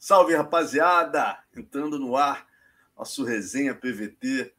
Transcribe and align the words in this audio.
Salve, 0.00 0.32
rapaziada! 0.32 1.42
Entrando 1.56 1.98
no 1.98 2.16
ar, 2.16 2.46
nosso 2.96 3.24
resenha 3.24 3.74
PVT. 3.74 4.54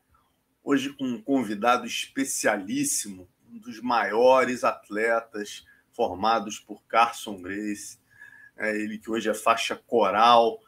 Hoje 0.61 0.91
com 0.91 1.05
um 1.05 1.21
convidado 1.21 1.85
especialíssimo, 1.85 3.25
um 3.49 3.57
dos 3.57 3.79
maiores 3.81 4.65
atletas 4.65 5.65
formados 5.93 6.59
por 6.59 6.83
Carson 6.83 7.41
Grace. 7.41 7.97
É 8.57 8.75
ele 8.75 8.97
que 8.97 9.09
hoje 9.09 9.29
é 9.29 9.33
faixa 9.33 9.77
coral 9.77 10.59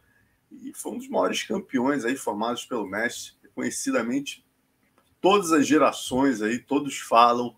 e 0.49 0.73
foi 0.73 0.93
um 0.93 0.97
dos 0.99 1.09
maiores 1.09 1.43
campeões 1.43 2.05
aí 2.05 2.15
formados 2.15 2.63
pelo 2.63 2.87
mestre, 2.87 3.35
conhecidamente 3.53 4.45
todas 5.19 5.51
as 5.51 5.67
gerações 5.67 6.41
aí, 6.41 6.57
todos 6.57 6.97
falam 6.97 7.53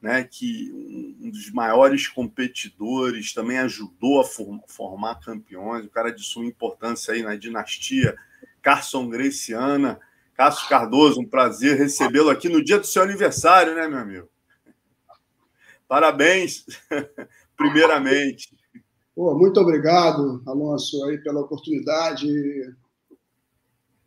né, 0.00 0.24
que 0.24 0.72
um 1.20 1.30
dos 1.30 1.50
maiores 1.50 2.08
competidores 2.08 3.34
também 3.34 3.58
ajudou 3.58 4.20
a 4.20 4.24
formar 4.66 5.20
campeões, 5.20 5.84
o 5.84 5.90
cara 5.90 6.10
de 6.10 6.22
sua 6.22 6.44
importância 6.44 7.12
aí 7.12 7.22
na 7.22 7.36
dinastia 7.36 8.16
Carson 8.62 9.08
Graciana. 9.08 10.00
Cássio 10.34 10.70
Cardoso, 10.70 11.20
um 11.20 11.28
prazer 11.28 11.76
recebê-lo 11.76 12.30
aqui 12.30 12.48
no 12.48 12.64
dia 12.64 12.78
do 12.78 12.86
seu 12.86 13.02
aniversário, 13.02 13.74
né, 13.74 13.86
meu 13.86 13.98
amigo? 13.98 14.28
Parabéns, 15.86 16.64
primeiramente. 17.54 18.48
Pô, 19.14 19.34
muito 19.34 19.60
obrigado, 19.60 20.42
Alonso, 20.46 21.04
aí, 21.04 21.18
pela 21.18 21.40
oportunidade 21.40 22.26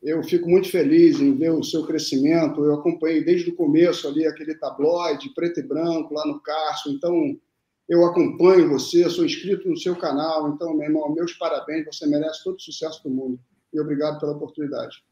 eu 0.04 0.22
fico 0.22 0.50
muito 0.50 0.70
feliz 0.70 1.20
em 1.22 1.34
ver 1.36 1.52
o 1.52 1.64
seu 1.64 1.86
crescimento. 1.86 2.64
Eu 2.64 2.74
acompanhei 2.74 3.24
desde 3.24 3.50
o 3.50 3.56
começo 3.56 4.06
ali 4.06 4.28
aquele 4.28 4.54
tabloide 4.54 5.34
preto 5.34 5.62
e 5.62 5.64
branco 5.64 6.14
lá 6.14 6.28
no 6.28 6.42
Carso. 6.42 6.92
Então, 6.92 7.40
eu 7.88 8.04
acompanho 8.06 8.70
você, 8.70 9.10
sou 9.10 9.26
inscrito 9.26 9.70
no 9.70 9.78
seu 9.78 9.96
canal. 9.96 10.50
Então, 10.50 10.74
meu 10.74 10.88
irmão, 10.88 11.14
meus 11.14 11.32
parabéns. 11.34 11.86
Você 11.86 12.06
merece 12.06 12.44
todo 12.44 12.58
o 12.58 12.60
sucesso 12.60 13.02
do 13.02 13.10
mundo. 13.10 13.40
E 13.74 13.80
obrigado 13.80 14.20
pela 14.20 14.34
oportunidade. 14.34 15.04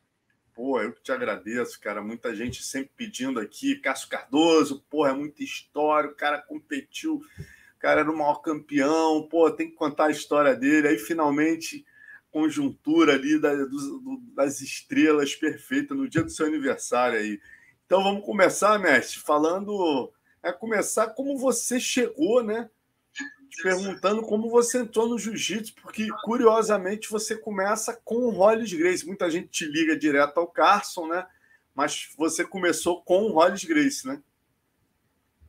Pô, 0.53 0.81
eu 0.81 0.91
que 0.91 1.01
te 1.01 1.13
agradeço, 1.13 1.79
cara. 1.79 2.01
Muita 2.01 2.35
gente 2.35 2.61
sempre 2.61 2.91
pedindo 2.97 3.39
aqui. 3.39 3.77
Cássio 3.77 4.09
Cardoso, 4.09 4.83
pô, 4.89 5.07
é 5.07 5.13
muita 5.13 5.41
história. 5.41 6.09
O 6.09 6.15
cara 6.15 6.37
competiu, 6.37 7.15
o 7.15 7.79
cara 7.79 8.01
era 8.01 8.11
o 8.11 8.17
maior 8.17 8.41
campeão. 8.41 9.25
Pô, 9.29 9.49
tem 9.49 9.69
que 9.69 9.75
contar 9.75 10.07
a 10.07 10.11
história 10.11 10.53
dele. 10.53 10.89
Aí, 10.89 10.97
finalmente 10.97 11.85
conjuntura 12.31 13.13
ali 13.13 13.39
da, 13.39 13.53
do, 13.53 14.21
das 14.33 14.61
estrelas 14.61 15.35
perfeita 15.35 15.93
no 15.93 16.09
dia 16.09 16.23
do 16.23 16.29
seu 16.29 16.45
aniversário 16.45 17.19
aí. 17.19 17.39
Então 17.85 18.03
vamos 18.03 18.25
começar, 18.25 18.79
mestre, 18.79 19.19
falando. 19.19 20.11
É 20.41 20.51
começar 20.51 21.07
como 21.07 21.37
você 21.37 21.79
chegou, 21.79 22.41
né? 22.41 22.69
Te 23.13 23.61
perguntando 23.61 24.21
como 24.21 24.49
você 24.49 24.79
entrou 24.79 25.09
no 25.09 25.19
jiu-jitsu, 25.19 25.75
porque 25.75 26.07
curiosamente 26.23 27.09
você 27.09 27.35
começa 27.35 27.93
com 28.05 28.15
o 28.15 28.29
Hollis 28.29 28.73
Grace. 28.73 29.05
Muita 29.05 29.29
gente 29.29 29.49
te 29.49 29.65
liga 29.65 29.95
direto 29.95 30.37
ao 30.37 30.47
Carson, 30.47 31.07
né? 31.07 31.27
Mas 31.75 32.09
você 32.17 32.45
começou 32.45 33.01
com 33.03 33.23
o 33.23 33.33
Hollis 33.33 33.65
Grace, 33.65 34.07
né? 34.07 34.21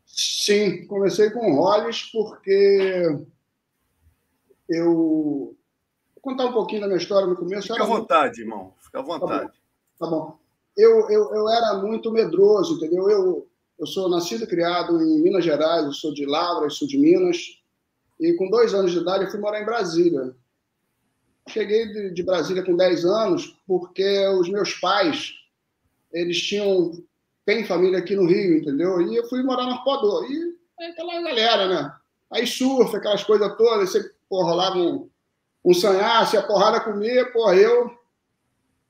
Sim, 0.05 0.84
comecei 0.86 1.30
com 1.30 1.52
o 1.52 1.55
Hollis 1.55 2.02
porque 2.11 3.06
eu 4.69 5.56
contar 6.22 6.46
um 6.46 6.52
pouquinho 6.52 6.82
da 6.82 6.86
minha 6.86 6.98
história 6.98 7.26
no 7.26 7.36
começo. 7.36 7.68
Fica 7.68 7.82
à 7.82 7.86
vontade, 7.86 8.38
muito... 8.38 8.40
irmão. 8.40 8.74
Fica 8.80 9.00
à 9.00 9.02
vontade. 9.02 9.52
Tá 9.98 10.06
bom. 10.06 10.06
Tá 10.06 10.06
bom. 10.06 10.38
Eu, 10.74 11.10
eu, 11.10 11.34
eu 11.34 11.48
era 11.50 11.74
muito 11.74 12.10
medroso, 12.10 12.76
entendeu? 12.76 13.10
Eu, 13.10 13.46
eu 13.78 13.86
sou 13.86 14.08
nascido 14.08 14.44
e 14.44 14.46
criado 14.46 15.02
em 15.02 15.20
Minas 15.20 15.44
Gerais, 15.44 15.84
eu 15.84 15.92
sou 15.92 16.14
de 16.14 16.24
Lavras, 16.24 16.76
sou 16.76 16.88
de 16.88 16.96
Minas. 16.96 17.60
E 18.18 18.32
com 18.34 18.48
dois 18.48 18.72
anos 18.72 18.92
de 18.92 18.98
idade 18.98 19.24
eu 19.24 19.30
fui 19.30 19.40
morar 19.40 19.60
em 19.60 19.66
Brasília. 19.66 20.34
Cheguei 21.48 21.88
de, 21.88 22.10
de 22.14 22.22
Brasília 22.22 22.64
com 22.64 22.76
10 22.76 23.04
anos 23.04 23.60
porque 23.66 24.26
os 24.28 24.48
meus 24.48 24.74
pais, 24.74 25.32
eles 26.12 26.40
tinham 26.40 27.02
tem 27.44 27.64
família 27.64 27.98
aqui 27.98 28.14
no 28.14 28.26
Rio, 28.26 28.58
entendeu? 28.58 29.00
E 29.02 29.16
eu 29.16 29.28
fui 29.28 29.42
morar 29.42 29.64
no 29.64 29.72
Arpoador. 29.72 30.24
E 30.30 30.56
aquela 30.84 31.20
galera, 31.20 31.68
né? 31.68 31.92
Aí 32.30 32.46
surfa, 32.46 32.98
aquelas 32.98 33.24
coisas 33.24 33.56
todas, 33.56 33.90
você 33.90 34.11
pô, 34.28 34.44
rolava 34.44 34.78
um, 34.78 35.11
um 35.64 35.73
sanhar, 35.73 36.27
se 36.27 36.36
a 36.36 36.42
porrada 36.42 36.80
comer, 36.80 37.33
porra, 37.33 37.55
eu, 37.55 37.96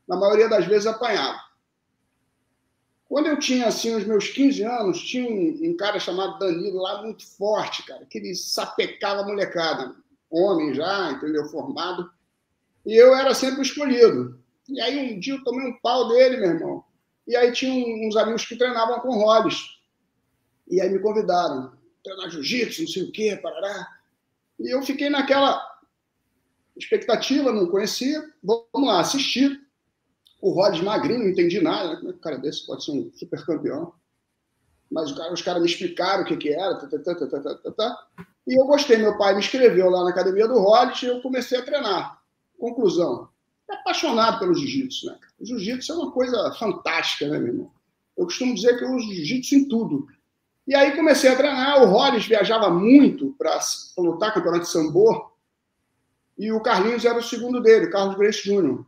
na 0.08 0.16
maioria 0.16 0.48
das 0.48 0.66
vezes, 0.66 0.86
apanhava. 0.86 1.38
Quando 3.12 3.26
eu 3.26 3.38
tinha, 3.38 3.66
assim, 3.66 3.94
os 3.94 4.04
meus 4.06 4.28
15 4.28 4.62
anos, 4.62 5.02
tinha 5.02 5.28
um, 5.28 5.70
um 5.70 5.76
cara 5.76 6.00
chamado 6.00 6.38
Danilo 6.38 6.80
lá, 6.80 7.02
muito 7.02 7.26
forte, 7.36 7.82
cara, 7.82 8.06
que 8.06 8.16
ele 8.16 8.34
sapecava 8.34 9.20
a 9.20 9.26
molecada. 9.26 9.94
Homem 10.30 10.72
já, 10.72 11.10
entendeu? 11.10 11.44
Formado. 11.44 12.10
E 12.86 12.94
eu 12.94 13.14
era 13.14 13.34
sempre 13.34 13.60
o 13.60 13.62
escolhido. 13.62 14.40
E 14.66 14.80
aí, 14.80 15.14
um 15.14 15.20
dia, 15.20 15.34
eu 15.34 15.44
tomei 15.44 15.68
um 15.68 15.78
pau 15.80 16.08
dele, 16.08 16.38
meu 16.38 16.50
irmão. 16.52 16.84
E 17.26 17.36
aí, 17.36 17.52
tinha 17.52 18.08
uns 18.08 18.16
amigos 18.16 18.46
que 18.46 18.56
treinavam 18.56 18.98
com 19.00 19.14
Rollins. 19.14 19.78
E 20.66 20.80
aí, 20.80 20.88
me 20.88 20.98
convidaram. 20.98 21.72
Treinar 22.02 22.30
jiu-jitsu, 22.30 22.80
não 22.80 22.88
sei 22.88 23.02
o 23.02 23.12
quê, 23.12 23.38
parará. 23.42 23.88
E 24.58 24.74
eu 24.74 24.82
fiquei 24.82 25.10
naquela 25.10 25.71
expectativa, 26.76 27.52
não 27.52 27.66
conhecia. 27.66 28.22
Vamos 28.42 28.88
lá, 28.88 29.00
assistir. 29.00 29.60
O 30.40 30.50
Rhodes 30.50 30.80
magrinho, 30.80 31.20
não 31.20 31.28
entendi 31.28 31.60
nada. 31.60 31.90
Né? 31.90 31.96
Como 31.96 32.08
é 32.08 32.12
que 32.12 32.18
o 32.18 32.22
cara 32.22 32.38
desse 32.38 32.66
pode 32.66 32.84
ser 32.84 32.92
um 32.92 33.10
super 33.14 33.44
campeão? 33.44 33.92
Mas 34.90 35.10
os 35.10 35.42
caras 35.42 35.62
me 35.62 35.68
explicaram 35.68 36.22
o 36.22 36.26
que, 36.26 36.36
que 36.36 36.50
era. 36.50 36.74
Tá, 36.74 36.86
tá, 36.86 37.14
tá, 37.14 37.70
tá, 37.70 38.06
e 38.46 38.60
eu 38.60 38.66
gostei. 38.66 38.98
Meu 38.98 39.16
pai 39.16 39.32
me 39.32 39.40
inscreveu 39.40 39.88
lá 39.88 40.04
na 40.04 40.10
academia 40.10 40.48
do 40.48 40.58
Rhodes 40.58 41.02
e 41.02 41.06
eu 41.06 41.22
comecei 41.22 41.58
a 41.58 41.62
treinar. 41.62 42.20
Conclusão. 42.58 43.28
Apaixonado 43.70 44.38
pelo 44.38 44.54
jiu-jitsu, 44.54 45.06
né? 45.06 45.18
O 45.40 45.46
jiu-jitsu 45.46 45.92
é 45.92 45.94
uma 45.94 46.12
coisa 46.12 46.52
fantástica, 46.58 47.26
né, 47.26 47.38
meu 47.38 47.48
irmão? 47.48 47.70
Eu 48.16 48.26
costumo 48.26 48.54
dizer 48.54 48.76
que 48.76 48.84
eu 48.84 48.92
uso 48.92 49.14
jiu-jitsu 49.14 49.54
em 49.54 49.68
tudo. 49.68 50.06
E 50.66 50.74
aí 50.74 50.94
comecei 50.94 51.30
a 51.30 51.36
treinar. 51.36 51.82
O 51.82 51.86
Rhodes 51.86 52.26
viajava 52.26 52.68
muito 52.68 53.34
para 53.38 53.58
lutar 53.96 54.34
campeonato 54.34 54.64
de 54.64 54.70
sambo 54.70 55.31
e 56.38 56.50
o 56.52 56.60
Carlinhos 56.60 57.04
era 57.04 57.18
o 57.18 57.22
segundo 57.22 57.60
dele, 57.60 57.90
Carlos 57.90 58.16
Grace 58.16 58.44
Júnior. 58.44 58.86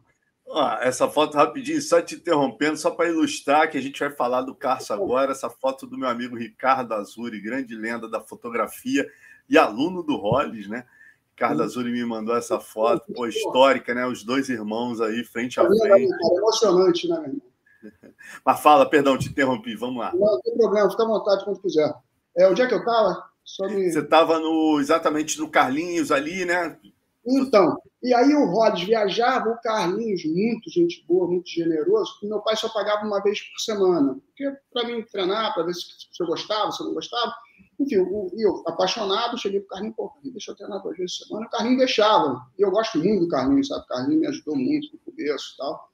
Ah, 0.50 0.78
essa 0.82 1.08
foto 1.08 1.36
rapidinho, 1.36 1.80
só 1.80 2.00
te 2.00 2.16
interrompendo, 2.16 2.76
só 2.76 2.90
para 2.90 3.08
ilustrar 3.08 3.70
que 3.70 3.78
a 3.78 3.80
gente 3.80 3.98
vai 3.98 4.10
falar 4.10 4.42
do 4.42 4.54
Carso 4.54 4.92
agora, 4.92 5.32
essa 5.32 5.48
foto 5.48 5.86
do 5.86 5.98
meu 5.98 6.08
amigo 6.08 6.36
Ricardo 6.36 6.92
Azuri, 6.92 7.40
grande 7.40 7.74
lenda 7.74 8.08
da 8.08 8.20
fotografia 8.20 9.08
e 9.48 9.58
aluno 9.58 10.02
do 10.02 10.16
Rolles, 10.16 10.68
né? 10.68 10.84
Ricardo. 11.30 11.62
Azuri 11.62 11.90
me 11.90 12.04
mandou 12.04 12.36
essa 12.36 12.60
foto, 12.60 13.12
pô, 13.12 13.26
histórica, 13.26 13.94
né? 13.94 14.06
Os 14.06 14.22
dois 14.22 14.48
irmãos 14.48 15.00
aí, 15.00 15.24
frente 15.24 15.58
a 15.58 15.64
frente. 15.64 16.12
É 16.12 16.36
emocionante, 16.36 17.08
né, 17.08 17.16
meu 17.16 17.26
irmão? 17.26 17.42
Mas 18.44 18.60
fala, 18.60 18.88
perdão, 18.88 19.18
te 19.18 19.28
interrompi, 19.28 19.74
vamos 19.74 19.98
lá. 19.98 20.12
Não, 20.12 20.20
não 20.20 20.40
tem 20.40 20.56
problema, 20.56 20.90
fica 20.90 21.02
à 21.02 21.06
vontade 21.06 21.44
quando 21.44 21.60
quiser. 21.60 21.92
É, 22.36 22.48
onde 22.48 22.62
é 22.62 22.66
que 22.66 22.74
eu 22.74 22.78
estava? 22.78 23.24
Me... 23.60 23.92
Você 23.92 23.98
estava 23.98 24.38
no, 24.38 24.80
exatamente 24.80 25.38
no 25.38 25.50
Carlinhos 25.50 26.10
ali, 26.10 26.44
né? 26.44 26.78
Então, 27.26 27.80
e 28.02 28.12
aí 28.12 28.34
o 28.34 28.44
Rhodes 28.44 28.84
viajava, 28.84 29.48
o 29.48 29.60
Carlinhos, 29.62 30.24
muito 30.26 30.70
gente 30.70 31.02
boa, 31.08 31.26
muito 31.26 31.48
generoso, 31.48 32.18
meu 32.22 32.40
pai 32.40 32.54
só 32.54 32.68
pagava 32.68 33.06
uma 33.06 33.22
vez 33.22 33.40
por 33.40 33.58
semana. 33.60 34.18
Porque 34.26 34.58
para 34.72 34.86
mim 34.86 35.02
treinar, 35.10 35.54
para 35.54 35.62
ver 35.62 35.74
se, 35.74 35.80
se 35.80 36.22
eu 36.22 36.26
gostava, 36.26 36.70
se 36.70 36.82
eu 36.82 36.88
não 36.88 36.94
gostava. 36.94 37.32
Enfim, 37.80 37.94
eu, 37.94 38.30
eu 38.36 38.62
apaixonado, 38.66 39.38
cheguei 39.38 39.60
pro 39.60 39.70
Carlinhos, 39.70 39.96
pô, 39.96 40.10
Carlinhos, 40.10 40.34
deixa 40.34 40.50
eu 40.50 40.56
treinar 40.56 40.82
duas 40.82 40.96
vezes 40.98 41.18
por 41.18 41.26
semana. 41.28 41.46
O 41.46 41.50
Carlinhos 41.50 41.78
deixava. 41.78 42.46
E 42.58 42.62
eu 42.62 42.70
gosto 42.70 42.98
muito 42.98 43.20
do 43.20 43.28
Carlinhos, 43.28 43.68
sabe? 43.68 43.84
O 43.84 43.86
Carlinhos 43.86 44.20
me 44.20 44.26
ajudou 44.26 44.56
muito 44.56 44.92
no 44.92 44.98
começo 44.98 45.54
e 45.54 45.56
tal. 45.56 45.88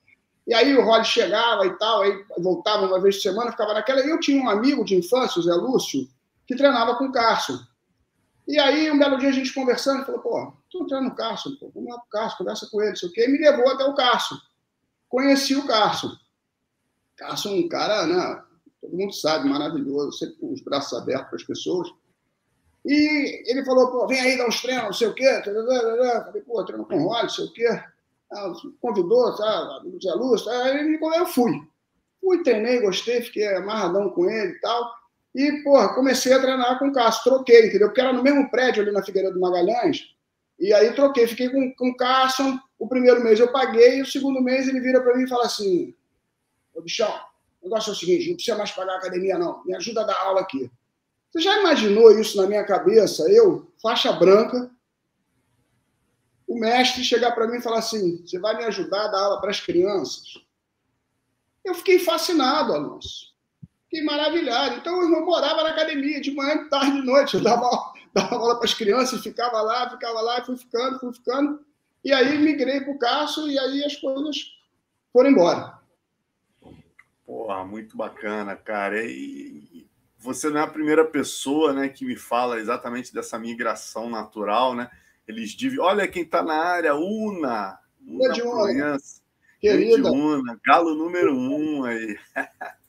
E 0.47 0.55
aí 0.55 0.77
o 0.77 0.85
Rhodes 0.85 1.11
chegava 1.11 1.65
e 1.65 1.79
tal, 1.79 2.03
aí 2.03 2.25
voltava 2.39 2.87
uma 2.87 3.01
vez 3.01 3.17
por 3.17 3.23
semana, 3.23 3.53
ficava 3.53 3.73
naquela. 3.73 4.05
E 4.05 4.11
eu 4.11 4.19
tinha 4.19 4.43
um 4.43 4.51
amigo 4.51 4.85
de 4.85 4.97
infância, 4.97 5.39
o 5.39 5.43
Zé 5.43 5.55
Lúcio, 5.55 6.09
que 6.45 6.57
treinava 6.57 6.97
com 6.97 7.05
o 7.05 7.13
Cássio. 7.13 7.55
E 8.51 8.59
aí, 8.59 8.91
um 8.91 8.99
belo 8.99 9.17
dia, 9.17 9.29
a 9.29 9.33
gente 9.33 9.55
conversando, 9.55 10.05
falou, 10.05 10.21
pô, 10.21 10.53
tô 10.73 10.83
entrando 10.83 11.05
no 11.05 11.15
Carso, 11.15 11.57
pô, 11.61 11.71
vamos 11.73 11.89
lá 11.89 12.01
pro 12.01 12.11
Carso, 12.11 12.37
conversa 12.37 12.69
com 12.69 12.83
ele, 12.83 12.97
sei 12.97 13.09
o 13.09 13.13
quê, 13.13 13.27
e 13.27 13.29
me 13.29 13.39
levou 13.39 13.69
até 13.69 13.85
o 13.85 13.95
Carso. 13.95 14.37
Conheci 15.09 15.55
o 15.55 15.69
Carso. 15.69 16.19
Carso 17.17 17.49
é 17.49 17.53
um 17.53 17.69
cara, 17.69 18.09
né, 18.09 18.43
todo 18.81 18.97
mundo 18.97 19.13
sabe, 19.13 19.49
maravilhoso, 19.49 20.19
sempre 20.19 20.35
com 20.35 20.53
os 20.53 20.61
braços 20.63 20.99
abertos 20.99 21.29
para 21.29 21.37
as 21.37 21.45
pessoas. 21.45 21.93
E 22.85 23.49
ele 23.49 23.65
falou, 23.65 23.93
pô, 23.93 24.09
vem 24.09 24.19
aí 24.21 24.37
dar 24.37 24.49
uns 24.49 24.61
treinos, 24.61 24.85
não 24.85 24.93
sei 24.95 25.07
o 25.07 25.15
quê. 25.15 25.43
Falei, 25.45 26.43
pô, 26.43 26.65
treino 26.65 26.85
com 26.85 26.97
o 26.97 27.05
Rolly, 27.05 27.23
não 27.23 27.29
sei 27.29 27.45
o 27.45 27.53
quê. 27.53 27.69
Ah, 28.33 28.53
convidou, 28.81 29.37
tá, 29.37 29.81
Zé 30.03 30.13
Lúcio, 30.15 30.51
aí 30.51 30.77
ele 30.77 30.99
me 30.99 31.17
eu 31.17 31.27
fui. 31.27 31.53
Fui, 32.21 32.43
treinei, 32.43 32.81
gostei, 32.81 33.23
fiquei 33.23 33.47
amarradão 33.55 34.11
com 34.11 34.29
ele 34.29 34.55
e 34.55 34.61
tal. 34.61 35.00
E, 35.35 35.63
porra, 35.63 35.95
comecei 35.95 36.33
a 36.33 36.41
treinar 36.41 36.79
com 36.79 36.89
o 36.89 36.93
Cássio, 36.93 37.25
troquei, 37.25 37.67
entendeu? 37.67 37.89
Porque 37.89 38.01
era 38.01 38.13
no 38.13 38.23
mesmo 38.23 38.51
prédio 38.51 38.83
ali 38.83 38.91
na 38.91 39.03
Figueira 39.03 39.31
do 39.31 39.41
Magalhães. 39.41 40.15
E 40.59 40.73
aí 40.75 40.93
troquei, 40.93 41.27
fiquei 41.27 41.49
com, 41.49 41.73
com 41.75 41.91
o 41.91 41.97
Cássio. 41.97 42.61
O 42.79 42.89
primeiro 42.89 43.23
mês 43.23 43.39
eu 43.39 43.53
paguei, 43.53 44.03
o 44.03 44.07
segundo 44.07 44.43
mês 44.43 44.69
ele 44.69 44.81
vira 44.81 45.01
para 45.01 45.17
mim 45.17 45.25
e 45.25 45.29
fala 45.29 45.47
assim: 45.47 45.95
Ô 46.75 46.83
bichão, 46.83 47.13
o 47.61 47.69
negócio 47.69 47.91
é 47.91 47.93
o 47.93 47.97
seguinte, 47.97 48.29
não 48.29 48.35
precisa 48.35 48.57
mais 48.57 48.73
pagar 48.73 48.95
a 48.95 48.99
academia, 48.99 49.39
não. 49.39 49.65
Me 49.65 49.75
ajuda 49.75 50.03
a 50.03 50.05
dar 50.05 50.21
aula 50.21 50.41
aqui. 50.41 50.71
Você 51.31 51.41
já 51.41 51.59
imaginou 51.61 52.11
isso 52.19 52.37
na 52.37 52.49
minha 52.49 52.65
cabeça? 52.65 53.31
Eu, 53.31 53.73
faixa 53.81 54.13
branca, 54.13 54.71
o 56.47 56.59
mestre 56.59 57.05
chegar 57.05 57.33
para 57.33 57.47
mim 57.47 57.59
e 57.59 57.63
falar 57.63 57.79
assim: 57.79 58.21
você 58.27 58.39
vai 58.39 58.57
me 58.57 58.65
ajudar 58.65 59.05
a 59.05 59.09
dar 59.09 59.21
aula 59.21 59.41
para 59.41 59.51
as 59.51 59.61
crianças? 59.61 60.35
Eu 61.65 61.75
fiquei 61.75 61.99
fascinado, 62.01 62.73
Alonso. 62.73 63.30
Fiquei 63.91 64.05
maravilhado. 64.05 64.77
Então, 64.77 65.03
eu 65.03 65.25
morava 65.25 65.65
na 65.65 65.71
academia, 65.71 66.21
de 66.21 66.31
manhã, 66.31 66.63
de 66.63 66.71
tarde, 66.71 67.01
de 67.01 67.03
noite. 67.05 67.35
Eu 67.35 67.43
dava, 67.43 67.69
dava 68.15 68.37
aula 68.37 68.55
para 68.55 68.65
as 68.65 68.73
crianças, 68.73 69.21
ficava 69.21 69.61
lá, 69.61 69.91
ficava 69.91 70.21
lá, 70.21 70.45
fui 70.45 70.57
ficando, 70.57 71.01
fui 71.01 71.13
ficando. 71.13 71.61
E 72.05 72.13
aí 72.13 72.39
migrei 72.39 72.81
para 72.81 72.93
o 72.93 72.99
Cássio 72.99 73.51
e 73.51 73.59
aí 73.59 73.85
as 73.85 73.97
coisas 73.97 74.37
foram 75.13 75.31
embora. 75.31 75.77
Porra, 77.27 77.65
muito 77.65 77.97
bacana, 77.97 78.55
cara. 78.55 79.05
E 79.05 79.89
você 80.17 80.49
não 80.49 80.61
é 80.61 80.63
a 80.63 80.69
primeira 80.69 81.05
pessoa 81.05 81.73
né, 81.73 81.89
que 81.89 82.05
me 82.05 82.15
fala 82.15 82.61
exatamente 82.61 83.13
dessa 83.13 83.41
migração 83.41 84.09
natural, 84.09 84.73
né? 84.73 84.89
Eles 85.27 85.51
dizem, 85.51 85.81
olha 85.81 86.07
quem 86.07 86.23
está 86.23 86.45
na 86.45 86.55
área, 86.55 86.95
Una. 86.95 87.77
Una 88.07 88.33
de 88.33 88.43
Una. 88.43 88.97
Querida. 89.61 90.13
Una, 90.13 90.59
galo 90.65 90.95
número 90.95 91.37
um 91.37 91.85
aí. 91.85 92.17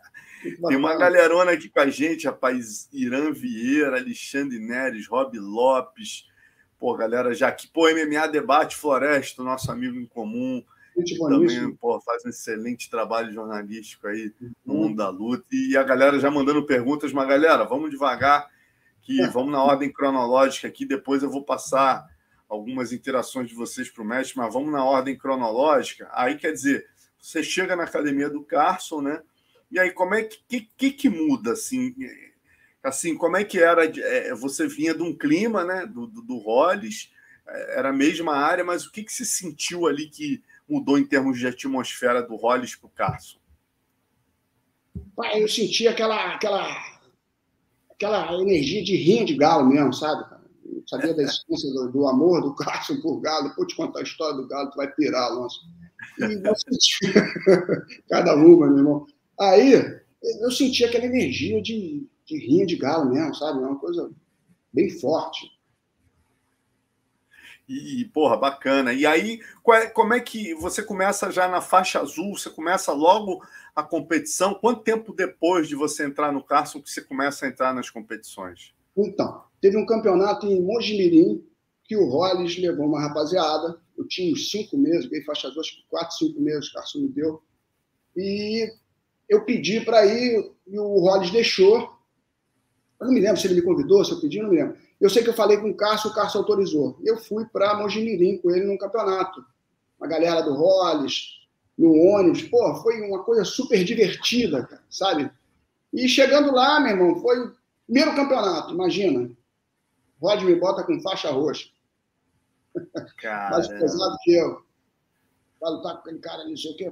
Tem 0.41 0.77
uma 0.77 0.95
galerona 0.95 1.51
aqui 1.51 1.69
com 1.69 1.79
a 1.79 1.87
gente, 1.87 2.25
rapaz. 2.25 2.89
Irã 2.91 3.31
Vieira, 3.31 3.97
Alexandre 3.97 4.59
Neres, 4.59 5.07
Rob 5.07 5.37
Lopes. 5.37 6.27
Pô, 6.79 6.95
galera, 6.95 7.33
já 7.33 7.47
aqui, 7.47 7.67
pô, 7.67 7.87
MMA 7.89 8.27
Debate 8.27 8.75
Floresta, 8.75 9.43
nosso 9.43 9.71
amigo 9.71 9.97
em 9.97 10.05
comum. 10.05 10.63
Gente 10.97 11.17
também 11.17 11.75
pô, 11.75 12.01
faz 12.01 12.25
um 12.25 12.29
excelente 12.29 12.89
trabalho 12.89 13.31
jornalístico 13.31 14.07
aí 14.07 14.33
no 14.65 14.73
mundo 14.73 14.97
da 14.97 15.09
luta. 15.09 15.45
E 15.51 15.77
a 15.77 15.83
galera 15.83 16.19
já 16.19 16.29
mandando 16.29 16.65
perguntas, 16.65 17.13
mas 17.13 17.27
galera, 17.27 17.63
vamos 17.63 17.89
devagar, 17.89 18.49
que 19.01 19.25
vamos 19.27 19.51
na 19.51 19.63
ordem 19.63 19.91
cronológica 19.91 20.67
aqui. 20.67 20.85
Depois 20.85 21.23
eu 21.23 21.29
vou 21.29 21.43
passar 21.43 22.05
algumas 22.49 22.91
interações 22.91 23.47
de 23.47 23.55
vocês 23.55 23.89
para 23.89 24.03
o 24.03 24.05
mestre, 24.05 24.37
mas 24.37 24.53
vamos 24.53 24.71
na 24.71 24.83
ordem 24.83 25.17
cronológica. 25.17 26.09
Aí 26.11 26.35
quer 26.35 26.51
dizer, 26.51 26.85
você 27.17 27.41
chega 27.41 27.75
na 27.75 27.83
academia 27.83 28.29
do 28.29 28.43
Carson, 28.43 29.01
né? 29.01 29.21
E 29.71 29.79
aí 29.79 29.91
como 29.91 30.13
é 30.13 30.23
que 30.23 30.61
que, 30.77 30.91
que 30.91 31.09
muda 31.09 31.53
assim? 31.53 31.95
Assim, 32.83 33.15
como 33.15 33.37
é 33.37 33.43
que 33.43 33.59
era? 33.59 33.85
É, 33.85 34.33
você 34.33 34.67
vinha 34.67 34.93
de 34.93 35.03
um 35.03 35.15
clima, 35.15 35.63
né? 35.63 35.85
Do, 35.85 36.07
do, 36.07 36.21
do 36.21 36.37
Hollis, 36.37 37.11
é, 37.47 37.79
era 37.79 37.89
a 37.89 37.93
mesma 37.93 38.35
área, 38.35 38.63
mas 38.63 38.85
o 38.85 38.91
que, 38.91 39.03
que 39.03 39.13
se 39.13 39.25
sentiu 39.25 39.87
ali 39.87 40.09
que 40.09 40.43
mudou 40.67 40.97
em 40.97 41.05
termos 41.05 41.37
de 41.37 41.47
atmosfera 41.47 42.23
do 42.23 42.35
Hollis 42.35 42.75
para 42.75 42.87
o 42.87 42.89
Carson? 42.89 43.39
Eu 45.35 45.47
senti 45.47 45.87
aquela, 45.87 46.33
aquela, 46.33 46.67
aquela 47.91 48.33
energia 48.41 48.83
de 48.83 48.95
rinha 48.95 49.25
de 49.25 49.35
galo 49.35 49.67
mesmo, 49.67 49.93
sabe? 49.93 50.41
sabia 50.87 51.13
da 51.13 51.23
existência 51.23 51.71
do, 51.71 51.91
do, 51.91 52.07
amor 52.07 52.41
do 52.41 52.55
Cássio 52.55 53.01
por 53.01 53.19
Galo. 53.21 53.49
Depois 53.49 53.67
te 53.67 53.75
contar 53.75 53.99
a 53.99 54.03
história 54.03 54.35
do 54.35 54.47
Galo, 54.47 54.69
tu 54.71 54.77
vai 54.77 54.91
pirar, 54.91 55.23
Alonso. 55.23 55.59
E 56.19 56.41
cada 58.09 58.35
uma, 58.35 58.67
meu 58.67 58.77
irmão. 58.77 59.05
Aí 59.41 59.73
eu 60.39 60.51
senti 60.51 60.85
aquela 60.85 61.05
energia 61.05 61.59
de, 61.59 62.07
de 62.25 62.37
rinha 62.37 62.63
de 62.63 62.75
galo 62.75 63.09
mesmo, 63.11 63.33
sabe? 63.33 63.57
É 63.57 63.65
uma 63.65 63.79
coisa 63.79 64.11
bem 64.71 64.87
forte. 64.87 65.49
E, 67.67 68.05
porra, 68.13 68.37
bacana. 68.37 68.93
E 68.93 69.03
aí, 69.03 69.39
é, 69.69 69.87
como 69.87 70.13
é 70.13 70.19
que 70.19 70.53
você 70.53 70.83
começa 70.83 71.31
já 71.31 71.47
na 71.47 71.59
faixa 71.59 71.99
azul? 71.99 72.37
Você 72.37 72.51
começa 72.51 72.91
logo 72.91 73.41
a 73.75 73.81
competição? 73.81 74.53
Quanto 74.53 74.83
tempo 74.83 75.11
depois 75.11 75.67
de 75.67 75.73
você 75.73 76.05
entrar 76.05 76.31
no 76.31 76.43
Carson 76.43 76.79
que 76.79 76.91
você 76.91 77.01
começa 77.01 77.45
a 77.45 77.49
entrar 77.49 77.73
nas 77.73 77.89
competições? 77.89 78.75
Então, 78.95 79.43
teve 79.59 79.75
um 79.75 79.87
campeonato 79.87 80.45
em 80.45 80.61
Mojimirim 80.61 81.43
que 81.85 81.97
o 81.97 82.07
Rolles 82.07 82.59
levou 82.59 82.85
uma 82.85 83.01
rapaziada. 83.01 83.81
Eu 83.97 84.07
tinha 84.07 84.31
uns 84.31 84.51
cinco 84.51 84.77
meses, 84.77 85.07
ganhei 85.07 85.25
faixa 85.25 85.47
azul, 85.47 85.61
acho 85.61 85.77
que 85.77 85.89
quatro, 85.89 86.15
cinco 86.15 86.39
meses, 86.39 86.69
o 86.69 86.73
Carson 86.73 86.99
me 86.99 87.09
deu. 87.09 87.41
E 88.15 88.69
eu 89.31 89.45
pedi 89.45 89.81
para 89.81 90.05
ir 90.05 90.51
e 90.67 90.77
o 90.79 90.99
Rolles 90.99 91.31
deixou. 91.31 91.79
Eu 92.99 93.07
não 93.07 93.13
me 93.13 93.19
lembro 93.19 93.39
se 93.39 93.47
ele 93.47 93.55
me 93.55 93.61
convidou, 93.61 94.03
se 94.05 94.11
eu 94.11 94.19
pedi, 94.19 94.41
não 94.41 94.49
me 94.49 94.57
lembro. 94.57 94.77
Eu 94.99 95.09
sei 95.09 95.23
que 95.23 95.29
eu 95.29 95.33
falei 95.33 95.57
com 95.57 95.69
o 95.69 95.75
Cássio, 95.75 96.11
o 96.11 96.13
Cássio 96.13 96.39
autorizou. 96.39 96.99
Eu 97.03 97.17
fui 97.17 97.45
para 97.45 97.75
Mojimirim 97.75 98.37
com 98.37 98.51
ele 98.51 98.65
num 98.65 98.77
campeonato. 98.77 99.43
Uma 99.99 100.07
galera 100.07 100.41
do 100.41 100.53
Rolles, 100.53 101.39
no 101.77 101.93
ônibus. 101.95 102.43
Pô, 102.43 102.75
foi 102.75 103.01
uma 103.01 103.23
coisa 103.23 103.43
super 103.43 103.83
divertida, 103.83 104.63
cara, 104.63 104.83
sabe? 104.89 105.31
E 105.91 106.07
chegando 106.07 106.53
lá, 106.53 106.79
meu 106.79 106.91
irmão, 106.91 107.19
foi 107.19 107.51
Primeiro 107.91 108.15
campeonato, 108.15 108.73
imagina. 108.73 109.29
Rod 110.21 110.43
me 110.43 110.55
bota 110.55 110.81
com 110.81 111.01
faixa 111.01 111.29
roxa. 111.29 111.67
Mais 113.51 113.67
pesado 113.67 114.17
que 114.23 114.31
eu. 114.31 114.63
Vai 115.59 115.71
lutar 115.73 115.95
com 115.95 115.99
aquele 115.99 116.19
cara 116.19 116.41
ali, 116.41 116.51
não 116.51 116.57
sei 116.57 116.71
o 116.71 116.77
quê. 116.77 116.89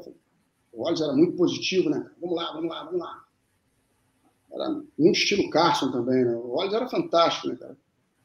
O 0.80 0.84
Rod 0.84 1.02
era 1.02 1.12
muito 1.12 1.36
positivo, 1.36 1.90
né? 1.90 2.10
Vamos 2.22 2.38
lá, 2.38 2.54
vamos 2.54 2.70
lá, 2.70 2.84
vamos 2.86 3.02
lá. 3.02 3.26
Era 4.50 4.70
muito 4.98 5.18
estilo 5.18 5.50
Carson 5.50 5.92
também, 5.92 6.24
né? 6.24 6.34
O 6.34 6.56
Rod 6.56 6.72
era 6.72 6.88
fantástico, 6.88 7.50
né, 7.50 7.58
cara? 7.58 7.78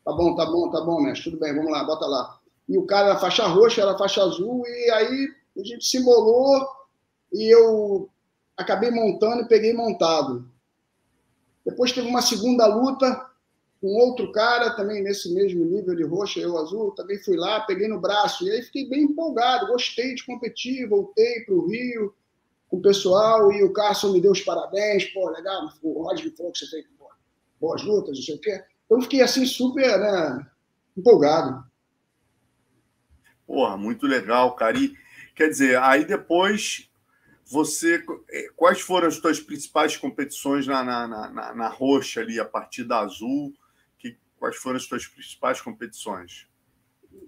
Tá 0.04 0.12
bom, 0.12 0.36
tá 0.36 0.46
bom, 0.46 0.70
tá 0.70 0.80
bom, 0.80 1.02
mestre. 1.02 1.32
Tudo 1.32 1.40
bem, 1.40 1.52
vamos 1.52 1.72
lá, 1.72 1.82
bota 1.82 2.06
lá. 2.06 2.38
E 2.68 2.78
o 2.78 2.86
cara 2.86 3.08
era 3.08 3.18
faixa 3.18 3.44
roxa, 3.48 3.82
era 3.82 3.98
faixa 3.98 4.22
azul, 4.22 4.62
e 4.68 4.90
aí 4.92 5.28
a 5.58 5.64
gente 5.64 5.84
se 5.84 5.98
embolou 5.98 6.64
e 7.32 7.52
eu 7.52 8.08
acabei 8.56 8.92
montando 8.92 9.42
e 9.42 9.48
peguei 9.48 9.72
montado. 9.72 10.48
Depois 11.66 11.90
teve 11.90 12.06
uma 12.06 12.22
segunda 12.22 12.66
luta 12.68 13.30
com 13.80 13.88
outro 13.98 14.30
cara, 14.30 14.76
também 14.76 15.02
nesse 15.02 15.34
mesmo 15.34 15.64
nível 15.64 15.96
de 15.96 16.04
roxa, 16.04 16.38
eu 16.38 16.56
azul. 16.56 16.92
Também 16.92 17.18
fui 17.18 17.36
lá, 17.36 17.62
peguei 17.62 17.88
no 17.88 18.00
braço. 18.00 18.46
E 18.46 18.50
aí 18.52 18.62
fiquei 18.62 18.88
bem 18.88 19.02
empolgado, 19.02 19.66
gostei 19.66 20.14
de 20.14 20.24
competir. 20.24 20.88
Voltei 20.88 21.40
para 21.40 21.54
o 21.56 21.66
Rio 21.66 22.14
com 22.74 22.78
o 22.78 22.82
pessoal 22.82 23.52
e 23.52 23.62
o 23.62 23.72
Carson 23.72 24.12
me 24.12 24.20
deu 24.20 24.32
os 24.32 24.40
parabéns. 24.40 25.04
Pô, 25.06 25.30
legal, 25.30 25.72
o 25.82 26.02
Rod 26.02 26.22
me 26.22 26.30
falou 26.30 26.52
que 26.52 26.58
você 26.58 26.66
fez 26.66 26.84
boas 27.60 27.82
lutas, 27.82 28.16
não 28.16 28.24
sei 28.24 28.34
o 28.34 28.40
quê. 28.40 28.64
Então 28.84 29.00
fiquei 29.00 29.22
assim 29.22 29.46
super 29.46 29.98
né, 29.98 30.46
empolgado. 30.96 31.64
Porra, 33.46 33.76
muito 33.76 34.06
legal, 34.06 34.54
cara. 34.56 34.76
E, 34.76 34.94
quer 35.34 35.48
dizer, 35.48 35.78
aí 35.78 36.04
depois 36.04 36.90
você 37.46 38.02
é, 38.30 38.48
quais 38.56 38.80
foram 38.80 39.06
as 39.06 39.16
suas 39.16 39.38
principais 39.38 39.96
competições 39.96 40.66
na, 40.66 40.82
na, 40.82 41.06
na, 41.06 41.54
na, 41.54 41.68
roxa 41.68 42.20
ali, 42.20 42.40
a 42.40 42.44
partir 42.44 42.84
da 42.84 43.00
azul? 43.00 43.52
Que, 43.98 44.16
quais 44.38 44.56
foram 44.56 44.76
as 44.76 44.84
suas 44.84 45.06
principais 45.06 45.60
competições? 45.60 46.46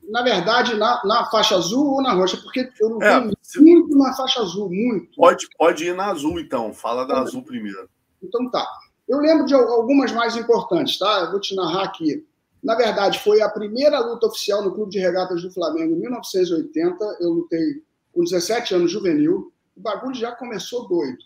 Na 0.09 0.23
verdade, 0.23 0.75
na, 0.75 1.03
na 1.05 1.25
faixa 1.31 1.57
azul 1.57 1.95
ou 1.95 2.03
na 2.03 2.13
roxa, 2.13 2.37
porque 2.37 2.71
eu 2.81 2.91
não 2.91 3.03
é, 3.03 3.29
você... 3.43 3.61
muito 3.61 3.97
na 3.97 4.13
faixa 4.15 4.41
azul, 4.41 4.69
muito. 4.71 5.17
Pode, 5.17 5.49
pode 5.59 5.85
ir 5.85 5.95
na 5.95 6.11
azul, 6.11 6.39
então. 6.39 6.73
Fala 6.73 7.05
da 7.05 7.15
então, 7.15 7.25
azul 7.25 7.43
primeiro. 7.43 7.89
Então 8.23 8.51
tá. 8.51 8.67
Eu 9.09 9.19
lembro 9.19 9.47
de 9.47 9.55
algumas 9.55 10.13
mais 10.13 10.37
importantes, 10.37 10.99
tá? 10.99 11.21
Eu 11.21 11.31
vou 11.31 11.41
te 11.41 11.55
narrar 11.55 11.85
aqui. 11.85 12.27
Na 12.63 12.75
verdade, 12.75 13.21
foi 13.21 13.41
a 13.41 13.49
primeira 13.49 14.01
luta 14.01 14.27
oficial 14.27 14.63
no 14.65 14.75
Clube 14.75 14.91
de 14.91 14.99
Regatas 14.99 15.43
do 15.43 15.53
Flamengo 15.53 15.95
em 15.95 16.01
1980. 16.01 17.19
Eu 17.21 17.31
lutei 17.31 17.83
com 18.13 18.25
17 18.25 18.75
anos 18.75 18.91
juvenil 18.91 19.53
o 19.77 19.81
bagulho 19.81 20.15
já 20.15 20.33
começou 20.33 20.89
doido. 20.89 21.19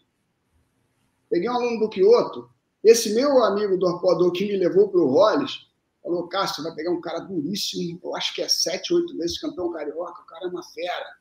Peguei 1.30 1.48
um 1.48 1.54
aluno 1.54 1.78
do 1.78 1.88
Kyoto, 1.88 2.50
esse 2.82 3.14
meu 3.14 3.42
amigo 3.44 3.78
do 3.78 3.86
arpoador 3.86 4.32
que 4.32 4.44
me 4.44 4.56
levou 4.56 4.88
para 4.88 5.00
o 5.00 5.08
Rolles, 5.08 5.68
falou, 6.02 6.28
Cássio, 6.28 6.62
vai 6.62 6.74
pegar 6.74 6.90
um 6.90 7.00
cara 7.00 7.20
duríssimo, 7.20 8.00
eu 8.02 8.16
acho 8.16 8.34
que 8.34 8.42
é 8.42 8.48
sete, 8.48 8.92
oito 8.94 9.16
vezes 9.16 9.40
campeão 9.40 9.72
carioca, 9.72 10.22
o 10.22 10.26
cara 10.26 10.46
é 10.46 10.48
uma 10.48 10.62
fera. 10.62 11.16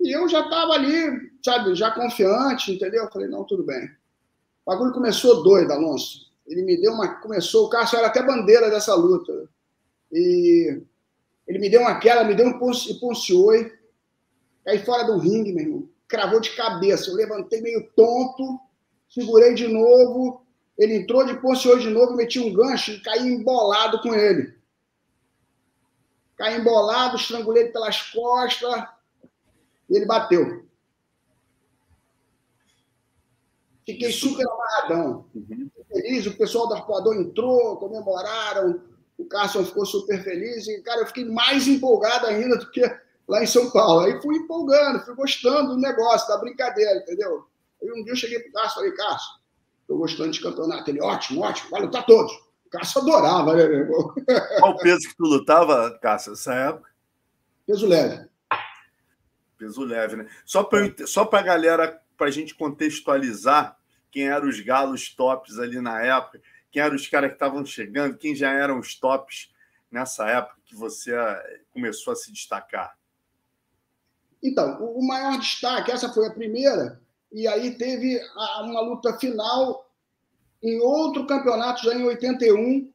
E 0.00 0.14
eu 0.14 0.28
já 0.28 0.40
estava 0.40 0.72
ali, 0.72 1.32
sabe, 1.44 1.74
já 1.74 1.90
confiante, 1.90 2.72
entendeu? 2.72 3.04
Eu 3.04 3.10
falei, 3.10 3.28
não, 3.28 3.44
tudo 3.44 3.64
bem. 3.64 3.84
O 4.64 4.70
bagulho 4.70 4.92
começou 4.92 5.42
doido, 5.42 5.72
Alonso. 5.72 6.26
Ele 6.46 6.62
me 6.62 6.80
deu 6.80 6.92
uma. 6.92 7.20
Começou, 7.20 7.66
o 7.66 7.68
Cássio 7.70 7.98
era 7.98 8.08
até 8.08 8.22
bandeira 8.22 8.70
dessa 8.70 8.94
luta. 8.94 9.48
E 10.12 10.82
ele 11.46 11.58
me 11.58 11.70
deu 11.70 11.80
uma 11.80 11.98
queda, 11.98 12.24
me 12.24 12.34
deu 12.34 12.46
um 12.46 12.58
poncioi. 12.58 13.72
Caí 14.64 14.84
fora 14.84 15.04
do 15.04 15.18
ringue, 15.18 15.52
meu 15.52 15.64
irmão 15.64 15.88
cravou 16.08 16.40
de 16.40 16.54
cabeça. 16.54 17.10
Eu 17.10 17.14
levantei 17.14 17.60
meio 17.60 17.88
tonto, 17.94 18.60
segurei 19.08 19.54
de 19.54 19.68
novo. 19.68 20.45
Ele 20.78 20.96
entrou 20.96 21.24
de 21.24 21.38
hoje 21.68 21.88
de 21.88 21.90
novo, 21.90 22.14
meti 22.14 22.38
um 22.38 22.52
gancho 22.52 22.92
e 22.92 23.00
caí 23.00 23.26
embolado 23.26 24.00
com 24.00 24.14
ele. 24.14 24.54
Caí 26.36 26.58
embolado, 26.58 27.16
estrangulei 27.16 27.64
ele 27.64 27.72
pelas 27.72 28.02
costas 28.10 28.84
e 29.88 29.96
ele 29.96 30.04
bateu. 30.04 30.66
Fiquei 33.86 34.10
super 34.10 34.44
amarradão. 34.46 35.26
Uhum. 35.34 35.70
Feliz, 35.88 36.26
o 36.26 36.36
pessoal 36.36 36.66
do 36.66 36.74
arpoador 36.74 37.14
entrou, 37.14 37.76
comemoraram, 37.76 38.82
o 39.16 39.24
Carson 39.24 39.64
ficou 39.64 39.86
super 39.86 40.22
feliz. 40.22 40.66
E, 40.66 40.82
cara, 40.82 41.02
eu 41.02 41.06
fiquei 41.06 41.24
mais 41.24 41.68
empolgado 41.68 42.26
ainda 42.26 42.56
do 42.58 42.70
que 42.70 42.82
lá 43.28 43.42
em 43.42 43.46
São 43.46 43.70
Paulo. 43.70 44.00
Aí 44.00 44.20
fui 44.20 44.36
empolgando, 44.36 45.04
fui 45.04 45.14
gostando 45.14 45.74
do 45.74 45.80
negócio, 45.80 46.28
da 46.28 46.36
brincadeira, 46.38 46.98
entendeu? 46.98 47.46
Aí 47.80 47.90
um 47.92 48.02
dia 48.02 48.12
eu 48.12 48.16
cheguei 48.16 48.40
pro 48.40 48.52
Cássio 48.52 48.70
e 48.70 48.74
falei, 48.74 48.92
Cássio, 48.92 49.35
tô 49.86 49.96
gostando 49.96 50.30
de 50.30 50.40
campeonato. 50.40 50.90
Ele, 50.90 51.00
ótimo, 51.00 51.42
ótimo, 51.42 51.70
vai 51.70 51.82
lutar 51.82 52.04
todos. 52.04 52.32
O 52.66 52.70
Cássio 52.70 53.00
adorava, 53.00 53.54
né, 53.54 53.66
meu 53.66 53.78
irmão? 53.80 54.14
Qual 54.60 54.72
o 54.72 54.78
peso 54.78 55.08
que 55.08 55.16
tu 55.16 55.24
lutava, 55.24 55.98
Cássio, 56.00 56.30
nessa 56.30 56.54
época? 56.54 56.90
Peso 57.66 57.86
leve. 57.86 58.28
Peso 59.58 59.84
leve, 59.84 60.16
né? 60.16 60.28
Só 60.44 60.62
para 60.62 61.06
só 61.06 61.28
a 61.30 61.42
galera, 61.42 62.00
para 62.16 62.26
a 62.28 62.30
gente 62.30 62.54
contextualizar 62.54 63.76
quem 64.10 64.28
eram 64.28 64.48
os 64.48 64.60
galos 64.60 65.14
tops 65.14 65.58
ali 65.58 65.80
na 65.80 66.00
época, 66.02 66.40
quem 66.70 66.82
eram 66.82 66.96
os 66.96 67.06
caras 67.06 67.30
que 67.30 67.36
estavam 67.36 67.64
chegando, 67.64 68.16
quem 68.16 68.34
já 68.34 68.50
eram 68.50 68.78
os 68.78 68.94
tops 68.98 69.50
nessa 69.90 70.28
época 70.28 70.56
que 70.64 70.74
você 70.74 71.14
eh, 71.14 71.60
começou 71.72 72.12
a 72.12 72.16
se 72.16 72.32
destacar? 72.32 72.96
Então, 74.42 74.82
o 74.82 75.06
maior 75.06 75.38
destaque, 75.38 75.90
essa 75.90 76.12
foi 76.12 76.26
a 76.26 76.32
primeira, 76.32 77.00
e 77.36 77.46
aí 77.46 77.72
teve 77.72 78.18
uma 78.62 78.80
luta 78.80 79.12
final 79.18 79.92
em 80.62 80.80
outro 80.80 81.26
campeonato, 81.26 81.84
já 81.84 81.94
em 81.94 82.02
81. 82.02 82.90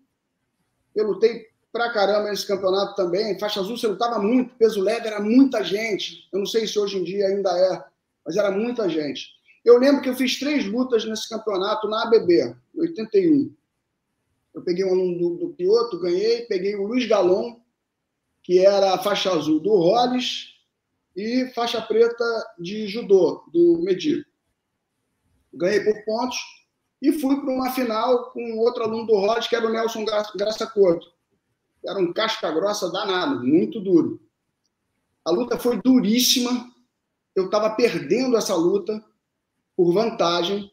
Eu 0.96 1.10
lutei 1.10 1.46
pra 1.72 1.94
caramba 1.94 2.32
nesse 2.32 2.48
campeonato 2.48 2.96
também. 2.96 3.38
Faixa 3.38 3.60
azul 3.60 3.78
você 3.78 3.86
lutava 3.86 4.18
muito, 4.18 4.56
peso 4.56 4.82
leve 4.82 5.06
era 5.06 5.20
muita 5.20 5.64
gente. 5.64 6.28
Eu 6.34 6.40
não 6.40 6.48
sei 6.48 6.66
se 6.66 6.80
hoje 6.80 6.98
em 6.98 7.04
dia 7.04 7.28
ainda 7.28 7.52
é, 7.52 7.86
mas 8.26 8.36
era 8.36 8.50
muita 8.50 8.90
gente. 8.90 9.28
Eu 9.64 9.78
lembro 9.78 10.02
que 10.02 10.10
eu 10.10 10.16
fiz 10.16 10.40
três 10.40 10.66
lutas 10.66 11.06
nesse 11.06 11.30
campeonato 11.30 11.88
na 11.88 12.02
ABB, 12.02 12.56
em 12.74 12.82
81. 12.82 13.56
Eu 14.56 14.64
peguei 14.64 14.84
um 14.84 14.90
aluno 14.90 15.38
do, 15.38 15.56
do 15.56 16.00
ganhei, 16.00 16.48
peguei 16.48 16.76
o 16.76 16.88
Luiz 16.88 17.08
Galon, 17.08 17.58
que 18.42 18.58
era 18.58 18.96
a 18.96 18.98
faixa 18.98 19.32
azul 19.32 19.60
do 19.60 19.76
Rolles, 19.76 20.48
e 21.16 21.46
faixa 21.54 21.80
preta 21.80 22.26
de 22.58 22.88
judô, 22.88 23.44
do 23.54 23.80
Medir. 23.84 24.31
Ganhei 25.54 25.82
por 25.82 26.06
pontos 26.06 26.38
e 27.02 27.12
fui 27.14 27.42
para 27.42 27.50
uma 27.50 27.72
final 27.72 28.32
com 28.32 28.60
outro 28.60 28.84
aluno 28.84 29.08
do 29.08 29.16
Rolles, 29.16 29.48
que 29.48 29.56
era 29.56 29.66
o 29.66 29.72
Nelson 29.72 30.06
Graça 30.06 30.68
Couto. 30.68 31.12
Era 31.86 32.00
um 32.00 32.14
casca 32.14 32.52
grossa 32.52 32.92
danado, 32.92 33.44
muito 33.44 33.80
duro. 33.80 34.22
A 35.26 35.32
luta 35.32 35.58
foi 35.58 35.82
duríssima. 35.82 36.72
Eu 37.36 37.46
estava 37.46 37.72
perdendo 37.72 38.38
essa 38.38 38.56
luta 38.56 39.04
por 39.76 39.92
vantagem. 39.94 40.72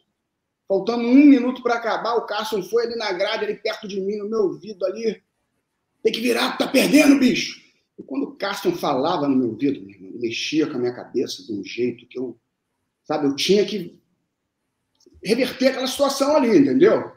Faltando 0.66 1.02
um 1.04 1.14
minuto 1.14 1.62
para 1.62 1.76
acabar, 1.76 2.14
o 2.16 2.26
Carson 2.26 2.62
foi 2.62 2.84
ali 2.84 2.96
na 2.96 3.10
grade, 3.12 3.46
ali 3.46 3.54
perto 3.54 3.88
de 3.88 3.98
mim, 3.98 4.16
no 4.16 4.28
meu 4.28 4.40
ouvido 4.40 4.84
ali. 4.84 5.22
Tem 6.02 6.12
que 6.12 6.20
virar, 6.20 6.58
tá 6.58 6.68
perdendo, 6.68 7.18
bicho. 7.18 7.58
E 7.98 8.02
quando 8.02 8.24
o 8.24 8.36
Carson 8.36 8.72
falava 8.72 9.26
no 9.26 9.34
meu 9.34 9.48
ouvido, 9.48 9.80
meu 9.80 9.90
irmão, 9.90 10.12
mexia 10.20 10.66
com 10.66 10.76
a 10.76 10.78
minha 10.78 10.94
cabeça 10.94 11.42
de 11.42 11.52
um 11.52 11.64
jeito 11.64 12.06
que 12.06 12.18
eu, 12.18 12.38
sabe, 13.02 13.26
eu 13.26 13.34
tinha 13.34 13.64
que 13.64 13.97
reverter 15.22 15.68
aquela 15.68 15.86
situação 15.86 16.36
ali, 16.36 16.58
entendeu? 16.58 17.12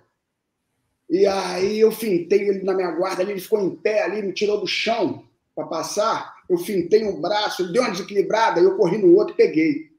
E 1.10 1.26
aí 1.26 1.80
eu 1.80 1.92
fintei 1.92 2.48
ele 2.48 2.64
na 2.64 2.74
minha 2.74 2.92
guarda, 2.92 3.22
ele 3.22 3.40
ficou 3.40 3.62
em 3.62 3.76
pé 3.76 4.04
ali, 4.04 4.22
me 4.22 4.34
tirou 4.34 4.60
do 4.60 4.68
chão 4.68 5.26
para 5.54 5.68
passar. 5.68 6.36
Eu 6.50 6.58
fintei 6.58 7.04
um 7.04 7.20
braço, 7.20 7.62
ele 7.62 7.74
deu 7.74 7.82
uma 7.82 7.92
desequilibrada, 7.92 8.60
eu 8.60 8.78
corri 8.78 8.98
no 8.98 9.16
outro 9.16 9.34
e 9.34 9.38
peguei. 9.38 9.92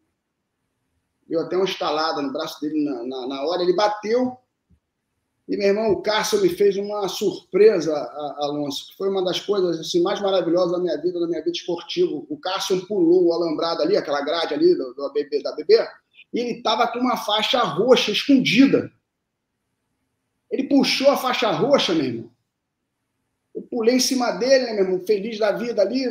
Deu 1.28 1.40
até 1.40 1.56
uma 1.56 1.66
estalada 1.66 2.20
no 2.22 2.32
braço 2.32 2.60
dele 2.60 2.82
na, 2.84 3.04
na, 3.04 3.26
na 3.26 3.42
hora, 3.44 3.62
ele 3.62 3.74
bateu. 3.74 4.36
E, 5.48 5.56
meu 5.56 5.68
irmão, 5.68 5.90
o 5.90 6.00
Cássio 6.00 6.40
me 6.40 6.48
fez 6.48 6.76
uma 6.76 7.06
surpresa, 7.08 7.94
Alonso, 8.38 8.88
que 8.88 8.96
foi 8.96 9.10
uma 9.10 9.24
das 9.24 9.40
coisas 9.40 9.80
assim, 9.80 10.00
mais 10.00 10.20
maravilhosas 10.20 10.72
da 10.72 10.78
minha 10.78 10.96
vida, 10.96 11.20
da 11.20 11.26
minha 11.26 11.40
vida 11.40 11.56
esportiva. 11.56 12.22
O 12.28 12.38
Cássio 12.38 12.86
pulou 12.86 13.26
o 13.26 13.32
alambrado 13.32 13.82
ali, 13.82 13.96
aquela 13.96 14.22
grade 14.22 14.54
ali 14.54 14.74
do, 14.74 14.94
do 14.94 15.04
ABB, 15.04 15.42
da 15.42 15.50
ABB, 15.50 15.74
e 16.32 16.40
ele 16.40 16.58
estava 16.58 16.86
com 16.88 16.98
uma 16.98 17.16
faixa 17.16 17.60
roxa 17.60 18.10
escondida. 18.10 18.92
Ele 20.50 20.64
puxou 20.64 21.10
a 21.10 21.16
faixa 21.16 21.50
roxa, 21.50 21.94
meu 21.94 22.04
irmão. 22.04 22.30
Eu 23.54 23.62
pulei 23.62 23.96
em 23.96 24.00
cima 24.00 24.32
dele, 24.32 24.64
né, 24.64 24.72
meu 24.72 24.84
irmão? 24.84 25.06
Feliz 25.06 25.38
da 25.38 25.52
vida 25.52 25.82
ali. 25.82 26.04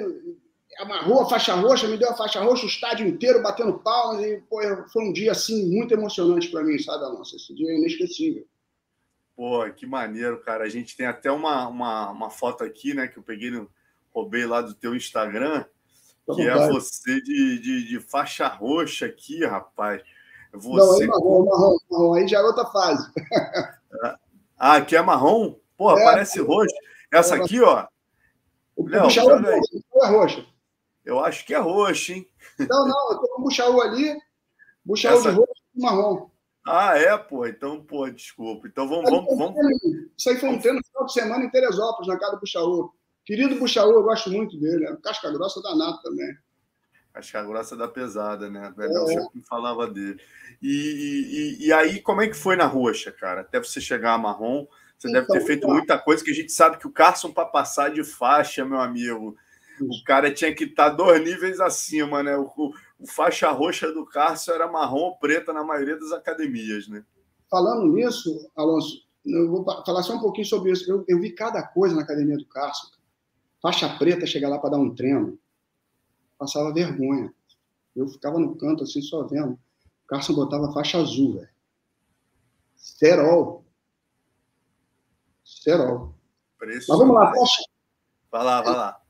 Amarrou 0.79 1.21
a 1.21 1.29
faixa 1.29 1.53
roxa, 1.53 1.87
me 1.87 1.97
deu 1.97 2.09
a 2.09 2.15
faixa 2.15 2.39
roxa, 2.39 2.65
o 2.65 2.69
estádio 2.69 3.07
inteiro 3.07 3.41
batendo 3.41 3.79
palmas. 3.79 4.23
E, 4.25 4.37
pô, 4.49 4.59
foi 4.91 5.03
um 5.03 5.13
dia, 5.13 5.31
assim, 5.31 5.69
muito 5.69 5.93
emocionante 5.93 6.49
para 6.49 6.63
mim, 6.63 6.77
sabe, 6.79 7.03
Alonso? 7.03 7.35
Esse 7.35 7.53
dia 7.53 7.69
é 7.69 7.77
inesquecível. 7.77 8.45
Pô, 9.35 9.69
que 9.71 9.85
maneiro, 9.85 10.39
cara. 10.41 10.63
A 10.63 10.69
gente 10.69 10.95
tem 10.95 11.05
até 11.05 11.31
uma, 11.31 11.67
uma, 11.67 12.11
uma 12.11 12.29
foto 12.29 12.63
aqui, 12.63 12.93
né, 12.93 13.07
que 13.07 13.17
eu 13.17 13.23
peguei, 13.23 13.51
no, 13.51 13.69
roubei 14.13 14.45
lá 14.45 14.61
do 14.61 14.73
teu 14.73 14.95
Instagram, 14.95 15.65
que 16.35 16.41
é 16.41 16.67
você 16.67 17.21
de, 17.21 17.59
de, 17.59 17.87
de, 17.87 17.99
faixa 17.99 18.47
roxa 18.47 19.05
aqui, 19.05 19.43
rapaz. 19.45 20.01
Você 20.53 20.77
Não, 20.77 20.93
aí 20.93 21.07
marrom, 21.07 21.45
marrom, 21.45 21.77
marrom, 21.89 22.13
aí 22.13 22.27
já 22.27 22.39
é 22.39 22.43
outra 22.43 22.65
fase. 22.65 23.07
Ah, 24.63 24.75
aqui 24.75 24.95
é 24.95 25.01
marrom? 25.01 25.55
Porra, 25.75 25.99
é, 25.99 26.05
parece 26.05 26.39
é, 26.39 26.43
roxo. 26.43 26.75
Essa 27.11 27.33
aqui, 27.33 27.59
ó. 27.59 27.87
O 28.75 28.87
Léo, 28.87 29.07
é, 29.07 30.05
é 30.05 30.07
roxo. 30.07 30.45
Eu 31.03 31.19
acho 31.19 31.43
que 31.43 31.55
é 31.55 31.57
roxo, 31.57 32.11
hein? 32.11 32.29
Não, 32.59 32.87
não, 32.87 33.11
eu 33.11 33.19
tô 33.19 33.27
com 33.27 33.41
o 33.41 33.43
buchaú 33.45 33.81
ali, 33.81 34.15
buchaú 34.85 35.17
Essa... 35.17 35.31
de 35.31 35.37
roxo 35.39 35.63
e 35.75 35.81
marrom. 35.81 36.29
Ah, 36.63 36.95
é, 36.95 37.17
pô. 37.17 37.47
Então, 37.47 37.83
pô, 37.83 38.07
desculpa. 38.09 38.67
Então 38.67 38.87
vamos. 38.87 39.09
vamos, 39.09 39.35
vamos... 39.35 39.55
Isso 40.15 40.29
aí 40.29 40.37
foi 40.37 40.49
um 40.49 40.59
treino 40.59 40.77
no 40.77 40.85
final 40.85 41.05
de 41.05 41.13
semana 41.13 41.43
em 41.43 41.49
Teresópolis, 41.49 42.07
na 42.07 42.19
casa 42.19 42.33
do 42.33 42.39
Buchaú. 42.39 42.93
Querido 43.25 43.55
Buchaú, 43.55 43.91
eu 43.91 44.03
gosto 44.03 44.29
muito 44.29 44.59
dele. 44.59 44.85
É 44.85 44.91
um 44.91 45.01
casca 45.01 45.31
grossa 45.31 45.59
danado 45.61 45.99
também. 46.03 46.37
Casca 47.13 47.43
grossa 47.43 47.75
da 47.75 47.87
pesada, 47.87 48.49
né? 48.49 48.73
O 48.77 48.81
é. 48.81 49.07
sempre 49.07 49.41
falava 49.47 49.87
dele. 49.87 50.19
E, 50.61 51.57
e, 51.59 51.67
e, 51.67 51.73
aí, 51.73 52.01
como 52.01 52.21
é 52.21 52.27
que 52.27 52.35
foi 52.35 52.55
na 52.55 52.65
roxa, 52.65 53.11
cara? 53.11 53.41
Até 53.41 53.59
você 53.59 53.81
chegar 53.81 54.13
a 54.13 54.17
marrom, 54.17 54.65
você 54.97 55.09
então, 55.09 55.13
deve 55.13 55.27
ter 55.27 55.35
então, 55.35 55.47
feito 55.47 55.67
tá. 55.67 55.73
muita 55.73 55.97
coisa 55.97 56.23
que 56.23 56.31
a 56.31 56.33
gente 56.33 56.51
sabe 56.51 56.77
que 56.77 56.87
o 56.87 56.91
Carson, 56.91 57.31
para 57.31 57.45
passar 57.45 57.89
de 57.89 58.03
faixa, 58.03 58.63
meu 58.63 58.79
amigo, 58.79 59.35
o 59.81 60.03
cara 60.05 60.31
tinha 60.31 60.53
que 60.53 60.65
estar 60.65 60.91
tá 60.91 60.95
dois 60.95 61.21
níveis 61.23 61.59
acima, 61.59 62.21
né? 62.21 62.37
O, 62.37 62.45
o, 62.99 63.07
faixa 63.07 63.49
roxa 63.51 63.91
do 63.91 64.05
Carson 64.05 64.51
era 64.53 64.71
marrom 64.71 64.99
ou 64.99 65.17
preta 65.17 65.51
na 65.51 65.63
maioria 65.63 65.97
das 65.97 66.11
academias, 66.11 66.87
né? 66.87 67.03
Falando 67.49 67.87
nisso, 67.87 68.49
Alonso, 68.55 69.03
eu 69.25 69.49
vou 69.49 69.65
falar 69.85 70.03
só 70.03 70.15
um 70.15 70.21
pouquinho 70.21 70.45
sobre 70.45 70.71
isso. 70.71 70.89
Eu, 70.89 71.03
eu 71.07 71.19
vi 71.19 71.31
cada 71.31 71.61
coisa 71.63 71.95
na 71.95 72.03
academia 72.03 72.37
do 72.37 72.45
Carson. 72.45 72.87
Faixa 73.61 73.89
preta 73.97 74.25
chega 74.25 74.47
lá 74.47 74.57
para 74.57 74.71
dar 74.71 74.77
um 74.77 74.93
treino, 74.93 75.37
passava 76.41 76.73
vergonha. 76.73 77.31
Eu 77.95 78.07
ficava 78.07 78.39
no 78.39 78.55
canto 78.55 78.83
assim, 78.83 78.99
só 78.99 79.27
vendo. 79.27 79.59
Carson 80.07 80.33
botava 80.33 80.73
faixa 80.73 80.97
azul, 80.97 81.35
velho. 81.35 81.49
Serol. 82.75 83.63
Serol. 85.45 86.15
Mas 86.59 86.87
vamos 86.87 87.15
lá, 87.15 87.31
faixa. 87.31 87.63
Vai 88.31 88.43
lá, 88.43 88.61
vai 88.63 88.73
lá. 88.73 89.01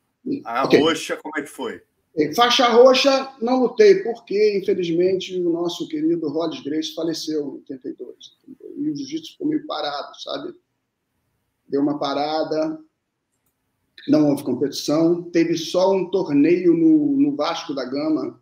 A 0.43 0.65
okay. 0.65 0.81
roxa, 0.81 1.15
como 1.15 1.38
é 1.38 1.41
que 1.41 1.47
foi? 1.47 1.81
É, 2.17 2.35
faixa 2.35 2.67
roxa, 2.67 3.33
não 3.41 3.61
lutei, 3.61 4.03
porque, 4.03 4.57
infelizmente, 4.57 5.39
o 5.39 5.50
nosso 5.50 5.88
querido 5.88 6.27
Rod 6.27 6.53
Grace 6.63 6.93
faleceu 6.93 7.47
em 7.47 7.51
82. 7.59 8.38
E 8.77 8.89
o 8.89 8.95
jiu-jitsu 8.95 9.31
ficou 9.31 9.47
meio 9.47 9.65
parado, 9.65 10.19
sabe? 10.21 10.53
Deu 11.65 11.81
uma 11.81 11.97
parada, 11.97 12.77
não 14.08 14.29
houve 14.29 14.43
competição. 14.43 15.24
Teve 15.24 15.58
só 15.58 15.93
um 15.93 16.10
torneio 16.10 16.74
no, 16.74 17.17
no 17.17 17.36
Vasco 17.36 17.74
da 17.74 17.86
Gama, 17.86 18.39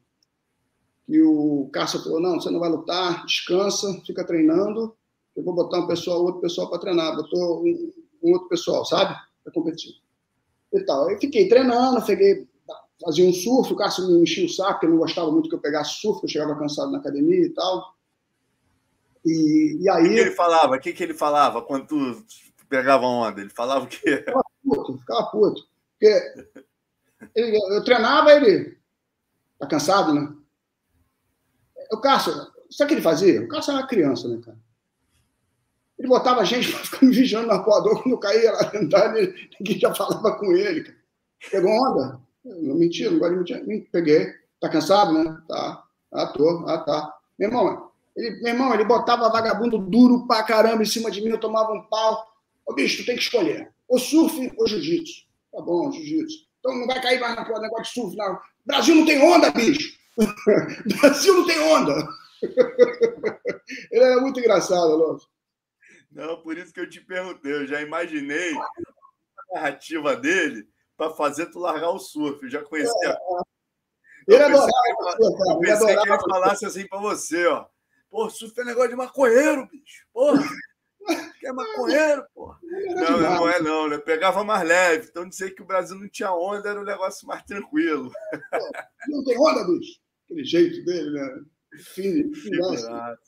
e 1.09 1.19
o 1.23 1.67
Cássio 1.73 2.03
falou: 2.03 2.21
não, 2.21 2.39
você 2.39 2.51
não 2.51 2.59
vai 2.59 2.69
lutar, 2.69 3.25
descansa, 3.25 3.99
fica 4.05 4.23
treinando. 4.23 4.95
Eu 5.35 5.43
vou 5.43 5.55
botar 5.55 5.79
um 5.79 5.87
pessoal, 5.87 6.23
outro 6.23 6.39
pessoal 6.39 6.69
para 6.69 6.79
treinar. 6.79 7.15
Botou 7.15 7.63
um, 7.63 7.91
um, 8.21 8.33
outro 8.33 8.47
pessoal, 8.47 8.85
sabe? 8.85 9.15
Para 9.43 9.51
competir. 9.51 9.95
E 10.71 10.79
tal. 10.81 11.09
Eu 11.09 11.19
fiquei 11.19 11.49
treinando, 11.49 12.05
peguei, 12.05 12.47
fazia 13.03 13.27
um 13.27 13.33
surf. 13.33 13.73
O 13.73 13.75
Cássio 13.75 14.07
me 14.07 14.21
enchia 14.21 14.45
o 14.45 14.49
saco, 14.49 14.73
porque 14.73 14.85
eu 14.85 14.91
não 14.91 14.97
gostava 14.99 15.31
muito 15.31 15.49
que 15.49 15.55
eu 15.55 15.59
pegasse 15.59 15.99
surf, 15.99 16.21
eu 16.21 16.29
chegava 16.29 16.59
cansado 16.59 16.91
na 16.91 16.99
academia 16.99 17.43
e 17.43 17.49
tal. 17.49 17.95
E, 19.25 19.79
e 19.81 19.89
aí. 19.89 20.05
O 20.05 20.09
que 20.09 20.19
ele 20.19 20.31
falava? 20.31 20.75
O 20.75 20.79
que, 20.79 20.93
que 20.93 21.03
ele 21.03 21.13
falava 21.15 21.61
quando 21.63 21.87
tu 21.87 22.23
pegava 22.69 23.07
onda? 23.07 23.41
Ele 23.41 23.49
falava 23.49 23.85
o 23.85 23.87
quê? 23.87 24.23
Puto, 24.69 24.97
ficava 24.99 25.23
puto. 25.23 25.67
Porque 25.91 26.45
ele, 27.35 27.57
eu 27.75 27.83
treinava, 27.83 28.31
ele. 28.31 28.77
Tá 29.57 29.67
cansado, 29.67 30.13
né? 30.13 30.33
o 31.91 31.97
Cássio, 31.97 32.33
sabe 32.69 32.83
o 32.83 32.87
que 32.87 32.93
ele 32.93 33.01
fazia? 33.01 33.41
O 33.41 33.47
Cássio 33.47 33.71
era 33.71 33.81
uma 33.81 33.87
criança, 33.87 34.27
né, 34.27 34.39
cara? 34.43 34.57
Ele 35.97 36.07
botava 36.07 36.45
gente 36.45 36.71
para 36.71 36.79
ficar 36.79 37.05
me 37.05 37.13
vigiando 37.13 37.47
na 37.47 37.59
coador 37.59 38.01
quando 38.01 38.13
eu 38.13 38.19
caía 38.19 38.51
lá 38.53 38.63
dentro, 38.63 39.33
ninguém 39.59 39.79
já 39.79 39.93
falava 39.93 40.37
com 40.37 40.53
ele, 40.53 40.83
cara. 40.83 40.97
Pegou 41.51 41.71
onda? 41.71 42.19
Não 42.45 42.75
mentira, 42.75 43.11
não 43.11 43.19
gosto 43.19 43.43
de 43.43 43.53
mentir. 43.63 43.89
Peguei. 43.91 44.33
Tá 44.59 44.69
cansado, 44.69 45.13
né? 45.13 45.41
Tá. 45.47 45.83
Ah, 46.11 46.27
tô. 46.27 46.65
Ah, 46.67 46.77
tá. 46.79 47.17
Meu 47.37 47.49
irmão, 47.49 47.91
ele, 48.15 48.41
meu 48.41 48.53
irmão, 48.53 48.73
ele 48.73 48.83
botava 48.83 49.29
vagabundo 49.29 49.77
duro 49.77 50.25
pra 50.27 50.43
caramba 50.43 50.83
em 50.83 50.85
cima 50.85 51.09
de 51.09 51.21
mim, 51.21 51.29
eu 51.29 51.39
tomava 51.39 51.71
um 51.71 51.81
pau. 51.83 52.25
Ô, 52.65 52.73
bicho, 52.73 53.01
tu 53.01 53.05
tem 53.05 53.15
que 53.15 53.21
escolher. 53.21 53.71
Ou 53.89 53.99
surf 53.99 54.53
ou 54.55 54.67
jiu-jitsu. 54.67 55.25
Tá 55.51 55.61
bom, 55.61 55.91
jiu-jitsu. 55.91 56.47
Então 56.59 56.77
não 56.77 56.87
vai 56.87 57.01
cair 57.01 57.19
mais 57.19 57.35
na 57.35 57.59
negócio 57.59 57.83
de 57.83 57.89
surf, 57.89 58.15
não. 58.15 58.39
Brasil 58.65 58.95
não 58.95 59.05
tem 59.05 59.21
onda, 59.21 59.51
bicho. 59.51 59.97
Brasil 61.01 61.33
não 61.33 61.47
tem 61.47 61.59
onda. 61.59 62.07
Ele 63.91 64.03
era 64.03 64.21
muito 64.21 64.39
engraçado, 64.39 64.91
Alonso. 64.91 65.27
Não, 66.11 66.41
por 66.41 66.57
isso 66.57 66.73
que 66.73 66.79
eu 66.79 66.89
te 66.89 67.01
perguntei. 67.01 67.51
Eu 67.51 67.67
já 67.67 67.81
imaginei 67.81 68.53
a 68.55 69.55
narrativa 69.55 70.15
dele 70.15 70.67
para 70.95 71.11
fazer 71.11 71.47
tu 71.47 71.59
largar 71.59 71.89
o 71.89 71.99
surf. 71.99 72.43
Eu 72.43 72.49
já 72.49 72.63
conhecia. 72.63 72.93
É, 73.03 73.09
é. 73.09 74.35
Ele 74.35 74.43
adorava. 74.43 74.71
Eu 75.49 75.59
pensei 75.59 75.95
que 75.95 76.09
ele 76.09 76.19
falasse 76.19 76.65
assim 76.65 76.87
para 76.87 76.99
você, 76.99 77.47
ó. 77.47 77.65
Pô, 78.09 78.29
surf 78.29 78.59
é 78.59 78.63
negócio 78.63 78.89
de 78.89 78.95
maconheiro, 78.95 79.67
bicho. 79.67 80.05
Porra. 80.11 80.43
Que 81.39 81.47
é 81.47 81.53
maconheiro, 81.53 82.25
porra. 82.33 82.59
Não, 82.95 83.19
não 83.21 83.49
é 83.49 83.59
não, 83.61 83.89
né? 83.89 83.97
Pegava 83.97 84.43
mais 84.43 84.67
leve. 84.67 85.07
Então 85.09 85.27
dizer 85.27 85.51
que 85.51 85.61
o 85.61 85.65
Brasil 85.65 85.97
não 85.97 86.09
tinha 86.09 86.31
onda 86.33 86.69
era 86.69 86.79
um 86.79 86.85
negócio 86.85 87.27
mais 87.27 87.43
tranquilo. 87.43 88.11
Não 89.07 89.23
tem 89.23 89.37
onda, 89.39 89.65
bicho. 89.65 89.99
Aquele 90.25 90.43
jeito 90.43 90.85
dele, 90.85 91.11
né? 91.11 91.41
Fim, 91.77 92.33
Figurado. 92.33 93.19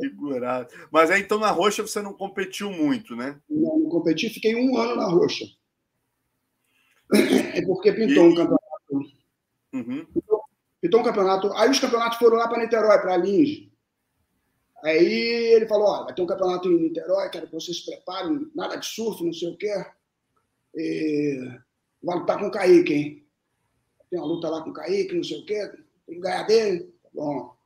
Figurado. 0.00 0.74
Mas 0.90 1.10
aí 1.10 1.22
então 1.22 1.38
na 1.38 1.50
roxa 1.50 1.82
você 1.82 2.00
não 2.00 2.14
competiu 2.14 2.70
muito, 2.70 3.14
né? 3.14 3.40
Não, 3.48 3.78
não 3.78 3.88
competi, 3.88 4.30
fiquei 4.30 4.54
um 4.54 4.76
ano 4.76 4.96
na 4.96 5.06
roxa. 5.06 5.44
É 7.54 7.62
porque 7.62 7.92
pintou 7.92 8.26
e... 8.26 8.28
um 8.28 8.34
campeonato. 8.34 9.18
Uhum. 9.72 10.06
Pintou, 10.06 10.40
pintou 10.80 11.00
um 11.00 11.04
campeonato. 11.04 11.52
Aí 11.54 11.70
os 11.70 11.80
campeonatos 11.80 12.18
foram 12.18 12.36
lá 12.36 12.48
para 12.48 12.62
Niterói, 12.62 12.98
para 13.00 13.16
Lins. 13.16 13.67
Aí 14.82 15.54
ele 15.54 15.66
falou: 15.66 15.88
olha, 15.88 16.04
vai 16.04 16.14
ter 16.14 16.22
um 16.22 16.26
campeonato 16.26 16.68
em 16.68 16.80
Niterói, 16.80 17.30
quero 17.30 17.46
que 17.46 17.54
vocês 17.54 17.78
se 17.78 17.86
preparem, 17.86 18.50
nada 18.54 18.76
de 18.76 18.86
surf, 18.86 19.24
não 19.24 19.32
sei 19.32 19.50
o 19.50 19.56
quê. 19.56 19.84
E... 20.74 21.58
Vai 22.02 22.18
lutar 22.18 22.38
com 22.38 22.46
o 22.46 22.50
Kaique, 22.50 22.94
hein? 22.94 23.26
Tem 24.10 24.20
uma 24.20 24.28
luta 24.28 24.48
lá 24.48 24.62
com 24.62 24.70
o 24.70 24.72
Kaique, 24.72 25.16
não 25.16 25.24
sei 25.24 25.40
o 25.40 25.44
quê. 25.44 25.68
Tem 26.06 26.14
que 26.14 26.20
ganhar 26.20 26.44
dele. 26.44 26.94
Tá 27.02 27.08
bom. 27.12 27.56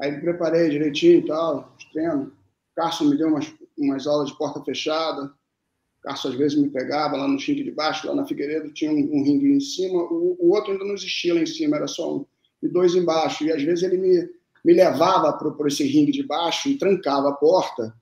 Aí 0.00 0.12
me 0.12 0.20
preparei 0.20 0.70
direitinho 0.70 1.18
e 1.18 1.26
tal, 1.26 1.74
os 1.76 1.84
treinos. 1.86 2.28
O 2.28 2.74
Carson 2.74 3.04
me 3.04 3.16
deu 3.16 3.28
umas, 3.28 3.52
umas 3.76 4.06
aulas 4.06 4.30
de 4.30 4.38
porta 4.38 4.62
fechada. 4.64 5.24
O 5.24 6.02
Carson 6.02 6.28
às 6.28 6.34
vezes 6.34 6.58
me 6.58 6.70
pegava 6.70 7.16
lá 7.16 7.28
no 7.28 7.38
xingue 7.38 7.64
de 7.64 7.72
baixo, 7.72 8.06
lá 8.06 8.14
na 8.14 8.26
Figueiredo 8.26 8.72
tinha 8.72 8.90
um, 8.90 8.96
um 8.96 9.22
ringue 9.22 9.52
em 9.52 9.60
cima, 9.60 10.02
o, 10.02 10.36
o, 10.40 10.50
outro 10.52 10.72
ainda 10.72 10.84
não 10.84 10.94
existia 10.94 11.34
lá 11.34 11.40
em 11.40 11.46
cima, 11.46 11.76
era 11.76 11.86
só 11.86 12.16
um, 12.16 12.26
e 12.62 12.68
dois 12.68 12.94
embaixo. 12.94 13.44
E 13.44 13.52
às 13.52 13.62
vezes 13.62 13.84
ele 13.84 13.98
me, 13.98 14.28
me 14.64 14.72
levava 14.72 15.32
para 15.32 15.68
esse 15.68 15.84
ringue 15.84 16.12
de 16.12 16.22
baixo 16.22 16.68
e 16.68 16.78
trancava 16.78 17.30
a 17.30 17.32
porta 17.32 17.94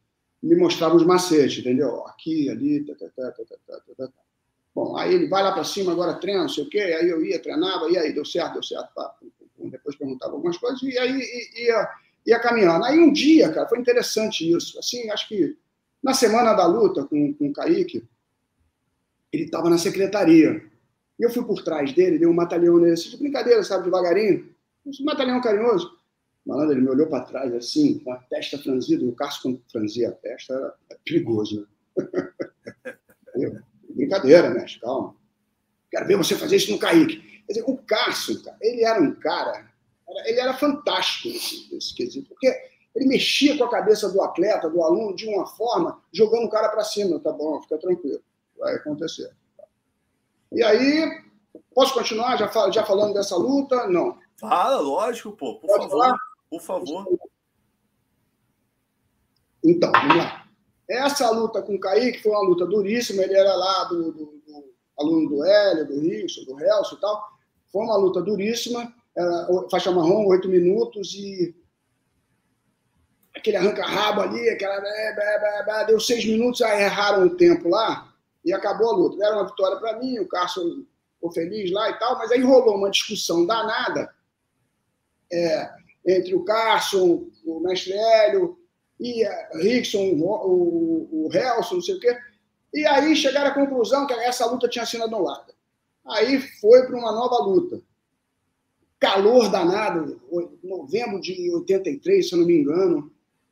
me 0.42 0.56
mostrava 0.56 0.96
os 0.96 1.04
macetes, 1.04 1.58
entendeu? 1.58 2.06
Aqui, 2.06 2.48
ali, 2.48 2.84
tá, 2.84 2.94
tá, 2.94 3.08
tá, 3.14 3.32
tá, 3.32 3.44
tá, 3.66 3.80
tá, 3.96 4.06
tá. 4.06 4.12
Bom, 4.74 4.96
aí 4.96 5.14
ele 5.14 5.28
vai 5.28 5.42
lá 5.42 5.52
para 5.52 5.64
cima, 5.64 5.92
agora 5.92 6.14
treina, 6.14 6.42
não 6.42 6.48
sei 6.48 6.64
o 6.64 6.70
quê, 6.70 6.78
aí 6.78 7.08
eu 7.08 7.24
ia, 7.24 7.42
treinava, 7.42 7.90
e 7.90 7.98
aí, 7.98 8.12
deu 8.12 8.24
certo, 8.24 8.54
deu 8.54 8.62
certo, 8.62 8.88
pá, 8.94 9.14
depois 9.58 9.96
perguntava 9.96 10.32
algumas 10.32 10.56
coisas, 10.56 10.80
e 10.82 10.96
aí 10.96 11.20
ia, 11.56 11.90
ia 12.26 12.38
caminhando. 12.38 12.84
Aí 12.84 12.98
um 12.98 13.12
dia, 13.12 13.52
cara, 13.52 13.68
foi 13.68 13.78
interessante 13.78 14.50
isso, 14.50 14.78
assim, 14.78 15.10
acho 15.10 15.28
que 15.28 15.56
na 16.02 16.14
semana 16.14 16.54
da 16.54 16.66
luta 16.66 17.04
com, 17.04 17.34
com 17.34 17.48
o 17.48 17.52
Kaique, 17.52 18.08
ele 19.32 19.44
estava 19.44 19.68
na 19.68 19.76
secretaria, 19.76 20.64
e 21.18 21.22
eu 21.22 21.30
fui 21.30 21.44
por 21.44 21.62
trás 21.62 21.92
dele, 21.92 22.18
dei 22.18 22.28
um 22.28 22.32
matalhão 22.32 22.78
nesse, 22.78 23.10
de 23.10 23.16
brincadeira, 23.18 23.62
sabe, 23.62 23.84
devagarinho, 23.84 24.48
um 24.86 25.04
matalhão 25.04 25.40
carinhoso, 25.42 25.99
Malandro, 26.50 26.74
ele 26.74 26.80
me 26.80 26.90
olhou 26.90 27.06
para 27.06 27.24
trás 27.24 27.54
assim, 27.54 28.00
com 28.00 28.12
a 28.12 28.16
testa 28.16 28.58
franzida. 28.58 29.04
O 29.04 29.14
Cássio, 29.14 29.42
quando 29.42 29.62
franzia 29.70 30.08
a 30.08 30.12
testa, 30.12 30.52
era 30.52 30.98
perigoso, 31.04 31.68
né? 31.96 32.32
Brincadeira, 33.90 34.50
mestre, 34.50 34.80
calma. 34.80 35.14
Quero 35.90 36.06
ver 36.08 36.16
você 36.16 36.34
fazer 36.34 36.56
isso 36.56 36.72
no 36.72 36.78
Kaique. 36.78 37.18
Quer 37.46 37.52
dizer, 37.52 37.64
o 37.66 37.76
Cássio, 37.76 38.42
cara, 38.42 38.56
ele 38.60 38.84
era 38.84 39.00
um 39.00 39.14
cara, 39.14 39.70
ele 40.26 40.40
era 40.40 40.52
fantástico 40.54 41.28
nesse, 41.28 41.72
nesse 41.72 41.94
quesito, 41.94 42.28
porque 42.28 42.48
ele 42.96 43.06
mexia 43.06 43.56
com 43.56 43.64
a 43.64 43.70
cabeça 43.70 44.08
do 44.08 44.20
atleta, 44.20 44.68
do 44.68 44.82
aluno, 44.82 45.14
de 45.14 45.28
uma 45.28 45.46
forma, 45.46 46.02
jogando 46.12 46.46
o 46.46 46.50
cara 46.50 46.68
para 46.68 46.82
cima. 46.82 47.20
Tá 47.20 47.32
bom, 47.32 47.62
fica 47.62 47.78
tranquilo, 47.78 48.20
vai 48.58 48.74
acontecer. 48.74 49.30
E 50.50 50.64
aí, 50.64 51.08
posso 51.72 51.94
continuar 51.94 52.36
já, 52.36 52.50
já 52.70 52.84
falando 52.84 53.14
dessa 53.14 53.36
luta? 53.36 53.86
Não. 53.86 54.18
Fala, 54.36 54.80
lógico, 54.80 55.30
pô, 55.32 55.60
por 55.60 55.68
Pode 55.68 55.84
favor. 55.84 55.90
Falar? 55.90 56.29
Por 56.50 56.60
favor. 56.60 57.06
Então, 59.64 59.92
vamos 59.92 60.16
lá. 60.16 60.46
Essa 60.88 61.30
luta 61.30 61.62
com 61.62 61.76
o 61.76 61.80
Kaique 61.80 62.22
foi 62.22 62.32
uma 62.32 62.42
luta 62.42 62.66
duríssima, 62.66 63.22
ele 63.22 63.34
era 63.34 63.54
lá 63.54 63.84
do, 63.84 64.10
do, 64.10 64.24
do 64.44 64.74
aluno 64.98 65.28
do 65.28 65.44
Hélio, 65.44 65.86
do 65.86 66.00
Rickson, 66.00 66.44
do 66.44 66.58
Helso 66.60 66.96
e 66.96 67.00
tal. 67.00 67.22
Foi 67.70 67.84
uma 67.84 67.96
luta 67.96 68.20
duríssima, 68.20 68.92
era, 69.16 69.46
faixa 69.70 69.92
marrom, 69.92 70.26
oito 70.26 70.48
minutos, 70.48 71.14
e 71.14 71.54
aquele 73.36 73.58
arranca-rabo 73.58 74.22
ali, 74.22 74.48
aquela. 74.48 75.84
Deu 75.84 76.00
seis 76.00 76.24
minutos, 76.24 76.60
aí 76.62 76.82
erraram 76.82 77.26
o 77.26 77.36
tempo 77.36 77.68
lá 77.68 78.12
e 78.44 78.52
acabou 78.52 78.90
a 78.90 78.96
luta. 78.96 79.24
Era 79.24 79.36
uma 79.36 79.46
vitória 79.46 79.76
para 79.78 79.98
mim, 80.00 80.18
o 80.18 80.26
Carson 80.26 80.84
ficou 81.14 81.30
feliz 81.30 81.70
lá 81.70 81.90
e 81.90 81.98
tal, 82.00 82.18
mas 82.18 82.32
aí 82.32 82.42
rolou 82.42 82.76
uma 82.76 82.90
discussão 82.90 83.46
danada 83.46 84.12
é, 85.32 85.70
entre 86.06 86.34
o 86.34 86.44
Carson, 86.44 87.26
o 87.44 87.60
mestre 87.60 87.92
Hélio, 87.92 88.58
e 89.00 89.24
Rickson, 89.54 90.12
o, 90.20 91.26
o, 91.26 91.30
Helson, 91.32 91.76
não 91.76 91.82
sei 91.82 91.94
o 91.94 92.00
quê. 92.00 92.18
E 92.72 92.86
aí 92.86 93.16
chegaram 93.16 93.50
à 93.50 93.54
conclusão 93.54 94.06
que 94.06 94.12
essa 94.12 94.44
luta 94.46 94.68
tinha 94.68 94.84
sido 94.84 95.04
anulada. 95.04 95.54
Aí 96.06 96.40
foi 96.60 96.86
para 96.86 96.96
uma 96.96 97.12
nova 97.12 97.42
luta. 97.42 97.82
Calor 98.98 99.50
danado, 99.50 100.20
novembro 100.62 101.20
de 101.20 101.50
83, 101.54 102.28
se 102.28 102.34
eu 102.34 102.40
não 102.40 102.46
me 102.46 102.60
engano. 102.60 103.10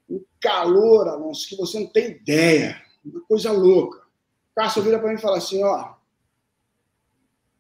Um 0.09 0.23
calor, 0.41 1.09
Alonso, 1.09 1.49
que 1.49 1.57
você 1.57 1.81
não 1.81 1.87
tem 1.87 2.11
ideia. 2.11 2.81
Uma 3.05 3.23
coisa 3.23 3.51
louca. 3.51 3.99
O 3.99 4.55
Cássio 4.55 4.83
vira 4.83 4.99
para 4.99 5.09
mim 5.09 5.15
e 5.15 5.21
fala 5.21 5.39
assim: 5.39 5.63
ó, 5.63 5.95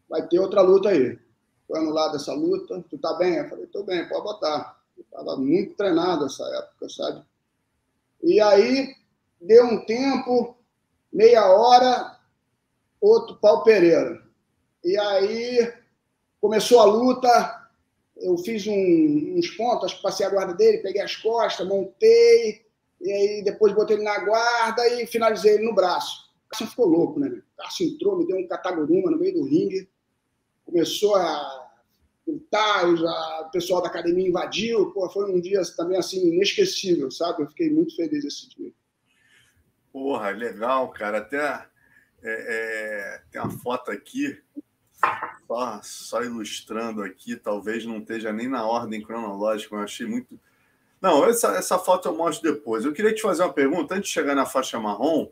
vai 0.09 0.27
ter 0.27 0.38
outra 0.38 0.61
luta 0.61 0.90
aí. 0.90 1.18
Foi 1.66 1.79
anulada 1.79 2.16
essa 2.16 2.35
luta. 2.35 2.85
Tu 2.90 2.98
tá 2.98 3.14
bem? 3.14 3.37
Eu 3.37 3.48
falei: 3.48 3.66
tô 3.66 3.83
bem, 3.83 4.07
pode 4.09 4.22
botar. 4.22 4.78
Estava 4.99 5.37
muito 5.37 5.75
treinado 5.75 6.25
nessa 6.25 6.45
época, 6.45 6.89
sabe? 6.89 7.25
E 8.23 8.41
aí 8.41 8.95
deu 9.41 9.65
um 9.65 9.85
tempo, 9.85 10.57
meia 11.13 11.47
hora, 11.47 12.19
outro 13.01 13.37
pau 13.37 13.63
Pereira. 13.63 14.23
E 14.85 14.99
aí 14.99 15.73
começou 16.41 16.81
a 16.81 16.85
luta, 16.85 17.71
eu 18.17 18.37
fiz 18.39 18.67
um, 18.67 19.37
uns 19.37 19.49
pontos, 19.51 19.95
passei 19.95 20.27
a 20.27 20.31
guarda 20.31 20.55
dele, 20.55 20.79
peguei 20.79 21.03
as 21.03 21.17
costas, 21.17 21.67
montei, 21.67 22.65
e 23.01 23.13
aí 23.13 23.43
depois 23.45 23.73
botei 23.73 23.97
ele 23.97 24.05
na 24.05 24.19
guarda 24.25 24.87
e 24.89 25.07
finalizei 25.07 25.55
ele 25.55 25.65
no 25.65 25.75
braço. 25.75 26.29
O 26.47 26.49
Cássio 26.49 26.67
ficou 26.67 26.87
louco, 26.87 27.21
né? 27.21 27.29
O 27.29 27.57
Cássio 27.57 27.87
entrou, 27.87 28.17
me 28.17 28.27
deu 28.27 28.37
um 28.37 28.49
cataguruma 28.49 29.11
no 29.11 29.19
meio 29.19 29.35
do 29.35 29.45
ringue, 29.45 29.89
começou 30.65 31.15
a 31.17 31.68
gritar, 32.29 32.85
o 33.47 33.51
pessoal 33.51 33.81
da 33.81 33.88
academia 33.88 34.29
invadiu. 34.29 34.93
Pô, 34.93 35.09
foi 35.09 35.31
um 35.33 35.41
dia 35.41 35.62
também 35.77 35.99
assim 35.99 36.29
inesquecível, 36.29 37.11
sabe? 37.11 37.43
Eu 37.43 37.49
fiquei 37.49 37.71
muito 37.71 37.97
feliz 37.97 38.25
esse 38.25 38.49
dia. 38.51 38.71
Porra, 39.93 40.31
legal, 40.31 40.91
cara. 40.91 41.19
Até 41.19 41.67
é, 42.23 42.25
é, 42.25 43.23
tem 43.31 43.41
uma 43.41 43.51
foto 43.51 43.91
aqui, 43.91 44.38
só, 45.47 45.81
só 45.83 46.23
ilustrando 46.23 47.03
aqui, 47.03 47.37
talvez 47.37 47.85
não 47.85 47.99
esteja 47.99 48.33
nem 48.33 48.49
na 48.49 48.67
ordem 48.67 49.03
cronológica, 49.03 49.75
eu 49.75 49.81
achei 49.81 50.07
muito. 50.07 50.38
Não, 51.01 51.25
essa, 51.25 51.57
essa 51.57 51.79
foto 51.79 52.09
eu 52.09 52.17
mostro 52.17 52.53
depois. 52.53 52.85
Eu 52.85 52.93
queria 52.93 53.14
te 53.14 53.23
fazer 53.23 53.43
uma 53.43 53.53
pergunta 53.53 53.95
antes 53.95 54.09
de 54.09 54.14
chegar 54.14 54.35
na 54.35 54.45
faixa 54.45 54.81
marrom. 54.81 55.31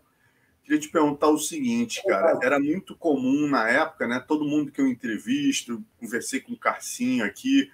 Queria 0.66 0.80
te 0.80 0.88
perguntar 0.88 1.28
o 1.28 1.38
seguinte, 1.38 2.02
cara. 2.08 2.36
Era 2.42 2.58
muito 2.58 2.96
comum 2.96 3.46
na 3.46 3.68
época, 3.68 4.08
né? 4.08 4.18
Todo 4.18 4.44
mundo 4.44 4.72
que 4.72 4.80
eu 4.80 4.88
entrevisto, 4.88 5.80
conversei 6.00 6.40
com 6.40 6.54
o 6.54 6.58
Carcinho 6.58 7.24
aqui, 7.24 7.70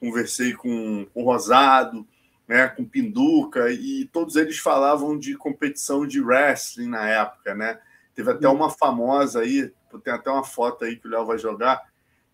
conversei 0.00 0.52
com 0.52 1.06
o 1.14 1.22
Rosado, 1.22 2.04
né? 2.48 2.66
Com 2.66 2.84
Pinduca, 2.84 3.70
e 3.70 4.06
todos 4.06 4.34
eles 4.34 4.58
falavam 4.58 5.16
de 5.16 5.36
competição 5.36 6.04
de 6.04 6.20
wrestling 6.20 6.88
na 6.88 7.08
época, 7.08 7.54
né? 7.54 7.78
Teve 8.12 8.32
até 8.32 8.48
uma 8.48 8.68
famosa 8.68 9.42
aí, 9.42 9.72
tem 10.02 10.12
até 10.12 10.28
uma 10.28 10.42
foto 10.42 10.84
aí 10.84 10.96
que 10.96 11.06
o 11.06 11.10
Léo 11.12 11.24
vai 11.24 11.38
jogar, 11.38 11.80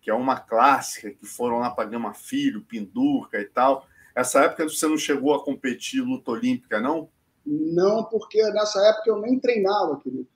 que 0.01 0.09
é 0.09 0.13
uma 0.15 0.39
clássica, 0.39 1.11
que 1.11 1.27
foram 1.27 1.59
lá 1.59 1.69
para 1.69 1.87
Gama 1.87 2.15
Filho, 2.15 2.63
Pinduca 2.63 3.39
e 3.39 3.45
tal. 3.45 3.87
Essa 4.15 4.45
época 4.45 4.67
você 4.67 4.87
não 4.87 4.97
chegou 4.97 5.35
a 5.35 5.45
competir 5.45 6.01
luta 6.01 6.31
olímpica, 6.31 6.81
não? 6.81 7.11
Não, 7.49 8.03
porque 8.03 8.41
nessa 8.51 8.79
época 8.89 9.09
eu 9.09 9.19
nem 9.19 9.39
treinava, 9.39 9.99
querido. 9.99 10.27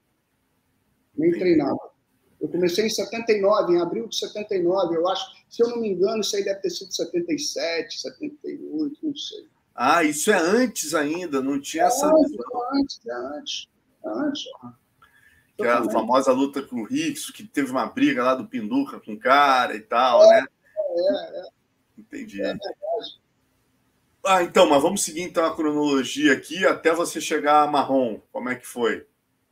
Nem 1.16 1.32
treinava. 1.32 1.92
Eu 2.42 2.50
comecei 2.50 2.88
em 2.88 2.90
79, 2.90 3.74
em 3.74 3.82
abril 3.82 4.08
de 4.08 4.18
79, 4.18 4.96
eu 4.96 5.08
acho. 5.08 5.26
Se 5.48 5.64
eu 5.64 5.70
não 5.70 5.80
me 5.80 5.90
engano, 5.90 6.22
isso 6.22 6.36
aí 6.36 6.44
deve 6.44 6.60
ter 6.60 6.72
sido 6.72 6.92
77, 6.92 8.02
78, 8.02 8.98
não 9.04 9.16
sei. 9.16 9.48
Ah, 9.76 10.04
isso 10.04 10.32
é 10.32 10.38
antes 10.38 10.96
ainda, 10.96 11.40
não 11.40 11.62
tinha 11.62 11.84
é 11.84 11.88
essa. 11.88 12.08
Antes, 12.08 12.34
é 12.34 12.80
antes, 12.80 13.02
é 13.06 13.14
antes. 13.14 13.68
É 14.04 14.10
antes. 14.10 14.44
Que 15.56 15.68
a 15.68 15.84
famosa 15.84 16.32
luta 16.32 16.64
com 16.64 16.82
o 16.82 16.86
Rix, 16.86 17.30
que 17.30 17.44
teve 17.44 17.70
uma 17.70 17.86
briga 17.86 18.24
lá 18.24 18.34
do 18.34 18.48
Pinduca 18.48 19.00
com 19.00 19.14
o 19.14 19.20
cara 19.20 19.76
e 19.76 19.82
tal, 19.82 20.24
é, 20.24 20.42
né? 20.42 20.48
É, 20.76 21.40
é. 21.40 21.48
Entendi. 22.00 22.42
É 22.42 22.46
verdade. 22.46 23.23
Ah, 24.26 24.42
então, 24.42 24.68
mas 24.68 24.82
vamos 24.82 25.04
seguir 25.04 25.22
então 25.22 25.46
a 25.46 25.54
cronologia 25.54 26.32
aqui 26.32 26.66
até 26.66 26.94
você 26.94 27.20
chegar 27.20 27.64
a 27.64 27.68
marrom. 27.68 28.22
Como 28.32 28.50
é 28.50 28.56
que 28.56 28.66
foi? 28.66 29.06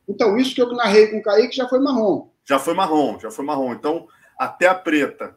Então, 0.08 0.36
isso 0.38 0.54
que 0.54 0.62
eu 0.62 0.72
narrei 0.72 1.08
com 1.08 1.18
o 1.18 1.22
Kaique 1.22 1.54
já 1.54 1.68
foi 1.68 1.78
marrom. 1.78 2.30
Já 2.44 2.58
foi 2.58 2.72
marrom, 2.74 3.18
já 3.20 3.30
foi 3.30 3.44
marrom. 3.44 3.72
Então, 3.72 4.08
até 4.38 4.66
a 4.66 4.74
preta. 4.74 5.36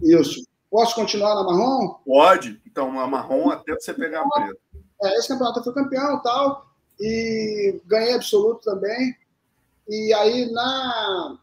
Isso. 0.00 0.46
Posso 0.70 0.94
continuar 0.94 1.34
na 1.34 1.44
marrom? 1.44 1.94
Pode. 2.04 2.60
Então, 2.66 2.98
a 3.00 3.06
marrom 3.06 3.50
até 3.50 3.74
você 3.74 3.92
pegar 3.92 4.22
a 4.22 4.28
preta. 4.28 4.58
É, 5.02 5.18
esse 5.18 5.28
campeonato 5.28 5.58
eu 5.58 5.64
fui 5.64 5.74
campeão 5.74 6.16
e 6.16 6.22
tal, 6.22 6.66
e 7.00 7.80
ganhei 7.84 8.14
absoluto 8.14 8.62
também. 8.62 9.14
E 9.88 10.14
aí, 10.14 10.50
na... 10.52 11.36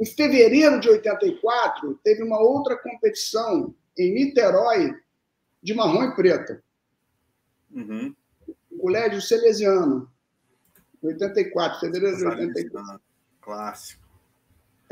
em 0.00 0.06
fevereiro 0.06 0.80
de 0.80 0.88
84, 0.88 2.00
teve 2.02 2.22
uma 2.22 2.40
outra 2.40 2.76
competição 2.76 3.74
em 3.96 4.14
Niterói 4.14 5.01
de 5.62 5.74
marrom 5.74 6.04
e 6.04 6.14
preta. 6.14 6.62
Uhum. 7.70 8.14
Colégio 8.80 9.20
Salesiano. 9.20 10.10
84, 11.02 11.80
fevereiro 11.80 12.16
de 12.16 12.24
84. 12.24 13.00
Clássico. 13.40 14.02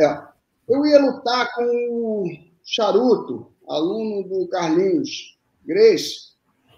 É. 0.01 0.29
Eu 0.69 0.85
ia 0.87 1.01
lutar 1.01 1.53
com 1.55 1.65
o 1.65 2.25
Charuto, 2.65 3.53
aluno 3.69 4.29
do 4.29 4.49
Carlinhos 4.49 5.39
Grace, 5.65 6.31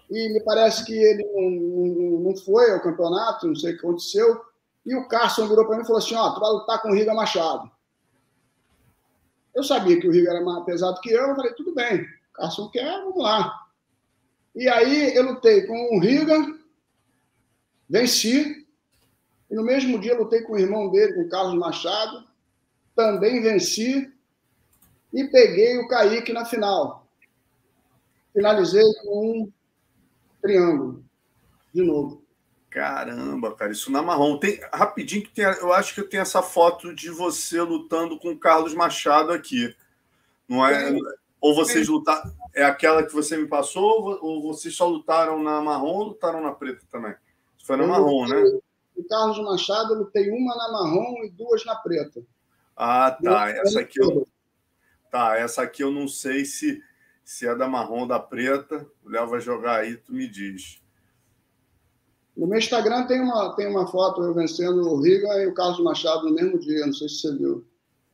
e 0.09 0.33
me 0.33 0.43
parece 0.43 0.85
que 0.85 0.93
ele 0.93 1.23
não, 1.23 1.49
não, 1.49 2.19
não 2.19 2.37
foi 2.37 2.71
ao 2.71 2.81
campeonato, 2.81 3.47
não 3.47 3.55
sei 3.55 3.73
o 3.73 3.73
que 3.77 3.85
aconteceu, 3.85 4.41
e 4.85 4.95
o 4.95 5.07
Carson 5.07 5.47
virou 5.47 5.65
para 5.65 5.77
mim 5.77 5.83
e 5.83 5.85
falou 5.85 5.99
assim, 5.99 6.15
ó, 6.15 6.27
oh, 6.27 6.33
tu 6.33 6.39
vai 6.39 6.51
lutar 6.51 6.81
com 6.81 6.89
o 6.89 6.93
Riga 6.93 7.13
Machado. 7.13 7.71
Eu 9.55 9.63
sabia 9.63 9.99
que 9.99 10.07
o 10.07 10.11
Riga 10.11 10.31
era 10.31 10.41
mais 10.41 10.63
pesado 10.65 10.99
que 11.01 11.11
eu, 11.11 11.27
eu 11.29 11.35
falei, 11.35 11.53
tudo 11.53 11.73
bem, 11.73 12.01
o 12.01 12.33
Carson 12.33 12.69
quer, 12.69 12.99
vamos 13.03 13.23
lá. 13.23 13.62
E 14.55 14.69
aí 14.69 15.15
eu 15.15 15.23
lutei 15.23 15.65
com 15.65 15.95
o 15.95 15.99
Riga, 15.99 16.35
venci, 17.89 18.67
e 19.49 19.55
no 19.55 19.63
mesmo 19.63 19.99
dia 19.99 20.17
lutei 20.17 20.41
com 20.41 20.53
o 20.53 20.59
irmão 20.59 20.91
dele, 20.91 21.13
com 21.13 21.21
o 21.21 21.29
Carlos 21.29 21.55
Machado, 21.55 22.27
também 22.95 23.41
venci, 23.41 24.11
e 25.11 25.23
peguei 25.25 25.77
o 25.77 25.87
Kaique 25.87 26.31
na 26.33 26.45
final. 26.45 27.07
Finalizei 28.33 28.83
com 29.03 29.43
um 29.43 29.51
triângulo, 30.41 31.03
de 31.73 31.83
novo. 31.83 32.23
Caramba, 32.69 33.55
cara, 33.55 33.71
isso 33.71 33.91
na 33.91 34.01
marrom. 34.01 34.39
Tem, 34.39 34.59
rapidinho, 34.73 35.21
que 35.21 35.29
tem, 35.29 35.45
eu 35.45 35.71
acho 35.71 35.93
que 35.93 35.99
eu 35.99 36.09
tenho 36.09 36.21
essa 36.21 36.41
foto 36.41 36.93
de 36.93 37.11
você 37.11 37.61
lutando 37.61 38.17
com 38.17 38.31
o 38.31 38.39
Carlos 38.39 38.73
Machado 38.73 39.31
aqui. 39.31 39.75
Não 40.49 40.65
é? 40.65 40.97
Ou 41.39 41.53
vocês 41.53 41.87
lutaram. 41.87 42.33
É 42.53 42.63
aquela 42.63 43.03
que 43.03 43.13
você 43.13 43.35
me 43.35 43.47
passou, 43.47 44.19
ou 44.21 44.41
vocês 44.41 44.75
só 44.75 44.87
lutaram 44.87 45.41
na 45.41 45.59
marrom 45.59 45.97
ou 45.97 46.03
lutaram 46.09 46.41
na 46.41 46.51
preta 46.51 46.85
também? 46.89 47.15
Foi 47.65 47.75
na 47.75 47.83
eu 47.83 47.87
marrom, 47.87 48.23
lutei, 48.23 48.43
né? 48.43 48.59
O 48.95 49.03
Carlos 49.05 49.39
Machado, 49.39 49.93
eu 49.93 49.99
lutei 49.99 50.29
uma 50.29 50.55
na 50.55 50.71
marrom 50.71 51.23
e 51.23 51.31
duas 51.31 51.65
na 51.65 51.75
preta. 51.75 52.21
Ah, 52.75 53.17
tá. 53.23 53.49
Essa 53.49 53.79
aqui 53.79 53.99
eu. 53.99 54.27
Tá, 55.09 55.37
essa 55.37 55.61
aqui 55.61 55.83
eu 55.83 55.91
não 55.91 56.07
sei 56.07 56.43
se, 56.43 56.81
se 57.23 57.47
é 57.47 57.55
da 57.55 57.67
marrom 57.67 58.01
ou 58.01 58.07
da 58.07 58.19
preta. 58.19 58.85
O 59.03 59.09
Léo 59.09 59.27
vai 59.27 59.39
jogar 59.39 59.81
aí, 59.81 59.97
tu 59.97 60.13
me 60.13 60.27
diz. 60.27 60.81
No 62.35 62.47
meu 62.47 62.57
Instagram 62.57 63.05
tem 63.05 63.21
uma, 63.21 63.55
tem 63.55 63.67
uma 63.67 63.87
foto 63.87 64.23
eu 64.23 64.33
vencendo 64.33 64.81
o 64.89 65.01
Riga 65.01 65.41
e 65.41 65.47
o 65.47 65.53
Carlos 65.53 65.79
Machado 65.83 66.27
no 66.27 66.33
mesmo 66.33 66.59
dia, 66.59 66.85
não 66.85 66.93
sei 66.93 67.07
se 67.07 67.21
você 67.21 67.37
viu. 67.37 67.65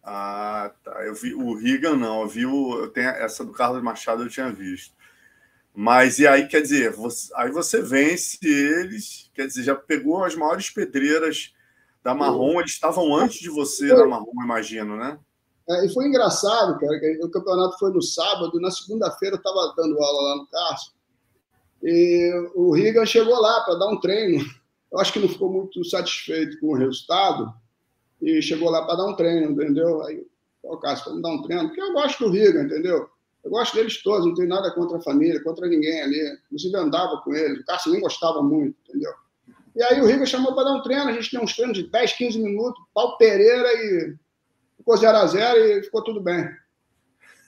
Ah, 0.03 0.71
tá. 0.83 1.05
Eu 1.05 1.13
vi 1.13 1.33
o 1.33 1.53
Riga, 1.55 1.95
não. 1.95 2.21
Eu 2.21 2.27
vi 2.27 2.45
o. 2.45 2.79
Eu 2.79 2.89
tenho, 2.89 3.09
essa 3.09 3.43
do 3.43 3.51
Carlos 3.51 3.83
Machado 3.83 4.23
eu 4.23 4.29
tinha 4.29 4.51
visto. 4.51 4.93
Mas 5.73 6.19
e 6.19 6.27
aí, 6.27 6.47
quer 6.47 6.62
dizer, 6.62 6.91
você, 6.91 7.31
aí 7.35 7.51
você 7.51 7.81
vence 7.81 8.38
eles, 8.41 9.29
quer 9.33 9.47
dizer, 9.47 9.63
já 9.63 9.75
pegou 9.75 10.23
as 10.23 10.35
maiores 10.35 10.69
pedreiras 10.69 11.53
da 12.03 12.13
Marrom, 12.13 12.59
eles 12.59 12.71
estavam 12.71 13.15
antes 13.15 13.39
de 13.39 13.49
você 13.49 13.88
da 13.88 14.05
Marrom, 14.05 14.43
imagino, 14.43 14.97
né? 14.97 15.19
É, 15.69 15.85
e 15.85 15.93
foi 15.93 16.07
engraçado, 16.07 16.79
cara, 16.79 16.99
que 16.99 17.19
o 17.23 17.29
campeonato 17.29 17.77
foi 17.77 17.91
no 17.91 18.01
sábado, 18.01 18.59
na 18.59 18.71
segunda-feira 18.71 19.35
eu 19.35 19.38
estava 19.38 19.73
dando 19.77 20.01
aula 20.01 20.29
lá 20.29 20.35
no 20.38 20.47
Cássio, 20.47 20.91
e 21.83 22.51
o 22.55 22.73
Riga 22.73 23.05
chegou 23.05 23.39
lá 23.39 23.62
para 23.62 23.75
dar 23.75 23.88
um 23.88 23.99
treino. 23.99 24.43
Eu 24.91 24.99
acho 24.99 25.13
que 25.13 25.19
não 25.19 25.29
ficou 25.29 25.51
muito 25.51 25.83
satisfeito 25.85 26.59
com 26.59 26.73
o 26.73 26.75
resultado, 26.75 27.53
e 28.21 28.41
chegou 28.41 28.69
lá 28.69 28.86
para 28.86 28.95
dar 28.95 29.05
um 29.05 29.15
treino, 29.15 29.51
entendeu? 29.51 30.03
Aí, 30.03 30.25
o 30.63 30.77
Cássio, 30.77 31.05
vamos 31.05 31.21
dar 31.21 31.29
um 31.29 31.41
treino, 31.41 31.67
porque 31.67 31.82
eu 31.82 31.93
gosto 31.93 32.25
do 32.25 32.32
Riga, 32.32 32.62
entendeu? 32.62 33.10
Eu 33.43 33.51
gosto 33.51 33.75
deles 33.75 34.03
todos, 34.03 34.25
não 34.25 34.34
tenho 34.34 34.49
nada 34.49 34.71
contra 34.71 34.97
a 34.97 35.01
família, 35.01 35.41
contra 35.41 35.67
ninguém 35.67 36.01
ali. 36.01 36.38
Inclusive 36.45 36.75
andava 36.75 37.21
com 37.21 37.34
eles, 37.34 37.60
o 37.60 37.65
Cássio 37.65 37.91
nem 37.91 38.01
gostava 38.01 38.43
muito, 38.43 38.75
entendeu? 38.88 39.13
E 39.75 39.84
aí 39.84 40.01
o 40.01 40.05
Riga 40.05 40.25
chamou 40.25 40.53
para 40.53 40.65
dar 40.65 40.73
um 40.73 40.82
treino, 40.82 41.10
a 41.10 41.13
gente 41.13 41.32
tem 41.32 41.39
uns 41.39 41.55
treinos 41.55 41.77
de 41.77 41.89
10, 41.89 42.13
15 42.13 42.39
minutos, 42.39 42.84
pau 42.93 43.17
Pereira 43.17 43.67
e 43.75 44.15
ficou 44.77 44.97
0 44.97 45.17
a 45.17 45.25
0 45.25 45.60
e 45.60 45.84
ficou 45.84 46.03
tudo 46.03 46.21
bem. 46.21 46.49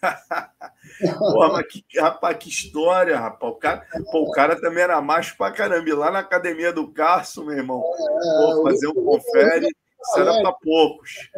Pô, 1.17 1.47
mas 1.49 1.67
que, 1.67 1.83
rapaz, 1.99 2.37
que 2.37 2.49
história, 2.49 3.19
rapaz. 3.19 3.53
O 3.53 3.55
cara, 3.55 3.85
pô, 4.11 4.23
o 4.23 4.31
cara 4.31 4.59
também 4.59 4.83
era 4.83 5.01
macho 5.01 5.35
pra 5.37 5.51
caramba. 5.51 5.87
E 5.87 5.93
lá 5.93 6.11
na 6.11 6.19
academia 6.19 6.73
do 6.73 6.87
Carso, 6.91 7.43
meu 7.43 7.55
irmão, 7.55 7.79
é, 7.79 8.53
pô, 8.53 8.63
fazer 8.63 8.87
um 8.87 8.93
confere, 8.93 9.67
isso 10.01 10.19
era 10.19 10.41
para 10.41 10.53
poucos. 10.53 11.29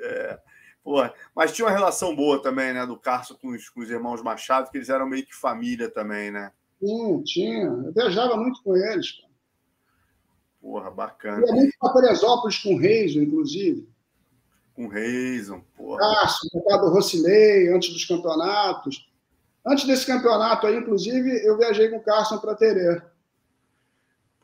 É. 0.00 0.38
Pô, 0.82 0.98
mas 1.34 1.52
tinha 1.52 1.66
uma 1.66 1.74
relação 1.74 2.14
boa 2.14 2.42
também, 2.42 2.74
né, 2.74 2.84
do 2.86 2.98
Carso 2.98 3.38
com 3.38 3.48
os, 3.48 3.70
com 3.70 3.80
os 3.80 3.90
irmãos 3.90 4.22
Machado, 4.22 4.70
que 4.70 4.76
eles 4.76 4.90
eram 4.90 5.06
meio 5.06 5.24
que 5.24 5.34
família 5.34 5.88
também, 5.88 6.30
né? 6.30 6.52
Sim, 6.78 7.22
tinha. 7.22 7.66
Eu 7.66 7.92
viajava 7.92 8.36
muito 8.36 8.62
com 8.62 8.76
eles. 8.76 9.12
Cara. 9.12 9.32
Porra, 10.60 10.90
bacana. 10.90 11.40
Eu 11.40 11.46
ia 11.46 11.52
muito 11.54 11.76
para 11.78 11.92
Teresópolis 11.94 12.58
com 12.58 12.74
o 12.74 12.78
Reis, 12.78 13.16
inclusive 13.16 13.88
com 14.74 14.86
o 14.86 14.88
Reison, 14.88 15.62
porra. 15.76 16.00
Cássio, 16.00 16.50
do 16.52 16.88
Rocilei, 16.90 17.72
antes 17.72 17.92
dos 17.92 18.04
campeonatos. 18.04 19.08
Antes 19.64 19.86
desse 19.86 20.06
campeonato 20.06 20.66
aí, 20.66 20.76
inclusive, 20.76 21.46
eu 21.46 21.56
viajei 21.56 21.88
com 21.88 21.96
o 21.96 22.02
Cássio 22.02 22.40
para 22.40 22.54
Terê. 22.54 23.00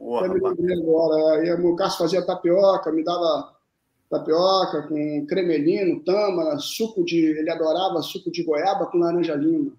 Porra, 0.01 0.29
eu 0.29 0.57
me 0.57 0.73
agora. 0.73 1.41
Aí, 1.43 1.53
o 1.53 1.77
Cássio 1.77 1.99
fazia 1.99 2.25
tapioca, 2.25 2.91
me 2.91 3.05
dava 3.05 3.55
tapioca 4.09 4.89
com 4.89 5.27
cremelino, 5.27 6.03
tâmara, 6.03 6.59
suco 6.59 7.05
de... 7.05 7.19
Ele 7.19 7.51
adorava 7.51 8.01
suco 8.01 8.31
de 8.31 8.43
goiaba 8.43 8.87
com 8.87 8.97
laranja 8.97 9.35
lima. 9.35 9.73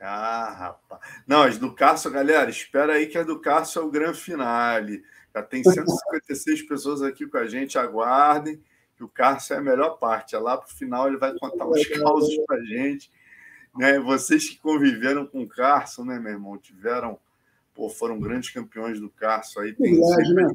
Ah, 0.00 0.50
rapaz. 0.58 1.00
Não, 1.24 1.42
as 1.42 1.56
do 1.56 1.72
Cássio, 1.72 2.10
galera, 2.10 2.50
espera 2.50 2.94
aí 2.94 3.06
que 3.06 3.16
a 3.16 3.22
do 3.22 3.40
Cássio 3.40 3.80
é 3.80 3.84
o 3.84 3.90
grande 3.90 4.18
finale. 4.18 5.04
Já 5.32 5.42
tem 5.42 5.62
156 5.62 6.62
pessoas 6.62 7.00
aqui 7.00 7.24
com 7.24 7.38
a 7.38 7.46
gente, 7.46 7.78
aguardem 7.78 8.60
que 8.96 9.04
o 9.04 9.08
Cássio 9.08 9.54
é 9.54 9.58
a 9.58 9.62
melhor 9.62 9.98
parte. 9.98 10.34
É 10.34 10.38
lá 10.40 10.56
para 10.56 10.66
o 10.66 10.76
final 10.76 11.06
ele 11.06 11.16
vai 11.16 11.32
contar 11.38 11.64
os 11.64 11.86
causos 11.86 12.36
para 12.44 12.56
a 12.56 12.64
gente. 12.64 13.08
Né? 13.76 14.00
Vocês 14.00 14.48
que 14.48 14.58
conviveram 14.58 15.24
com 15.24 15.42
o 15.42 15.48
Cássio, 15.48 16.04
né, 16.04 16.18
meu 16.18 16.32
irmão? 16.32 16.58
Tiveram, 16.58 17.16
pô, 17.78 17.88
foram 17.88 18.18
grandes 18.18 18.50
campeões 18.50 19.00
do 19.00 19.08
Cássio 19.08 19.60
aí. 19.60 19.72
Tem 19.72 19.94
sempre, 19.94 20.34
né? 20.34 20.52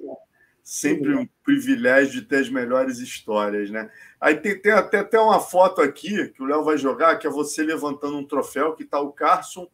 sempre 0.62 1.16
um 1.16 1.26
privilégio 1.42 2.20
de 2.20 2.28
ter 2.28 2.42
as 2.42 2.50
melhores 2.50 3.00
histórias, 3.00 3.72
né? 3.72 3.90
Aí 4.20 4.36
tem, 4.36 4.62
tem 4.62 4.74
até, 4.74 5.00
até 5.00 5.18
uma 5.18 5.40
foto 5.40 5.80
aqui 5.80 6.28
que 6.28 6.44
o 6.44 6.46
Léo 6.46 6.66
vai 6.66 6.78
jogar, 6.78 7.18
que 7.18 7.26
é 7.26 7.30
você 7.30 7.64
levantando 7.64 8.18
um 8.18 8.28
troféu, 8.28 8.76
que 8.76 8.84
está 8.84 9.00
o 9.00 9.14
Carson 9.14 9.70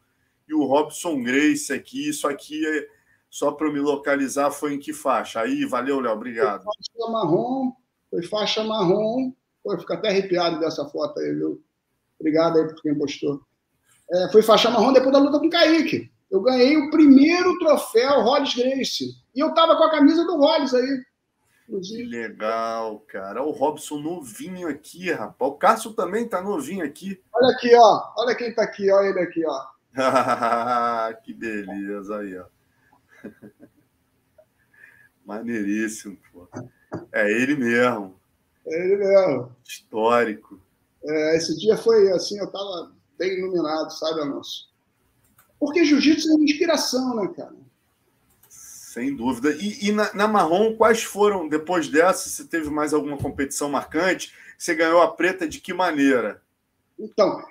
e 0.47 0.53
o 0.53 0.63
Robson 0.63 1.23
Grace 1.23 1.73
aqui. 1.73 2.07
Isso 2.07 2.27
aqui 2.27 2.63
é 2.63 2.87
só 3.31 3.51
para 3.51 3.71
me 3.71 3.79
localizar, 3.79 4.51
foi 4.51 4.75
em 4.75 4.79
que 4.79 4.93
faixa? 4.93 5.41
Aí, 5.41 5.65
valeu, 5.65 5.99
Léo, 5.99 6.13
obrigado. 6.13 6.63
Marrom, 7.11 7.71
foi 8.11 8.21
faixa 8.21 8.63
marrom. 8.63 9.33
Pô, 9.63 9.73
eu 9.73 9.79
fico 9.79 9.93
até 9.93 10.09
arrepiado 10.09 10.59
dessa 10.59 10.85
foto 10.85 11.19
aí, 11.19 11.33
viu? 11.33 11.59
Obrigado 12.19 12.59
aí 12.59 12.67
por 12.67 12.79
quem 12.79 12.95
postou. 12.95 13.41
É, 14.11 14.31
foi 14.31 14.43
faixa 14.43 14.69
marrom 14.69 14.93
depois 14.93 15.11
da 15.11 15.19
luta 15.19 15.39
com 15.39 15.47
o 15.47 15.49
Kaique. 15.49 16.11
Eu 16.29 16.41
ganhei 16.41 16.77
o 16.77 16.91
primeiro 16.91 17.57
troféu 17.57 18.21
Hollis 18.21 18.53
Grace. 18.53 19.15
E 19.35 19.39
eu 19.39 19.53
tava 19.53 19.75
com 19.75 19.83
a 19.83 19.91
camisa 19.91 20.23
do 20.25 20.37
Hollis 20.37 20.73
aí. 20.73 21.03
Inclusive. 21.67 22.03
Que 22.03 22.09
legal, 22.09 22.99
cara. 23.01 23.43
O 23.43 23.51
Robson 23.51 23.99
novinho 23.99 24.67
aqui, 24.67 25.11
rapaz. 25.11 25.51
O 25.51 25.55
Cássio 25.55 25.93
também 25.93 26.27
tá 26.27 26.41
novinho 26.41 26.83
aqui. 26.83 27.21
Olha 27.33 27.55
aqui, 27.55 27.75
ó. 27.75 28.13
Olha 28.17 28.35
quem 28.35 28.53
tá 28.53 28.63
aqui, 28.63 28.91
olha 28.91 29.09
ele 29.09 29.19
aqui, 29.19 29.43
ó. 29.45 29.65
que 31.23 31.33
beleza 31.33 32.17
aí, 32.17 32.37
ó. 32.37 32.45
Maneiríssimo, 35.25 36.17
pô. 36.31 36.47
É 37.11 37.31
ele 37.31 37.55
mesmo. 37.55 38.19
É 38.65 38.85
ele 38.85 38.97
mesmo. 38.97 39.55
Histórico. 39.63 40.59
É, 41.03 41.37
esse 41.37 41.57
dia 41.57 41.77
foi 41.77 42.11
assim, 42.11 42.39
eu 42.39 42.45
estava 42.45 42.91
bem 43.17 43.37
iluminado, 43.37 43.91
sabe, 43.91 44.21
Alonso? 44.21 44.68
Porque 45.59 45.83
jiu-jitsu 45.83 46.31
é 46.31 46.35
uma 46.35 46.45
inspiração, 46.45 47.15
né, 47.15 47.27
cara? 47.35 47.55
Sem 48.49 49.15
dúvida. 49.15 49.51
E, 49.51 49.89
e 49.89 49.91
na, 49.91 50.13
na, 50.13 50.27
Marrom, 50.27 50.75
quais 50.75 51.03
foram, 51.03 51.47
depois 51.47 51.87
dessa, 51.87 52.29
se 52.29 52.45
teve 52.45 52.69
mais 52.69 52.93
alguma 52.93 53.17
competição 53.17 53.69
marcante? 53.69 54.33
Você 54.57 54.73
ganhou 54.73 55.01
a 55.01 55.11
preta 55.11 55.47
de 55.47 55.59
que 55.59 55.73
maneira? 55.73 56.41
Então, 56.97 57.43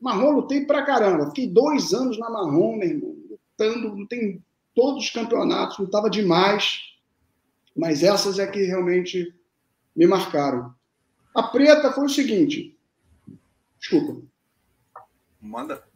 Marrom 0.00 0.30
lutei 0.30 0.64
pra 0.64 0.86
caramba. 0.86 1.26
Fiquei 1.26 1.48
dois 1.48 1.92
anos 1.92 2.18
na 2.18 2.30
Marrom, 2.30 2.76
meu 2.76 2.88
irmão, 2.88 3.16
lutando, 3.28 3.94
lutei 3.94 4.40
todos 4.74 5.04
os 5.04 5.10
campeonatos, 5.10 5.78
lutava 5.78 6.08
demais. 6.08 6.80
Mas 7.76 8.02
essas 8.02 8.38
é 8.38 8.46
que 8.46 8.62
realmente 8.64 9.34
me 9.94 10.06
marcaram. 10.06 10.74
A 11.34 11.42
preta 11.42 11.92
foi 11.92 12.06
o 12.06 12.08
seguinte. 12.08 12.76
Desculpa. 13.78 14.20
Manda. 15.40 15.87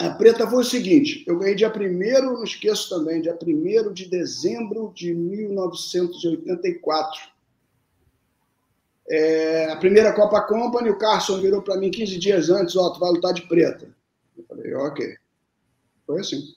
A 0.00 0.10
preta 0.10 0.48
foi 0.48 0.62
o 0.62 0.64
seguinte: 0.64 1.22
eu 1.26 1.38
ganhei 1.38 1.54
dia 1.54 1.70
1 1.70 2.22
não 2.22 2.42
esqueço 2.42 2.88
também, 2.88 3.20
dia 3.20 3.38
1 3.40 3.92
de 3.92 4.08
dezembro 4.08 4.90
de 4.94 5.12
1984. 5.12 7.20
É, 9.10 9.70
a 9.70 9.76
primeira 9.76 10.14
Copa 10.14 10.40
Company, 10.40 10.88
o 10.88 10.96
Carson 10.96 11.38
virou 11.38 11.60
para 11.60 11.76
mim 11.76 11.90
15 11.90 12.18
dias 12.18 12.48
antes: 12.48 12.74
Ó, 12.76 12.86
oh, 12.86 12.94
tu 12.94 13.00
vai 13.00 13.10
lutar 13.10 13.34
de 13.34 13.42
preta. 13.42 13.94
Eu 14.38 14.44
falei: 14.44 14.72
Ok. 14.74 15.18
Foi 16.06 16.20
assim. 16.20 16.54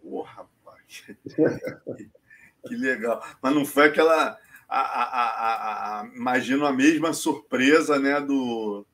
Porra, 0.00 0.30
rapaz. 0.30 1.02
que 2.68 2.76
legal. 2.76 3.20
Mas 3.42 3.52
não 3.52 3.64
foi 3.64 3.86
aquela. 3.86 4.38
A, 4.68 4.80
a, 4.80 6.02
a, 6.02 6.06
imagino 6.14 6.64
a 6.66 6.72
mesma 6.72 7.12
surpresa 7.12 7.98
né, 7.98 8.20
do 8.20 8.86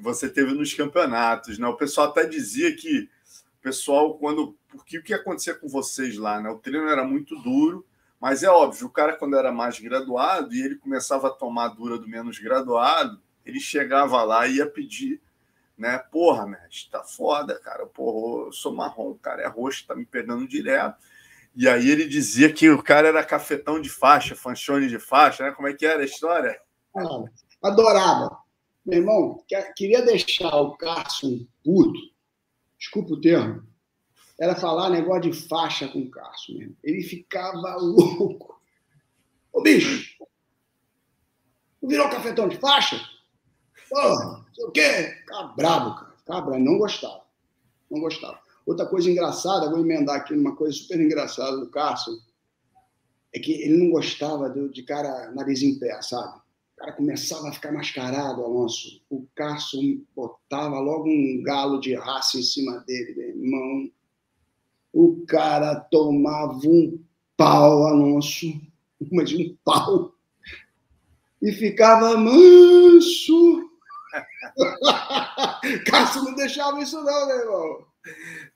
que 0.00 0.04
você 0.04 0.28
teve 0.28 0.52
nos 0.52 0.72
campeonatos. 0.72 1.58
Né? 1.58 1.66
O 1.66 1.76
pessoal 1.76 2.08
até 2.08 2.26
dizia 2.26 2.74
que 2.74 3.08
o 3.58 3.62
pessoal, 3.62 4.18
quando. 4.18 4.56
Porque 4.68 4.98
o 4.98 5.02
que 5.02 5.12
acontecia 5.12 5.54
com 5.54 5.68
vocês 5.68 6.16
lá? 6.16 6.40
Né? 6.40 6.48
O 6.48 6.58
treino 6.58 6.88
era 6.88 7.04
muito 7.04 7.36
duro, 7.42 7.86
mas 8.20 8.42
é 8.42 8.48
óbvio, 8.48 8.86
o 8.86 8.90
cara, 8.90 9.16
quando 9.16 9.36
era 9.36 9.52
mais 9.52 9.78
graduado 9.78 10.54
e 10.54 10.62
ele 10.62 10.76
começava 10.76 11.28
a 11.28 11.30
tomar 11.30 11.68
dura 11.68 11.98
do 11.98 12.08
menos 12.08 12.38
graduado, 12.38 13.20
ele 13.44 13.60
chegava 13.60 14.22
lá 14.22 14.46
e 14.46 14.56
ia 14.56 14.66
pedir 14.66 15.20
né? 15.80 15.96
Porra, 15.98 16.46
mestre, 16.46 16.90
tá 16.90 17.02
foda, 17.02 17.58
cara. 17.58 17.86
Porra, 17.86 18.48
eu 18.48 18.52
sou 18.52 18.74
marrom, 18.74 19.14
cara 19.14 19.42
é 19.42 19.48
roxo, 19.48 19.86
tá 19.86 19.94
me 19.96 20.04
pegando 20.04 20.46
direto. 20.46 20.96
E 21.56 21.66
aí 21.66 21.88
ele 21.88 22.06
dizia 22.06 22.52
que 22.52 22.68
o 22.68 22.82
cara 22.82 23.08
era 23.08 23.24
cafetão 23.24 23.80
de 23.80 23.88
faixa, 23.88 24.36
fanchone 24.36 24.88
de 24.88 24.98
faixa, 24.98 25.42
né? 25.42 25.52
Como 25.52 25.66
é 25.66 25.72
que 25.72 25.86
era 25.86 26.02
a 26.02 26.04
história? 26.04 26.60
Ah, 26.94 27.24
adorava. 27.62 28.38
Meu 28.90 28.98
irmão, 28.98 29.44
queria 29.76 30.02
deixar 30.02 30.52
o 30.56 30.76
Carson 30.76 31.46
puto, 31.62 32.00
desculpa 32.76 33.14
o 33.14 33.20
termo, 33.20 33.62
era 34.36 34.56
falar 34.56 34.90
negócio 34.90 35.30
de 35.30 35.32
faixa 35.32 35.86
com 35.86 36.00
o 36.00 36.10
Carson. 36.10 36.54
Ele 36.82 37.00
ficava 37.04 37.76
louco. 37.76 38.60
Ô, 39.52 39.62
bicho, 39.62 40.18
não 41.80 41.88
virou 41.88 42.10
cafetão 42.10 42.48
de 42.48 42.56
faixa? 42.56 43.00
Porra, 43.88 44.44
o 44.58 44.72
quê? 44.72 45.14
Ficava 45.20 45.54
bravo, 45.54 45.94
cara. 45.94 46.12
Ficava. 46.16 46.58
Não 46.58 46.76
gostava. 46.76 47.22
Não 47.88 48.00
gostava. 48.00 48.40
Outra 48.66 48.86
coisa 48.86 49.08
engraçada, 49.08 49.70
vou 49.70 49.78
emendar 49.78 50.16
aqui 50.16 50.34
numa 50.34 50.56
coisa 50.56 50.76
super 50.76 51.00
engraçada 51.00 51.56
do 51.56 51.70
Cássio, 51.70 52.12
é 53.32 53.38
que 53.38 53.52
ele 53.52 53.76
não 53.76 53.92
gostava 53.92 54.50
de 54.50 54.82
cara 54.82 55.30
nariz 55.30 55.62
em 55.62 55.78
pé, 55.78 56.02
sabe? 56.02 56.40
O 56.80 56.82
cara 56.82 56.92
começava 56.92 57.46
a 57.46 57.52
ficar 57.52 57.72
mascarado, 57.72 58.42
Alonso. 58.42 59.02
O 59.10 59.26
Cássio 59.34 60.02
botava 60.16 60.80
logo 60.80 61.10
um 61.10 61.42
galo 61.42 61.78
de 61.78 61.94
raça 61.94 62.38
em 62.38 62.42
cima 62.42 62.78
dele, 62.86 63.14
meu 63.14 63.28
irmão. 63.28 63.90
O 64.90 65.26
cara 65.26 65.74
tomava 65.74 66.54
um 66.66 66.98
pau, 67.36 67.86
Alonso. 67.86 68.46
Mas 69.12 69.30
um 69.30 69.54
pau. 69.62 70.14
E 71.42 71.52
ficava 71.52 72.16
manso. 72.16 73.70
Cássio 75.84 76.22
não 76.22 76.34
deixava 76.34 76.80
isso, 76.80 76.96
não, 77.04 77.26
meu 77.26 77.36
irmão. 77.36 77.86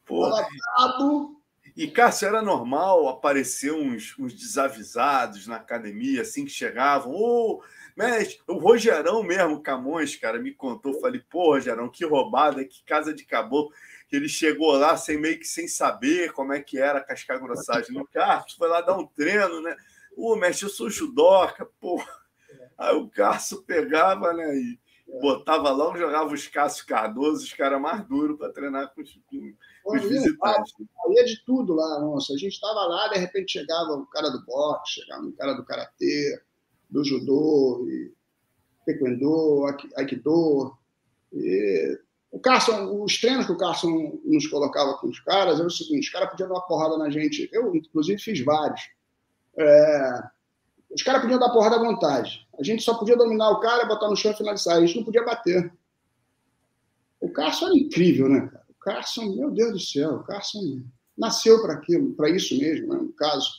Pô, 0.07 0.31
e, 1.77 1.89
Cássio, 1.89 2.29
era 2.29 2.41
normal 2.41 3.09
aparecer 3.09 3.73
uns, 3.73 4.17
uns 4.19 4.33
desavisados 4.33 5.47
na 5.47 5.57
academia, 5.57 6.23
assim 6.23 6.45
que 6.45 6.51
chegavam. 6.53 7.13
Ô, 7.13 7.61
oh, 7.61 7.65
mestre, 7.97 8.41
o 8.49 8.59
Rogerão 8.59 9.23
mesmo, 9.23 9.63
Camões, 9.63 10.17
cara, 10.17 10.39
me 10.39 10.53
contou. 10.53 11.01
Falei, 11.01 11.21
pô, 11.31 11.53
Rogerão, 11.53 11.89
que 11.89 12.05
roubada, 12.05 12.65
que 12.65 12.83
casa 12.85 13.15
de 13.15 13.25
caboclo. 13.25 13.75
Que 14.09 14.17
ele 14.17 14.29
chegou 14.29 14.73
lá 14.77 14.97
sem 14.97 15.19
meio 15.19 15.39
que 15.39 15.47
sem 15.47 15.67
saber 15.67 16.33
como 16.33 16.53
é 16.53 16.61
que 16.61 16.79
era 16.79 17.01
cascar 17.01 17.41
grossagem 17.41 17.95
no 17.95 18.07
Cássio, 18.07 18.57
foi 18.59 18.69
lá 18.69 18.81
dar 18.81 18.97
um 18.97 19.07
treino, 19.07 19.61
né? 19.63 19.77
Ô, 20.17 20.37
mestre, 20.37 20.67
eu 20.67 20.71
sou 20.71 20.91
judoca, 20.91 21.69
pô. 21.81 22.03
Aí 22.77 22.95
o 22.95 23.09
Cássio 23.09 23.63
pegava, 23.63 24.33
né? 24.33 24.57
E 24.57 24.79
botava 25.21 25.71
lá, 25.71 25.97
jogava 25.97 26.33
os 26.33 26.47
Cássio 26.49 26.87
Cardoso, 26.87 27.45
os 27.45 27.53
caras 27.53 27.81
mais 27.81 28.07
duros 28.07 28.39
para 28.39 28.53
treinar 28.53 28.93
com, 28.95 29.03
com, 29.03 29.55
com 29.83 29.97
os 29.97 30.03
visitantes. 30.03 30.73
Aí 31.07 31.25
de 31.25 31.45
tudo 31.45 31.75
lá, 31.75 32.01
nossa. 32.01 32.33
A 32.35 32.37
gente 32.37 32.55
estava 32.55 32.87
lá, 32.87 33.09
de 33.09 33.19
repente 33.19 33.53
chegava 33.53 33.93
o 33.93 34.07
cara 34.07 34.31
do 34.31 34.45
boxe, 34.45 35.01
chegava 35.01 35.25
o 35.25 35.33
cara 35.33 35.55
do 35.55 35.65
karatê, 35.65 36.43
do 36.95 37.05
judô, 37.05 37.85
e 37.89 38.13
taekwondo, 38.87 39.65
aikido. 39.97 40.79
E 41.33 41.99
o 42.31 42.39
Carson, 42.39 43.03
os 43.03 43.21
treinos 43.21 43.47
que 43.47 43.53
o 43.53 43.59
Carson 43.59 44.21
nos 44.25 44.47
colocava 44.47 44.95
com 44.99 45.09
os 45.09 45.19
caras 45.19 45.59
era 45.59 45.67
o 45.67 45.71
seguinte: 45.71 46.07
os 46.07 46.11
caras 46.11 46.31
podiam 46.31 46.49
dar 46.49 46.55
uma 46.55 46.67
porrada 46.67 46.97
na 46.97 47.11
gente. 47.11 47.49
Eu, 47.53 47.75
inclusive, 47.75 48.23
fiz 48.23 48.45
vários. 48.45 48.81
É, 49.59 50.23
os 50.89 51.03
caras 51.03 51.23
podiam 51.23 51.41
dar 51.41 51.51
porrada 51.51 51.77
à 51.77 51.81
vontade. 51.81 52.47
A 52.59 52.63
gente 52.63 52.85
só 52.85 52.95
podia 52.95 53.17
dominar 53.17 53.51
o 53.51 53.61
cara, 53.61 53.87
botar 53.87 54.09
no 54.09 54.17
chão 54.17 54.31
e 54.31 54.37
finalizar. 54.37 54.77
A 54.77 54.87
gente 54.87 54.97
não 54.97 55.05
podia 55.05 55.25
bater. 55.25 55.73
O 57.21 57.29
Carson 57.29 57.67
era 57.67 57.77
incrível, 57.77 58.29
né, 58.29 58.47
cara? 58.47 58.65
O 58.69 58.75
Carson, 58.75 59.35
meu 59.35 59.51
Deus 59.51 59.73
do 59.73 59.81
céu, 59.81 60.17
o 60.17 60.25
Carson 60.25 60.85
nasceu 61.19 61.61
para 61.63 61.75
aquilo, 61.75 62.13
para 62.15 62.31
isso 62.31 62.57
mesmo, 62.57 62.93
né, 62.93 63.01
no 63.01 63.13
caso. 63.15 63.51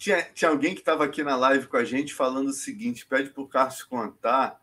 Tinha, 0.00 0.22
tinha 0.32 0.50
alguém 0.50 0.72
que 0.72 0.80
estava 0.80 1.04
aqui 1.04 1.22
na 1.22 1.36
live 1.36 1.66
com 1.66 1.76
a 1.76 1.84
gente 1.84 2.14
falando 2.14 2.48
o 2.48 2.54
seguinte: 2.54 3.04
pede 3.04 3.28
para 3.28 3.42
o 3.42 3.46
Carson 3.46 3.84
contar 3.86 4.58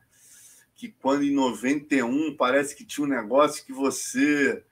que 0.73 0.88
quando 0.89 1.23
em 1.23 1.32
91 1.32 2.36
parece 2.36 2.76
que 2.76 2.84
tinha 2.84 3.06
um 3.06 3.10
negócio 3.10 3.63
que 3.63 3.71
você 3.71 4.65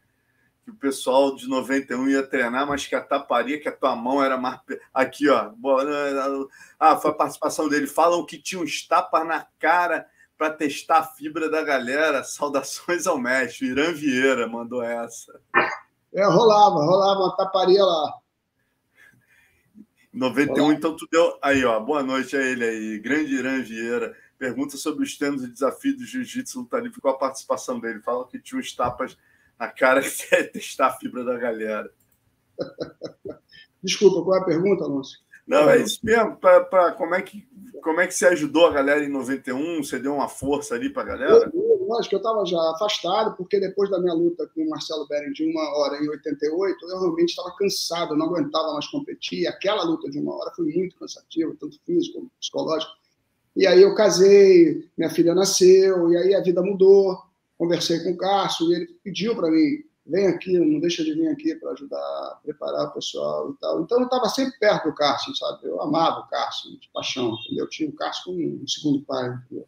que 0.64 0.72
o 0.72 0.76
pessoal 0.76 1.36
de 1.36 1.48
91 1.48 2.10
ia 2.10 2.26
treinar, 2.26 2.66
mas 2.66 2.88
que 2.88 2.96
a 2.96 3.02
taparia, 3.02 3.62
que 3.62 3.70
a 3.70 3.72
tua 3.72 3.96
mão 3.96 4.24
era 4.24 4.36
mais. 4.36 4.60
Aqui, 4.92 5.30
ó. 5.30 5.52
Ah, 6.80 6.98
foi 6.98 7.12
a 7.12 7.14
participação 7.14 7.70
dele. 7.70 7.86
Falam 7.86 8.26
que 8.26 8.42
tinha 8.42 8.60
uns 8.60 8.88
tapas 8.88 9.24
na 9.28 9.46
cara 9.60 10.08
para 10.36 10.50
testar 10.50 10.98
a 10.98 11.04
fibra 11.04 11.48
da 11.48 11.62
galera. 11.62 12.24
Saudações 12.24 13.06
ao 13.06 13.20
mestre. 13.20 13.68
Irã 13.68 13.94
Vieira 13.94 14.48
mandou 14.48 14.82
essa. 14.82 15.40
É, 16.12 16.26
rolava, 16.26 16.84
rolava 16.84 17.20
uma 17.20 17.38
taparia 17.38 17.84
lá. 17.84 18.25
91, 20.16 20.64
Olá. 20.64 20.74
então 20.74 20.96
tu 20.96 21.06
deu. 21.12 21.38
Aí, 21.42 21.66
ó, 21.66 21.78
boa 21.78 22.02
noite 22.02 22.38
a 22.38 22.42
ele 22.42 22.64
aí. 22.64 23.00
Grande 23.00 23.36
Irã 23.36 23.62
Vieira. 23.62 24.16
Pergunta 24.38 24.78
sobre 24.78 25.04
os 25.04 25.18
termos 25.18 25.42
de 25.42 25.52
desafio 25.52 25.96
do 25.98 26.06
jiu-jitsu 26.06 26.60
luta 26.60 26.80
livre. 26.80 27.02
Qual 27.02 27.16
a 27.16 27.20
participação 27.20 27.80
dele? 27.80 28.02
Fala 28.02 28.26
que 28.26 28.40
tinha 28.40 28.60
uns 28.60 28.74
tapas 28.74 29.18
a 29.60 29.68
cara 29.68 30.02
que 30.02 30.08
é 30.34 30.44
testar 30.44 30.88
a 30.88 30.92
fibra 30.94 31.24
da 31.26 31.38
galera. 31.38 31.92
Desculpa, 33.84 34.24
qual 34.24 34.38
é 34.38 34.42
a 34.42 34.46
pergunta, 34.46 34.86
Alonso? 34.86 35.18
Não, 35.46 35.70
é 35.70 35.78
isso 35.80 36.00
mesmo. 36.02 36.38
Pra, 36.38 36.62
pra, 36.62 36.92
como, 36.94 37.14
é 37.14 37.22
que, 37.22 37.46
como 37.84 38.00
é 38.00 38.08
que 38.08 38.14
você 38.14 38.28
ajudou 38.28 38.68
a 38.68 38.72
galera 38.72 39.04
em 39.04 39.10
91? 39.10 39.84
Você 39.84 40.00
deu 40.00 40.16
uma 40.16 40.30
força 40.30 40.76
ali 40.76 40.90
para 40.90 41.04
a 41.04 41.06
galera? 41.06 41.52
Eu, 41.54 41.65
lógico, 41.88 42.16
eu 42.16 42.20
estava 42.20 42.46
já 42.46 42.60
afastado, 42.72 43.36
porque 43.36 43.60
depois 43.60 43.90
da 43.90 44.00
minha 44.00 44.14
luta 44.14 44.50
com 44.54 44.64
o 44.64 44.70
Marcelo 44.70 45.08
Bering 45.08 45.34
de 45.34 45.46
uma 45.46 45.78
hora 45.78 46.04
em 46.04 46.10
88, 46.10 46.78
eu 46.82 47.00
realmente 47.00 47.30
estava 47.30 47.56
cansado, 47.58 48.16
não 48.16 48.28
aguentava 48.28 48.74
mais 48.74 48.88
competir. 48.88 49.48
Aquela 49.48 49.84
luta 49.84 50.10
de 50.10 50.20
uma 50.20 50.36
hora 50.36 50.52
foi 50.56 50.66
muito 50.66 50.98
cansativa, 50.98 51.56
tanto 51.60 51.80
físico 51.86 52.20
como 52.20 52.32
psicológico. 52.40 52.92
E 53.56 53.66
aí 53.66 53.82
eu 53.82 53.96
casei, 53.96 54.88
minha 54.98 55.10
filha 55.10 55.34
nasceu, 55.34 56.12
e 56.12 56.18
aí 56.18 56.36
a 56.36 56.42
vida 56.42 56.62
mudou 56.62 57.18
conversei 57.58 58.00
com 58.04 58.12
o 58.12 58.18
Cássio 58.18 58.72
e 58.72 58.76
ele 58.76 58.88
pediu 59.04 59.36
para 59.36 59.50
mim, 59.50 59.84
vem 60.06 60.28
aqui, 60.28 60.58
não 60.58 60.80
deixa 60.80 61.04
de 61.04 61.14
vir 61.14 61.28
aqui 61.30 61.56
para 61.56 61.72
ajudar 61.72 61.98
a 61.98 62.40
preparar 62.44 62.88
o 62.88 62.92
pessoal 62.92 63.52
e 63.52 63.58
tal. 63.60 63.82
Então 63.82 64.00
eu 64.00 64.06
estava 64.06 64.30
sempre 64.30 64.58
perto 64.60 64.90
do 64.90 64.96
Cássio, 64.96 65.36
sabe? 65.36 65.66
Eu 65.66 65.82
amava 65.82 66.22
o 66.22 66.28
Cássio, 66.28 66.78
de 66.78 66.90
paixão, 66.94 67.34
entendeu? 67.34 67.66
Eu 67.66 67.70
tinha 67.70 67.90
o 67.90 67.94
Cássio 67.94 68.26
como 68.26 68.40
um 68.40 68.68
segundo 68.68 69.04
pai, 69.04 69.30
entendeu? 69.30 69.68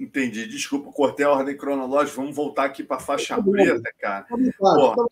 Entendi. 0.00 0.46
Desculpa, 0.46 0.90
cortei 0.90 1.26
a 1.26 1.30
ordem 1.30 1.56
cronológica. 1.56 2.16
Vamos 2.16 2.34
voltar 2.34 2.64
aqui 2.64 2.82
para 2.82 2.96
a 2.96 3.00
faixa 3.00 3.36
tá 3.36 3.42
preta, 3.42 3.92
cara. 4.00 4.24
Tá 4.24 4.36
pô, 4.58 5.08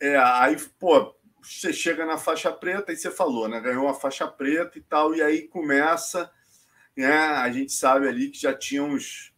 é, 0.00 0.16
aí, 0.16 0.56
pô, 0.78 1.14
você 1.42 1.72
chega 1.72 2.06
na 2.06 2.16
faixa 2.16 2.52
preta 2.52 2.92
e 2.92 2.96
você 2.96 3.10
falou, 3.10 3.48
né? 3.48 3.60
Ganhou 3.60 3.88
a 3.88 3.94
faixa 3.94 4.28
preta 4.28 4.78
e 4.78 4.80
tal, 4.80 5.14
e 5.14 5.20
aí 5.20 5.48
começa, 5.48 6.30
né? 6.96 7.12
A 7.12 7.50
gente 7.50 7.72
sabe 7.72 8.06
ali 8.06 8.30
que 8.30 8.40
já 8.40 8.54
tinha 8.54 8.82
uns 8.84 9.30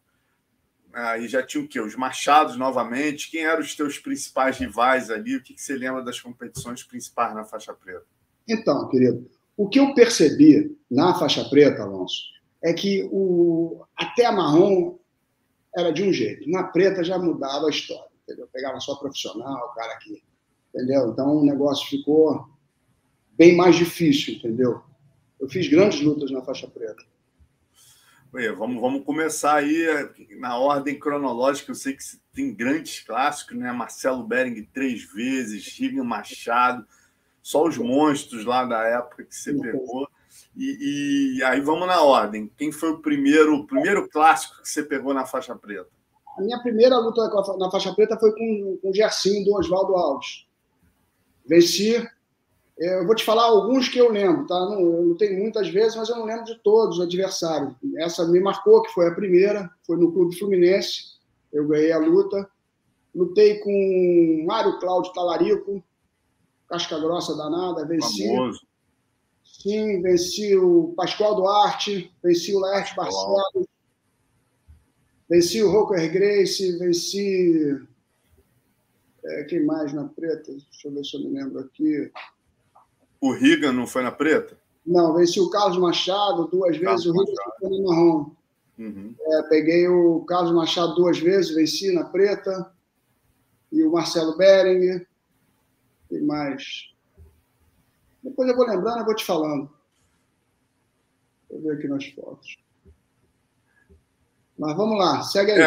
Aí 0.93 1.27
já 1.27 1.41
tinha 1.41 1.63
o 1.63 1.67
quê? 1.67 1.81
Os 1.81 1.95
Machados 1.95 2.55
novamente. 2.55 3.31
Quem 3.31 3.43
eram 3.45 3.61
os 3.61 3.75
teus 3.75 3.97
principais 3.97 4.59
rivais 4.59 5.09
ali? 5.09 5.35
O 5.35 5.41
que, 5.41 5.55
que 5.55 5.61
você 5.61 5.75
lembra 5.75 6.03
das 6.03 6.21
competições 6.21 6.83
principais 6.83 7.33
na 7.33 7.43
faixa 7.43 7.73
preta? 7.73 8.05
Então, 8.47 8.87
querido, 8.89 9.27
o 9.57 9.67
que 9.67 9.79
eu 9.79 9.95
percebi 9.95 10.77
na 10.91 11.17
faixa 11.17 11.43
preta, 11.49 11.81
Alonso, 11.81 12.21
é 12.63 12.73
que 12.73 13.07
o 13.11 13.85
até 13.95 14.25
a 14.25 14.31
marrom 14.31 14.97
era 15.75 15.91
de 15.91 16.01
um 16.03 16.13
jeito. 16.13 16.49
Na 16.49 16.63
preta 16.63 17.03
já 17.03 17.19
mudava 17.19 17.67
a 17.67 17.69
história, 17.69 18.09
entendeu? 18.23 18.47
Pegava 18.51 18.79
só 18.79 18.95
profissional, 18.95 19.69
o 19.69 19.75
cara 19.75 19.93
aqui, 19.93 20.23
entendeu? 20.73 21.09
Então 21.09 21.37
o 21.37 21.45
negócio 21.45 21.87
ficou 21.89 22.47
bem 23.31 23.55
mais 23.55 23.75
difícil, 23.75 24.35
entendeu? 24.35 24.81
Eu 25.39 25.49
fiz 25.49 25.67
grandes 25.67 25.99
lutas 25.99 26.31
na 26.31 26.41
faixa 26.41 26.67
preta. 26.67 27.03
vamos, 28.55 28.79
vamos 28.79 29.03
começar 29.03 29.55
aí 29.55 29.85
na 30.39 30.57
ordem 30.57 30.97
cronológica. 30.97 31.71
Eu 31.71 31.75
sei 31.75 31.93
que 31.93 32.03
tem 32.33 32.53
grandes 32.53 33.01
clássicos, 33.01 33.57
né? 33.57 33.71
Marcelo 33.73 34.23
Bering 34.23 34.63
três 34.73 35.03
vezes, 35.03 35.63
Giga 35.63 36.01
Machado, 36.03 36.87
só 37.41 37.67
os 37.67 37.77
monstros 37.77 38.45
lá 38.45 38.63
da 38.63 38.83
época 38.83 39.25
que 39.25 39.35
você 39.35 39.53
pegou. 39.53 40.07
E, 40.55 41.37
e, 41.37 41.43
aí 41.43 41.61
vamos 41.61 41.87
na 41.87 42.01
ordem. 42.01 42.51
Quem 42.57 42.71
foi 42.71 42.91
o 42.91 42.99
primeiro, 42.99 43.55
o 43.55 43.67
primeiro 43.67 44.07
clássico 44.09 44.61
que 44.61 44.69
você 44.69 44.83
pegou 44.83 45.13
na 45.13 45.25
faixa 45.25 45.55
preta? 45.55 45.89
A 46.37 46.41
minha 46.41 46.59
primeira 46.61 46.97
luta 46.97 47.29
na 47.57 47.69
faixa 47.69 47.93
preta 47.93 48.17
foi 48.19 48.31
com, 48.31 48.77
com 48.81 48.89
o 48.89 48.93
Gersinho 48.93 49.43
do 49.45 49.55
Oswaldo 49.55 49.95
Alves. 49.95 50.45
Venci. 51.45 51.95
É, 52.79 52.99
eu 52.99 53.05
vou 53.05 53.15
te 53.15 53.23
falar 53.23 53.43
alguns 53.43 53.87
que 53.87 53.99
eu 53.99 54.11
lembro, 54.11 54.47
tá? 54.47 54.55
Não, 54.55 54.79
eu 54.79 55.01
lutei 55.03 55.37
muitas 55.37 55.69
vezes, 55.69 55.95
mas 55.95 56.09
eu 56.09 56.15
não 56.15 56.25
lembro 56.25 56.45
de 56.45 56.55
todos 56.63 56.97
os 56.97 57.03
adversários. 57.03 57.73
Essa 57.97 58.27
me 58.27 58.39
marcou, 58.39 58.81
que 58.81 58.91
foi 58.91 59.07
a 59.07 59.13
primeira, 59.13 59.69
foi 59.85 59.97
no 59.97 60.11
Clube 60.11 60.37
Fluminense. 60.37 61.13
Eu 61.51 61.67
ganhei 61.67 61.91
a 61.91 61.99
luta. 61.99 62.49
Lutei 63.13 63.59
com 63.59 64.43
Mário 64.47 64.79
Cláudio 64.79 65.13
Talarico, 65.13 65.83
casca 66.67 66.97
grossa 66.97 67.35
danada, 67.37 67.85
venci. 67.85 68.27
Famoso. 68.27 68.61
Sim, 69.63 70.01
venci 70.01 70.57
o 70.57 70.93
Pascoal 70.93 71.35
Duarte, 71.37 72.11
venci 72.21 72.53
o 72.53 72.59
Laerte 72.59 72.93
Barcelos, 72.97 73.65
venci 75.29 75.63
o 75.63 75.71
Rocker 75.71 76.11
Grace, 76.11 76.77
venci. 76.77 77.81
É, 79.23 79.45
quem 79.45 79.65
mais 79.65 79.93
na 79.93 80.03
preta? 80.03 80.51
Deixa 80.51 80.89
eu 80.89 80.91
ver 80.91 81.05
se 81.05 81.15
eu 81.15 81.21
me 81.21 81.39
lembro 81.39 81.61
aqui. 81.61 82.11
O 83.21 83.31
Riga 83.31 83.71
não 83.71 83.87
foi 83.87 84.03
na 84.03 84.11
preta? 84.11 84.59
Não, 84.85 85.13
venci 85.13 85.39
o 85.39 85.49
Carlos 85.49 85.77
Machado 85.77 86.45
duas 86.49 86.75
vezes, 86.75 87.05
o 87.05 87.13
Riga 87.13 87.41
foi 87.57 87.69
no 87.69 87.83
marrom. 87.83 88.31
Uhum. 88.77 89.15
É, 89.17 89.43
peguei 89.43 89.87
o 89.87 90.25
Carlos 90.25 90.53
Machado 90.53 90.93
duas 90.95 91.17
vezes, 91.19 91.55
venci 91.55 91.89
na 91.93 92.03
preta. 92.03 92.69
E 93.71 93.81
o 93.81 93.93
Marcelo 93.93 94.35
Bering. 94.35 95.05
Quem 96.09 96.21
mais? 96.21 96.92
Depois 98.23 98.49
eu 98.49 98.55
vou 98.55 98.65
lembrando, 98.65 98.99
eu 98.99 99.05
vou 99.05 99.15
te 99.15 99.25
falando. 99.25 99.69
Vou 101.49 101.61
ver 101.61 101.73
aqui 101.73 101.87
nas 101.87 102.05
fotos. 102.07 102.57
Mas 104.57 104.77
vamos 104.77 104.97
lá, 104.97 105.21
segue 105.23 105.51
aí. 105.51 105.61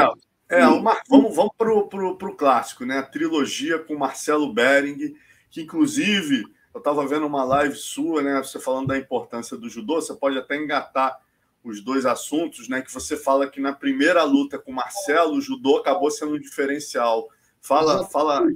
É, 0.49 0.61
é 0.61 0.69
uma, 0.69 1.01
vamos, 1.09 1.35
vamos 1.35 1.53
para 1.57 1.73
o 1.73 2.37
clássico, 2.37 2.85
né? 2.85 2.99
A 2.99 3.03
trilogia 3.03 3.79
com 3.79 3.97
Marcelo 3.97 4.53
Bering, 4.53 5.15
que 5.51 5.63
inclusive 5.63 6.45
eu 6.73 6.79
estava 6.79 7.07
vendo 7.07 7.27
uma 7.27 7.45
live 7.45 7.75
sua, 7.75 8.23
né? 8.23 8.39
Você 8.39 8.59
falando 8.61 8.89
da 8.89 8.99
importância 8.99 9.57
do 9.57 9.69
judô, 9.69 10.01
você 10.01 10.15
pode 10.15 10.39
até 10.39 10.57
engatar 10.57 11.19
os 11.65 11.83
dois 11.83 12.07
assuntos, 12.07 12.69
né? 12.69 12.81
Que 12.81 12.93
você 12.93 13.17
fala 13.17 13.49
que 13.51 13.61
na 13.61 13.73
primeira 13.73 14.23
luta 14.23 14.59
com 14.59 14.73
Marcelo, 14.73 15.35
o 15.35 15.41
judô 15.41 15.79
acabou 15.79 16.11
sendo 16.11 16.35
um 16.35 16.41
diferencial. 16.41 17.29
Fala, 17.61 18.05
fala 18.05 18.47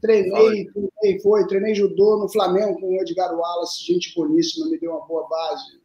Treinei, 0.00 0.70
treinei, 0.70 1.20
foi, 1.20 1.46
treinei 1.46 1.74
judô 1.74 2.18
no 2.18 2.28
Flamengo 2.28 2.78
com 2.80 2.96
o 2.96 3.00
Edgar 3.00 3.34
Wallace, 3.34 3.84
gente 3.84 4.14
boníssima, 4.14 4.66
me 4.66 4.78
deu 4.78 4.92
uma 4.92 5.06
boa 5.06 5.28
base. 5.28 5.80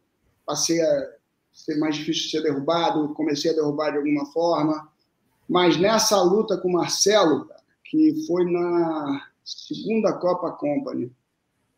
Passei 0.46 0.82
a 0.82 1.14
ser 1.52 1.78
mais 1.78 1.96
difícil 1.96 2.24
de 2.24 2.30
ser 2.32 2.44
derrubado, 2.44 3.14
comecei 3.16 3.52
a 3.52 3.56
derrubar 3.56 3.92
de 3.92 3.98
alguma 3.98 4.26
forma. 4.28 4.88
Mas 5.50 5.78
nessa 5.78 6.22
luta 6.22 6.58
com 6.58 6.70
o 6.70 6.74
Marcelo, 6.74 7.50
que 7.84 8.26
foi 8.28 8.46
na 8.46 9.26
segunda 9.44 10.14
Copa 10.14 10.52
Company, 10.52 11.12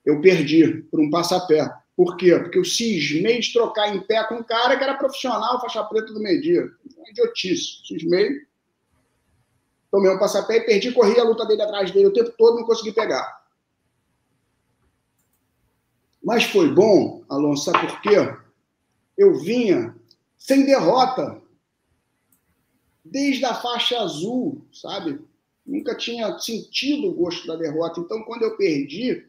eu 0.06 0.20
perdi 0.22 0.84
por 0.92 1.00
um 1.00 1.10
passapé. 1.10 1.72
Por 1.96 2.18
quê? 2.18 2.38
Porque 2.40 2.58
eu 2.58 2.66
cismei 2.66 3.40
de 3.40 3.54
trocar 3.54 3.94
em 3.94 4.02
pé 4.02 4.24
com 4.24 4.36
um 4.36 4.44
cara 4.44 4.78
que 4.78 4.84
era 4.84 4.98
profissional, 4.98 5.60
faixa 5.62 5.84
preta 5.84 6.14
do 6.14 6.20
meio-dia. 6.20 6.66
Idiotice. 7.10 7.86
Cismei, 7.88 8.30
tomei 9.92 10.12
um 10.12 10.20
passapé 10.20 10.58
e 10.58 10.66
perdi, 10.66 10.92
corri 10.92 11.20
a 11.20 11.24
luta 11.24 11.46
dele 11.46 11.62
atrás 11.62 11.92
dele 11.92 12.08
o 12.08 12.14
tempo 12.14 12.32
todo, 12.38 12.58
não 12.58 12.66
consegui 12.66 12.92
pegar. 12.92 13.40
Mas 16.24 16.44
foi 16.44 16.70
bom, 16.74 17.24
Alonso, 17.30 17.66
sabe 17.66 17.88
por 17.88 18.02
quê? 18.02 18.36
Eu 19.18 19.40
vinha 19.40 19.96
sem 20.38 20.66
derrota. 20.66 21.42
Desde 23.04 23.46
a 23.46 23.56
faixa 23.56 24.00
azul, 24.00 24.66
sabe? 24.72 25.20
Nunca 25.66 25.96
tinha 25.96 26.38
sentido 26.40 27.10
o 27.10 27.14
gosto 27.14 27.48
da 27.48 27.56
derrota. 27.56 28.00
Então, 28.00 28.24
quando 28.24 28.44
eu 28.44 28.56
perdi, 28.58 29.26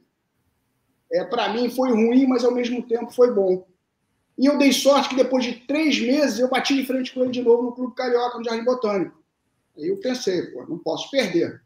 é, 1.13 1.25
para 1.25 1.53
mim 1.53 1.71
foi 1.71 1.91
ruim, 1.91 2.27
mas 2.27 2.45
ao 2.45 2.53
mesmo 2.53 2.83
tempo 2.83 3.11
foi 3.11 3.33
bom. 3.33 3.67
E 4.39 4.47
eu 4.47 4.59
dei 4.59 4.73
sorte 4.73 5.11
que 5.11 5.17
depois 5.17 5.45
de 5.45 5.55
três 5.67 6.01
meses 6.01 6.39
eu 6.39 6.49
bati 6.49 6.75
de 6.75 6.87
frente 6.87 7.13
com 7.13 7.23
ele 7.23 7.31
de 7.31 7.43
novo 7.43 7.65
no 7.65 7.73
Clube 7.73 7.95
Carioca, 7.95 8.39
no 8.39 8.45
Jardim 8.45 8.65
Botânico. 8.65 9.20
Aí 9.81 9.89
eu 9.89 9.97
pensei, 9.97 10.43
pô, 10.49 10.67
não 10.67 10.79
posso 10.79 11.11
perder. 11.11 11.63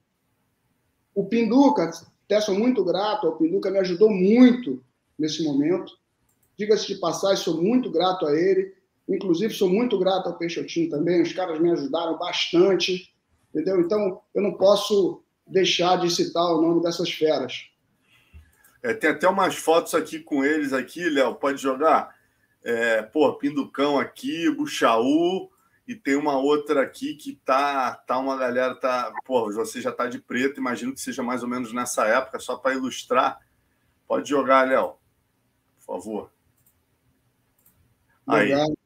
O 1.15 1.25
Pinduca, 1.25 1.91
até 2.25 2.41
sou 2.41 2.55
muito 2.55 2.85
grato 2.85 3.27
ao 3.27 3.37
Pinduca, 3.37 3.71
me 3.71 3.79
ajudou 3.79 4.11
muito 4.11 4.83
nesse 5.19 5.43
momento. 5.43 5.93
Diga-se 6.57 6.87
de 6.87 6.97
passagem, 6.97 7.43
sou 7.43 7.61
muito 7.61 7.91
grato 7.91 8.27
a 8.27 8.35
ele. 8.35 8.75
Inclusive, 9.09 9.53
sou 9.53 9.69
muito 9.69 9.99
grato 9.99 10.29
ao 10.29 10.39
Peixotinho 10.39 10.89
também. 10.89 11.23
Os 11.23 11.33
caras 11.33 11.61
me 11.61 11.71
ajudaram 11.71 12.17
bastante, 12.17 13.13
entendeu? 13.51 13.81
Então, 13.81 14.21
eu 14.35 14.43
não 14.43 14.55
posso 14.55 15.23
deixar 15.47 15.99
de 16.01 16.11
citar 16.11 16.45
o 16.45 16.63
nome 16.63 16.83
dessas 16.83 17.11
feras. 17.11 17.69
É, 18.83 18.95
tem 18.95 19.11
até 19.11 19.29
umas 19.29 19.57
fotos 19.57 19.95
aqui 19.95 20.21
com 20.21 20.45
eles 20.45 20.73
aqui, 20.73 21.09
Léo. 21.09 21.35
Pode 21.35 21.61
jogar? 21.61 22.15
É, 22.63 23.03
pô, 23.03 23.33
Pinducão 23.35 23.99
aqui, 23.99 24.51
Buchaú, 24.51 25.51
e 25.87 25.95
tem 25.95 26.17
uma 26.17 26.39
outra 26.39 26.83
aqui 26.83 27.15
que 27.15 27.35
tá, 27.45 27.95
tá 27.95 28.19
uma 28.19 28.37
galera 28.37 28.75
tá, 28.75 29.13
pô, 29.25 29.53
você 29.53 29.83
já 29.83 29.93
tá 29.93 30.07
de 30.07 30.19
preto, 30.19 30.59
imagino 30.59 30.95
que 30.95 31.01
seja 31.01 31.23
mais 31.23 31.43
ou 31.43 31.49
menos 31.49 31.73
nessa 31.73 32.07
época, 32.07 32.39
só 32.39 32.57
para 32.57 32.75
ilustrar. 32.75 33.39
Pode 34.09 34.29
jogar, 34.29 34.67
Léo. 34.67 34.95
Por 35.79 35.85
favor. 35.85 36.33
Legal. 38.27 38.67
Aí. 38.67 38.77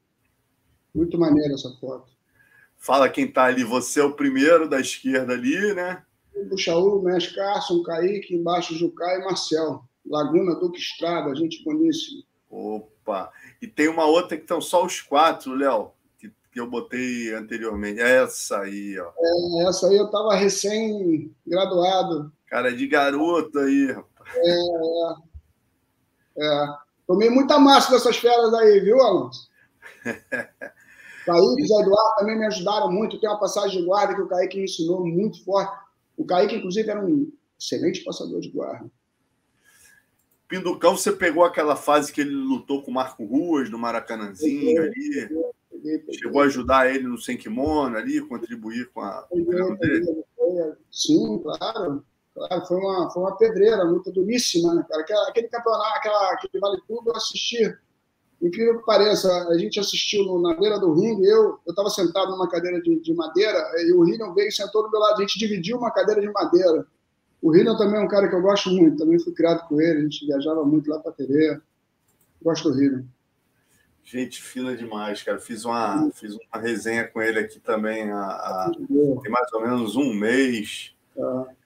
Muito 0.93 1.17
maneira 1.19 1.55
essa 1.55 1.71
foto. 1.81 2.09
Fala 2.77 3.09
quem 3.09 3.31
tá 3.31 3.45
ali, 3.45 3.63
você 3.63 4.01
é 4.01 4.05
o 4.05 4.15
primeiro 4.15 4.69
da 4.69 4.81
esquerda 4.81 5.35
ali, 5.35 5.75
né? 5.75 6.05
Buchaú, 6.49 7.03
Mestre 7.03 7.35
Carson, 7.35 7.83
Kaique, 7.83 8.35
embaixo 8.35 8.77
Jucá 8.77 9.17
e 9.17 9.25
Marcel. 9.25 9.85
Laguna 10.07 10.55
Duque 10.55 10.79
Estrada, 10.79 11.35
gente 11.35 11.63
boníssima. 11.63 12.23
Opa! 12.49 13.31
E 13.61 13.67
tem 13.67 13.89
uma 13.89 14.07
outra 14.07 14.37
que 14.37 14.45
estão 14.45 14.61
só 14.61 14.85
os 14.85 15.01
quatro, 15.01 15.55
Léo 15.55 15.93
que 16.51 16.61
eu 16.61 16.69
botei 16.69 17.33
anteriormente. 17.35 18.01
Essa 18.01 18.61
aí, 18.61 18.99
ó. 18.99 19.11
É, 19.19 19.69
essa 19.69 19.89
aí 19.89 19.97
eu 19.97 20.07
estava 20.07 20.35
recém-graduado. 20.35 22.33
Cara 22.47 22.75
de 22.75 22.87
garoto 22.87 23.59
aí, 23.59 23.93
rapaz. 23.93 24.37
É, 24.37 24.59
é, 26.39 26.47
é. 26.47 26.67
Tomei 27.07 27.31
muita 27.31 27.59
massa 27.59 27.91
dessas 27.91 28.17
feras 28.17 28.53
aí, 28.55 28.81
viu, 28.81 29.01
Alonso? 29.01 29.49
Kaique 31.25 31.63
e 31.63 31.67
Zé 31.67 31.75
Eduardo 31.75 32.17
também 32.17 32.39
me 32.39 32.47
ajudaram 32.47 32.91
muito. 32.91 33.21
Tem 33.21 33.29
uma 33.29 33.39
passagem 33.39 33.81
de 33.81 33.87
guarda 33.87 34.15
que 34.15 34.23
o 34.23 34.29
Kaique 34.29 34.57
me 34.57 34.65
ensinou 34.65 35.05
muito 35.07 35.45
forte. 35.45 35.73
O 36.17 36.25
Kaique, 36.25 36.57
inclusive, 36.57 36.91
era 36.91 37.05
um 37.05 37.31
excelente 37.59 38.03
passador 38.03 38.41
de 38.41 38.51
guarda. 38.51 38.91
Pinducão, 40.49 40.97
você 40.97 41.13
pegou 41.13 41.45
aquela 41.45 41.77
fase 41.77 42.11
que 42.11 42.23
ele 42.23 42.35
lutou 42.35 42.83
com 42.83 42.91
o 42.91 42.95
Marco 42.95 43.25
Ruas 43.25 43.69
no 43.69 43.79
Maracanãzinho 43.79 44.83
ali? 44.83 45.29
Chegou 46.13 46.43
a 46.43 46.45
ajudar 46.45 46.93
ele 46.93 47.05
no 47.07 47.19
sem 47.19 47.37
kimono 47.37 47.97
ali, 47.97 48.21
contribuir 48.21 48.91
com 48.93 49.01
a? 49.01 49.27
Sim, 50.91 51.39
claro. 51.39 52.05
Claro, 52.35 52.67
foi 52.67 52.77
uma, 52.77 53.11
foi 53.11 53.23
uma 53.23 53.37
pedreira, 53.37 53.83
luta 53.83 54.13
duríssima, 54.13 54.75
né, 54.75 54.85
cara? 54.89 55.03
Aquela, 55.03 55.29
aquele 55.29 55.49
campeonato, 55.49 55.97
aquela, 55.97 56.33
aquele 56.33 56.61
vale 56.61 56.81
tudo, 56.87 57.11
eu 57.11 57.17
assisti. 57.17 57.77
Incrível 58.41 58.79
que 58.79 58.87
pareça, 58.87 59.29
a 59.49 59.59
gente 59.59 59.81
assistiu 59.81 60.39
na 60.39 60.55
beira 60.55 60.79
do 60.79 60.93
ringue, 60.93 61.27
eu 61.27 61.59
estava 61.69 61.91
sentado 61.91 62.31
numa 62.31 62.49
cadeira 62.49 62.81
de, 62.81 63.01
de 63.01 63.13
madeira, 63.13 63.59
e 63.85 63.93
o 63.93 64.05
Rino 64.05 64.33
veio 64.33 64.49
e 64.49 64.53
sentou 64.53 64.85
do 64.85 64.91
meu 64.91 65.01
lado, 65.01 65.19
a 65.19 65.21
gente 65.23 65.39
dividiu 65.41 65.77
uma 65.77 65.91
cadeira 65.91 66.21
de 66.21 66.31
madeira. 66.31 66.87
O 67.43 67.51
Rino 67.51 67.77
também 67.77 68.01
é 68.01 68.05
um 68.05 68.09
cara 68.09 68.29
que 68.29 68.35
eu 68.37 68.41
gosto 68.41 68.71
muito, 68.71 68.99
também 68.99 69.19
fui 69.19 69.33
criado 69.33 69.67
com 69.67 69.81
ele, 69.81 69.99
a 69.99 70.03
gente 70.03 70.25
viajava 70.25 70.65
muito 70.65 70.89
lá 70.89 71.01
para 71.01 71.11
Tereia. 71.11 71.61
Gosto 72.41 72.71
do 72.71 72.79
Rino. 72.79 73.09
Gente 74.11 74.43
fina 74.43 74.75
demais, 74.75 75.23
cara. 75.23 75.39
Fiz 75.39 75.67
uma, 75.67 76.11
fiz 76.15 76.35
uma 76.35 76.63
resenha 76.63 77.07
com 77.07 77.21
ele 77.21 77.41
aqui 77.41 77.61
também 77.61 78.11
há, 78.11 78.19
há 78.19 78.73
tem 78.75 79.31
mais 79.31 79.53
ou 79.53 79.61
menos 79.61 79.97
um 79.97 80.15
mês. 80.15 80.97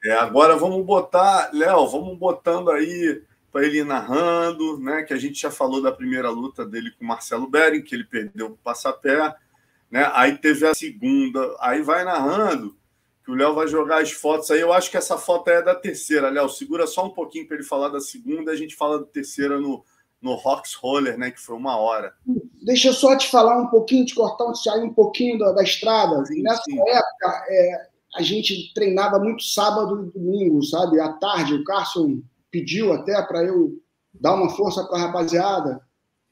É, 0.04 0.14
agora 0.14 0.56
vamos 0.56 0.84
botar, 0.84 1.50
Léo, 1.52 1.86
vamos 1.86 2.18
botando 2.18 2.72
aí 2.72 3.22
para 3.52 3.64
ele 3.64 3.78
ir 3.78 3.84
narrando, 3.84 4.76
né? 4.80 5.04
Que 5.04 5.14
a 5.14 5.16
gente 5.16 5.40
já 5.40 5.52
falou 5.52 5.80
da 5.80 5.92
primeira 5.92 6.30
luta 6.30 6.66
dele 6.66 6.90
com 6.90 7.04
o 7.04 7.08
Marcelo 7.08 7.48
Bering, 7.48 7.82
que 7.82 7.94
ele 7.94 8.02
perdeu 8.02 8.46
o 8.48 8.56
passapé, 8.56 9.36
né? 9.88 10.10
Aí 10.12 10.36
teve 10.36 10.66
a 10.66 10.74
segunda, 10.74 11.56
aí 11.60 11.80
vai 11.80 12.02
narrando, 12.02 12.76
que 13.24 13.30
o 13.30 13.36
Léo 13.36 13.54
vai 13.54 13.68
jogar 13.68 14.02
as 14.02 14.10
fotos 14.10 14.50
aí. 14.50 14.60
Eu 14.60 14.72
acho 14.72 14.90
que 14.90 14.96
essa 14.96 15.16
foto 15.16 15.48
é 15.48 15.62
da 15.62 15.76
terceira, 15.76 16.28
Léo. 16.28 16.48
Segura 16.48 16.88
só 16.88 17.06
um 17.06 17.10
pouquinho 17.10 17.46
para 17.46 17.54
ele 17.54 17.64
falar 17.64 17.88
da 17.88 18.00
segunda, 18.00 18.50
a 18.50 18.56
gente 18.56 18.74
fala 18.74 18.98
da 18.98 19.06
terceira 19.06 19.60
no, 19.60 19.84
no 20.22 20.34
Rocks 20.34 20.74
Roller, 20.74 21.18
né? 21.18 21.30
Que 21.30 21.40
foi 21.40 21.56
uma 21.56 21.76
hora. 21.76 22.14
Deixa 22.62 22.88
eu 22.88 22.92
só 22.92 23.16
te 23.16 23.28
falar 23.28 23.58
um 23.58 23.66
pouquinho, 23.66 24.06
te 24.06 24.14
cortar, 24.14 24.54
sair 24.54 24.82
um 24.82 24.94
pouquinho 24.94 25.38
da, 25.38 25.52
da 25.52 25.62
estrada. 25.62 26.24
Sim, 26.24 26.42
Nessa 26.42 26.62
sim. 26.62 26.78
época, 26.78 27.44
é, 27.48 27.88
a 28.14 28.22
gente 28.22 28.72
treinava 28.72 29.18
muito 29.18 29.42
sábado 29.42 30.06
e 30.06 30.18
domingo, 30.18 30.62
sabe? 30.62 31.00
À 31.00 31.12
tarde, 31.14 31.54
o 31.54 31.64
Carson 31.64 32.20
pediu 32.50 32.92
até 32.92 33.20
para 33.22 33.42
eu 33.42 33.78
dar 34.14 34.34
uma 34.34 34.50
força 34.50 34.84
para 34.84 34.98
a 34.98 35.06
rapaziada. 35.06 35.80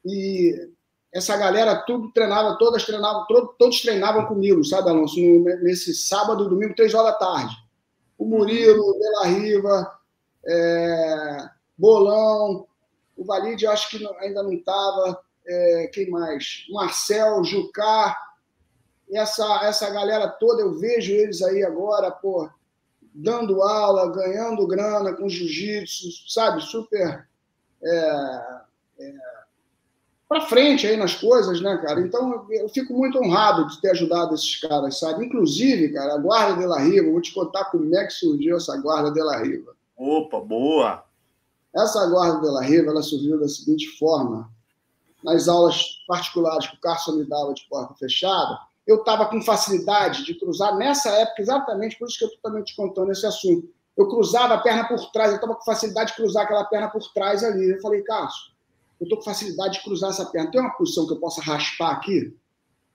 E 0.05 0.55
essa 1.13 1.35
galera 1.35 1.75
tudo 1.85 2.11
treinava, 2.13 2.57
todas 2.57 2.85
treinavam, 2.85 3.25
todos 3.27 3.81
treinavam 3.81 4.25
comigo, 4.25 4.63
sabe, 4.63 4.89
Alonso? 4.89 5.19
Nesse 5.61 5.93
sábado 5.93 6.45
e 6.45 6.49
domingo, 6.49 6.75
três 6.75 6.93
horas 6.93 7.11
da 7.11 7.19
tarde. 7.19 7.55
O 8.17 8.25
Murilo, 8.25 8.81
o 8.81 8.99
Bela 8.99 9.25
Riva, 9.27 9.91
é, 10.45 11.49
Bolão, 11.77 12.67
o 13.21 13.25
Valide 13.25 13.67
acho 13.67 13.89
que 13.89 14.05
ainda 14.19 14.41
não 14.43 14.53
estava. 14.53 15.21
É, 15.45 15.89
quem 15.93 16.09
mais? 16.09 16.65
Marcel, 16.69 17.43
Jucá, 17.43 18.15
essa, 19.11 19.65
essa 19.65 19.89
galera 19.89 20.27
toda, 20.27 20.61
eu 20.61 20.77
vejo 20.77 21.11
eles 21.11 21.41
aí 21.41 21.63
agora, 21.63 22.11
pô, 22.11 22.49
dando 23.13 23.61
aula, 23.61 24.11
ganhando 24.11 24.67
grana 24.67 25.13
com 25.13 25.27
jiu-jitsu, 25.27 26.09
sabe? 26.27 26.61
Super 26.61 27.27
é, 27.83 28.43
é, 28.99 29.13
para 30.29 30.41
frente 30.41 30.87
aí 30.87 30.95
nas 30.95 31.13
coisas, 31.13 31.59
né, 31.59 31.77
cara? 31.83 31.99
Então 31.99 32.47
eu 32.49 32.69
fico 32.69 32.93
muito 32.93 33.19
honrado 33.19 33.67
de 33.67 33.81
ter 33.81 33.89
ajudado 33.91 34.33
esses 34.33 34.59
caras, 34.61 34.97
sabe? 34.99 35.25
Inclusive, 35.25 35.91
cara, 35.93 36.13
a 36.13 36.17
Guarda 36.17 36.59
de 36.59 36.65
la 36.65 36.79
Riva, 36.79 37.11
vou 37.11 37.21
te 37.21 37.33
contar 37.33 37.65
como 37.65 37.93
é 37.95 38.05
que 38.05 38.13
surgiu 38.13 38.55
essa 38.55 38.77
Guarda 38.77 39.11
de 39.11 39.21
la 39.21 39.37
Riva. 39.37 39.75
Opa, 39.97 40.39
boa! 40.39 41.03
Essa 41.75 42.05
Guarda 42.07 42.41
de 42.41 42.53
la 42.53 42.61
Riva, 42.61 42.91
ela 42.91 43.01
surgiu 43.01 43.39
da 43.39 43.47
seguinte 43.47 43.87
forma. 43.97 44.49
Nas 45.23 45.47
aulas 45.47 45.83
particulares 46.07 46.67
que 46.67 46.75
o 46.75 46.79
Carson 46.81 47.13
me 47.13 47.25
dava 47.25 47.53
de 47.53 47.65
porta 47.69 47.93
fechada, 47.93 48.59
eu 48.85 48.97
estava 48.97 49.25
com 49.27 49.41
facilidade 49.41 50.25
de 50.25 50.33
cruzar, 50.33 50.75
nessa 50.75 51.09
época, 51.11 51.41
exatamente 51.41 51.97
por 51.97 52.07
isso 52.07 52.17
que 52.17 52.25
eu 52.25 52.29
estou 52.29 52.41
também 52.41 52.63
te 52.63 52.75
contando 52.75 53.11
esse 53.11 53.25
assunto. 53.25 53.69
Eu 53.95 54.07
cruzava 54.07 54.55
a 54.55 54.57
perna 54.57 54.87
por 54.87 54.99
trás, 55.11 55.29
eu 55.29 55.35
estava 55.35 55.55
com 55.55 55.63
facilidade 55.63 56.11
de 56.11 56.15
cruzar 56.15 56.43
aquela 56.43 56.63
perna 56.65 56.89
por 56.89 57.01
trás 57.13 57.43
ali. 57.43 57.69
Eu 57.69 57.81
falei, 57.81 58.01
Cássio, 58.01 58.51
eu 58.99 59.05
estou 59.05 59.17
com 59.17 59.23
facilidade 59.23 59.75
de 59.75 59.83
cruzar 59.83 60.09
essa 60.09 60.25
perna. 60.25 60.51
Tem 60.51 60.59
uma 60.59 60.71
posição 60.71 61.05
que 61.05 61.13
eu 61.13 61.19
possa 61.19 61.41
raspar 61.41 61.91
aqui? 61.91 62.35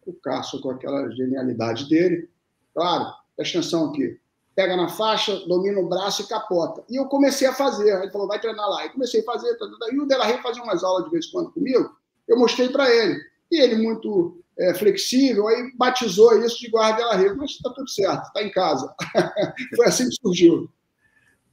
O 0.07 0.13
Cássio, 0.13 0.61
com 0.61 0.71
aquela 0.71 1.11
genialidade 1.11 1.89
dele, 1.89 2.29
claro, 2.75 3.13
presta 3.37 3.59
atenção 3.59 3.91
aqui. 3.91 4.19
Pega 4.57 4.75
na 4.75 4.89
faixa, 4.89 5.39
domina 5.47 5.79
o 5.79 5.89
braço 5.89 6.23
e 6.23 6.27
capota. 6.27 6.83
E 6.89 6.97
eu 6.97 7.05
comecei 7.07 7.47
a 7.47 7.53
fazer. 7.53 8.03
Ele 8.03 8.11
falou, 8.11 8.27
vai 8.27 8.41
treinar 8.41 8.67
lá. 8.69 8.87
E 8.87 8.89
comecei 8.89 9.21
a 9.21 9.25
fazer. 9.25 9.55
Tá, 9.57 9.67
tá, 9.67 9.77
tá. 9.79 9.93
E 9.93 10.01
o 10.01 10.07
Dela 10.07 10.25
Rey 10.25 10.39
fazia 10.43 10.63
umas 10.63 10.83
aulas 10.83 11.05
de 11.05 11.11
vez 11.11 11.27
em 11.27 11.31
quando 11.31 11.53
comigo. 11.53 11.95
Eu 12.27 12.39
mostrei 12.39 12.71
para 12.71 12.91
ele. 12.91 13.21
E 13.51 13.61
ele, 13.61 13.77
muito 13.77 14.43
é, 14.59 14.73
flexível, 14.73 15.47
aí 15.47 15.71
batizou 15.77 16.43
isso 16.43 16.59
de 16.59 16.71
guarda 16.71 16.97
Dela 16.97 17.17
Rey. 17.17 17.35
Mas 17.35 17.51
está 17.51 17.71
tudo 17.71 17.89
certo, 17.91 18.29
está 18.29 18.43
em 18.43 18.51
casa. 18.51 18.93
Foi 19.77 19.87
assim 19.87 20.09
que 20.09 20.17
surgiu. 20.17 20.71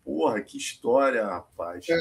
Porra, 0.06 0.41
que 0.41 0.58
história, 0.58 1.26
rapaz. 1.26 1.86
É. 1.89 1.97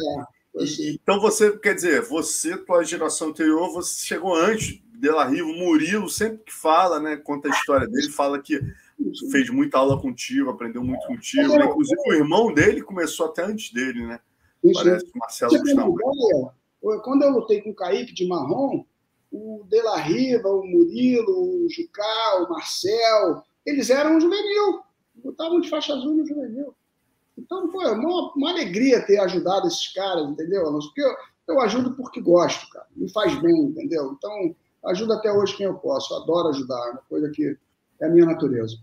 Então 1.02 1.20
você, 1.20 1.50
quer 1.58 1.74
dizer, 1.74 2.02
você, 2.02 2.56
tua 2.56 2.84
geração 2.84 3.28
anterior, 3.28 3.72
você 3.72 4.04
chegou 4.04 4.34
antes 4.36 4.80
de 4.94 5.10
La 5.10 5.24
Riva, 5.24 5.48
Murilo, 5.48 6.08
sempre 6.08 6.44
que 6.44 6.52
fala, 6.52 7.00
né, 7.00 7.16
conta 7.16 7.48
a 7.48 7.50
história 7.50 7.88
dele, 7.88 8.10
fala 8.12 8.40
que 8.40 8.60
fez 9.30 9.50
muita 9.50 9.78
aula 9.78 10.00
contigo, 10.00 10.50
aprendeu 10.50 10.82
muito 10.82 11.06
contigo, 11.06 11.56
né? 11.56 11.64
inclusive 11.66 12.00
o 12.06 12.12
irmão 12.12 12.52
dele 12.52 12.82
começou 12.82 13.26
até 13.26 13.44
antes 13.44 13.72
dele, 13.72 14.06
né? 14.06 14.20
Parece 14.74 15.04
que 15.06 15.18
Marcelo 15.18 15.58
Gustavo. 15.58 16.52
Quando 17.02 17.22
eu 17.22 17.30
lutei 17.30 17.60
com 17.60 17.70
o 17.70 17.74
Kaique 17.74 18.12
de 18.12 18.26
Marrom, 18.26 18.84
o 19.30 19.64
De 19.68 19.80
La 19.82 19.98
Riva, 19.98 20.48
o 20.48 20.66
Murilo, 20.66 21.64
o 21.64 21.68
Jucá, 21.70 22.42
o 22.42 22.50
Marcel, 22.50 23.42
eles 23.64 23.88
eram 23.88 24.20
juvenil, 24.20 24.80
lutavam 25.24 25.60
de 25.60 25.68
faixa 25.68 25.94
azul 25.94 26.14
no 26.14 26.26
juvenil. 26.26 26.74
Então, 27.38 27.68
pô, 27.70 27.82
é 27.82 27.92
uma, 27.92 28.32
uma 28.34 28.50
alegria 28.50 29.04
ter 29.04 29.18
ajudado 29.18 29.66
esses 29.66 29.92
caras, 29.92 30.28
entendeu, 30.28 30.66
Alonso? 30.66 30.88
Porque 30.88 31.02
eu, 31.02 31.54
eu 31.54 31.60
ajudo 31.60 31.94
porque 31.96 32.20
gosto, 32.20 32.68
cara. 32.70 32.86
Me 32.94 33.10
faz 33.10 33.40
bem, 33.40 33.64
entendeu? 33.64 34.12
Então, 34.16 34.54
ajudo 34.86 35.14
até 35.14 35.32
hoje 35.32 35.56
quem 35.56 35.66
eu 35.66 35.74
posso. 35.74 36.12
Eu 36.12 36.22
adoro 36.22 36.48
ajudar, 36.48 36.88
é 36.88 36.90
uma 36.90 37.02
coisa 37.08 37.30
que 37.30 37.56
é 38.00 38.06
a 38.06 38.10
minha 38.10 38.26
natureza. 38.26 38.76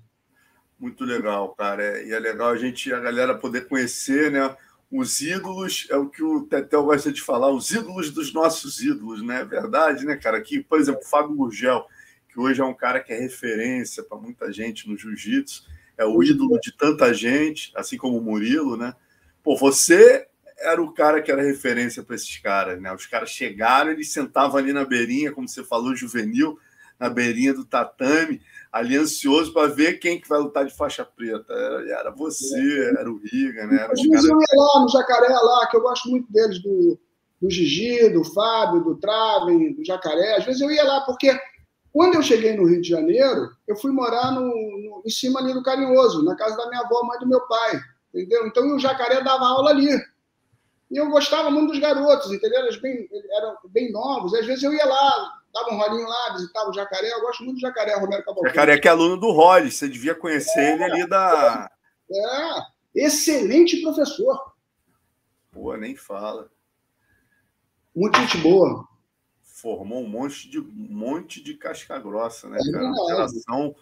Muito 0.80 1.04
legal, 1.04 1.54
cara. 1.56 1.84
É, 1.84 2.08
e 2.08 2.12
é 2.14 2.20
legal 2.20 2.50
a 2.50 2.58
gente, 2.58 2.94
a 2.94 3.00
galera 3.00 3.36
poder 3.36 3.68
conhecer, 3.68 4.32
né? 4.32 4.56
Os 4.92 5.22
ídolos, 5.22 5.88
é 5.90 5.98
o 5.98 6.10
que 6.10 6.24
o 6.24 6.44
Tetel 6.44 6.84
gosta 6.84 7.12
de 7.12 7.22
falar, 7.22 7.52
os 7.52 7.70
ídolos 7.70 8.12
dos 8.12 8.34
nossos 8.34 8.82
ídolos, 8.82 9.22
né? 9.22 9.42
É 9.42 9.46
verdade, 9.46 10.06
né, 10.06 10.16
cara? 10.16 10.38
Aqui, 10.38 10.64
por 10.64 10.80
exemplo, 10.80 11.02
o 11.04 11.08
Fábio 11.08 11.36
Gurgel, 11.36 11.86
que 12.28 12.40
hoje 12.40 12.62
é 12.62 12.66
um 12.66 12.74
cara 12.74 13.00
que 13.00 13.14
é 13.14 13.20
referência 13.20 14.02
para 14.04 14.18
muita 14.18 14.52
gente 14.52 14.90
no 14.90 14.98
jiu-jitsu 14.98 15.64
é 16.00 16.06
o 16.06 16.24
ídolo 16.24 16.58
de 16.62 16.72
tanta 16.72 17.14
gente, 17.14 17.74
assim 17.76 17.98
como 17.98 18.18
o 18.18 18.22
Murilo, 18.22 18.78
né? 18.78 18.96
Pô, 19.44 19.58
você 19.58 20.26
era 20.58 20.82
o 20.82 20.94
cara 20.94 21.22
que 21.22 21.30
era 21.30 21.42
referência 21.42 22.02
para 22.02 22.16
esses 22.16 22.38
caras, 22.38 22.82
né? 22.82 22.92
Os 22.94 23.06
caras 23.06 23.30
chegaram, 23.30 23.92
eles 23.92 24.12
sentavam 24.14 24.58
ali 24.58 24.72
na 24.72 24.86
beirinha, 24.86 25.34
como 25.34 25.48
você 25.48 25.62
falou, 25.62 25.94
juvenil, 25.94 26.58
na 26.98 27.10
beirinha 27.10 27.54
do 27.54 27.66
tatame, 27.66 28.42
ali 28.72 28.96
ansioso 28.96 29.52
para 29.52 29.68
ver 29.68 30.00
quem 30.00 30.20
que 30.20 30.30
vai 30.30 30.40
lutar 30.40 30.66
de 30.66 30.76
faixa 30.76 31.04
preta. 31.04 31.52
Era, 31.52 32.00
era 32.00 32.12
você, 32.12 32.94
era 32.98 33.12
o 33.12 33.18
Riga, 33.18 33.66
né? 33.68 33.84
Era 33.84 33.94
os 33.94 34.08
caras... 34.08 34.26
Eu 34.26 34.38
ia 34.38 34.56
lá 34.56 34.82
no 34.82 34.90
Jacaré, 34.90 35.30
lá, 35.30 35.68
que 35.68 35.78
eu 35.78 35.82
gosto 35.82 36.10
muito 36.10 36.32
deles, 36.32 36.62
do, 36.62 37.00
do 37.42 37.50
Gigi, 37.50 38.10
do 38.10 38.24
Fábio, 38.24 38.84
do 38.84 38.96
Traven, 38.96 39.74
do 39.74 39.84
Jacaré. 39.84 40.38
Às 40.38 40.46
vezes 40.46 40.62
eu 40.62 40.70
ia 40.70 40.84
lá, 40.84 41.02
porque 41.02 41.38
quando 41.92 42.16
eu 42.16 42.22
cheguei 42.22 42.56
no 42.56 42.66
Rio 42.66 42.82
de 42.82 42.90
Janeiro, 42.90 43.50
eu 43.68 43.76
fui 43.76 43.92
morar 43.92 44.32
no, 44.32 44.42
no, 44.42 45.04
em 45.06 45.10
cima 45.10 45.40
ali 45.40 45.54
do 45.54 45.64
Carinhoso, 45.64 46.24
na 46.24 46.36
casa 46.36 46.56
da 46.56 46.70
minha 46.70 46.82
avó, 46.82 47.04
mãe 47.04 47.20
do 47.20 47.28
meu 47.28 47.42
pai, 47.48 47.80
entendeu? 48.14 48.46
Então 48.46 48.76
o 48.76 48.80
Jacaré 48.80 49.24
dava 49.24 49.46
aula 49.46 49.72
ali. 49.72 49.90
E 50.92 50.98
eu 50.98 51.10
gostava 51.10 51.50
muito 51.52 51.72
dos 51.72 51.80
garotos, 51.80 52.32
entendeu? 52.32 52.62
Eles 52.62 52.80
bem, 52.80 53.08
eram 53.38 53.56
bem 53.70 53.92
novos. 53.92 54.34
E 54.34 54.38
às 54.38 54.46
vezes 54.46 54.64
eu 54.64 54.74
ia 54.74 54.86
lá, 54.86 55.39
dava 55.54 55.74
um 55.74 55.78
rolinho 55.78 56.08
lá, 56.08 56.34
visitava 56.34 56.70
o 56.70 56.74
Jacaré. 56.74 57.12
Eu 57.12 57.22
gosto 57.22 57.44
muito 57.44 57.58
do 57.58 57.62
Jacaré, 57.62 57.96
Romero 57.96 58.24
Cavalcante. 58.24 58.56
Jacaré 58.56 58.80
que 58.80 58.88
é 58.88 58.92
aluno 58.92 59.18
do 59.18 59.32
Rolly, 59.32 59.72
você 59.72 59.88
devia 59.88 60.16
conhecer 60.16 60.60
é, 60.60 60.74
ele 60.74 60.84
ali 60.84 61.08
da... 61.08 61.70
É, 62.12 63.06
excelente 63.06 63.82
professor. 63.82 64.54
Pô, 65.52 65.76
nem 65.76 65.96
fala. 65.96 66.50
Muito 67.96 68.18
gente 68.20 68.38
boa 68.38 68.90
formou 69.62 70.04
um 70.04 70.08
monte 70.08 70.50
de, 70.50 70.60
um 70.60 70.88
monte 70.90 71.44
de 71.44 71.54
casca 71.54 72.00
grossa, 72.00 72.48
né, 72.50 72.58
é 72.60 72.72
cara? 72.72 72.86
Uma 72.86 73.08
geração 73.08 73.76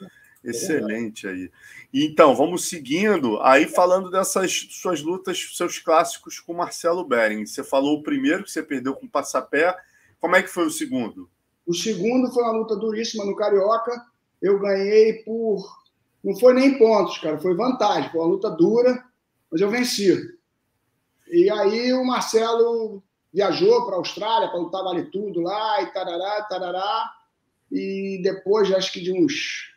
é 0.44 0.50
excelente 0.50 1.28
aí. 1.28 1.52
Então, 1.94 2.36
vamos 2.36 2.68
seguindo. 2.68 3.40
Aí, 3.42 3.68
falando 3.68 4.10
dessas 4.10 4.68
suas 4.72 5.02
lutas, 5.02 5.52
seus 5.54 5.78
clássicos 5.78 6.40
com 6.40 6.54
Marcelo 6.54 7.04
Bering. 7.04 7.46
Você 7.46 7.64
falou 7.64 7.98
o 7.98 8.04
primeiro 8.04 8.44
que 8.44 8.52
você 8.52 8.64
perdeu 8.64 8.96
com 8.96 9.06
o 9.06 9.10
Passapé. 9.10 9.76
Como 10.20 10.36
é 10.36 10.42
que 10.42 10.50
foi 10.50 10.66
o 10.66 10.72
segundo? 10.72 11.30
O 11.68 11.74
segundo 11.74 12.32
foi 12.32 12.44
uma 12.44 12.54
luta 12.54 12.78
duríssima 12.78 13.26
no 13.26 13.36
Carioca. 13.36 14.02
Eu 14.42 14.58
ganhei 14.58 15.22
por. 15.24 15.68
Não 16.24 16.34
foi 16.40 16.54
nem 16.54 16.78
pontos, 16.78 17.18
cara, 17.18 17.38
foi 17.38 17.54
vantagem. 17.56 18.10
Foi 18.10 18.22
uma 18.22 18.30
luta 18.30 18.50
dura, 18.50 19.04
mas 19.52 19.60
eu 19.60 19.70
venci. 19.70 20.18
E 21.30 21.50
aí 21.50 21.92
o 21.92 22.06
Marcelo 22.06 23.04
viajou 23.34 23.86
para 23.86 23.96
a 23.96 23.98
Austrália 23.98 24.48
para 24.48 24.60
lutar 24.60 24.82
vale 24.82 25.12
tudo 25.12 25.42
lá 25.42 25.82
e 25.82 25.92
tarará, 25.92 26.42
tarará. 26.44 27.12
E 27.70 28.22
depois, 28.24 28.72
acho 28.72 28.94
que 28.94 29.02
de 29.02 29.12
uns. 29.12 29.74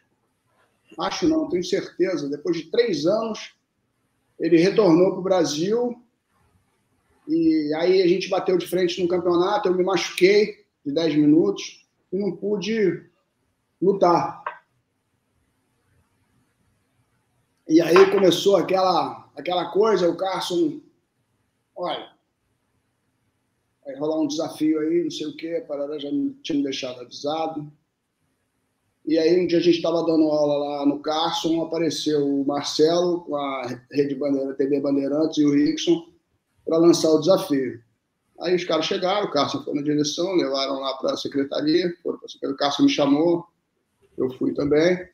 Acho 0.97 1.29
não, 1.29 1.49
tenho 1.49 1.65
certeza. 1.65 2.29
Depois 2.29 2.57
de 2.57 2.71
três 2.71 3.05
anos, 3.05 3.53
ele 4.39 4.59
retornou 4.59 5.11
para 5.11 5.21
o 5.21 5.25
Brasil. 5.25 6.01
E 7.27 7.75
aí 7.75 8.01
a 8.01 8.07
gente 8.07 8.29
bateu 8.29 8.57
de 8.57 8.67
frente 8.69 9.03
no 9.03 9.09
campeonato. 9.09 9.69
Eu 9.69 9.75
me 9.75 9.83
machuquei 9.83 10.65
de 10.85 10.93
10 10.93 11.17
minutos 11.17 11.80
e 12.13 12.19
não 12.19 12.37
pude 12.37 13.05
lutar. 13.81 14.43
E 17.69 17.81
aí 17.81 18.11
começou 18.11 18.57
aquela, 18.57 19.31
aquela 19.37 19.71
coisa, 19.71 20.09
o 20.09 20.17
Carson, 20.17 20.81
olha, 21.77 22.11
vai 23.85 23.95
rolar 23.97 24.21
um 24.21 24.27
desafio 24.27 24.81
aí, 24.81 25.05
não 25.05 25.11
sei 25.11 25.27
o 25.29 25.37
quê, 25.37 25.63
a 25.63 25.67
parada 25.67 25.99
já 25.99 26.09
tinha 26.43 26.59
me 26.59 26.65
deixado 26.65 27.01
avisado. 27.01 27.71
E 29.07 29.19
aí 29.19 29.41
um 29.41 29.47
dia 29.47 29.59
a 29.59 29.63
gente 29.63 29.77
estava 29.77 30.05
dando 30.05 30.31
aula 30.31 30.59
lá 30.59 30.87
no 30.87 31.01
Carson, 31.01 31.63
apareceu 31.63 32.27
o 32.27 32.45
Marcelo 32.45 33.23
com 33.23 33.37
a 33.37 33.67
Rede 33.91 34.15
Bandeira, 34.15 34.55
TV 34.55 34.81
Bandeirantes 34.81 35.39
e 35.39 35.45
o 35.45 35.55
Rickson 35.55 36.09
para 36.65 36.79
lançar 36.79 37.11
o 37.11 37.21
desafio. 37.21 37.83
Aí 38.41 38.55
os 38.55 38.65
caras 38.65 38.87
chegaram, 38.87 39.27
o 39.27 39.31
Carson 39.31 39.63
foi 39.63 39.75
na 39.75 39.83
direção, 39.83 40.35
levaram 40.35 40.81
lá 40.81 40.95
para 40.95 41.13
a 41.13 41.17
secretaria, 41.17 41.95
o 42.05 42.55
Carson 42.57 42.85
me 42.85 42.89
chamou, 42.89 43.45
eu 44.17 44.31
fui 44.39 44.55
também. 44.55 45.07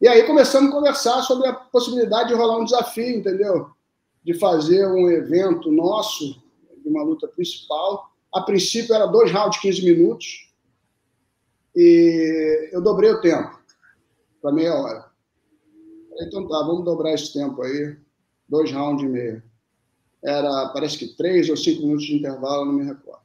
E 0.00 0.06
aí 0.06 0.24
começamos 0.24 0.70
a 0.70 0.74
conversar 0.74 1.22
sobre 1.22 1.48
a 1.48 1.54
possibilidade 1.54 2.28
de 2.28 2.34
rolar 2.34 2.58
um 2.58 2.64
desafio, 2.64 3.16
entendeu? 3.16 3.70
De 4.22 4.34
fazer 4.34 4.86
um 4.86 5.08
evento 5.08 5.72
nosso, 5.72 6.42
de 6.82 6.88
uma 6.88 7.02
luta 7.02 7.26
principal, 7.28 8.12
A 8.34 8.42
princípio 8.42 8.94
era 8.94 9.06
dois 9.06 9.32
rounds 9.32 9.56
de 9.56 9.62
15 9.62 9.84
minutos. 9.84 10.52
E 11.74 12.68
eu 12.72 12.82
dobrei 12.82 13.10
o 13.10 13.20
tempo 13.20 13.58
para 14.42 14.52
meia 14.52 14.74
hora. 14.74 15.06
Então 16.20 16.46
tá, 16.46 16.58
vamos 16.58 16.84
dobrar 16.84 17.14
esse 17.14 17.32
tempo 17.32 17.62
aí. 17.62 17.96
Dois 18.46 18.70
rounds 18.70 19.02
e 19.02 19.08
meio. 19.08 19.42
Era, 20.26 20.70
parece 20.70 20.98
que 20.98 21.16
três 21.16 21.48
ou 21.48 21.56
cinco 21.56 21.82
minutos 21.82 22.04
de 22.04 22.16
intervalo, 22.16 22.64
não 22.64 22.72
me 22.72 22.84
recordo. 22.84 23.22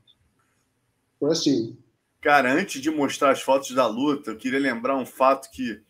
Foi 1.19 1.31
assim. 1.31 1.75
Cara, 2.21 2.53
antes 2.53 2.79
de 2.79 2.91
mostrar 2.91 3.31
as 3.31 3.41
fotos 3.41 3.71
da 3.71 3.87
luta, 3.87 4.29
eu 4.29 4.37
queria 4.37 4.59
lembrar 4.59 4.95
um 4.95 5.05
fato 5.05 5.49
que, 5.49 5.81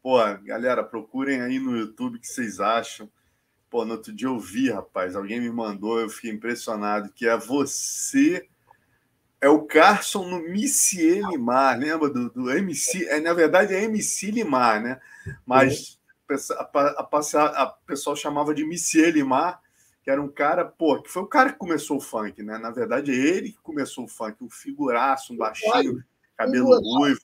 pô, 0.00 0.18
galera, 0.44 0.84
procurem 0.84 1.42
aí 1.42 1.58
no 1.58 1.76
YouTube 1.76 2.16
o 2.16 2.20
que 2.20 2.28
vocês 2.28 2.60
acham. 2.60 3.10
Pô, 3.68 3.84
no 3.84 3.94
outro 3.94 4.12
dia 4.12 4.28
eu 4.28 4.38
vi, 4.38 4.70
rapaz, 4.70 5.16
alguém 5.16 5.40
me 5.40 5.50
mandou, 5.50 5.98
eu 5.98 6.08
fiquei 6.08 6.30
impressionado, 6.30 7.10
que 7.12 7.26
é 7.26 7.36
você 7.36 8.46
é 9.40 9.48
o 9.48 9.64
Carson 9.64 10.28
no 10.28 10.48
Missy 10.48 11.20
Limar, 11.22 11.76
lembra 11.76 12.08
do, 12.08 12.30
do 12.30 12.50
MC? 12.52 13.04
É, 13.08 13.18
na 13.18 13.34
verdade 13.34 13.74
é 13.74 13.82
MC 13.82 14.30
Limar, 14.30 14.80
né? 14.80 15.00
Mas 15.44 16.00
a, 16.54 16.70
a, 16.72 17.08
a, 17.10 17.62
a 17.62 17.66
pessoal 17.66 18.14
chamava 18.14 18.54
de 18.54 18.64
Missy 18.64 19.10
Limar, 19.10 19.60
que 20.06 20.10
era 20.12 20.22
um 20.22 20.28
cara, 20.28 20.64
pô, 20.64 21.02
que 21.02 21.10
foi 21.10 21.24
o 21.24 21.26
cara 21.26 21.50
que 21.50 21.58
começou 21.58 21.96
o 21.96 22.00
funk, 22.00 22.40
né? 22.40 22.58
Na 22.58 22.70
verdade, 22.70 23.10
é 23.10 23.14
ele 23.16 23.50
que 23.50 23.58
começou 23.58 24.04
o 24.04 24.08
funk, 24.08 24.36
um 24.40 24.48
figuraço, 24.48 25.32
um 25.32 25.36
baixinho, 25.36 26.00
cabelo 26.36 26.78
ruivo. 26.80 27.22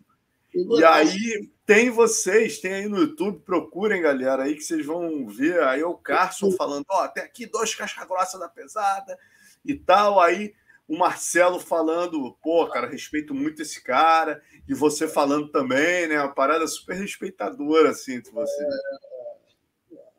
E 0.53 0.85
aí 0.85 1.49
tem 1.65 1.91
vocês, 1.91 2.59
tem 2.59 2.75
aí 2.75 2.89
no 2.89 2.99
YouTube, 2.99 3.39
procurem, 3.45 4.03
galera, 4.03 4.43
aí 4.43 4.57
que 4.57 4.65
vocês 4.65 4.85
vão 4.85 5.29
ver 5.29 5.63
aí 5.63 5.85
o 5.85 5.95
Carson 5.95 6.51
falando, 6.51 6.85
ó, 6.91 7.05
oh, 7.05 7.09
tem 7.09 7.23
aqui 7.23 7.47
dois 7.47 7.73
casca 7.73 8.05
grossa 8.05 8.37
da 8.37 8.49
pesada 8.49 9.17
e 9.65 9.77
tal, 9.77 10.21
aí 10.21 10.53
o 10.89 10.99
Marcelo 10.99 11.61
falando, 11.61 12.37
pô, 12.43 12.67
cara, 12.67 12.89
respeito 12.89 13.33
muito 13.33 13.63
esse 13.63 13.81
cara, 13.81 14.43
e 14.69 14.75
você 14.75 15.07
falando 15.07 15.53
também, 15.53 16.09
né? 16.09 16.19
Uma 16.19 16.35
parada 16.35 16.67
super 16.67 16.97
respeitadora, 16.97 17.91
assim, 17.91 18.15
entre 18.15 18.33
você. 18.33 18.61
É, 18.61 19.12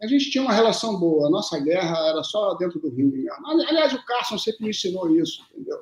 a 0.03 0.07
gente 0.07 0.29
tinha 0.29 0.43
uma 0.43 0.53
relação 0.53 0.99
boa, 0.99 1.27
a 1.27 1.29
nossa 1.29 1.57
guerra 1.59 1.97
era 2.09 2.23
só 2.23 2.53
dentro 2.55 2.77
do 2.79 2.89
ringue 2.89 3.19
mesmo. 3.19 3.47
Aliás, 3.47 3.93
o 3.93 4.05
Carson 4.05 4.37
sempre 4.37 4.63
me 4.63 4.69
ensinou 4.71 5.09
isso, 5.15 5.41
entendeu? 5.51 5.79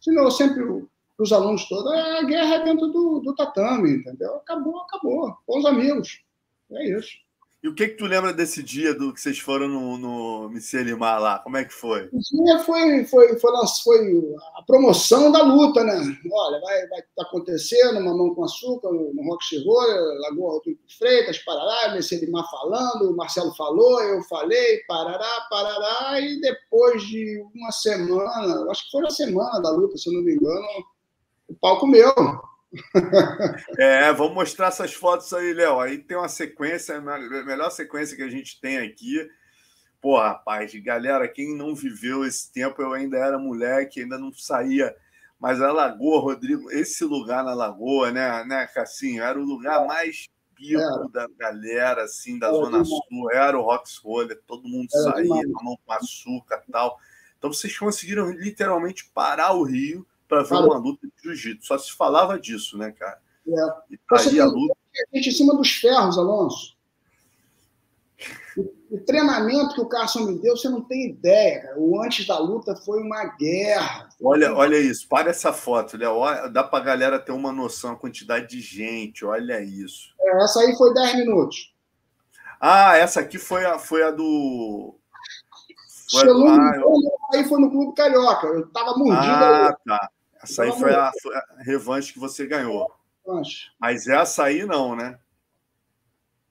Ensinou 0.00 0.30
sempre 0.30 0.64
para 0.64 1.22
os 1.22 1.32
alunos 1.32 1.68
todos, 1.68 1.92
a 1.92 2.22
guerra 2.24 2.56
é 2.56 2.64
dentro 2.64 2.88
do, 2.88 3.20
do 3.20 3.34
tatame, 3.34 3.98
entendeu? 3.98 4.34
Acabou, 4.36 4.80
acabou. 4.80 5.36
Bons 5.46 5.64
amigos. 5.66 6.20
É 6.72 6.98
isso. 6.98 7.10
E 7.62 7.68
o 7.68 7.74
que 7.74 7.88
que 7.88 7.96
tu 7.96 8.06
lembra 8.06 8.32
desse 8.32 8.62
dia 8.62 8.94
do 8.94 9.12
que 9.12 9.20
vocês 9.20 9.38
foram 9.38 9.68
no, 9.68 9.98
no 9.98 10.48
Micelimar 10.48 11.20
lá? 11.20 11.38
Como 11.40 11.58
é 11.58 11.64
que 11.64 11.74
foi? 11.74 12.08
O 12.10 12.18
dia 12.18 12.58
foi, 12.60 13.04
foi, 13.04 13.38
foi, 13.38 13.58
foi 13.82 14.24
a 14.56 14.62
promoção 14.62 15.30
da 15.30 15.42
luta, 15.42 15.84
né? 15.84 15.94
Olha, 16.32 16.58
vai, 16.58 16.86
vai 16.88 17.02
acontecer 17.20 17.92
no 17.92 18.02
Mamão 18.02 18.34
com 18.34 18.44
Açúcar, 18.44 18.90
no, 18.90 19.12
Rock 19.28 19.44
Chirrou, 19.44 19.78
Lagoa 20.20 20.54
Rodrigo 20.54 20.80
Freitas, 20.98 21.36
Parará, 21.40 21.94
Micelimar 21.94 22.50
falando, 22.50 23.10
o 23.10 23.16
Marcelo 23.16 23.54
falou, 23.54 24.00
eu 24.04 24.22
falei, 24.22 24.78
Parará, 24.88 25.46
Parará, 25.50 26.18
e 26.18 26.40
depois 26.40 27.02
de 27.02 27.44
uma 27.54 27.70
semana, 27.72 28.70
acho 28.70 28.86
que 28.86 28.90
foi 28.90 29.00
uma 29.02 29.10
semana 29.10 29.60
da 29.60 29.70
luta, 29.70 29.98
se 29.98 30.08
eu 30.08 30.14
não 30.14 30.22
me 30.22 30.32
engano, 30.32 30.66
o 31.46 31.54
palco 31.56 31.86
meu. 31.86 32.14
É, 33.78 34.12
vamos 34.12 34.34
mostrar 34.34 34.68
essas 34.68 34.94
fotos 34.94 35.32
aí, 35.32 35.52
Léo. 35.52 35.80
Aí 35.80 35.98
tem 35.98 36.16
uma 36.16 36.28
sequência, 36.28 36.96
a 36.96 37.00
melhor 37.00 37.70
sequência 37.70 38.16
que 38.16 38.22
a 38.22 38.28
gente 38.28 38.60
tem 38.60 38.78
aqui. 38.78 39.28
Pô, 40.00 40.18
rapaz, 40.18 40.74
galera, 40.76 41.28
quem 41.28 41.56
não 41.56 41.74
viveu 41.74 42.24
esse 42.24 42.50
tempo, 42.52 42.80
eu 42.80 42.92
ainda 42.92 43.18
era 43.18 43.38
moleque, 43.38 44.00
ainda 44.00 44.18
não 44.18 44.32
saía. 44.32 44.94
Mas 45.38 45.60
a 45.60 45.72
Lagoa, 45.72 46.20
Rodrigo, 46.20 46.70
esse 46.70 47.04
lugar 47.04 47.44
na 47.44 47.54
Lagoa, 47.54 48.10
né, 48.10 48.44
né, 48.44 48.66
Cassinho, 48.66 49.22
era 49.22 49.38
o 49.38 49.44
lugar 49.44 49.86
mais 49.86 50.26
pico 50.54 50.80
é. 50.80 51.12
da 51.12 51.26
galera, 51.38 52.04
assim, 52.04 52.38
da 52.38 52.50
Zona 52.50 52.84
Sul. 52.84 53.30
Era 53.32 53.58
o 53.58 53.62
Rocks 53.62 53.96
Roller, 53.96 54.40
todo 54.46 54.68
mundo 54.68 54.90
saía, 54.90 55.28
na 55.28 55.62
mão 55.62 55.78
com 55.84 55.92
açúcar 55.92 56.62
e 56.66 56.72
tal. 56.72 56.98
Então 57.38 57.52
vocês 57.52 57.76
conseguiram 57.78 58.30
literalmente 58.30 59.10
parar 59.14 59.52
o 59.52 59.64
Rio 59.64 60.06
para 60.30 60.44
ver 60.44 60.54
uma 60.54 60.78
luta 60.78 61.06
de 61.06 61.22
jiu-jitsu. 61.22 61.66
Só 61.66 61.76
se 61.76 61.92
falava 61.92 62.38
disso, 62.38 62.78
né, 62.78 62.92
cara? 62.92 63.18
É. 63.46 63.94
E 63.94 63.98
tá 63.98 64.20
aí 64.20 64.40
a 64.40 64.46
luta. 64.46 64.74
A 65.12 65.16
gente 65.16 65.28
em 65.28 65.32
cima 65.32 65.56
dos 65.56 65.72
ferros, 65.72 66.16
Alonso. 66.16 66.76
O, 68.56 68.96
o, 68.96 69.00
treinamento 69.00 69.74
que 69.74 69.80
o 69.80 69.88
Carson 69.88 70.26
me 70.26 70.38
deu, 70.38 70.56
você 70.56 70.68
não 70.68 70.82
tem 70.82 71.08
ideia, 71.10 71.62
cara. 71.62 71.78
O 71.78 72.02
antes 72.02 72.26
da 72.26 72.38
luta 72.38 72.76
foi 72.76 73.00
uma 73.02 73.24
guerra. 73.36 74.08
Olha, 74.22 74.54
olha 74.54 74.78
isso, 74.78 75.08
para 75.08 75.30
essa 75.30 75.52
foto, 75.52 75.96
Léo. 75.96 76.20
Dá 76.52 76.62
para 76.62 76.78
a 76.78 76.84
galera 76.84 77.18
ter 77.18 77.32
uma 77.32 77.52
noção, 77.52 77.92
a 77.92 77.96
quantidade 77.96 78.48
de 78.48 78.60
gente, 78.60 79.24
olha 79.24 79.60
isso. 79.60 80.10
É, 80.20 80.44
essa 80.44 80.60
aí 80.60 80.76
foi 80.76 80.92
10 80.94 81.16
minutos. 81.16 81.74
Ah, 82.60 82.96
essa 82.96 83.20
aqui 83.20 83.38
foi 83.38 83.64
a, 83.64 83.78
foi 83.78 84.02
a 84.02 84.10
do. 84.10 84.94
Foi 86.10 86.22
a 86.22 86.32
do... 86.32 86.46
Ah, 86.46 86.72
eu... 86.76 86.92
Aí 87.32 87.48
foi 87.48 87.60
no 87.60 87.70
Clube 87.70 87.94
Carioca. 87.94 88.46
Eu 88.48 88.68
tava 88.68 88.98
mordido. 88.98 89.22
Ah, 89.22 89.76
tá. 89.86 90.10
Essa 90.42 90.62
aí 90.62 90.72
foi 90.72 90.94
a, 90.94 91.12
foi 91.20 91.36
a, 91.36 91.44
revanche 91.60 92.12
que 92.12 92.18
você 92.18 92.46
ganhou. 92.46 92.90
Mas 93.78 94.06
essa 94.06 94.44
aí 94.44 94.64
não, 94.64 94.96
né? 94.96 95.18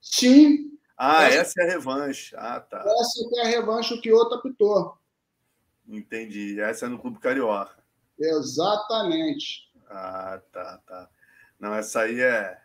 Sim. 0.00 0.78
Ah, 0.96 1.24
essa, 1.24 1.38
essa 1.40 1.62
é 1.62 1.64
a 1.64 1.72
revanche. 1.72 2.34
Ah, 2.36 2.60
tá. 2.60 2.78
Essa 2.78 3.40
é 3.40 3.46
a 3.46 3.48
revanche 3.48 3.98
que 4.00 4.12
o 4.12 4.16
outro 4.16 4.38
apitou. 4.38 4.96
Entendi. 5.88 6.60
Essa 6.60 6.86
é 6.86 6.88
no 6.88 6.98
Clube 6.98 7.18
Carioca. 7.18 7.82
Exatamente. 8.18 9.70
Ah, 9.88 10.40
tá, 10.52 10.80
tá. 10.86 11.08
Não, 11.58 11.74
essa 11.74 12.02
aí 12.02 12.20
é. 12.20 12.58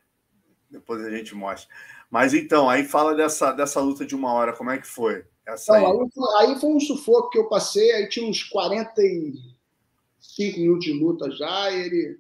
Depois 0.70 1.04
a 1.04 1.10
gente 1.10 1.34
mostra. 1.34 1.74
Mas 2.10 2.34
então, 2.34 2.70
aí 2.70 2.84
fala 2.84 3.16
dessa, 3.16 3.52
dessa 3.52 3.80
luta 3.80 4.06
de 4.06 4.16
uma 4.16 4.32
hora, 4.32 4.54
como 4.54 4.70
é 4.70 4.78
que 4.78 4.88
foi? 4.88 5.26
Essa 5.46 5.76
aí. 5.76 5.86
Aí, 5.86 6.10
foi, 6.14 6.36
aí 6.38 6.60
foi 6.60 6.70
um 6.70 6.80
sufoco 6.80 7.30
que 7.30 7.38
eu 7.38 7.50
passei, 7.50 7.92
aí 7.94 8.10
tinha 8.10 8.30
uns 8.30 8.44
40 8.44 9.02
e 9.02 9.55
cinco 10.34 10.60
minutos 10.60 10.86
de 10.86 10.94
luta 10.94 11.30
já, 11.32 11.72
ele 11.72 12.20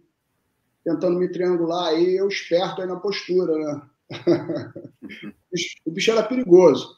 tentando 0.83 1.17
me 1.17 1.27
triangular 1.27 1.87
aí, 1.87 2.15
eu 2.15 2.27
esperto 2.27 2.81
aí 2.81 2.87
na 2.87 2.97
postura, 2.97 3.57
né? 3.57 3.81
o 5.85 5.91
bicho 5.91 6.11
era 6.11 6.21
perigoso. 6.21 6.95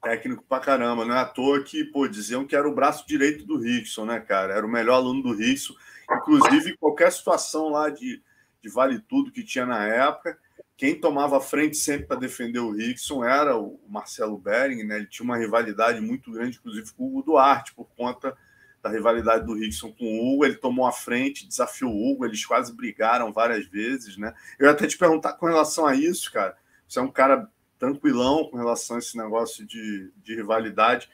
Técnico 0.00 0.44
pra 0.48 0.60
caramba, 0.60 1.04
não 1.04 1.16
é 1.16 1.18
à 1.18 1.24
toa 1.24 1.64
que, 1.64 1.84
pô, 1.84 2.06
diziam 2.06 2.46
que 2.46 2.54
era 2.54 2.68
o 2.68 2.74
braço 2.74 3.06
direito 3.08 3.44
do 3.44 3.58
Rickson, 3.58 4.04
né, 4.04 4.20
cara? 4.20 4.54
Era 4.54 4.64
o 4.64 4.70
melhor 4.70 4.94
aluno 4.94 5.22
do 5.22 5.34
Rickson. 5.34 5.74
Inclusive, 6.08 6.76
qualquer 6.76 7.10
situação 7.10 7.70
lá 7.70 7.90
de, 7.90 8.22
de 8.62 8.68
vale 8.68 9.00
tudo 9.00 9.32
que 9.32 9.42
tinha 9.42 9.66
na 9.66 9.84
época, 9.86 10.38
quem 10.76 10.94
tomava 10.94 11.40
frente 11.40 11.76
sempre 11.76 12.06
para 12.06 12.20
defender 12.20 12.60
o 12.60 12.70
Rickson 12.70 13.24
era 13.24 13.56
o 13.56 13.80
Marcelo 13.88 14.38
Bering, 14.38 14.84
né? 14.84 14.98
Ele 14.98 15.06
tinha 15.06 15.24
uma 15.24 15.36
rivalidade 15.36 16.00
muito 16.00 16.30
grande, 16.30 16.58
inclusive 16.58 16.92
com 16.92 17.16
o 17.16 17.22
Duarte, 17.22 17.74
por 17.74 17.88
conta 17.96 18.36
da 18.82 18.88
rivalidade 18.88 19.44
do 19.44 19.54
Rickson 19.54 19.92
com 19.92 20.04
o 20.04 20.34
Hugo, 20.34 20.44
ele 20.44 20.56
tomou 20.56 20.86
a 20.86 20.92
frente, 20.92 21.46
desafiou 21.46 21.92
o 21.92 22.10
Hugo, 22.10 22.24
eles 22.24 22.44
quase 22.44 22.72
brigaram 22.72 23.32
várias 23.32 23.66
vezes, 23.66 24.16
né? 24.16 24.34
Eu 24.58 24.66
ia 24.66 24.72
até 24.72 24.86
te 24.86 24.96
perguntar 24.96 25.34
com 25.34 25.46
relação 25.46 25.86
a 25.86 25.94
isso, 25.94 26.32
cara. 26.32 26.56
Você 26.86 26.98
é 26.98 27.02
um 27.02 27.10
cara 27.10 27.50
tranquilão 27.78 28.48
com 28.48 28.56
relação 28.56 28.96
a 28.96 28.98
esse 28.98 29.16
negócio 29.16 29.66
de, 29.66 30.10
de 30.22 30.34
rivalidade, 30.34 31.08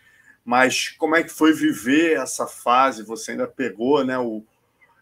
mas 0.44 0.90
como 0.90 1.16
é 1.16 1.22
que 1.22 1.30
foi 1.30 1.52
viver 1.52 2.18
essa 2.18 2.46
fase? 2.46 3.02
Você 3.02 3.32
ainda 3.32 3.46
pegou, 3.46 4.04
né, 4.04 4.18
o, 4.18 4.44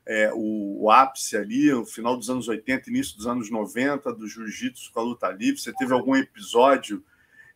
é, 0.07 0.33
o, 0.33 0.83
o, 0.83 0.91
ápice 0.91 1.37
ali, 1.37 1.71
no 1.73 1.85
final 1.85 2.17
dos 2.17 2.31
anos 2.31 2.49
80, 2.49 2.91
início 2.91 3.17
dos 3.17 3.27
anos 3.27 3.51
90, 3.51 4.13
do 4.15 4.29
jiu-jitsu 4.29 4.93
com 4.93 5.01
a 5.01 5.05
luta 5.05 5.29
livre? 5.31 5.61
Você 5.61 5.73
teve 5.73 5.93
algum 5.93 6.15
episódio 6.17 7.03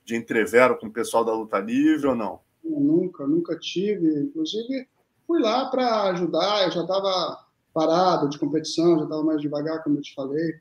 de 0.05 0.17
entrevero 0.17 0.77
com 0.77 0.87
o 0.87 0.93
pessoal 0.93 1.25
da 1.25 1.33
luta 1.33 1.59
livre 1.59 2.09
ou 2.09 2.15
não? 2.15 2.41
nunca, 2.69 3.27
nunca 3.27 3.57
tive. 3.59 4.21
Inclusive, 4.21 4.89
fui 5.27 5.41
lá 5.41 5.66
para 5.66 6.05
ajudar, 6.11 6.64
eu 6.64 6.70
já 6.70 6.83
estava 6.83 7.45
parado 7.74 8.29
de 8.29 8.39
competição, 8.39 8.99
já 8.99 9.05
estava 9.05 9.22
mais 9.22 9.43
devagar, 9.43 9.83
como 9.83 9.99
eu 9.99 10.03
te 10.03 10.14
falei, 10.14 10.55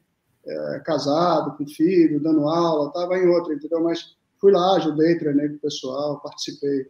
é, 0.46 0.82
casado, 0.86 1.56
com 1.58 1.66
filho, 1.66 2.20
dando 2.20 2.48
aula, 2.48 2.88
estava 2.88 3.18
em 3.18 3.28
outra, 3.28 3.54
entendeu? 3.54 3.82
Mas 3.84 4.18
fui 4.38 4.52
lá, 4.52 4.76
ajudei, 4.76 5.18
treinei 5.18 5.50
com 5.50 5.56
o 5.56 5.60
pessoal, 5.60 6.20
participei. 6.20 6.90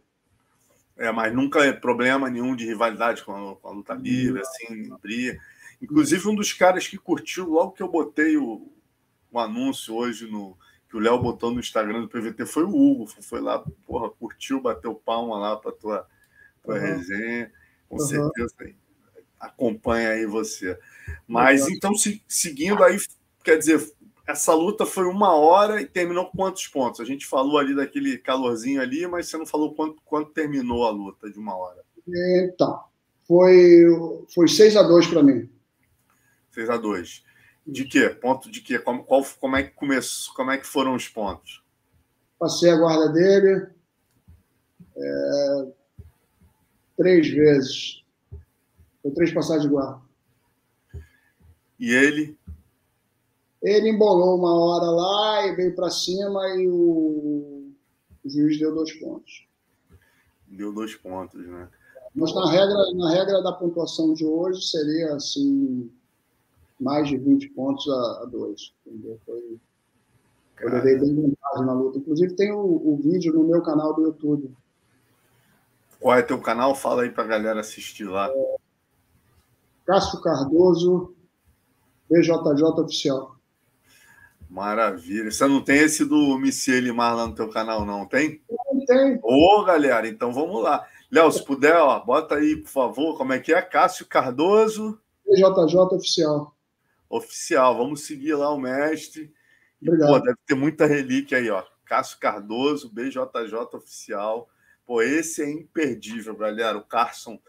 É, 0.97 1.11
mas 1.11 1.33
nunca 1.33 1.63
é 1.63 1.73
problema 1.73 2.29
nenhum 2.29 2.55
de 2.55 2.65
rivalidade 2.65 3.23
com 3.23 3.33
a, 3.33 3.55
com 3.55 3.67
a 3.67 3.71
luta 3.71 3.93
livre, 3.93 4.41
assim, 4.41 4.89
briga. 5.01 5.39
Inclusive, 5.81 6.27
um 6.27 6.35
dos 6.35 6.53
caras 6.53 6.87
que 6.87 6.97
curtiu, 6.97 7.49
logo 7.49 7.73
que 7.73 7.83
eu 7.83 7.91
botei 7.91 8.37
o, 8.37 8.71
o 9.31 9.39
anúncio 9.39 9.93
hoje 9.93 10.25
no 10.25 10.57
que 10.89 10.95
o 10.95 10.99
Léo 10.99 11.21
botou 11.21 11.51
no 11.51 11.59
Instagram 11.59 12.01
do 12.01 12.07
PVT 12.07 12.45
foi 12.45 12.63
o 12.63 12.69
Hugo. 12.69 13.07
Foi 13.21 13.41
lá, 13.41 13.63
porra, 13.85 14.09
curtiu, 14.09 14.61
bateu 14.61 14.95
palma 14.95 15.37
lá 15.37 15.57
para 15.57 15.71
tua, 15.73 16.07
tua 16.63 16.75
uhum. 16.75 16.81
resenha 16.81 17.51
com 17.95 18.01
uhum. 18.01 18.31
certeza 18.31 18.75
acompanha 19.39 20.09
aí 20.09 20.25
você. 20.25 20.77
Mas 21.27 21.67
então, 21.67 21.95
se, 21.95 22.21
seguindo 22.27 22.83
aí, 22.83 22.97
quer 23.43 23.57
dizer, 23.57 23.79
essa 24.27 24.53
luta 24.53 24.85
foi 24.85 25.05
uma 25.05 25.35
hora 25.35 25.81
e 25.81 25.85
terminou 25.85 26.25
com 26.25 26.37
quantos 26.37 26.67
pontos? 26.67 26.99
A 26.99 27.05
gente 27.05 27.25
falou 27.25 27.57
ali 27.57 27.75
daquele 27.75 28.17
calorzinho 28.17 28.81
ali, 28.81 29.07
mas 29.07 29.27
você 29.27 29.37
não 29.37 29.45
falou 29.45 29.73
quanto, 29.73 30.01
quanto 30.03 30.31
terminou 30.31 30.85
a 30.85 30.89
luta 30.89 31.29
de 31.29 31.37
uma 31.37 31.55
hora. 31.55 31.83
Então, 32.07 32.83
Foi, 33.27 33.85
foi 34.33 34.47
6 34.47 34.75
a 34.77 34.83
2 34.83 35.07
para 35.07 35.23
mim. 35.23 35.49
6 36.51 36.69
a 36.69 36.77
2 36.77 37.23
De 37.65 37.85
quê? 37.85 38.09
Ponto 38.09 38.51
de 38.51 38.61
quê? 38.61 38.79
Como, 38.79 39.03
qual, 39.03 39.23
como 39.39 39.55
é 39.55 39.63
que 39.63 39.71
começou? 39.71 40.33
Como 40.35 40.51
é 40.51 40.57
que 40.57 40.67
foram 40.67 40.95
os 40.95 41.07
pontos? 41.07 41.63
Passei 42.37 42.69
a 42.69 42.77
guarda 42.77 43.09
dele 43.09 43.67
é, 44.97 45.67
três 46.97 47.27
vezes. 47.29 48.03
Foi 49.01 49.11
três 49.11 49.33
passagens 49.33 49.63
de 49.63 49.69
guarda. 49.69 50.01
E 51.79 51.91
ele? 51.91 52.37
Ele 53.61 53.89
embolou 53.89 54.37
uma 54.37 54.53
hora 54.53 54.85
lá 54.85 55.47
e 55.47 55.55
veio 55.55 55.75
para 55.75 55.89
cima 55.89 56.47
e 56.55 56.67
o... 56.67 57.71
o 58.23 58.29
juiz 58.29 58.59
deu 58.59 58.73
dois 58.73 58.93
pontos. 58.93 59.47
Deu 60.47 60.71
dois 60.73 60.95
pontos, 60.95 61.45
né? 61.45 61.69
Mas 62.15 62.33
na 62.33 62.49
regra, 62.49 62.93
na 62.93 63.09
regra 63.11 63.41
da 63.41 63.51
pontuação 63.51 64.13
de 64.13 64.25
hoje 64.25 64.61
seria 64.61 65.15
assim 65.15 65.91
mais 66.79 67.07
de 67.07 67.17
20 67.17 67.49
pontos 67.49 67.87
a, 67.89 68.23
a 68.23 68.25
dois. 68.25 68.73
Entendeu? 68.85 69.19
Foi, 69.25 69.59
eu 70.61 70.69
levei 70.69 70.97
bem 70.97 71.13
vantagem 71.13 71.65
na 71.65 71.73
luta. 71.73 71.97
Inclusive 71.97 72.35
tem 72.35 72.51
o, 72.51 72.59
o, 72.59 72.97
vídeo 72.97 73.33
no 73.33 73.43
meu 73.43 73.61
canal 73.61 73.93
do 73.93 74.03
YouTube. 74.03 74.55
Qual 76.05 76.15
é 76.15 76.21
teu 76.21 76.39
canal? 76.39 76.75
Fala 76.75 77.01
aí 77.01 77.09
pra 77.09 77.23
galera 77.23 77.61
assistir 77.61 78.03
lá. 78.03 78.29
É, 78.29 78.55
Cássio 79.87 80.21
Cardoso, 80.21 81.15
BJJ 82.07 82.63
Oficial. 82.63 83.35
Maravilha. 84.47 85.31
Você 85.31 85.47
não 85.47 85.63
tem 85.63 85.79
esse 85.79 86.05
do 86.05 86.37
Michel 86.37 86.79
Limar 86.81 87.15
lá 87.15 87.25
no 87.25 87.33
teu 87.33 87.49
canal, 87.49 87.83
não? 87.83 88.05
Tem? 88.05 88.39
Não 88.47 88.85
tem. 88.85 89.19
Ô, 89.23 89.63
galera, 89.63 90.07
então 90.07 90.31
vamos 90.31 90.61
lá. 90.61 90.85
Léo, 91.09 91.31
se 91.31 91.43
puder, 91.43 91.77
ó, 91.77 91.99
bota 92.01 92.35
aí, 92.35 92.57
por 92.57 92.69
favor, 92.69 93.17
como 93.17 93.33
é 93.33 93.39
que 93.39 93.51
é? 93.51 93.59
Cássio 93.59 94.05
Cardoso. 94.05 95.01
BJJ 95.25 95.75
Oficial. 95.75 96.55
Oficial, 97.09 97.75
vamos 97.75 98.01
seguir 98.05 98.35
lá 98.35 98.51
o 98.51 98.59
mestre. 98.59 99.33
Obrigado. 99.81 100.09
Pô, 100.09 100.19
deve 100.19 100.37
ter 100.45 100.53
muita 100.53 100.85
relíquia 100.85 101.39
aí, 101.39 101.49
ó. 101.49 101.63
Cássio 101.83 102.19
Cardoso, 102.19 102.93
BJJ 102.93 103.57
Oficial. 103.73 104.47
Pô, 104.85 105.01
esse 105.01 105.41
é 105.41 105.49
imperdível, 105.49 106.35
galera. 106.35 106.77
O 106.77 106.83
Carson 106.83 107.39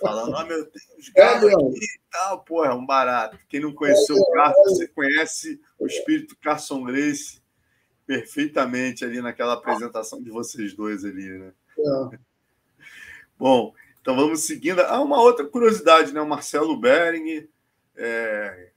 falando, 0.00 0.36
ah, 0.36 0.44
meu 0.44 0.64
Deus, 0.64 1.12
é, 1.16 1.22
aqui 1.22 1.46
e 1.46 2.00
tal. 2.10 2.40
Pô, 2.42 2.64
é 2.64 2.74
um 2.74 2.84
barato. 2.84 3.38
Quem 3.48 3.60
não 3.60 3.72
conheceu 3.72 4.16
é, 4.16 4.20
o 4.20 4.32
Carson, 4.32 4.62
você 4.64 4.88
conhece 4.88 5.60
o 5.78 5.86
espírito 5.86 6.36
Carson 6.40 6.82
Grace 6.84 7.40
perfeitamente 8.06 9.04
ali 9.04 9.22
naquela 9.22 9.52
apresentação 9.52 10.20
de 10.20 10.30
vocês 10.30 10.74
dois 10.74 11.04
ali, 11.04 11.28
né? 11.28 11.52
É. 11.78 12.18
Bom, 13.38 13.72
então 14.00 14.16
vamos 14.16 14.40
seguindo. 14.40 14.80
Ah, 14.80 15.00
uma 15.00 15.20
outra 15.20 15.46
curiosidade, 15.46 16.12
né? 16.12 16.20
O 16.20 16.28
Marcelo 16.28 16.76
Bering. 16.76 17.48
É, 17.96 18.70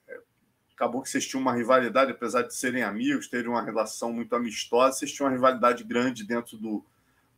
acabou 0.76 1.01
que 1.01 1.09
vocês 1.09 1.26
tinham 1.26 1.41
uma 1.41 1.53
rivalidade, 1.53 2.11
apesar 2.11 2.43
de 2.43 2.53
serem 2.53 2.84
amigos, 2.84 3.28
terem 3.28 3.47
uma 3.47 3.64
relação 3.64 4.11
muito 4.11 4.36
amistosa, 4.36 4.97
vocês 4.97 5.11
tinham 5.11 5.28
uma 5.28 5.36
rivalidade 5.36 5.84
grande 5.84 6.26
dentro 6.26 6.57
do, 6.57 6.86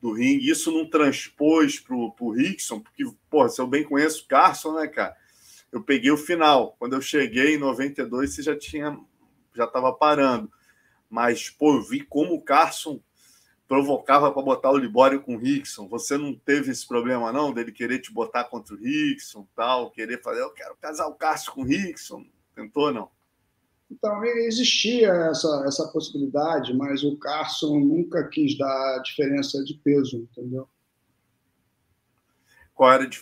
do 0.02 0.12
ringue. 0.12 0.50
Isso 0.50 0.72
não 0.72 0.89
transpôs 0.89 1.80
para 1.80 1.96
o 1.96 2.32
Rickson, 2.32 2.80
porque, 2.80 3.04
pô, 3.30 3.48
se 3.50 3.60
eu 3.62 3.68
bem 3.68 3.84
conheço 3.84 4.24
o 4.24 4.28
Carson, 4.28 4.74
né, 4.74 4.88
cara? 4.88 5.16
Eu 5.72 5.84
peguei 5.84 6.12
o 6.12 6.18
final. 6.18 6.76
Quando 6.80 6.93
eu 6.93 7.02
cheguei 7.02 7.56
em 7.56 7.58
92, 7.58 8.34
você 8.34 8.41
já 8.41 8.58
tinha, 8.58 8.98
já 9.54 9.66
estava 9.66 9.91
parando. 9.91 10.50
Mas, 11.10 11.50
pô, 11.50 11.76
eu 11.76 11.82
vi 11.82 12.02
como 12.02 12.34
o 12.34 12.41
Carson 12.41 13.02
provocava 13.68 14.32
para 14.32 14.41
botar 14.41 14.72
o 14.72 14.78
Libório 14.78 15.22
com 15.22 15.36
o 15.36 15.39
Rickson. 15.39 15.88
Você 15.88 16.18
não 16.18 16.34
teve 16.34 16.72
esse 16.72 16.88
problema, 16.88 17.32
não, 17.32 17.52
dele 17.52 17.72
querer 17.72 18.00
te 18.00 18.12
botar 18.14 18.46
contra 18.46 18.76
o 18.76 18.78
Rickson 18.78 19.48
tal, 19.56 19.91
querer 19.91 20.22
fazer, 20.22 20.41
eu 20.41 20.52
quero 20.52 20.76
casar 20.76 21.08
o 21.08 21.16
Cássio 21.16 21.52
com 21.52 21.62
o 21.62 21.66
Rickson. 21.66 22.26
Tentou, 22.54 22.93
não? 22.93 23.10
Então, 23.89 24.23
existia 24.23 25.09
essa, 25.29 25.63
essa 25.67 25.88
possibilidade, 25.89 26.73
mas 26.73 27.03
o 27.03 27.17
Carson 27.17 27.79
nunca 27.79 28.27
quis 28.27 28.57
dar 28.57 28.99
diferença 29.03 29.63
de 29.63 29.75
peso, 29.75 30.17
entendeu? 30.17 30.67
Qual 32.73 32.91
era 32.91 33.07
de... 33.07 33.19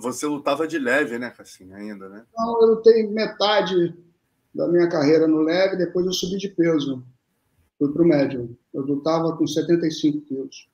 Você 0.00 0.26
lutava 0.26 0.66
de 0.66 0.78
leve, 0.78 1.18
né, 1.18 1.30
Cassim, 1.30 1.72
ainda, 1.72 2.08
né? 2.08 2.24
Não, 2.34 2.62
eu 2.62 2.68
lutei 2.68 3.06
metade 3.08 3.94
da 4.54 4.68
minha 4.68 4.88
carreira 4.88 5.26
no 5.26 5.40
leve, 5.40 5.76
depois 5.76 6.06
eu 6.06 6.12
subi 6.12 6.38
de 6.38 6.48
peso 6.48 7.04
fui 7.78 7.92
para 7.92 8.02
o 8.02 8.06
médio. 8.06 8.56
Eu 8.72 8.82
lutava 8.82 9.36
com 9.36 9.46
75 9.46 10.20
quilos. 10.22 10.68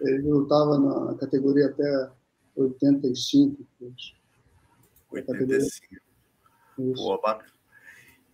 Ele 0.00 0.22
lutava 0.22 0.78
na 0.78 1.14
categoria 1.14 1.66
até 1.66 2.10
85 2.54 3.64
quilos. 3.78 4.14
85. 5.10 6.02
Boa, 6.78 7.20
bacana. 7.20 7.55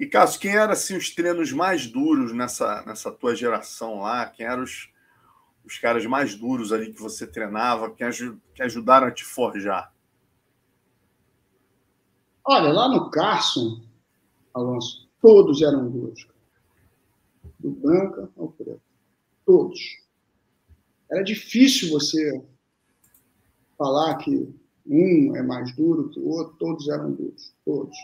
E, 0.02 0.06
Cássio, 0.06 0.40
quem 0.40 0.56
eram 0.56 0.72
assim, 0.72 0.96
os 0.96 1.14
treinos 1.14 1.52
mais 1.52 1.86
duros 1.86 2.32
nessa, 2.32 2.82
nessa 2.84 3.08
tua 3.12 3.36
geração 3.36 4.00
lá? 4.00 4.26
Quem 4.26 4.44
eram 4.44 4.64
os, 4.64 4.90
os 5.64 5.78
caras 5.78 6.04
mais 6.06 6.34
duros 6.34 6.72
ali 6.72 6.92
que 6.92 7.00
você 7.00 7.24
treinava, 7.24 7.88
que, 7.88 8.02
aj 8.02 8.36
que 8.52 8.64
ajudaram 8.64 9.06
a 9.06 9.12
te 9.12 9.24
forjar? 9.24 9.94
Olha, 12.44 12.72
lá 12.72 12.88
no 12.88 13.12
Carson, 13.12 13.80
Alonso, 14.52 15.08
todos 15.20 15.62
eram 15.62 15.88
duros 15.88 16.26
do 17.60 17.70
branca 17.70 18.28
ao 18.36 18.48
preto. 18.48 18.82
Todos. 19.46 19.78
Era 21.12 21.22
difícil 21.22 21.90
você 21.90 22.44
falar 23.78 24.16
que 24.16 24.52
um 24.84 25.36
é 25.36 25.42
mais 25.44 25.72
duro 25.76 26.10
que 26.10 26.18
o 26.18 26.26
outro, 26.26 26.56
todos 26.58 26.88
eram 26.88 27.12
duros, 27.12 27.54
todos. 27.64 27.96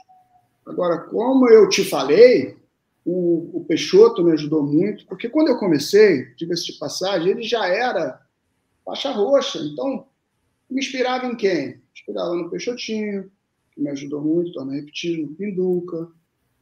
Agora, 0.69 0.99
como 0.99 1.49
eu 1.49 1.67
te 1.69 1.83
falei, 1.83 2.55
o, 3.05 3.59
o 3.59 3.65
Peixoto 3.65 4.23
me 4.23 4.33
ajudou 4.33 4.63
muito, 4.63 5.07
porque 5.07 5.29
quando 5.29 5.49
eu 5.49 5.59
comecei, 5.59 6.27
diga-se 6.37 6.67
de 6.67 6.79
passagem, 6.79 7.31
ele 7.31 7.43
já 7.43 7.67
era 7.67 8.21
faixa 8.85 9.11
roxa, 9.11 9.59
então 9.61 10.07
me 10.69 10.79
inspirava 10.79 11.27
em 11.27 11.35
quem? 11.35 11.69
Me 11.69 11.83
inspirava 11.95 12.35
no 12.35 12.51
Peixotinho, 12.51 13.33
que 13.73 13.81
me 13.81 13.89
ajudou 13.89 14.21
muito, 14.21 14.53
torna 14.53 14.75
repetir, 14.75 15.19
no 15.19 15.35
Pinduca, 15.35 16.07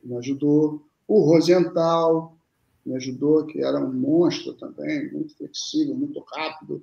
que 0.01 0.07
me 0.07 0.17
ajudou, 0.19 0.87
o 1.09 1.21
Rosental, 1.21 2.37
me 2.85 2.95
ajudou, 2.95 3.45
que 3.47 3.61
era 3.61 3.81
um 3.81 3.93
monstro 3.93 4.53
também, 4.55 5.11
muito 5.13 5.37
flexível, 5.37 5.97
muito 5.97 6.21
rápido. 6.21 6.81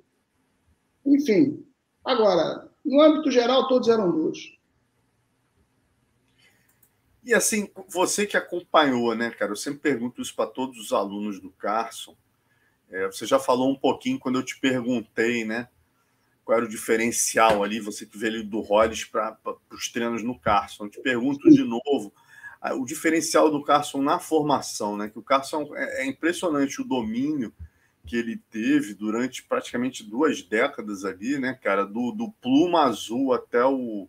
Enfim, 1.06 1.64
agora, 2.04 2.68
no 2.84 3.00
âmbito 3.00 3.30
geral, 3.30 3.66
todos 3.66 3.88
eram 3.88 4.10
duros. 4.10 4.53
E 7.24 7.32
assim, 7.32 7.70
você 7.88 8.26
que 8.26 8.36
acompanhou, 8.36 9.14
né, 9.14 9.30
cara? 9.30 9.52
Eu 9.52 9.56
sempre 9.56 9.80
pergunto 9.80 10.20
isso 10.20 10.34
para 10.34 10.50
todos 10.50 10.78
os 10.78 10.92
alunos 10.92 11.40
do 11.40 11.50
Carson. 11.50 12.14
É, 12.90 13.06
você 13.06 13.24
já 13.24 13.38
falou 13.38 13.70
um 13.70 13.76
pouquinho 13.76 14.18
quando 14.18 14.38
eu 14.38 14.44
te 14.44 14.58
perguntei, 14.60 15.44
né? 15.44 15.68
Qual 16.44 16.58
era 16.58 16.66
o 16.66 16.68
diferencial 16.68 17.64
ali, 17.64 17.80
você 17.80 18.04
que 18.04 18.18
veio 18.18 18.44
do 18.44 18.60
Hollis 18.60 19.04
para 19.04 19.38
os 19.72 19.88
treinos 19.88 20.22
no 20.22 20.38
Carson. 20.38 20.84
Eu 20.84 20.90
te 20.90 21.00
pergunto 21.00 21.50
de 21.50 21.64
novo 21.64 22.12
o 22.72 22.84
diferencial 22.86 23.50
do 23.50 23.62
Carson 23.62 24.00
na 24.00 24.18
formação, 24.18 24.96
né? 24.96 25.08
Que 25.08 25.18
o 25.18 25.22
Carson 25.22 25.74
é, 25.74 26.02
é 26.02 26.06
impressionante 26.06 26.80
o 26.80 26.84
domínio 26.84 27.52
que 28.06 28.16
ele 28.16 28.36
teve 28.50 28.94
durante 28.94 29.42
praticamente 29.42 30.02
duas 30.02 30.42
décadas 30.42 31.04
ali, 31.04 31.38
né, 31.38 31.54
cara? 31.54 31.84
Do, 31.84 32.12
do 32.12 32.30
pluma 32.32 32.84
azul 32.84 33.32
até 33.32 33.64
o 33.64 34.08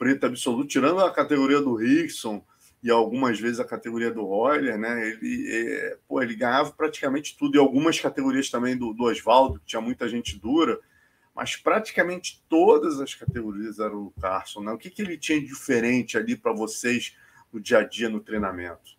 preto 0.00 0.24
absoluto, 0.24 0.66
tirando 0.66 1.00
a 1.00 1.12
categoria 1.12 1.60
do 1.60 1.74
Rickson 1.74 2.42
e 2.82 2.90
algumas 2.90 3.38
vezes 3.38 3.60
a 3.60 3.64
categoria 3.64 4.10
do 4.10 4.24
Roller, 4.24 4.78
né? 4.78 5.06
Ele, 5.06 5.46
é, 5.52 5.98
pô, 6.08 6.22
ele 6.22 6.34
ganhava 6.34 6.72
praticamente 6.72 7.36
tudo, 7.36 7.56
e 7.56 7.58
algumas 7.58 8.00
categorias 8.00 8.48
também 8.48 8.74
do, 8.74 8.94
do 8.94 9.04
Oswaldo, 9.04 9.60
que 9.60 9.66
tinha 9.66 9.82
muita 9.82 10.08
gente 10.08 10.38
dura, 10.38 10.80
mas 11.36 11.56
praticamente 11.56 12.42
todas 12.48 12.98
as 12.98 13.14
categorias 13.14 13.78
eram 13.78 14.06
o 14.06 14.14
Carson, 14.18 14.62
né? 14.62 14.72
O 14.72 14.78
que, 14.78 14.88
que 14.88 15.02
ele 15.02 15.18
tinha 15.18 15.38
de 15.38 15.46
diferente 15.46 16.16
ali 16.16 16.34
para 16.34 16.54
vocês? 16.54 17.14
no 17.52 17.60
dia 17.60 17.78
a 17.78 17.86
dia 17.86 18.08
no 18.08 18.20
treinamento? 18.20 18.98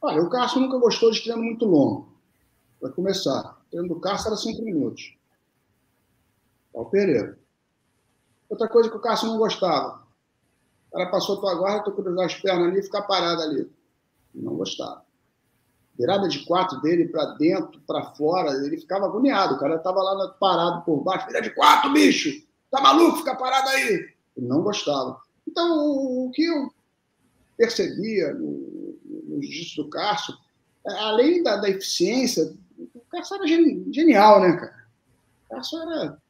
Olha, 0.00 0.22
o 0.22 0.28
Cássio 0.28 0.60
nunca 0.60 0.78
gostou 0.78 1.10
de 1.10 1.22
treino 1.22 1.42
muito 1.42 1.64
longo. 1.64 2.12
Para 2.78 2.90
começar, 2.90 3.58
o 3.66 3.70
treino 3.70 3.88
do 3.88 4.00
Cássio 4.00 4.28
era 4.28 4.36
cinco 4.36 4.62
minutos. 4.62 5.16
o 6.72 6.84
Pereira. 6.84 7.38
Outra 8.54 8.68
coisa 8.68 8.88
que 8.88 8.96
o 8.96 9.00
Cássio 9.00 9.26
não 9.26 9.36
gostava. 9.36 10.00
O 10.88 10.96
cara 10.96 11.10
passou 11.10 11.40
tua 11.40 11.56
guarda, 11.56 11.82
tu 11.82 11.90
cruzar 11.90 12.24
as 12.24 12.36
pernas 12.36 12.68
ali 12.68 12.78
e 12.78 12.82
ficar 12.84 13.02
parado 13.02 13.42
ali. 13.42 13.68
Não 14.32 14.54
gostava. 14.54 15.04
Virada 15.98 16.28
de 16.28 16.44
quatro 16.44 16.80
dele 16.80 17.08
para 17.08 17.34
dentro, 17.34 17.80
para 17.80 18.14
fora, 18.14 18.52
ele 18.64 18.78
ficava 18.78 19.06
agoniado. 19.06 19.56
O 19.56 19.58
cara 19.58 19.74
estava 19.74 20.00
lá 20.00 20.28
parado 20.38 20.84
por 20.84 21.02
baixo. 21.02 21.26
Vira 21.26 21.42
de 21.42 21.50
quatro, 21.50 21.92
bicho! 21.92 22.46
Tá 22.70 22.80
maluco? 22.80 23.18
Fica 23.18 23.34
parado 23.34 23.70
aí! 23.70 24.08
Ele 24.36 24.46
não 24.46 24.62
gostava. 24.62 25.20
Então, 25.48 25.88
o 25.88 26.30
que 26.32 26.44
eu 26.44 26.72
percebia 27.56 28.34
no, 28.34 28.96
no 29.04 29.40
do 29.76 29.90
Cássio, 29.90 30.32
além 30.86 31.42
da, 31.42 31.56
da, 31.56 31.68
eficiência, 31.68 32.54
o 32.78 33.00
Cássio 33.10 33.34
era 33.34 33.48
genial, 33.48 34.40
né, 34.40 34.56
cara? 34.56 34.86
O 35.44 35.56
Cássio 35.56 35.82
era 35.82 36.22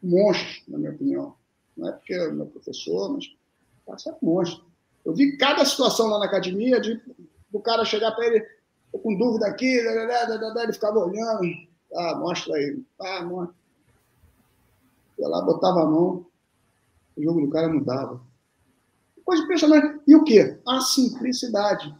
monstro, 0.00 0.62
na 0.68 0.78
minha 0.78 0.92
opinião. 0.92 1.37
Não 1.78 1.88
é 1.88 1.92
porque 1.92 2.12
é 2.12 2.30
meu 2.30 2.46
professor, 2.46 3.12
mas 3.12 3.26
o 3.26 3.90
Cássio 3.90 4.10
é 4.10 4.16
monstro. 4.20 4.64
Eu 5.04 5.14
vi 5.14 5.36
cada 5.36 5.64
situação 5.64 6.08
lá 6.08 6.18
na 6.18 6.26
academia 6.26 6.80
de 6.80 7.00
o 7.52 7.60
cara 7.60 7.84
chegar 7.84 8.12
para 8.12 8.26
ele, 8.26 8.44
tô 8.92 8.98
com 8.98 9.16
dúvida 9.16 9.46
aqui, 9.46 9.64
ele 9.64 10.72
ficava 10.72 10.98
olhando, 10.98 11.42
ah, 11.94 12.16
mostra 12.16 12.56
aí, 12.56 12.84
ah, 13.00 13.22
mostra. 13.22 13.56
Ia 15.18 15.28
lá, 15.28 15.40
botava 15.42 15.82
a 15.82 15.86
mão, 15.86 16.26
o 17.16 17.22
jogo 17.22 17.40
do 17.40 17.50
cara 17.50 17.68
mudava. 17.68 18.20
Coisa 19.24 19.42
impressionante. 19.44 20.00
E 20.06 20.16
o 20.16 20.24
quê? 20.24 20.58
A 20.66 20.80
simplicidade. 20.80 21.94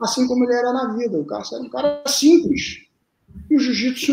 Assim 0.00 0.26
como 0.26 0.44
ele 0.44 0.54
era 0.54 0.72
na 0.72 0.94
vida. 0.94 1.18
O 1.18 1.24
cara 1.24 1.42
era 1.52 1.62
um 1.62 1.68
cara 1.68 2.02
simples. 2.06 2.86
E 3.48 3.56
o 3.56 3.58
jiu-jitsu 3.58 4.12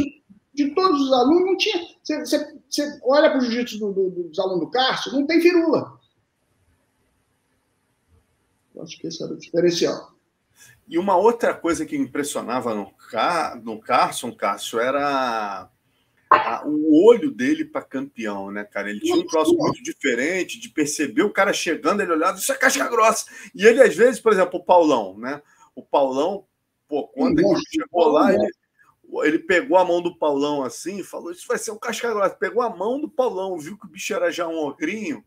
de 0.57 0.73
todos 0.73 0.99
os 0.99 1.13
alunos 1.13 1.45
não 1.45 1.55
tinha. 1.55 1.87
Você, 2.01 2.19
você, 2.19 2.57
você 2.67 2.99
olha 3.03 3.29
para 3.29 3.37
o 3.37 3.41
jiu-jitsu 3.41 3.77
do, 3.77 3.93
do, 3.93 4.23
dos 4.23 4.39
alunos 4.39 4.61
do 4.61 4.71
Cássio, 4.71 5.13
não 5.13 5.27
tem 5.27 5.39
firula. 5.39 5.99
Eu 8.75 8.81
acho 8.81 8.97
que 8.97 9.05
esse 9.05 9.23
era 9.23 9.31
o 9.31 9.37
diferencial. 9.37 10.13
E 10.87 10.97
uma 10.97 11.15
outra 11.15 11.53
coisa 11.53 11.85
que 11.85 11.95
impressionava 11.95 12.73
no, 12.73 12.91
Car 12.91 13.61
no 13.63 13.79
Carson, 13.79 14.31
Cássio, 14.31 14.79
era 14.79 15.69
a, 16.31 16.63
o 16.65 17.05
olho 17.05 17.29
dele 17.29 17.63
para 17.63 17.83
campeão, 17.83 18.49
né, 18.49 18.63
cara? 18.63 18.89
Ele 18.89 18.99
tinha 18.99 19.15
um 19.15 19.27
troço 19.27 19.55
muito 19.55 19.83
diferente 19.83 20.59
de 20.59 20.69
perceber 20.69 21.21
o 21.21 21.31
cara 21.31 21.53
chegando, 21.53 22.01
ele 22.01 22.13
olhava, 22.13 22.39
isso 22.39 22.51
é 22.51 22.55
casca 22.55 22.87
grossa. 22.87 23.25
E 23.53 23.63
ele, 23.63 23.79
às 23.79 23.95
vezes, 23.95 24.19
por 24.19 24.33
exemplo, 24.33 24.59
o 24.59 24.63
Paulão, 24.63 25.15
né? 25.19 25.39
O 25.75 25.83
Paulão, 25.83 26.45
pô, 26.87 27.07
quando 27.09 27.39
ele 27.39 27.61
chegou 27.69 28.07
lá, 28.07 28.33
ele, 28.33 28.49
ele 29.23 29.39
pegou 29.39 29.77
a 29.77 29.85
mão 29.85 30.01
do 30.01 30.17
Paulão 30.17 30.63
assim 30.63 30.99
e 30.99 31.03
falou: 31.03 31.31
Isso 31.31 31.47
vai 31.47 31.57
ser 31.57 31.71
um 31.71 31.77
casca 31.77 32.13
grossa. 32.13 32.35
Pegou 32.35 32.61
a 32.61 32.69
mão 32.69 32.99
do 32.99 33.09
Paulão, 33.09 33.57
viu 33.57 33.77
que 33.77 33.85
o 33.85 33.89
bicho 33.89 34.13
era 34.13 34.31
já 34.31 34.47
um 34.47 34.57
ogrinho, 34.57 35.23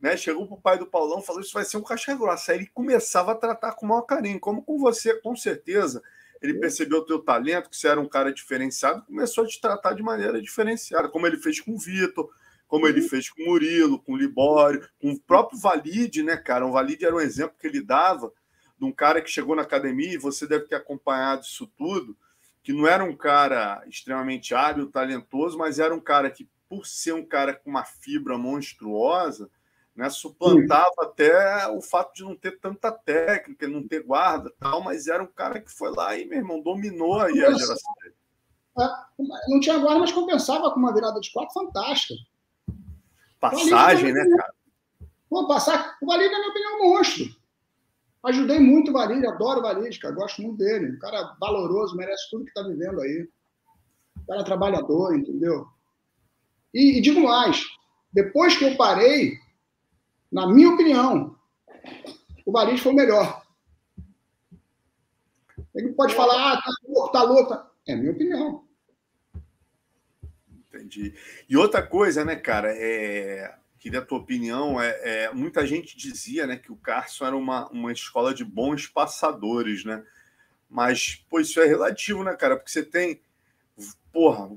né? 0.00 0.16
Chegou 0.16 0.46
pro 0.46 0.60
pai 0.60 0.78
do 0.78 0.86
Paulão 0.86 1.22
falou: 1.22 1.40
Isso 1.40 1.54
vai 1.54 1.64
ser 1.64 1.76
um 1.78 1.82
casca 1.82 2.14
grossa. 2.14 2.52
Aí 2.52 2.58
ele 2.58 2.70
começava 2.74 3.32
a 3.32 3.34
tratar 3.34 3.72
com 3.72 3.86
o 3.86 3.88
maior 3.88 4.02
carinho, 4.02 4.38
como 4.38 4.62
com 4.62 4.78
você, 4.78 5.14
com 5.20 5.34
certeza. 5.34 6.02
Ele 6.42 6.54
percebeu 6.54 6.98
o 6.98 7.06
teu 7.06 7.20
talento, 7.20 7.70
que 7.70 7.76
você 7.76 7.86
era 7.86 8.00
um 8.00 8.08
cara 8.08 8.32
diferenciado, 8.32 9.04
começou 9.06 9.44
a 9.44 9.46
te 9.46 9.60
tratar 9.60 9.94
de 9.94 10.02
maneira 10.02 10.42
diferenciada, 10.42 11.08
como 11.08 11.24
ele 11.24 11.36
fez 11.36 11.60
com 11.60 11.72
o 11.72 11.78
Vitor, 11.78 12.28
como 12.66 12.88
ele 12.88 13.00
fez 13.00 13.30
com 13.30 13.42
o 13.42 13.46
Murilo, 13.46 14.02
com 14.02 14.14
o 14.14 14.16
Libório, 14.16 14.84
com 15.00 15.12
o 15.12 15.20
próprio 15.20 15.58
Valide, 15.58 16.22
né, 16.22 16.36
cara? 16.36 16.66
O 16.66 16.72
Valide 16.72 17.04
era 17.04 17.14
um 17.14 17.20
exemplo 17.20 17.56
que 17.60 17.66
ele 17.66 17.80
dava 17.80 18.32
de 18.76 18.84
um 18.84 18.90
cara 18.90 19.22
que 19.22 19.30
chegou 19.30 19.54
na 19.54 19.62
academia, 19.62 20.14
e 20.14 20.18
você 20.18 20.44
deve 20.44 20.64
ter 20.64 20.74
acompanhado 20.74 21.42
isso 21.42 21.70
tudo, 21.78 22.16
que 22.62 22.72
não 22.72 22.86
era 22.86 23.02
um 23.02 23.16
cara 23.16 23.82
extremamente 23.88 24.54
hábil, 24.54 24.90
talentoso, 24.90 25.58
mas 25.58 25.78
era 25.78 25.94
um 25.94 26.00
cara 26.00 26.30
que, 26.30 26.48
por 26.68 26.86
ser 26.86 27.12
um 27.12 27.24
cara 27.24 27.54
com 27.54 27.68
uma 27.68 27.84
fibra 27.84 28.38
monstruosa, 28.38 29.50
né, 29.94 30.08
suplantava 30.08 30.94
Sim. 31.00 31.06
até 31.06 31.68
o 31.68 31.82
fato 31.82 32.14
de 32.14 32.22
não 32.22 32.34
ter 32.34 32.58
tanta 32.58 32.90
técnica, 32.90 33.68
não 33.68 33.86
ter 33.86 34.02
guarda 34.02 34.52
tal, 34.58 34.80
mas 34.82 35.06
era 35.06 35.22
um 35.22 35.26
cara 35.26 35.60
que 35.60 35.70
foi 35.70 35.90
lá 35.90 36.16
e, 36.16 36.24
meu 36.24 36.38
irmão, 36.38 36.62
dominou 36.62 37.20
aí 37.20 37.44
a 37.44 37.52
geração 37.52 37.92
dele. 38.00 38.14
É, 38.78 38.88
não 39.48 39.60
tinha 39.60 39.78
guarda, 39.78 40.00
mas 40.00 40.12
compensava 40.12 40.70
com 40.70 40.78
uma 40.78 40.94
virada 40.94 41.20
de 41.20 41.30
quatro 41.30 41.52
fantástica. 41.52 42.14
Passagem, 43.38 44.12
né, 44.12 44.24
cara? 44.36 44.54
Pô, 45.28 45.46
passar. 45.46 45.98
O 46.00 46.06
Valide, 46.06 46.30
na 46.30 46.38
minha 46.38 46.50
opinião, 46.50 46.72
é 46.72 46.76
um 46.76 46.94
monstro. 46.94 47.24
Ajudei 48.24 48.60
muito 48.60 48.90
o 48.90 48.94
Valide, 48.94 49.26
adoro 49.26 49.58
o 49.58 49.62
Valide, 49.62 49.98
cara, 49.98 50.14
gosto 50.14 50.42
muito 50.42 50.58
dele. 50.58 50.92
Um 50.92 50.98
cara 50.98 51.36
valoroso, 51.40 51.96
merece 51.96 52.30
tudo 52.30 52.44
que 52.44 52.50
está 52.50 52.62
vivendo 52.62 53.00
aí. 53.00 53.28
Um 54.16 54.24
cara 54.26 54.44
trabalhador, 54.44 55.16
entendeu? 55.16 55.66
E, 56.72 56.98
e 56.98 57.00
digo 57.00 57.20
mais: 57.20 57.64
depois 58.12 58.56
que 58.56 58.64
eu 58.64 58.76
parei, 58.76 59.38
na 60.30 60.46
minha 60.46 60.70
opinião, 60.70 61.36
o 62.46 62.52
Valide 62.52 62.80
foi 62.80 62.92
o 62.92 62.96
melhor. 62.96 63.42
Ele 65.74 65.92
pode 65.92 66.14
falar, 66.14 66.52
ah, 66.52 66.62
tá 66.62 66.70
louco, 66.86 67.12
tá 67.12 67.22
louco. 67.22 67.48
Tá... 67.48 67.70
É 67.88 67.96
minha 67.96 68.12
opinião. 68.12 68.64
Entendi. 70.68 71.14
E 71.48 71.56
outra 71.56 71.82
coisa, 71.82 72.24
né, 72.24 72.36
cara, 72.36 72.72
é... 72.72 73.54
queria 73.82 73.98
a 73.98 74.04
tua 74.04 74.18
opinião. 74.18 74.80
É, 74.80 75.24
é, 75.24 75.34
Muita 75.34 75.66
gente 75.66 75.96
dizia 75.96 76.46
né, 76.46 76.56
que 76.56 76.70
o 76.70 76.76
Carson 76.76 77.26
era 77.26 77.36
uma, 77.36 77.68
uma 77.70 77.90
escola 77.92 78.32
de 78.32 78.44
bons 78.44 78.86
passadores, 78.86 79.84
né? 79.84 80.04
Mas, 80.70 81.24
pô, 81.28 81.40
isso 81.40 81.60
é 81.60 81.66
relativo, 81.66 82.22
né, 82.22 82.34
cara? 82.34 82.56
Porque 82.56 82.70
você 82.70 82.82
tem, 82.82 83.20
porra, 84.12 84.50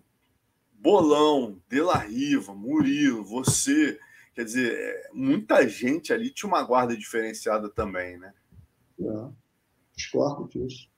Bolão, 0.73 1.59
De 1.67 1.81
La 1.81 1.97
Riva, 1.97 2.53
Murilo, 2.53 3.23
você, 3.23 3.99
Quer 4.35 4.43
dizer, 4.43 4.73
é, 4.73 5.09
muita 5.13 5.65
gente 5.67 6.11
ali 6.11 6.29
tinha 6.29 6.49
uma 6.49 6.61
guarda 6.61 6.95
diferenciada 6.95 7.69
também, 7.69 8.17
né? 8.17 8.33
É, 8.99 9.29
discordo 9.95 10.49
disso. 10.49 10.89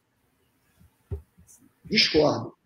Discordo. 1.85 2.57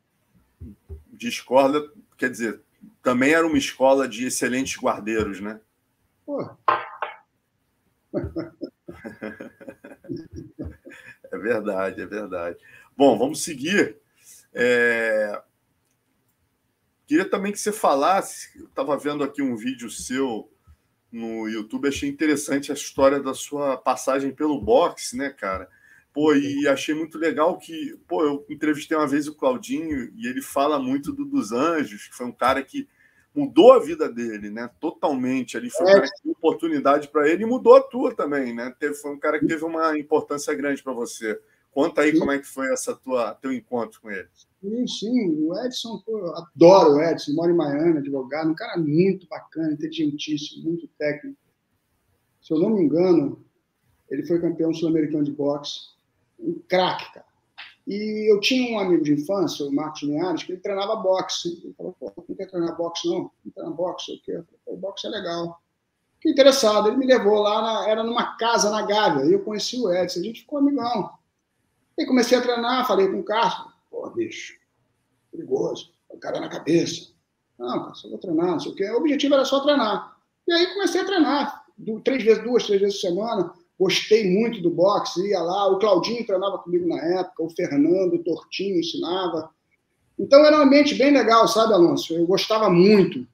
Discorda, 1.11 1.91
quer 2.17 2.31
dizer, 2.31 2.61
também 3.01 3.33
era 3.33 3.45
uma 3.45 3.57
escola 3.57 4.07
de 4.07 4.25
excelentes 4.25 4.77
guardeiros, 4.77 5.39
né? 5.39 5.59
Pô. 6.25 6.49
é 11.31 11.37
verdade, 11.37 12.01
é 12.01 12.05
verdade. 12.05 12.57
Bom, 12.95 13.17
vamos 13.17 13.43
seguir. 13.43 13.97
É... 14.53 15.41
Queria 17.07 17.29
também 17.29 17.51
que 17.51 17.59
você 17.59 17.71
falasse. 17.71 18.57
Eu 18.57 18.65
estava 18.65 18.97
vendo 18.97 19.23
aqui 19.23 19.41
um 19.41 19.55
vídeo 19.55 19.89
seu 19.89 20.51
no 21.11 21.47
YouTube. 21.47 21.87
Achei 21.87 22.09
interessante 22.09 22.71
a 22.71 22.75
história 22.75 23.19
da 23.19 23.33
sua 23.33 23.77
passagem 23.77 24.31
pelo 24.31 24.61
boxe, 24.61 25.17
né, 25.17 25.29
cara? 25.29 25.69
Pô, 26.13 26.33
e 26.35 26.67
achei 26.67 26.93
muito 26.93 27.17
legal 27.17 27.57
que, 27.57 27.97
pô, 28.07 28.23
eu 28.23 28.45
entrevistei 28.49 28.97
uma 28.97 29.07
vez 29.07 29.27
o 29.27 29.35
Claudinho 29.35 30.11
e 30.15 30.27
ele 30.27 30.41
fala 30.41 30.77
muito 30.77 31.13
do, 31.13 31.23
dos 31.23 31.53
Anjos, 31.53 32.07
que 32.07 32.15
foi 32.15 32.25
um 32.25 32.33
cara 32.33 32.61
que 32.61 32.87
mudou 33.33 33.71
a 33.71 33.79
vida 33.79 34.11
dele, 34.11 34.49
né? 34.49 34.69
Totalmente. 34.79 35.55
Ali 35.55 35.69
foi 35.69 35.85
um 35.85 36.01
que 36.01 36.09
deu 36.23 36.31
oportunidade 36.33 37.07
para 37.07 37.29
ele 37.29 37.43
e 37.43 37.45
mudou 37.45 37.75
a 37.75 37.81
tua 37.81 38.13
também, 38.13 38.53
né? 38.53 38.75
Teve, 38.77 38.93
foi 38.95 39.11
um 39.11 39.19
cara 39.19 39.39
que 39.39 39.47
teve 39.47 39.63
uma 39.63 39.97
importância 39.97 40.53
grande 40.53 40.83
para 40.83 40.93
você. 40.93 41.39
Conta 41.71 42.01
aí 42.01 42.11
sim. 42.11 42.19
como 42.19 42.31
é 42.31 42.39
que 42.39 42.47
foi 42.47 42.71
essa 42.73 42.93
tua 42.93 43.33
teu 43.35 43.53
encontro 43.53 44.01
com 44.01 44.11
ele. 44.11 44.27
Sim, 44.61 44.87
sim. 44.87 45.47
O 45.47 45.57
Edson, 45.65 46.01
pô, 46.05 46.19
eu 46.19 46.35
adoro 46.35 46.95
o 46.95 47.01
Edson, 47.01 47.31
mora 47.33 47.51
em 47.51 47.55
Miami, 47.55 47.99
advogado, 47.99 48.51
um 48.51 48.55
cara 48.55 48.77
muito 48.77 49.25
bacana, 49.27 49.71
inteligentíssimo, 49.71 50.65
muito 50.65 50.87
técnico. 50.99 51.39
Se 52.41 52.53
eu 52.53 52.59
não 52.59 52.71
me 52.71 52.83
engano, 52.83 53.45
ele 54.09 54.25
foi 54.25 54.41
campeão 54.41 54.73
sul-americano 54.73 55.23
de 55.23 55.31
boxe. 55.31 55.91
Um 56.41 56.59
craque, 56.67 57.13
cara. 57.13 57.31
E 57.87 58.31
eu 58.31 58.39
tinha 58.39 58.75
um 58.75 58.79
amigo 58.79 59.03
de 59.03 59.13
infância, 59.13 59.65
o 59.65 59.71
Marcos 59.71 60.03
Linhares, 60.03 60.43
que 60.43 60.51
ele 60.51 60.61
treinava 60.61 60.95
boxe. 60.95 61.59
Ele 61.63 61.73
falou, 61.73 61.95
pô, 61.99 62.11
não 62.27 62.35
quer 62.35 62.47
treinar 62.47 62.77
boxe, 62.77 63.07
não? 63.07 63.31
Não 63.43 63.51
treina 63.53 63.71
boxe, 63.71 64.13
o 64.13 64.21
quê? 64.21 64.31
Eu 64.33 64.45
falei, 64.65 64.79
boxe 64.79 65.07
é 65.07 65.09
legal. 65.09 65.61
Fiquei 66.15 66.31
interessado. 66.31 66.87
Ele 66.87 66.97
me 66.97 67.05
levou 67.05 67.39
lá, 67.39 67.61
na, 67.61 67.89
era 67.89 68.03
numa 68.03 68.37
casa 68.37 68.69
na 68.69 68.83
Gávea, 68.83 69.25
e 69.25 69.33
eu 69.33 69.43
conheci 69.43 69.79
o 69.79 69.91
Edson, 69.91 70.19
a 70.19 70.23
gente 70.23 70.41
ficou 70.41 70.59
amigão. 70.59 71.11
E 71.97 72.05
comecei 72.05 72.37
a 72.37 72.41
treinar, 72.41 72.87
falei 72.87 73.07
com 73.07 73.19
o 73.19 73.23
Carlos, 73.23 73.73
pô, 73.89 74.09
bicho, 74.11 74.57
perigoso, 75.31 75.91
o 76.09 76.17
cara 76.17 76.39
na 76.39 76.49
cabeça. 76.49 77.11
Não, 77.57 77.83
cara, 77.83 77.93
só 77.93 78.07
vou 78.09 78.17
treinar, 78.17 78.47
não 78.47 78.59
sei 78.59 78.71
o 78.71 78.75
quê. 78.75 78.89
O 78.89 78.97
objetivo 78.97 79.33
era 79.33 79.45
só 79.45 79.59
treinar. 79.61 80.17
E 80.47 80.51
aí 80.51 80.73
comecei 80.73 81.01
a 81.01 81.05
treinar, 81.05 81.65
três 82.03 82.23
vezes, 82.23 82.43
duas, 82.43 82.65
três 82.65 82.81
vezes 82.81 83.01
por 83.01 83.07
semana. 83.07 83.53
Gostei 83.81 84.29
muito 84.29 84.61
do 84.61 84.69
boxe, 84.69 85.27
ia 85.27 85.41
lá. 85.41 85.65
O 85.65 85.79
Claudinho 85.79 86.23
treinava 86.23 86.59
comigo 86.59 86.87
na 86.87 87.03
época, 87.19 87.41
o 87.41 87.49
Fernando, 87.49 88.13
o 88.13 88.23
Tortinho 88.23 88.79
ensinava. 88.79 89.49
Então 90.19 90.45
era 90.45 90.59
um 90.59 90.61
ambiente 90.61 90.93
bem 90.93 91.11
legal, 91.11 91.47
sabe, 91.47 91.73
Alonso? 91.73 92.13
Eu 92.13 92.27
gostava 92.27 92.69
muito, 92.69 93.27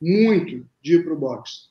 muito 0.00 0.64
de 0.80 0.94
ir 0.94 1.02
para 1.02 1.12
o 1.12 1.18
boxe. 1.18 1.70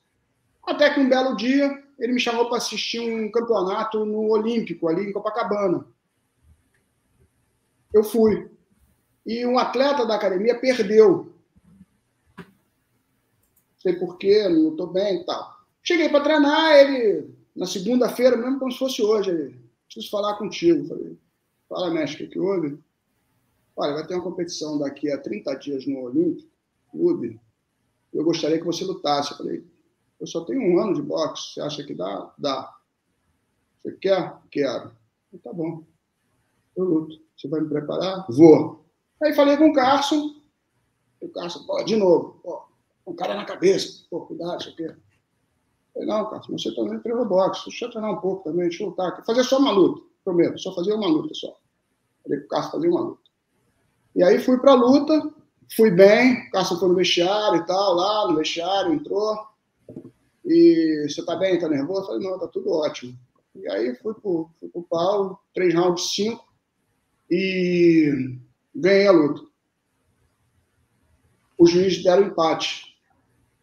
Até 0.62 0.92
que 0.92 1.00
um 1.00 1.08
belo 1.08 1.34
dia 1.34 1.82
ele 1.98 2.12
me 2.12 2.20
chamou 2.20 2.46
para 2.46 2.58
assistir 2.58 3.00
um 3.00 3.30
campeonato 3.30 4.04
no 4.04 4.28
Olímpico, 4.28 4.86
ali 4.86 5.08
em 5.08 5.12
Copacabana. 5.14 5.86
Eu 7.90 8.04
fui. 8.04 8.50
E 9.24 9.46
um 9.46 9.58
atleta 9.58 10.04
da 10.04 10.16
academia 10.16 10.60
perdeu. 10.60 11.32
Não 12.36 12.44
sei 13.78 13.94
porquê, 13.94 14.46
não 14.46 14.72
estou 14.72 14.88
bem 14.88 15.22
e 15.22 15.24
tal. 15.24 15.56
Cheguei 15.82 16.10
para 16.10 16.22
treinar, 16.22 16.72
ele, 16.76 17.39
na 17.60 17.66
segunda-feira, 17.66 18.38
mesmo 18.38 18.58
como 18.58 18.72
se 18.72 18.78
fosse 18.78 19.02
hoje, 19.02 19.28
ele, 19.30 19.60
preciso 19.84 20.10
falar 20.10 20.38
contigo. 20.38 20.88
Falei, 20.88 21.18
fala, 21.68 21.90
mestre, 21.90 22.24
o 22.24 22.30
que 22.30 22.38
houve? 22.38 22.82
Olha, 23.76 23.92
vai 23.92 24.06
ter 24.06 24.14
uma 24.14 24.22
competição 24.22 24.78
daqui 24.78 25.12
a 25.12 25.20
30 25.20 25.54
dias 25.56 25.86
no 25.86 26.00
Olímpico, 26.00 26.48
clube. 26.90 27.38
Eu 28.14 28.24
gostaria 28.24 28.58
que 28.58 28.64
você 28.64 28.82
lutasse. 28.82 29.32
Eu 29.32 29.36
falei, 29.36 29.66
eu 30.18 30.26
só 30.26 30.42
tenho 30.42 30.62
um 30.62 30.80
ano 30.80 30.94
de 30.94 31.02
boxe, 31.02 31.52
você 31.52 31.60
acha 31.60 31.84
que 31.84 31.92
dá? 31.92 32.32
Dá. 32.38 32.74
Você 33.82 33.92
quer? 33.92 34.38
Quero. 34.50 34.92
Tá 35.44 35.52
bom. 35.52 35.84
Eu 36.74 36.84
luto. 36.84 37.20
Você 37.36 37.46
vai 37.46 37.60
me 37.60 37.68
preparar? 37.68 38.24
Vou. 38.30 38.86
Aí 39.22 39.34
falei 39.34 39.58
com 39.58 39.68
o 39.68 39.74
Carson. 39.74 40.34
O 41.20 41.28
Carson, 41.28 41.66
pô, 41.66 41.84
de 41.84 41.94
novo, 41.94 42.40
pô, 42.42 42.62
um 43.06 43.14
cara 43.14 43.34
na 43.34 43.44
cabeça. 43.44 44.06
Pô, 44.08 44.22
cuidado, 44.22 44.62
isso 44.62 44.70
aqui. 44.70 44.90
Falei, 45.92 46.08
não, 46.08 46.30
cara, 46.30 46.42
você 46.48 46.74
também 46.74 46.98
treinou 47.00 47.26
boxe, 47.26 47.64
deixa 47.66 47.86
eu 47.86 47.90
treinar 47.90 48.12
um 48.12 48.20
pouco 48.20 48.44
também, 48.44 48.68
deixa 48.68 48.82
eu 48.82 48.88
lutar. 48.88 49.24
Fazer 49.24 49.44
só 49.44 49.58
uma 49.58 49.72
luta, 49.72 50.02
primeiro, 50.24 50.58
só 50.58 50.74
fazer 50.74 50.92
uma 50.94 51.08
luta 51.08 51.34
só. 51.34 51.56
Falei 52.22 52.38
pro 52.40 52.48
Cássio 52.48 52.72
fazer 52.72 52.88
uma 52.88 53.00
luta. 53.00 53.22
E 54.14 54.22
aí 54.22 54.38
fui 54.38 54.58
pra 54.58 54.74
luta, 54.74 55.30
fui 55.76 55.90
bem, 55.90 56.48
o 56.48 56.50
Cássio 56.50 56.78
foi 56.78 56.88
no 56.88 56.94
vestiário 56.94 57.60
e 57.60 57.66
tal, 57.66 57.94
lá 57.94 58.28
no 58.28 58.36
vestiário, 58.36 58.92
entrou. 58.92 59.36
E 60.44 61.06
você 61.08 61.24
tá 61.24 61.36
bem, 61.36 61.58
tá 61.58 61.68
nervoso? 61.68 62.06
Falei, 62.06 62.28
não, 62.28 62.38
tá 62.38 62.48
tudo 62.48 62.70
ótimo. 62.70 63.16
E 63.54 63.68
aí 63.68 63.94
fui 63.96 64.14
pro, 64.14 64.48
fui 64.58 64.68
pro 64.68 64.82
pau, 64.84 65.40
três 65.52 65.74
rounds, 65.74 66.14
cinco, 66.14 66.44
e 67.30 68.38
ganhei 68.74 69.06
a 69.06 69.12
luta. 69.12 69.42
Os 71.58 71.70
juízes 71.70 72.02
deram 72.02 72.28
empate, 72.28 72.89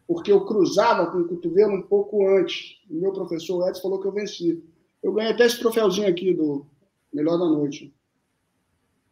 porque 0.08 0.32
eu 0.32 0.46
cruzava 0.46 1.10
com 1.10 1.18
o 1.18 1.28
cotovelo 1.28 1.74
um 1.74 1.82
pouco 1.82 2.26
antes. 2.26 2.80
O 2.88 2.94
meu 2.94 3.12
professor 3.12 3.68
Edson 3.68 3.82
falou 3.82 4.00
que 4.00 4.08
eu 4.08 4.12
venci. 4.12 4.64
Eu 5.02 5.12
ganhei 5.12 5.32
até 5.32 5.44
esse 5.44 5.58
troféuzinho 5.58 6.08
aqui 6.08 6.32
do 6.32 6.66
Melhor 7.12 7.36
da 7.36 7.44
Noite. 7.44 7.94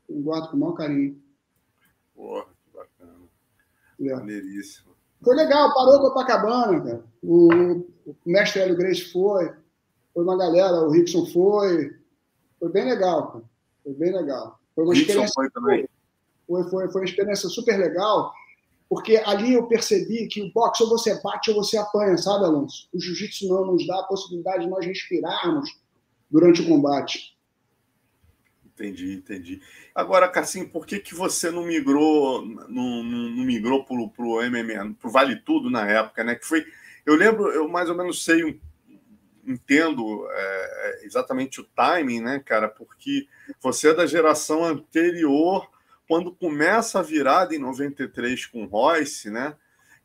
Eu 0.09 0.19
guardo 0.23 0.51
com 0.51 0.57
o 0.57 0.61
maior 0.61 0.73
carinho. 0.73 1.21
Porra, 2.15 2.47
que 2.65 2.71
bacana. 2.75 3.13
É. 4.01 4.15
Maneiríssimo. 4.15 4.97
Foi 5.23 5.37
legal, 5.37 5.75
parou 5.75 6.01
Copacabana, 6.01 6.81
cara. 6.83 7.05
O, 7.23 7.53
o 8.07 8.17
mestre 8.25 8.63
Hélio 8.63 8.77
Grace 8.77 9.13
foi, 9.13 9.53
foi 10.15 10.25
uma 10.25 10.39
galera, 10.39 10.81
o 10.81 10.91
Rickson 10.91 11.27
foi. 11.27 11.95
Foi 12.59 12.71
bem 12.71 12.87
legal, 12.87 13.33
cara. 13.33 13.45
Foi 13.85 13.93
bem 13.93 14.15
legal. 14.15 14.59
Foi 14.75 14.85
uma 14.85 14.95
Rickson 14.95 15.11
experiência. 15.11 15.35
foi 15.35 15.51
também. 15.51 15.89
Foi, 16.47 16.63
foi, 16.71 16.89
foi 16.91 17.01
uma 17.03 17.09
experiência 17.09 17.49
super 17.51 17.77
legal, 17.77 18.33
porque 18.89 19.17
ali 19.25 19.55
eu 19.55 19.67
percebi 19.67 20.29
que 20.29 20.43
o 20.43 20.53
boxe 20.53 20.83
ou 20.83 20.89
você 20.89 21.21
bate 21.21 21.51
ou 21.51 21.57
você 21.57 21.77
apanha, 21.77 22.17
sabe, 22.17 22.45
Alonso? 22.45 22.89
O 22.93 23.01
jiu-jitsu 23.01 23.49
não 23.49 23.67
nos 23.67 23.87
dá 23.87 24.01
a 24.01 24.05
possibilidade 24.05 24.65
de 24.65 24.71
nós 24.71 24.87
respirarmos 24.87 25.71
durante 26.31 26.63
o 26.63 26.69
combate. 26.69 27.37
Entendi, 28.65 29.15
entendi. 29.15 29.63
Agora, 29.95 30.29
Cassim, 30.29 30.67
por 30.67 30.87
que, 30.87 31.01
que 31.01 31.15
você 31.15 31.51
não 31.51 31.65
migrou, 31.65 32.45
não, 32.45 33.03
não, 33.03 33.31
não 33.31 33.45
migrou 33.45 33.85
para 33.85 33.97
o 33.97 34.43
MMA, 34.43 34.95
para 35.01 35.09
o 35.09 35.11
Vale 35.11 35.37
Tudo 35.37 35.71
na 35.71 35.89
época, 35.91 36.23
né? 36.23 36.35
Que 36.35 36.47
foi, 36.47 36.65
eu 37.07 37.17
lembro, 37.17 37.51
eu 37.51 37.67
mais 37.69 37.89
ou 37.89 37.97
menos 37.97 38.23
sei, 38.23 38.61
entendo 39.47 40.29
é, 40.31 41.07
exatamente 41.07 41.59
o 41.61 41.65
timing, 41.65 42.21
né, 42.21 42.39
cara? 42.39 42.69
Porque 42.69 43.27
você 43.63 43.89
é 43.89 43.95
da 43.95 44.05
geração 44.05 44.63
anterior, 44.63 45.71
quando 46.09 46.35
começa 46.35 46.99
a 46.99 47.03
virada 47.03 47.55
em 47.55 47.59
93 47.59 48.47
com 48.47 48.65
o 48.65 48.67
Royce, 48.67 49.31
né? 49.31 49.57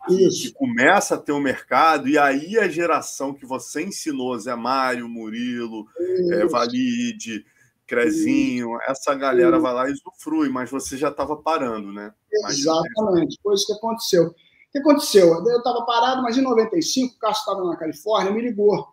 Que, 0.08 0.30
que, 0.30 0.52
começa 0.54 1.14
a 1.14 1.18
ter 1.18 1.32
o 1.32 1.38
um 1.38 1.41
mercado, 1.41 2.10
e 2.10 2.18
aí 2.18 2.58
a 2.58 2.68
geração 2.68 3.36
que 3.36 3.45
você 3.45 3.84
ensinou, 3.84 4.38
Zé 4.39 4.56
Mário, 4.56 5.08
Murilo, 5.08 5.86
é, 6.32 6.47
Valide, 6.47 7.45
Crezinho, 7.86 8.80
essa 8.88 9.14
galera 9.14 9.60
vai 9.60 9.74
lá 9.74 9.88
e 9.88 9.91
usufrui, 9.91 10.49
mas 10.49 10.72
você 10.72 10.97
já 10.97 11.10
estava 11.10 11.36
parando, 11.36 11.93
né? 11.93 12.12
Exatamente, 12.49 13.38
foi 13.43 13.54
isso 13.54 13.68
que 13.68 13.74
aconteceu. 13.74 14.28
O 14.28 14.36
que 14.72 14.80
aconteceu? 14.80 15.28
Eu 15.28 15.58
estava 15.58 15.86
parado, 15.86 16.24
mas 16.24 16.36
em 16.36 16.41
95, 16.41 17.14
o 17.14 17.20
Cássio 17.20 17.41
estava 17.41 17.64
na 17.64 17.78
Califórnia, 17.78 18.32
me 18.32 18.41
ligou. 18.41 18.88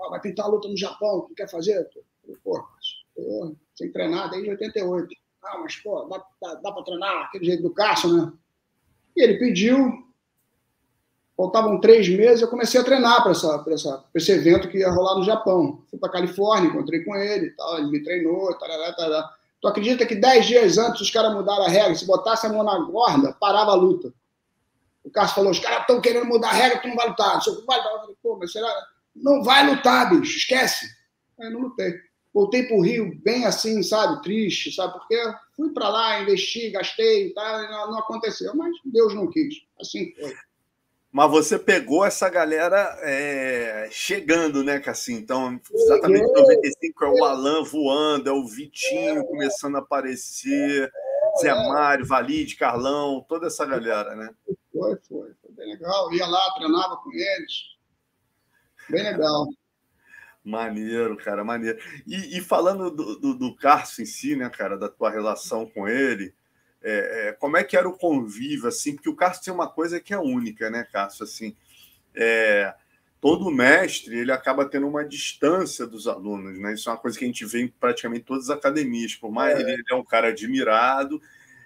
Ah, 0.00 0.08
vai 0.08 0.20
tentar 0.20 0.44
a 0.44 0.48
luta 0.48 0.68
no 0.68 0.76
Japão, 0.76 1.18
o 1.18 1.22
que 1.26 1.34
quer 1.34 1.50
fazer? 1.50 1.76
Eu 1.76 2.04
falei, 2.22 2.36
pô, 2.42 2.64
tô 3.14 3.56
sem 3.74 3.92
treinar 3.92 4.30
desde 4.30 4.48
88. 4.48 5.23
Ah, 5.44 5.58
mas, 5.58 5.76
pô, 5.76 6.02
dá, 6.04 6.24
dá, 6.40 6.54
dá 6.54 6.72
para 6.72 6.82
treinar 6.82 7.24
aquele 7.24 7.44
jeito 7.44 7.62
do 7.62 7.70
Cássio, 7.70 8.12
né? 8.12 8.32
E 9.16 9.22
ele 9.22 9.38
pediu, 9.38 10.04
faltavam 11.36 11.80
três 11.80 12.08
meses, 12.08 12.42
eu 12.42 12.48
comecei 12.48 12.80
a 12.80 12.84
treinar 12.84 13.22
para 13.22 13.32
essa, 13.32 13.64
essa, 13.68 14.04
esse 14.14 14.32
evento 14.32 14.68
que 14.68 14.78
ia 14.78 14.90
rolar 14.90 15.16
no 15.16 15.24
Japão. 15.24 15.82
Fui 15.88 15.98
para 15.98 16.12
Califórnia, 16.12 16.68
encontrei 16.68 17.04
com 17.04 17.14
ele, 17.14 17.50
tal, 17.50 17.78
ele 17.78 17.90
me 17.90 18.02
treinou, 18.02 18.52
tarará, 18.58 18.92
tarará. 18.92 19.34
Tu 19.60 19.68
acredita 19.68 20.04
que 20.04 20.14
dez 20.14 20.46
dias 20.46 20.76
antes 20.76 21.00
os 21.00 21.10
caras 21.10 21.32
mudaram 21.32 21.64
a 21.64 21.68
regra? 21.68 21.94
Se 21.94 22.06
botasse 22.06 22.46
a 22.46 22.50
mão 22.50 22.62
na 22.62 22.78
gorda, 22.80 23.32
parava 23.32 23.70
a 23.70 23.74
luta. 23.74 24.12
O 25.02 25.10
Cássio 25.10 25.36
falou: 25.36 25.50
os 25.50 25.58
caras 25.58 25.80
estão 25.80 26.00
querendo 26.00 26.26
mudar 26.26 26.50
a 26.50 26.52
regra, 26.52 26.80
tu 26.80 26.88
não 26.88 26.96
vai 26.96 27.08
lutar. 27.08 27.40
Eu 27.46 27.64
vai 27.64 27.78
lutar. 27.78 27.92
Eu 27.92 28.00
falei, 28.00 28.16
pô, 28.22 28.36
mas 28.36 28.52
será? 28.52 28.86
Não 29.14 29.42
vai 29.42 29.66
lutar, 29.66 30.10
bicho, 30.10 30.36
esquece. 30.36 30.86
Aí 31.40 31.50
não 31.50 31.60
lutei. 31.60 31.94
Voltei 32.34 32.64
para 32.64 32.76
o 32.76 32.82
Rio 32.82 33.16
bem 33.22 33.46
assim, 33.46 33.80
sabe, 33.80 34.20
triste, 34.20 34.74
sabe, 34.74 34.94
porque 34.94 35.16
fui 35.54 35.72
para 35.72 35.88
lá, 35.88 36.20
investi, 36.20 36.68
gastei, 36.70 37.32
tá, 37.32 37.86
não 37.88 38.00
aconteceu, 38.00 38.52
mas 38.56 38.74
Deus 38.84 39.14
não 39.14 39.30
quis. 39.30 39.62
Assim 39.80 40.12
foi. 40.18 40.34
Mas 41.12 41.30
você 41.30 41.56
pegou 41.56 42.04
essa 42.04 42.28
galera 42.28 42.98
é, 43.02 43.88
chegando, 43.88 44.64
né, 44.64 44.80
Cassim? 44.80 45.14
Então, 45.14 45.60
exatamente 45.72 46.24
em 46.24 46.32
95 46.32 47.04
é 47.04 47.08
o 47.08 47.24
Alan 47.24 47.62
voando, 47.62 48.28
é 48.28 48.32
o 48.32 48.44
Vitinho 48.44 49.24
começando 49.24 49.76
a 49.76 49.78
aparecer, 49.78 50.90
Zé 51.40 51.54
Mário, 51.54 52.04
Valide, 52.04 52.56
Carlão, 52.56 53.24
toda 53.28 53.46
essa 53.46 53.64
galera, 53.64 54.16
né? 54.16 54.34
Foi, 54.72 54.96
foi, 55.08 55.30
foi 55.40 55.52
bem 55.52 55.74
legal. 55.74 56.12
Ia 56.12 56.26
lá, 56.26 56.52
treinava 56.56 56.96
com 56.96 57.12
eles. 57.12 57.52
Bem 58.90 59.04
legal. 59.04 59.46
Maneiro, 60.44 61.16
cara, 61.16 61.42
maneiro. 61.42 61.78
E, 62.06 62.38
e 62.38 62.40
falando 62.42 62.90
do, 62.90 63.18
do, 63.18 63.34
do 63.34 63.56
Carso 63.56 64.02
em 64.02 64.06
si, 64.06 64.36
né, 64.36 64.50
cara, 64.50 64.76
da 64.76 64.90
tua 64.90 65.10
relação 65.10 65.66
com 65.66 65.88
ele, 65.88 66.34
é, 66.84 67.28
é, 67.28 67.32
como 67.32 67.56
é 67.56 67.64
que 67.64 67.78
era 67.78 67.88
o 67.88 67.96
convívio, 67.96 68.68
assim, 68.68 68.94
porque 68.94 69.08
o 69.08 69.16
Cássio 69.16 69.44
tem 69.44 69.54
uma 69.54 69.66
coisa 69.66 69.98
que 69.98 70.12
é 70.12 70.18
única, 70.18 70.68
né, 70.68 70.86
Cássio, 70.92 71.24
assim, 71.24 71.56
é, 72.14 72.74
todo 73.22 73.50
mestre, 73.50 74.18
ele 74.18 74.30
acaba 74.30 74.68
tendo 74.68 74.86
uma 74.86 75.02
distância 75.02 75.86
dos 75.86 76.06
alunos, 76.06 76.58
né, 76.58 76.74
isso 76.74 76.90
é 76.90 76.92
uma 76.92 76.98
coisa 76.98 77.18
que 77.18 77.24
a 77.24 77.26
gente 77.26 77.46
vê 77.46 77.62
em 77.62 77.68
praticamente 77.68 78.26
todas 78.26 78.50
as 78.50 78.56
academias, 78.58 79.14
por 79.14 79.32
mais 79.32 79.58
é. 79.58 79.62
Ele, 79.62 79.72
ele 79.72 79.84
é 79.90 79.94
um 79.94 80.04
cara 80.04 80.28
admirado, 80.28 81.22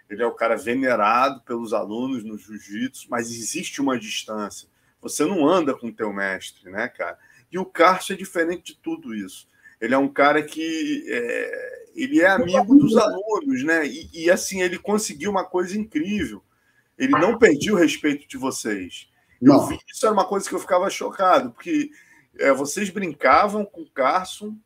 ele 0.09 0.22
é 0.22 0.26
um 0.26 0.37
cara 0.37 0.57
venerado 0.57 1.43
pelos 1.43 1.74
alunos 1.74 2.22
no 2.22 2.39
jiu-jitsu, 2.39 3.09
mas 3.11 3.29
existe 3.29 3.81
uma 3.81 3.99
distância, 3.99 4.68
você 5.01 5.24
não 5.24 5.49
anda 5.49 5.74
com 5.74 5.89
o 5.89 5.93
teu 5.93 6.12
mestre, 6.12 6.70
né, 6.70 6.87
cara, 6.87 7.18
e 7.51 7.59
o 7.59 7.65
Cássio 7.65 8.15
é 8.15 8.17
diferente 8.17 8.75
de 8.75 8.79
tudo 8.81 9.15
isso, 9.15 9.49
ele 9.81 9.95
é 9.95 9.99
um 9.99 10.09
cara 10.09 10.43
que 10.43 11.05
é, 11.09 11.79
ele 11.95 12.21
é 12.21 12.29
amigo 12.29 12.77
dos 12.77 12.97
alunos, 12.97 13.65
né? 13.65 13.87
E, 13.87 14.09
e, 14.13 14.31
assim, 14.31 14.63
ele 14.63 14.79
conseguiu 14.79 15.31
uma 15.31 15.45
coisa 15.45 15.77
incrível. 15.77 16.43
Ele 16.97 17.13
não 17.13 17.39
perdia 17.39 17.73
o 17.73 17.77
respeito 17.77 18.27
de 18.29 18.37
vocês. 18.37 19.09
Eu 19.41 19.67
vi, 19.67 19.79
isso 19.87 20.05
era 20.05 20.13
uma 20.13 20.25
coisa 20.25 20.49
que 20.49 20.55
eu 20.55 20.59
ficava 20.59 20.91
chocado, 20.91 21.53
porque 21.53 21.91
é, 22.39 22.53
vocês 22.53 22.91
brincavam 22.91 23.65
com 23.65 23.83
o 23.83 23.91
Carson, 23.91 24.57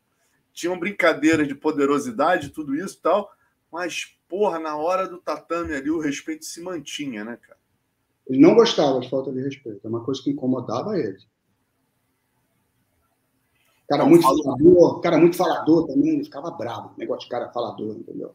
tinham 0.51 0.79
brincadeira 0.79 1.45
de 1.45 1.53
poderosidade, 1.53 2.49
tudo 2.49 2.75
isso 2.75 2.97
e 2.97 3.01
tal, 3.01 3.31
mas, 3.71 4.17
porra, 4.27 4.59
na 4.59 4.75
hora 4.75 5.07
do 5.07 5.19
tatame 5.19 5.75
ali, 5.75 5.91
o 5.91 5.99
respeito 5.99 6.45
se 6.45 6.59
mantinha, 6.59 7.23
né, 7.23 7.37
cara? 7.39 7.59
Ele 8.27 8.39
não 8.39 8.55
gostava 8.55 8.99
de 8.99 9.09
falta 9.09 9.31
de 9.31 9.41
respeito, 9.41 9.81
é 9.83 9.87
uma 9.87 10.03
coisa 10.03 10.21
que 10.23 10.31
incomodava 10.31 10.97
ele. 10.97 11.19
Cara 13.89 14.05
muito 14.05 14.23
falador, 14.23 15.01
cara 15.01 15.17
muito 15.17 15.35
falador 15.35 15.87
também, 15.87 16.15
ele 16.15 16.23
ficava 16.23 16.51
bravo, 16.51 16.93
negócio 16.97 17.23
de 17.23 17.29
cara 17.29 17.51
falador, 17.51 17.95
entendeu? 17.95 18.33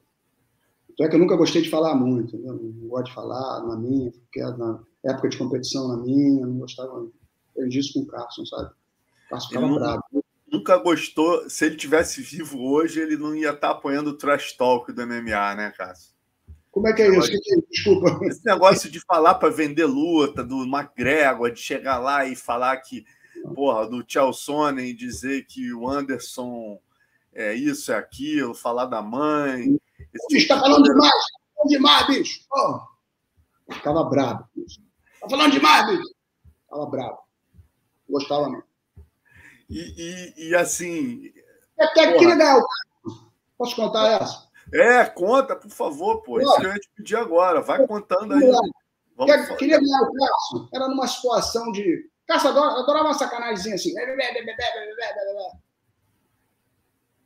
Então 0.91 1.07
é 1.07 1.09
que 1.09 1.15
eu 1.15 1.21
nunca 1.21 1.37
gostei 1.37 1.63
de 1.63 1.71
falar 1.71 1.95
muito, 1.95 2.37
entendeu? 2.37 2.55
Não 2.55 2.89
gosto 2.89 3.07
de 3.07 3.15
falar 3.15 3.63
na 3.67 3.77
minha, 3.77 4.11
porque 4.11 4.41
na 4.41 4.81
época 5.05 5.29
de 5.29 5.39
competição 5.39 5.89
na 5.89 5.97
minha, 5.97 6.47
não 6.47 6.59
gostava. 6.59 7.09
Aprendi 7.51 7.79
isso 7.79 7.95
com 7.95 8.01
o 8.01 8.07
Carson, 8.07 8.45
sabe? 8.45 8.71
O 9.27 9.31
Carson 9.31 9.49
ficava 9.49 9.75
bravo. 9.75 10.03
Nunca 10.51 10.77
gostou, 10.79 11.49
se 11.49 11.67
ele 11.67 11.77
tivesse 11.77 12.23
vivo 12.23 12.59
hoje, 12.59 13.01
ele 13.01 13.17
não 13.17 13.35
ia 13.35 13.51
estar 13.51 13.71
apoiando 13.71 14.11
o 14.11 14.17
trash 14.17 14.57
talk 14.57 14.93
do 14.93 15.07
MMA, 15.07 15.55
né, 15.55 15.73
Cássio? 15.77 16.15
Como 16.71 16.89
é 16.89 16.93
que 16.93 17.03
é 17.03 17.17
isso? 17.17 17.31
Desculpa. 17.71 18.19
Esse 18.25 18.45
negócio 18.45 18.91
de 18.91 19.01
falar 19.01 19.35
para 19.35 19.51
vender 19.51 19.85
luta, 19.85 20.43
do 20.43 20.65
McGregor, 20.65 21.51
de 21.51 21.61
chegar 21.61 21.99
lá 21.99 22.27
e 22.27 22.35
falar 22.35 22.77
que 22.79 23.05
porra, 23.49 23.89
do 23.89 24.03
Tchau 24.03 24.33
Sonnen 24.33 24.95
dizer 24.95 25.47
que 25.47 25.73
o 25.73 25.89
Anderson 25.89 26.79
é 27.33 27.55
isso, 27.55 27.93
é 27.93 27.97
aquilo, 27.97 28.55
falar 28.55 28.87
da 28.87 29.03
mãe. 29.03 29.79
Bicho, 30.31 30.49
tá 30.49 30.59
falando 30.61 30.83
demais, 30.83 31.11
tá 31.11 31.55
falando 31.57 31.71
demais, 31.71 32.07
bicho. 32.07 32.41
Oh. 32.53 32.81
Ficava 33.73 34.05
bravo, 34.05 34.45
bicho. 34.55 34.81
Tá 35.21 35.29
falando 35.29 35.53
demais, 35.53 35.87
bicho. 35.87 36.15
Ficava 36.65 36.87
bravo. 36.87 37.19
Gostava 38.09 38.49
mesmo. 38.49 38.65
E, 39.69 40.35
e, 40.39 40.49
e 40.49 40.55
assim. 40.55 41.33
Até 41.79 42.17
que 42.17 42.27
legal. 42.27 42.63
Posso 43.57 43.77
contar 43.77 44.23
essa? 44.23 44.49
É, 44.73 45.05
conta, 45.05 45.57
por 45.57 45.71
favor, 45.71 46.23
pô. 46.23 46.41
Isso 46.41 46.57
que 46.57 46.67
eu 46.67 46.73
ia 46.73 46.81
te 46.81 46.91
pedir 46.97 47.17
agora. 47.17 47.61
Vai 47.61 47.87
contando 47.87 48.35
aí. 48.35 48.51
Vamos 49.17 49.49
queria 49.57 49.81
ganhar 49.81 50.03
o 50.03 50.13
Cássio. 50.13 50.69
Era 50.73 50.89
numa 50.89 51.09
situação 51.09 51.73
de 51.73 52.09
Cássio 52.29 52.51
adora, 52.51 52.81
adorava 52.81 53.07
uma 53.07 53.15
sacanagem 53.15 53.73
assim. 53.73 53.95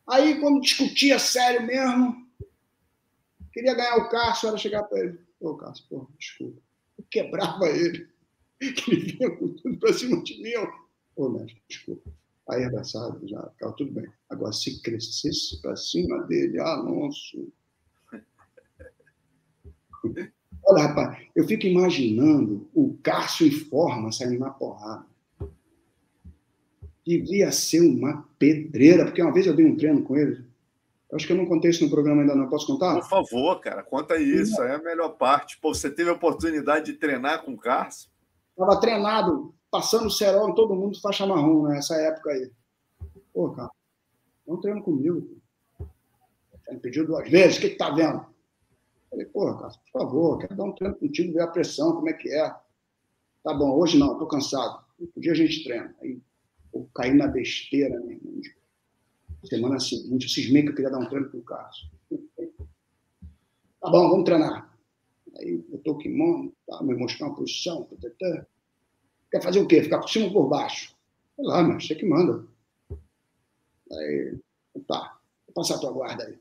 Aí, 0.06 0.40
quando 0.40 0.60
discutia 0.60 1.18
sério 1.18 1.66
mesmo, 1.66 2.24
queria 3.52 3.74
ganhar 3.74 3.96
o 3.96 4.08
Cássio, 4.08 4.48
era 4.48 4.56
chegar 4.56 4.84
para 4.84 5.00
ele. 5.00 5.18
Ô, 5.40 5.56
Cássio, 5.56 6.08
desculpa. 6.16 6.62
Eu 6.96 7.04
quebrava 7.10 7.66
ele. 7.66 8.08
ele 8.60 9.12
vinha 9.12 9.36
com 9.36 9.48
tudo 9.54 9.76
para 9.78 9.92
cima 9.92 10.22
de 10.22 10.40
mim. 10.40 10.52
Ô, 11.16 11.28
mestre, 11.28 11.60
desculpa. 11.68 12.08
Aí 12.48 12.64
abraçado, 12.64 13.26
já 13.26 13.42
ficava 13.50 13.72
tudo 13.72 13.92
bem. 13.92 14.12
Agora, 14.30 14.52
se 14.52 14.80
crescesse 14.82 15.60
para 15.60 15.74
cima 15.74 16.22
dele, 16.26 16.60
Alonso. 16.60 17.52
Olha, 20.64 20.84
rapaz, 20.84 21.18
eu 21.34 21.46
fico 21.46 21.66
imaginando 21.66 22.68
o 22.74 22.96
Cássio 23.02 23.46
e 23.46 23.50
Forma 23.50 24.12
saindo 24.12 24.38
na 24.38 24.50
porrada. 24.50 25.04
Devia 27.04 27.50
ser 27.50 27.80
uma 27.80 28.28
pedreira, 28.38 29.04
porque 29.04 29.20
uma 29.20 29.32
vez 29.32 29.46
eu 29.46 29.56
dei 29.56 29.66
um 29.66 29.76
treino 29.76 30.02
com 30.02 30.16
ele. 30.16 30.44
Acho 31.12 31.26
que 31.26 31.32
eu 31.32 31.36
não 31.36 31.46
contei 31.46 31.70
isso 31.70 31.84
no 31.84 31.90
programa 31.90 32.22
ainda, 32.22 32.34
não. 32.34 32.48
Posso 32.48 32.66
contar? 32.66 32.94
Por 32.94 33.08
favor, 33.08 33.60
cara, 33.60 33.82
conta 33.82 34.16
isso. 34.16 34.62
É 34.62 34.76
a 34.76 34.82
melhor 34.82 35.10
parte. 35.10 35.58
Pô, 35.60 35.74
você 35.74 35.90
teve 35.90 36.08
a 36.08 36.14
oportunidade 36.14 36.86
de 36.86 36.98
treinar 36.98 37.44
com 37.44 37.52
o 37.52 37.58
Cássio? 37.58 38.08
Estava 38.50 38.80
treinado, 38.80 39.54
passando 39.70 40.06
o 40.06 40.10
cerol 40.10 40.48
em 40.48 40.54
todo 40.54 40.74
mundo 40.74 40.98
faixa 41.00 41.26
marrom 41.26 41.64
nessa 41.64 41.96
época 41.96 42.30
aí. 42.30 42.50
Pô, 43.34 43.50
cara, 43.50 43.70
não 44.46 44.58
treino 44.58 44.82
comigo. 44.82 45.36
Já 46.66 46.72
me 46.72 46.80
pediu 46.80 47.06
duas 47.06 47.28
vezes, 47.28 47.58
o 47.58 47.60
que, 47.60 47.70
que 47.70 47.76
tá 47.76 47.90
vendo? 47.90 48.24
Falei, 49.12 49.26
pô, 49.26 49.54
cara, 49.58 49.68
por 49.68 50.00
favor, 50.00 50.38
quero 50.38 50.56
dar 50.56 50.64
um 50.64 50.72
treino 50.72 50.96
contigo, 50.96 51.34
ver 51.34 51.42
a 51.42 51.46
pressão, 51.46 51.92
como 51.92 52.08
é 52.08 52.14
que 52.14 52.30
é. 52.30 52.48
Tá 53.44 53.52
bom, 53.52 53.76
hoje 53.76 53.98
não, 53.98 54.18
tô 54.18 54.26
cansado. 54.26 54.82
Um 54.98 55.20
dia 55.20 55.32
a 55.32 55.34
gente 55.34 55.64
treina. 55.64 55.94
Aí 56.00 56.18
eu 56.72 56.88
caí 56.94 57.12
na 57.12 57.26
besteira, 57.26 58.00
meu 58.00 58.12
irmão. 58.12 58.40
Semana 59.44 59.78
seguinte, 59.78 60.24
eu 60.24 60.30
cismei 60.30 60.62
que 60.62 60.70
eu 60.70 60.74
queria 60.74 60.90
dar 60.90 60.98
um 60.98 61.08
treino 61.10 61.28
pro 61.28 61.42
Carlos. 61.42 61.90
Tá 63.80 63.90
bom, 63.90 64.08
vamos 64.08 64.24
treinar. 64.24 64.74
Aí 65.36 65.58
botou 65.58 65.94
o 65.94 65.98
kimono, 65.98 66.50
tá, 66.66 66.82
me 66.82 66.94
mostrou 66.94 67.28
uma 67.28 67.36
posição. 67.36 67.84
Tá, 67.84 67.96
tá, 68.00 68.08
tá. 68.18 68.46
Quer 69.30 69.42
fazer 69.42 69.60
o 69.60 69.66
quê? 69.66 69.82
Ficar 69.82 69.98
por 69.98 70.08
cima 70.08 70.26
ou 70.26 70.32
por 70.32 70.48
baixo? 70.48 70.96
Sei 71.36 71.44
lá, 71.44 71.62
mas 71.62 71.86
você 71.86 71.94
que 71.94 72.06
manda. 72.06 72.46
Aí, 73.92 74.38
tá, 74.86 75.18
vou 75.46 75.54
passar 75.54 75.74
a 75.74 75.80
tua 75.80 75.92
guarda 75.92 76.24
aí. 76.24 76.38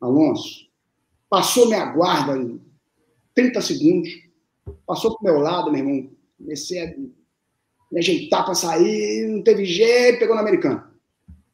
Alonso, 0.00 0.71
passou 1.32 1.66
minha 1.66 1.86
guarda 1.86 2.36
em 2.36 2.60
30 3.34 3.62
segundos, 3.62 4.10
passou 4.86 5.16
pro 5.16 5.32
meu 5.32 5.40
lado, 5.40 5.72
meu 5.72 5.80
irmão, 5.80 6.14
comecei 6.36 6.84
a 6.84 6.94
me 6.94 7.98
ajeitar 7.98 8.44
para 8.44 8.54
sair, 8.54 9.28
não 9.28 9.42
teve 9.42 9.64
jeito, 9.64 10.18
pegou 10.18 10.34
no 10.34 10.42
americano. 10.42 10.92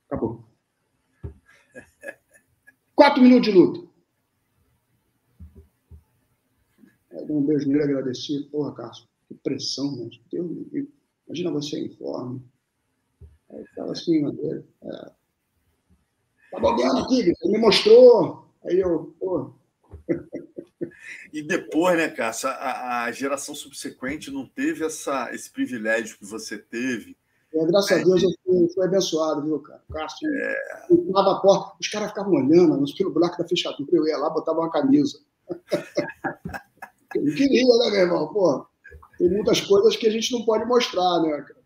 Acabou. 0.07 0.45
Quatro 2.93 3.23
minutos 3.23 3.53
de 3.53 3.57
luta. 3.57 3.89
Dei 7.13 7.37
um 7.37 7.47
beijo 7.47 7.69
nele, 7.69 7.85
agradeci. 7.85 8.49
Porra, 8.51 8.75
Cássio, 8.75 9.07
que 9.29 9.35
pressão, 9.35 9.95
né? 9.95 10.11
Deus 10.33 10.51
Imagina 11.29 11.53
você 11.53 11.79
em 11.79 11.91
forma. 11.91 12.43
Aí 13.51 13.65
ficava 13.65 13.93
assim, 13.93 14.23
meu 14.23 14.33
Deus. 14.33 14.65
É. 14.83 15.13
Tá 16.51 16.59
bobeando 16.59 16.99
aqui, 16.99 17.21
ele 17.21 17.35
me 17.45 17.59
mostrou. 17.59 18.49
Aí 18.65 18.81
eu, 18.81 19.15
pô. 19.21 19.58
E 21.33 21.43
depois, 21.43 21.97
né, 21.97 22.09
Cássio, 22.09 22.49
a, 22.49 23.05
a, 23.05 23.13
geração 23.13 23.55
subsequente 23.55 24.31
não 24.31 24.47
teve 24.47 24.85
essa, 24.85 25.35
esse 25.35 25.51
privilégio 25.51 26.17
que 26.19 26.25
você 26.25 26.57
teve. 26.57 27.17
É, 27.53 27.67
graças 27.67 27.91
é, 27.91 28.01
a 28.01 28.05
Deus 28.05 28.23
eu 28.23 28.31
fui, 28.45 28.69
fui, 28.75 28.87
abençoado, 28.87 29.45
viu, 29.45 29.59
cara? 29.61 29.83
O 29.89 29.93
Cássio 29.93 30.29
é... 30.29 30.57
a 31.17 31.35
porta, 31.41 31.77
os 31.81 31.89
caras 31.89 32.09
ficavam 32.11 32.33
olhando 32.33 32.85
pelo 32.97 33.13
buraco 33.13 33.39
da 33.39 33.49
fechadura, 33.49 33.89
eu 33.93 34.07
ia 34.07 34.19
lá, 34.19 34.31
botava 34.31 34.61
uma 34.61 34.71
camisa. 34.71 35.19
eu 37.15 37.35
queria, 37.35 37.79
né, 37.79 37.91
meu 37.91 38.01
irmão? 38.01 38.29
Pô, 38.33 38.67
tem 39.19 39.29
muitas 39.31 39.61
coisas 39.61 39.97
que 39.97 40.07
a 40.07 40.11
gente 40.11 40.33
não 40.33 40.45
pode 40.45 40.65
mostrar, 40.67 41.21
né, 41.23 41.43
cara? 41.43 41.59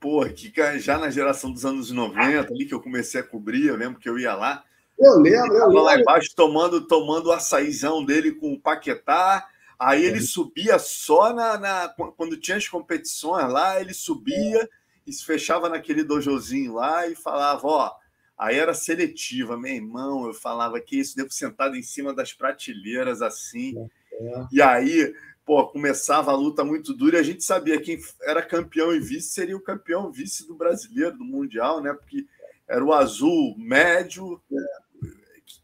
Pô, 0.00 0.24
que 0.26 0.52
já 0.78 0.96
na 0.96 1.10
geração 1.10 1.50
dos 1.50 1.64
anos 1.64 1.90
90, 1.90 2.52
ali 2.52 2.66
que 2.66 2.74
eu 2.74 2.80
comecei 2.80 3.20
a 3.20 3.24
cobrir, 3.24 3.66
eu 3.66 3.76
lembro 3.76 3.98
que 3.98 4.08
eu 4.08 4.16
ia 4.16 4.34
lá, 4.34 4.64
eu 4.98 5.20
lembro, 5.20 5.56
eu 5.56 5.66
lembro. 5.68 5.82
lá 5.82 5.98
embaixo 5.98 6.30
tomando, 6.34 6.86
tomando 6.86 7.26
o 7.26 7.32
açaizão 7.32 8.04
dele 8.04 8.32
com 8.32 8.52
o 8.52 8.60
Paquetá. 8.60 9.48
Aí 9.78 10.04
ele 10.04 10.20
subia 10.20 10.76
só 10.78 11.32
na, 11.32 11.56
na, 11.56 11.88
Quando 12.16 12.36
tinha 12.36 12.56
as 12.56 12.66
competições 12.66 13.50
lá, 13.50 13.80
ele 13.80 13.94
subia 13.94 14.68
e 15.06 15.12
se 15.12 15.24
fechava 15.24 15.68
naquele 15.68 16.02
dojozinho 16.02 16.74
lá 16.74 17.06
e 17.06 17.14
falava: 17.14 17.66
Ó, 17.66 17.92
aí 18.36 18.58
era 18.58 18.74
seletiva, 18.74 19.56
meu 19.56 19.72
irmão. 19.72 20.26
Eu 20.26 20.34
falava 20.34 20.80
que 20.80 20.98
isso, 20.98 21.14
devo 21.14 21.30
sentado 21.30 21.76
em 21.76 21.82
cima 21.82 22.12
das 22.12 22.32
prateleiras 22.32 23.22
assim. 23.22 23.78
É. 24.12 24.46
E 24.50 24.60
aí, 24.60 25.14
pô, 25.46 25.64
começava 25.68 26.32
a 26.32 26.36
luta 26.36 26.64
muito 26.64 26.92
dura 26.92 27.18
e 27.18 27.20
a 27.20 27.24
gente 27.24 27.44
sabia 27.44 27.80
quem 27.80 28.00
era 28.22 28.42
campeão 28.42 28.92
e 28.92 28.98
vice 28.98 29.28
seria 29.28 29.56
o 29.56 29.62
campeão 29.62 30.10
vice 30.10 30.44
do 30.44 30.56
brasileiro, 30.56 31.16
do 31.16 31.24
Mundial, 31.24 31.80
né? 31.80 31.92
Porque 31.92 32.26
era 32.66 32.84
o 32.84 32.92
azul 32.92 33.54
médio. 33.56 34.42
É 34.52 34.87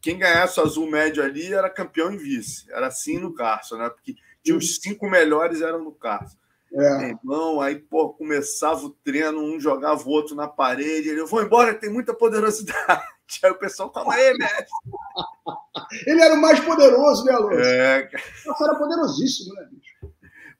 quem 0.01 0.17
ganhasse 0.17 0.59
o 0.59 0.63
azul 0.63 0.89
médio 0.89 1.23
ali 1.23 1.53
era 1.53 1.69
campeão 1.69 2.11
e 2.11 2.17
vice. 2.17 2.65
Era 2.71 2.87
assim 2.87 3.17
no 3.17 3.33
Carso, 3.33 3.77
né? 3.77 3.89
Porque 3.89 4.15
tinha 4.43 4.57
os 4.57 4.75
cinco 4.75 5.09
melhores 5.09 5.61
eram 5.61 5.83
no 5.83 5.91
Carso. 5.91 6.37
É. 6.71 7.09
Irmão, 7.09 7.61
aí 7.61 7.75
pô, 7.77 8.09
começava 8.09 8.85
o 8.85 8.89
treino, 8.89 9.41
um 9.41 9.59
jogava 9.59 10.03
o 10.03 10.09
outro 10.09 10.35
na 10.35 10.47
parede. 10.47 11.09
Ele, 11.09 11.21
eu 11.21 11.27
vou 11.27 11.41
embora, 11.41 11.73
tem 11.73 11.89
muita 11.89 12.13
poderosidade. 12.13 13.03
Aí 13.43 13.49
o 13.49 13.57
pessoal, 13.57 13.89
calma 13.89 14.13
aí, 14.13 14.37
mestre. 14.37 14.67
Ele 16.05 16.21
era 16.21 16.35
o 16.35 16.41
mais 16.41 16.59
poderoso, 16.59 17.25
né, 17.25 17.33
Alonso? 17.33 17.59
É. 17.59 18.07
Nossa, 18.45 18.63
era 18.65 18.75
poderosíssimo, 18.75 19.55
né, 19.55 19.67
bicho? 19.71 20.13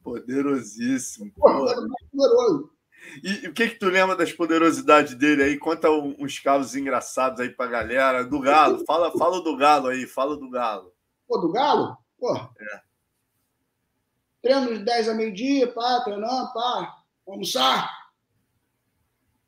Poderosíssimo. 0.03 1.31
Pô, 1.35 1.69
era 1.69 1.79
o 1.79 1.87
mais 1.87 2.05
poderoso. 2.11 2.74
E, 3.23 3.47
o 3.47 3.53
que 3.53 3.69
que 3.69 3.79
tu 3.79 3.87
lembra 3.87 4.15
das 4.15 4.31
poderosidades 4.31 5.15
dele 5.15 5.43
aí? 5.43 5.57
Conta 5.57 5.89
uns 5.89 6.39
casos 6.39 6.75
engraçados 6.75 7.39
aí 7.39 7.49
pra 7.49 7.67
galera. 7.67 8.23
Do 8.23 8.39
Galo, 8.39 8.83
fala, 8.85 9.11
fala 9.11 9.41
do 9.41 9.55
Galo 9.55 9.87
aí, 9.87 10.05
fala 10.05 10.37
do 10.37 10.49
Galo. 10.49 10.93
Pô, 11.27 11.37
do 11.37 11.51
Galo? 11.51 11.97
Pô. 12.19 12.35
É. 12.35 12.81
Treino 14.41 14.77
de 14.77 14.83
10 14.83 15.09
a 15.09 15.13
meio-dia, 15.13 15.71
pá, 15.71 16.01
treinando, 16.01 16.53
pá, 16.53 16.97
almoçar. 17.27 17.89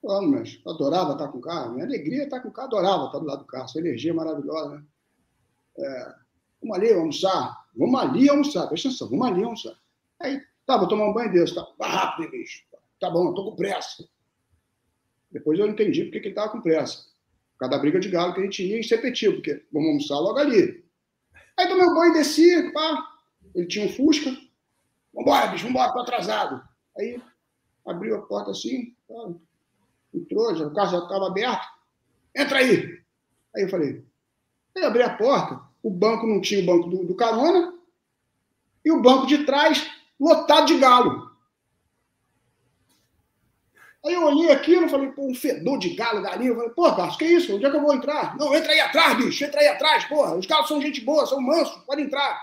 Vamos, 0.01 0.31
mas 0.31 0.61
adorava 0.65 1.13
estar 1.13 1.27
com 1.27 1.37
o 1.37 1.41
carro. 1.41 1.73
Minha 1.73 1.85
alegria 1.85 2.21
é 2.21 2.25
estar 2.25 2.39
com 2.39 2.49
o 2.49 2.51
carro, 2.51 2.67
adorava 2.67 3.05
estar 3.05 3.19
do 3.19 3.25
lado 3.25 3.39
do 3.39 3.45
carro. 3.45 3.67
Sua 3.67 3.81
energia 3.81 4.11
é 4.11 4.15
maravilhosa, 4.15 4.75
né? 4.75 4.83
É, 5.77 6.15
vamos 6.61 6.77
ali 6.77 6.93
almoçar. 6.93 7.65
Vamos 7.75 7.99
ali 7.99 8.29
almoçar. 8.29 8.67
Presta 8.67 8.87
atenção, 8.87 9.09
vamos 9.09 9.27
ali 9.27 9.43
almoçar. 9.43 9.75
Aí, 10.19 10.41
tá, 10.65 10.77
vou 10.77 10.87
tomar 10.87 11.09
um 11.09 11.13
banho 11.13 11.31
desse, 11.31 11.53
tá? 11.53 11.67
Vai 11.77 11.89
rápido, 11.89 12.31
bicho. 12.31 12.63
Tá 12.99 13.09
bom, 13.09 13.27
eu 13.27 13.33
tô 13.33 13.45
com 13.45 13.55
pressa. 13.55 14.07
Depois 15.31 15.59
eu 15.59 15.67
entendi 15.67 16.03
porque 16.03 16.19
que 16.19 16.27
ele 16.27 16.33
estava 16.33 16.51
com 16.51 16.61
pressa. 16.61 17.05
Cada 17.59 17.77
briga 17.77 17.99
de 17.99 18.09
galo 18.09 18.33
que 18.33 18.39
a 18.39 18.43
gente 18.43 18.63
ia 18.63 18.79
em 18.79 18.83
Sepeti, 18.83 19.31
porque 19.31 19.65
vamos 19.71 19.89
almoçar 19.89 20.19
logo 20.19 20.37
ali. 20.39 20.83
Aí 21.57 21.67
tomei 21.67 21.85
um 21.85 21.93
banho 21.93 22.11
e 22.11 22.17
desci, 22.17 22.71
pá. 22.71 23.07
Ele 23.55 23.67
tinha 23.67 23.85
um 23.85 23.89
Fusca. 23.89 24.35
Vambora, 25.13 25.47
bicho, 25.47 25.65
vambora, 25.65 25.91
tô 25.91 25.99
atrasado. 25.99 26.61
Aí 26.97 27.21
abriu 27.85 28.15
a 28.15 28.21
porta 28.21 28.51
assim, 28.51 28.95
entrou, 30.13 30.55
já, 30.55 30.67
o 30.67 30.73
carro 30.73 30.91
já 30.91 30.99
estava 30.99 31.27
aberto. 31.27 31.65
Entra 32.35 32.59
aí. 32.59 33.01
Aí 33.55 33.63
eu 33.63 33.69
falei, 33.69 34.03
aí 34.75 34.83
abri 34.83 35.01
a 35.01 35.15
porta, 35.15 35.59
o 35.81 35.89
banco 35.89 36.27
não 36.27 36.41
tinha 36.41 36.61
o 36.61 36.65
banco 36.65 36.89
do, 36.89 37.05
do 37.05 37.15
carona, 37.15 37.73
e 38.83 38.91
o 38.91 39.01
banco 39.01 39.25
de 39.25 39.45
trás 39.45 39.89
lotado 40.19 40.67
de 40.67 40.77
galo. 40.77 41.26
Aí 44.07 44.13
eu 44.13 44.25
olhei 44.25 44.49
aquilo 44.51 44.85
e 44.85 44.89
falei, 44.89 45.11
pô, 45.11 45.27
um 45.27 45.35
fedor 45.35 45.77
de 45.77 45.93
galo, 45.93 46.21
galinha. 46.21 46.51
Eu 46.51 46.55
falei, 46.55 46.69
pô, 46.69 46.95
Carlos, 46.95 47.17
que 47.17 47.25
isso? 47.25 47.53
Onde 47.53 47.65
é 47.65 47.69
que 47.69 47.75
eu 47.75 47.81
vou 47.81 47.93
entrar? 47.93 48.37
Não, 48.37 48.55
entra 48.55 48.71
aí 48.71 48.79
atrás, 48.79 49.17
bicho, 49.17 49.43
entra 49.43 49.59
aí 49.59 49.67
atrás, 49.67 50.05
porra. 50.05 50.37
Os 50.37 50.45
galos 50.45 50.69
são 50.69 50.81
gente 50.81 51.01
boa, 51.01 51.25
são 51.25 51.41
mansos, 51.41 51.75
pode 51.83 52.01
entrar. 52.01 52.41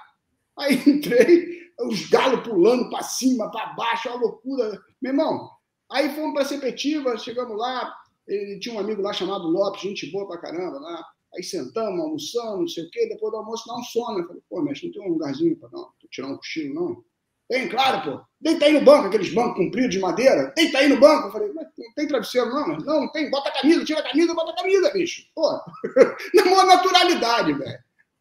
Aí 0.59 0.75
entrei, 0.87 1.71
os 1.81 2.07
galos 2.11 2.47
pulando 2.47 2.91
para 2.91 3.03
cima, 3.03 3.51
para 3.51 3.73
baixo, 3.73 4.11
uma 4.11 4.21
loucura. 4.21 4.79
Meu 5.01 5.13
irmão, 5.13 5.49
aí 5.91 6.15
fomos 6.15 6.35
para 6.35 6.45
Sepetiva, 6.45 7.17
chegamos 7.17 7.57
lá, 7.57 7.95
ele 8.29 8.61
tinha 8.61 8.75
um 8.75 8.79
amigo 8.79 9.01
lá 9.01 9.15
chamado 9.15 9.49
Lopes, 9.49 9.81
gente 9.81 10.11
boa 10.13 10.27
pra 10.27 10.39
caramba 10.39 10.79
lá. 10.79 11.03
Aí 11.35 11.43
sentamos, 11.43 11.99
almoçamos, 11.99 12.61
não 12.61 12.69
sei 12.69 12.85
o 12.85 12.91
quê, 12.91 13.09
depois 13.09 13.33
do 13.33 13.39
almoço 13.39 13.67
dá 13.67 13.75
um 13.75 13.83
sono. 13.83 14.19
Eu 14.19 14.27
falei, 14.27 14.43
pô, 14.51 14.63
mas 14.63 14.83
não 14.83 14.93
tem 14.93 15.03
um 15.03 15.13
lugarzinho 15.15 15.57
para 15.57 15.71
tirar 16.11 16.29
um 16.29 16.37
cochilo, 16.37 16.75
não? 16.75 17.05
Tem, 17.49 17.69
claro, 17.69 18.03
pô. 18.03 18.25
Deita 18.41 18.67
aí 18.67 18.73
no 18.73 18.85
banco, 18.85 19.07
aqueles 19.07 19.33
bancos 19.33 19.57
compridos 19.57 19.91
de 19.91 20.01
madeira. 20.01 20.53
Deita 20.57 20.79
aí 20.79 20.89
no 20.89 20.99
banco. 20.99 21.29
Eu 21.29 21.33
falei, 21.33 21.53
mas 21.55 21.67
não 21.77 21.95
tem 21.95 22.09
travesseiro, 22.09 22.49
não? 22.51 22.69
Mas 22.69 22.85
não, 22.85 23.01
não 23.03 23.13
tem. 23.13 23.31
Bota 23.31 23.49
a 23.49 23.53
camisa, 23.53 23.85
tira 23.85 24.01
a 24.01 24.11
camisa, 24.11 24.35
bota 24.35 24.53
a 24.53 24.57
camisa, 24.57 24.91
bicho. 24.93 25.23
Pô, 25.35 25.51
na 26.35 26.45
maior 26.45 26.67
naturalidade, 26.67 27.53
velho. 27.53 27.79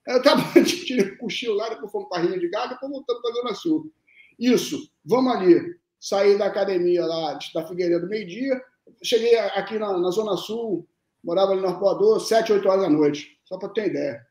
Eu 0.08 0.22
tava, 0.22 0.44
tirei 0.64 1.06
o 1.06 1.18
cochilo 1.18 1.56
lá, 1.56 1.70
depois 1.70 1.92
fomos 1.92 2.10
para 2.10 2.26
de 2.26 2.50
Gado, 2.50 2.74
depois 2.74 2.92
voltamos 2.92 3.22
para 3.22 3.34
Zona 3.34 3.54
Sul. 3.54 3.94
Isso, 4.38 4.90
vamos 5.06 5.34
ali. 5.36 5.78
Saí 6.00 6.38
da 6.38 6.48
academia 6.48 7.06
lá 7.06 7.40
da 7.54 7.66
Figueiredo 7.66 8.08
meio-dia. 8.08 8.62
Cheguei 9.02 9.38
aqui 9.40 9.80
na, 9.80 9.98
na, 9.98 10.12
Zona 10.12 10.36
Sul, 10.36 10.88
morava 11.24 11.54
ali 11.54 11.62
no 11.62 11.70
Arpoador, 11.70 12.20
7, 12.20 12.52
8 12.52 12.68
horas 12.68 12.82
da 12.84 12.90
noite. 12.90 13.40
Só 13.46 13.58
para 13.58 13.70
ter 13.70 13.88
ideia. 13.88 14.22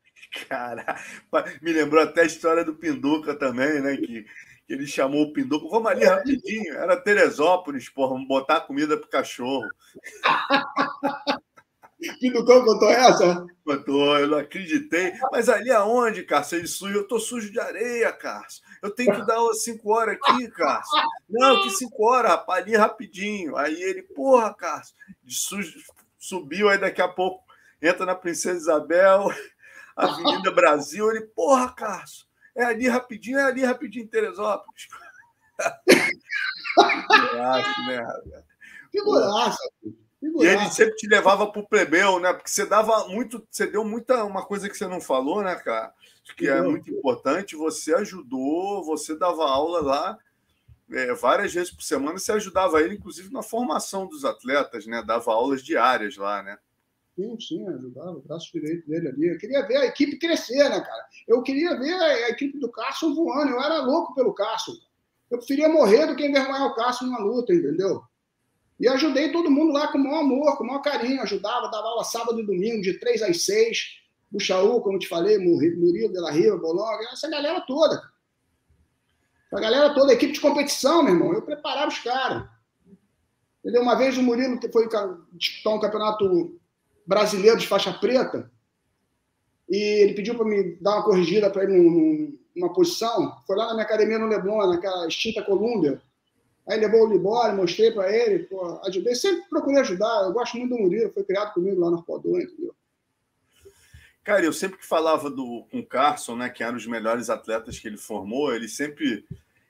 Cara, 0.47 0.85
me 1.61 1.73
lembrou 1.73 2.03
até 2.03 2.21
a 2.21 2.25
história 2.25 2.63
do 2.63 2.75
Pinduca 2.75 3.33
também, 3.35 3.81
né? 3.81 3.97
Que 3.97 4.25
que 4.65 4.73
ele 4.73 4.87
chamou 4.87 5.23
o 5.23 5.33
Pinduca. 5.33 5.67
Vamos 5.69 5.91
ali 5.91 6.05
rapidinho. 6.05 6.73
Era 6.75 6.95
Teresópolis, 6.95 7.89
porra, 7.89 8.13
vamos 8.13 8.27
botar 8.27 8.61
comida 8.61 8.97
pro 8.97 9.09
cachorro. 9.09 9.67
Pinducão 12.19 12.65
contou 12.65 12.89
essa? 12.89 13.45
Contou, 13.63 14.17
eu 14.19 14.27
não 14.27 14.37
acreditei. 14.37 15.13
Mas 15.31 15.47
ali 15.47 15.71
aonde, 15.71 16.23
Cássio? 16.23 16.57
Ele 16.57 16.67
sujo, 16.67 16.99
eu 16.99 17.07
tô 17.07 17.19
sujo 17.19 17.51
de 17.51 17.59
areia, 17.59 18.11
Cássio. 18.11 18.61
Eu 18.81 18.91
tenho 18.91 19.13
que 19.13 19.25
dar 19.25 19.41
umas 19.41 19.63
cinco 19.63 19.93
horas 19.93 20.17
aqui, 20.21 20.49
Cássio. 20.49 21.01
Não, 21.29 21.63
que 21.63 21.69
cinco 21.71 22.05
horas, 22.05 22.31
rapaz, 22.31 22.63
ali 22.63 22.75
rapidinho. 22.75 23.55
Aí 23.55 23.81
ele, 23.81 24.03
porra, 24.03 24.53
Cássio, 24.53 24.95
de 25.23 25.35
sujo, 25.35 25.79
subiu, 26.19 26.69
aí 26.69 26.77
daqui 26.77 27.01
a 27.01 27.07
pouco 27.07 27.43
entra 27.81 28.05
na 28.05 28.15
Princesa 28.15 28.57
Isabel, 28.57 29.27
Avenida 29.95 30.51
Brasil, 30.51 31.09
ele, 31.09 31.21
porra, 31.27 31.73
Cássio, 31.73 32.25
é 32.55 32.63
ali 32.63 32.87
rapidinho, 32.87 33.39
é 33.39 33.43
ali 33.43 33.63
rapidinho 33.63 34.05
em 34.05 34.07
Teresópolis. 34.07 34.87
Figuraça, 37.11 37.81
né? 37.87 38.43
Figuraça. 38.91 39.57
E 40.21 40.45
ele 40.45 40.69
sempre 40.69 40.95
te 40.95 41.07
levava 41.07 41.51
para 41.51 41.61
o 41.61 41.67
plebeu, 41.67 42.19
né? 42.19 42.31
Porque 42.31 42.49
você 42.49 42.65
dava 42.65 43.07
muito, 43.09 43.45
você 43.51 43.67
deu 43.67 43.83
muita 43.83 44.23
uma 44.23 44.45
coisa 44.45 44.69
que 44.69 44.77
você 44.77 44.87
não 44.87 45.01
falou, 45.01 45.43
né, 45.43 45.55
cara? 45.55 45.93
Que 46.37 46.47
é 46.47 46.61
muito 46.61 46.89
importante. 46.89 47.57
Você 47.57 47.93
ajudou, 47.93 48.83
você 48.85 49.17
dava 49.17 49.43
aula 49.43 49.81
lá 49.81 50.17
é, 50.91 51.13
várias 51.13 51.53
vezes 51.53 51.71
por 51.71 51.83
semana. 51.83 52.17
Você 52.17 52.31
ajudava 52.31 52.81
ele, 52.81 52.95
inclusive, 52.95 53.33
na 53.33 53.43
formação 53.43 54.07
dos 54.07 54.23
atletas, 54.23 54.85
né? 54.85 55.03
Dava 55.05 55.31
aulas 55.31 55.61
diárias 55.61 56.15
lá, 56.15 56.41
né? 56.41 56.57
Sim, 57.15 57.39
sim, 57.39 57.67
ajudava, 57.67 58.17
o 58.17 58.21
braço 58.21 58.51
direito 58.51 58.87
dele 58.89 59.07
ali. 59.07 59.27
Eu 59.27 59.37
queria 59.37 59.61
ver 59.67 59.77
a 59.77 59.85
equipe 59.85 60.17
crescer, 60.17 60.67
né, 60.69 60.81
cara? 60.81 61.05
Eu 61.27 61.43
queria 61.43 61.77
ver 61.77 61.93
a 61.93 62.29
equipe 62.29 62.57
do 62.59 62.71
Cássio 62.71 63.13
voando. 63.13 63.51
Eu 63.51 63.61
era 63.61 63.81
louco 63.81 64.15
pelo 64.15 64.33
Cássio. 64.33 64.73
Eu 65.29 65.37
preferia 65.37 65.69
morrer 65.69 66.07
do 66.07 66.15
que 66.15 66.25
envergonhar 66.25 66.65
o 66.65 66.73
Cássio 66.73 67.05
numa 67.05 67.19
luta, 67.19 67.53
entendeu? 67.53 68.01
E 68.79 68.87
ajudei 68.87 69.31
todo 69.31 69.51
mundo 69.51 69.71
lá 69.73 69.87
com 69.89 69.99
o 69.99 70.03
maior 70.03 70.21
amor, 70.21 70.57
com 70.57 70.63
o 70.63 70.67
maior 70.67 70.81
carinho. 70.81 71.21
Ajudava, 71.21 71.69
dava 71.69 71.87
aula 71.87 72.03
sábado 72.03 72.39
e 72.39 72.45
domingo, 72.45 72.81
de 72.81 72.99
três 72.99 73.21
às 73.21 73.45
seis. 73.45 73.99
Buchaú, 74.31 74.81
como 74.81 74.97
te 74.97 75.07
falei, 75.07 75.37
Murilo 75.37 76.11
de 76.11 76.19
la 76.19 76.31
Riva, 76.31 76.57
Bolonga, 76.57 77.07
essa 77.11 77.29
galera 77.29 77.61
toda. 77.61 78.01
Essa 79.51 79.61
galera 79.61 79.93
toda, 79.93 80.13
equipe 80.13 80.33
de 80.33 80.41
competição, 80.41 81.03
meu 81.03 81.13
irmão. 81.13 81.31
Eu 81.31 81.43
preparava 81.43 81.89
os 81.89 81.99
caras. 81.99 82.49
Entendeu? 83.59 83.83
Uma 83.83 83.95
vez 83.95 84.17
o 84.17 84.23
Murilo 84.23 84.59
foi 84.71 84.89
disputar 85.33 85.73
um 85.73 85.79
campeonato 85.79 86.59
brasileiro 87.05 87.57
de 87.57 87.67
faixa 87.67 87.93
preta 87.93 88.51
e 89.69 90.01
ele 90.01 90.13
pediu 90.13 90.35
para 90.35 90.45
me 90.45 90.75
dar 90.81 90.95
uma 90.95 91.03
corrigida 91.03 91.49
para 91.49 91.63
ele 91.63 92.37
numa 92.55 92.73
posição. 92.73 93.35
Foi 93.47 93.55
lá 93.55 93.67
na 93.67 93.73
minha 93.73 93.85
academia 93.85 94.19
no 94.19 94.27
Leblon, 94.27 94.67
naquela 94.67 95.07
extinta 95.07 95.41
Colômbia. 95.41 96.01
Aí 96.67 96.79
levou 96.79 97.07
o 97.07 97.11
Libório, 97.11 97.57
mostrei 97.57 97.91
para 97.91 98.15
ele, 98.15 98.43
pô, 98.43 98.79
ajudei. 98.85 99.15
Sempre 99.15 99.49
procurei 99.49 99.79
ajudar. 99.79 100.23
Eu 100.23 100.33
gosto 100.33 100.57
muito 100.57 100.75
do 100.75 100.81
Murilo, 100.81 101.11
foi 101.11 101.23
criado 101.23 101.53
comigo 101.53 101.79
lá 101.81 101.89
no 101.89 102.03
Podô, 102.03 102.39
entendeu? 102.39 102.73
Cara, 104.23 104.45
eu 104.45 104.53
sempre 104.53 104.77
que 104.77 104.85
falava 104.85 105.29
do, 105.29 105.65
com 105.69 105.79
o 105.79 105.85
Carson, 105.85 106.37
né, 106.37 106.49
que 106.49 106.63
era 106.63 106.71
um 106.71 106.77
dos 106.77 106.87
melhores 106.87 107.29
atletas 107.29 107.77
que 107.77 107.87
ele 107.87 107.97
formou, 107.97 108.53
ele 108.53 108.69
sempre 108.69 109.25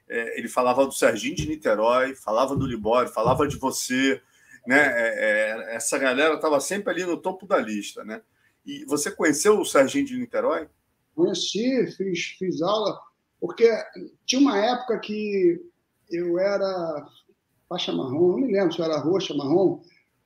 é, 0.07 0.37
ele 0.37 0.47
falava 0.47 0.85
do 0.85 0.91
Serginho 0.91 1.35
de 1.35 1.47
Niterói, 1.47 2.13
falava 2.13 2.55
do 2.55 2.67
Libório, 2.67 3.11
falava 3.11 3.47
de 3.47 3.57
você, 3.57 4.21
né? 4.65 4.77
É, 4.77 5.71
é, 5.71 5.75
essa 5.75 5.97
galera 5.97 6.35
estava 6.35 6.59
sempre 6.59 6.91
ali 6.91 7.05
no 7.05 7.17
topo 7.17 7.45
da 7.45 7.57
lista, 7.57 8.03
né? 8.03 8.21
E 8.65 8.85
você 8.85 9.11
conheceu 9.11 9.59
o 9.59 9.65
Serginho 9.65 10.05
de 10.05 10.17
Niterói? 10.17 10.69
Conheci, 11.15 11.87
fiz, 11.97 12.35
fiz 12.39 12.61
aula, 12.61 12.97
porque 13.39 13.69
tinha 14.25 14.41
uma 14.41 14.57
época 14.57 14.99
que 14.99 15.61
eu 16.09 16.39
era 16.39 17.05
faixa 17.67 17.91
marrom, 17.91 18.31
não 18.31 18.37
me 18.37 18.51
lembro 18.51 18.73
se 18.73 18.79
eu 18.79 18.85
era 18.85 18.99
roxa, 18.99 19.33
marrom. 19.33 19.81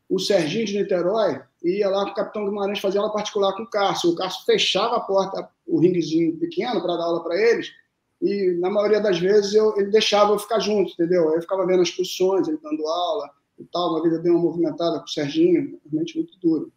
O 0.09 0.19
Serginho 0.19 0.65
de 0.65 0.77
Niterói 0.77 1.41
ia 1.63 1.89
lá 1.89 2.05
com 2.05 2.11
o 2.11 2.15
Capitão 2.15 2.45
Guimarães 2.45 2.79
fazer 2.79 2.99
aula 2.99 3.11
particular 3.11 3.53
com 3.53 3.63
o 3.63 3.69
Cássio. 3.69 4.11
O 4.11 4.15
Cássio 4.15 4.45
fechava 4.45 4.97
a 4.97 5.01
porta, 5.01 5.49
o 5.65 5.79
ringuezinho 5.79 6.37
pequeno, 6.37 6.81
para 6.81 6.95
dar 6.95 7.03
aula 7.03 7.23
para 7.23 7.35
eles, 7.35 7.71
e 8.21 8.57
na 8.59 8.69
maioria 8.69 8.99
das 8.99 9.19
vezes 9.19 9.53
eu, 9.53 9.75
ele 9.77 9.91
deixava 9.91 10.33
eu 10.33 10.39
ficar 10.39 10.59
junto, 10.59 10.91
entendeu? 10.93 11.33
Eu 11.33 11.41
ficava 11.41 11.65
vendo 11.65 11.81
as 11.81 11.91
posições, 11.91 12.47
ele 12.47 12.59
dando 12.61 12.87
aula 12.87 13.29
e 13.57 13.65
tal. 13.65 13.91
Uma 13.91 14.01
vez 14.01 14.13
eu 14.13 14.21
dei 14.21 14.31
uma 14.31 14.41
movimentada 14.41 14.99
com 14.99 15.05
o 15.05 15.09
Serginho, 15.09 15.79
realmente 15.89 16.17
muito 16.17 16.37
duro. 16.39 16.71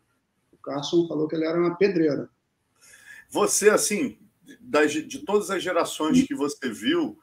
O 0.53 0.57
Carson 0.59 1.07
falou 1.07 1.29
que 1.29 1.37
ele 1.37 1.47
era 1.47 1.59
uma 1.59 1.77
pedreira. 1.77 2.29
Você, 3.31 3.71
assim, 3.71 4.19
das, 4.61 4.93
de 4.93 5.19
todas 5.21 5.51
as 5.51 5.63
gerações 5.63 6.27
que 6.27 6.35
você 6.35 6.71
viu, 6.71 7.19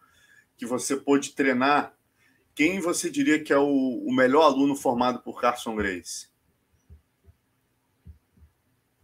que 0.55 0.65
você 0.65 0.95
pôde 0.95 1.33
treinar, 1.33 1.93
quem 2.55 2.79
você 2.79 3.09
diria 3.09 3.43
que 3.43 3.53
é 3.53 3.57
o, 3.57 4.03
o 4.05 4.11
melhor 4.11 4.43
aluno 4.43 4.75
formado 4.75 5.19
por 5.19 5.39
Carson 5.39 5.75
Grace? 5.75 6.27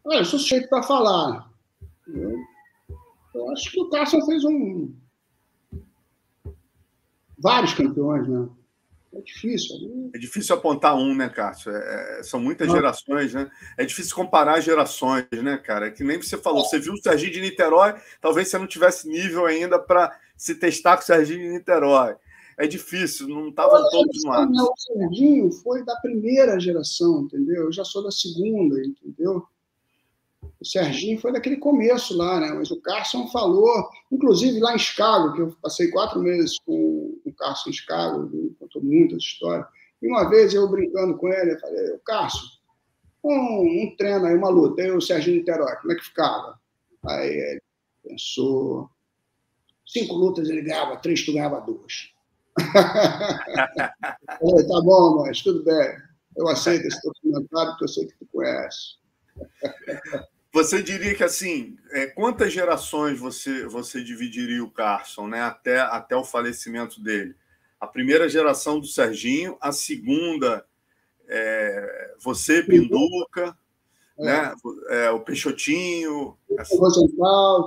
Olha, 0.04 0.20
eu 0.20 0.26
sou 0.26 0.40
suspeito 0.40 0.68
para 0.68 0.84
falar. 0.84 1.50
Eu, 2.08 2.36
eu, 3.36 3.50
acho 3.52 3.72
que 3.72 3.80
o 3.80 3.90
Carson 3.90 4.26
fez 4.26 4.44
um. 4.44 4.94
Vários 7.38 7.74
campeões, 7.74 8.28
né? 8.28 8.50
É 9.16 9.22
difícil. 9.22 9.76
Ali. 9.76 10.12
É 10.16 10.18
difícil 10.18 10.56
apontar 10.56 10.96
um, 10.96 11.16
né, 11.16 11.30
Cássio? 11.30 11.72
É, 11.72 12.20
é 12.20 12.24
são 12.24 12.40
muitas 12.40 12.68
Não. 12.68 12.76
gerações, 12.76 13.34
né? 13.34 13.50
É 13.78 13.86
difícil 13.86 14.16
comparar 14.16 14.60
gerações, 14.60 15.26
né, 15.32 15.58
cara? 15.58 15.88
É 15.88 15.92
que 15.92 16.04
nem 16.04 16.22
você 16.22 16.38
falou, 16.38 16.66
você 16.66 16.80
viu 16.80 16.94
o 16.94 17.02
Serginho 17.02 17.32
de 17.32 17.42
Niterói, 17.42 17.96
talvez 18.20 18.48
você 18.48 18.58
não 18.58 18.68
tivesse 18.68 19.08
nível 19.08 19.46
ainda 19.46 19.78
para 19.78 20.18
se 20.36 20.56
testar 20.56 20.98
com 20.98 21.04
o 21.04 21.06
Serginho 21.06 21.42
de 21.42 21.50
Niterói. 21.50 22.16
É 22.58 22.68
difícil, 22.68 23.28
não 23.28 23.50
estavam 23.50 23.90
todos 23.90 24.24
lá. 24.24 24.46
O 24.46 24.74
Serginho 24.78 25.52
foi 25.52 25.84
da 25.84 25.96
primeira 25.98 26.60
geração, 26.60 27.24
entendeu? 27.24 27.64
Eu 27.64 27.72
já 27.72 27.84
sou 27.84 28.04
da 28.04 28.12
segunda, 28.12 28.80
entendeu? 28.80 29.44
O 30.60 30.66
Serginho 30.66 31.20
foi 31.20 31.34
daquele 31.34 31.58
começo 31.58 32.16
lá, 32.16 32.40
né? 32.40 32.54
Mas 32.54 32.72
o 32.72 32.80
Carson 32.80 33.28
falou, 33.28 33.90
inclusive 34.12 34.60
lá 34.60 34.76
em 34.76 34.80
Chicago, 34.80 35.34
que 35.34 35.42
eu 35.42 35.56
passei 35.62 35.90
quatro 35.90 36.22
meses 36.22 36.58
com 36.66 37.03
o 37.40 37.70
em 37.70 37.74
Chicago, 37.74 38.30
ele 38.34 38.56
contou 38.60 38.82
muitas 38.84 39.20
histórias. 39.24 39.68
E 40.02 40.08
uma 40.08 40.30
vez 40.30 40.54
eu 40.54 40.70
brincando 40.70 41.18
com 41.18 41.30
ele, 41.30 41.54
eu 41.54 41.60
falei, 41.60 41.98
Carson, 42.06 42.46
um, 43.24 43.84
um 43.84 43.96
treino 43.98 44.26
aí, 44.26 44.36
uma 44.36 44.50
luta, 44.50 44.82
aí 44.82 44.92
o 44.92 45.02
Serginho 45.02 45.38
Niterói, 45.38 45.76
como 45.78 45.94
é 45.94 45.96
que 45.96 46.04
ficava? 46.04 46.60
Aí 47.06 47.30
ele 47.30 47.62
pensou, 48.04 48.90
cinco 49.86 50.14
lutas 50.14 50.50
ele 50.50 50.62
ganhava, 50.62 50.98
três 50.98 51.24
tu 51.24 51.34
ganhava 51.34 51.62
duas. 51.62 52.12
falei, 54.40 54.68
tá 54.68 54.82
bom, 54.84 55.24
mas 55.24 55.42
tudo 55.42 55.64
bem. 55.64 55.98
Eu 56.36 56.48
aceito 56.48 56.86
esse 56.88 57.02
teu 57.02 57.12
comentário 57.22 57.72
porque 57.72 57.84
eu 57.86 57.88
sei 57.88 58.08
que 58.08 58.18
tu 58.18 58.26
conhece. 58.32 58.98
Você 60.54 60.84
diria 60.84 61.16
que 61.16 61.24
assim, 61.24 61.76
é, 61.92 62.06
quantas 62.06 62.54
gerações 62.54 63.20
você 63.20 63.66
você 63.66 64.04
dividiria 64.04 64.64
o 64.64 64.70
Carson, 64.70 65.28
né, 65.28 65.42
até 65.42 65.80
até 65.80 66.16
o 66.16 66.24
falecimento 66.24 67.02
dele? 67.02 67.36
A 67.80 67.88
primeira 67.88 68.30
geração 68.30 68.80
do 68.80 68.86
Serginho, 68.86 69.58
a 69.60 69.72
segunda 69.72 70.64
é, 71.28 72.14
você 72.20 72.62
Pinduca, 72.62 73.58
é. 74.20 74.24
né, 74.24 74.56
é, 74.90 75.10
o 75.10 75.22
Peixotinho, 75.22 76.38
essa... 76.58 76.76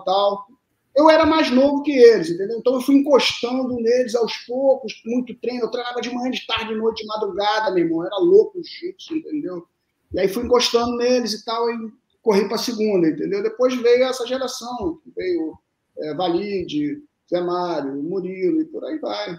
tal. 0.05 0.47
Eu 0.95 1.11
era 1.11 1.27
mais 1.27 1.51
novo 1.51 1.83
que 1.83 1.93
eles, 1.93 2.31
entendeu? 2.31 2.59
Então 2.59 2.75
eu 2.75 2.81
fui 2.81 2.95
encostando 2.95 3.75
neles 3.75 4.15
aos 4.15 4.35
poucos, 4.47 5.03
muito 5.05 5.35
treino. 5.41 5.65
Eu 5.65 5.71
treinava 5.71 6.01
de 6.01 6.15
manhã, 6.15 6.31
de 6.31 6.47
tarde, 6.47 6.69
de 6.69 6.77
noite, 6.77 7.03
de 7.03 7.09
madrugada, 7.09 7.71
meu 7.73 7.85
irmão. 7.85 8.01
Eu 8.01 8.07
era 8.07 8.17
louco 8.17 8.61
jiu 8.63 8.95
entendeu? 9.19 9.67
E 10.15 10.21
aí 10.21 10.29
fui 10.29 10.45
encostando 10.45 10.97
neles 10.97 11.35
e 11.35 11.45
tal. 11.45 11.69
E 11.69 11.93
corri 12.27 12.45
para 12.47 12.57
a 12.57 12.59
segunda, 12.59 13.09
entendeu? 13.09 13.41
Depois 13.41 13.73
veio 13.81 14.03
essa 14.03 14.27
geração, 14.27 15.01
veio 15.17 15.57
é, 15.97 16.15
Valide, 16.15 17.01
Zé 17.31 17.41
Mário, 17.41 18.03
Murilo 18.03 18.63
e 18.63 18.65
por 18.65 18.85
aí 18.85 18.99
vai. 18.99 19.39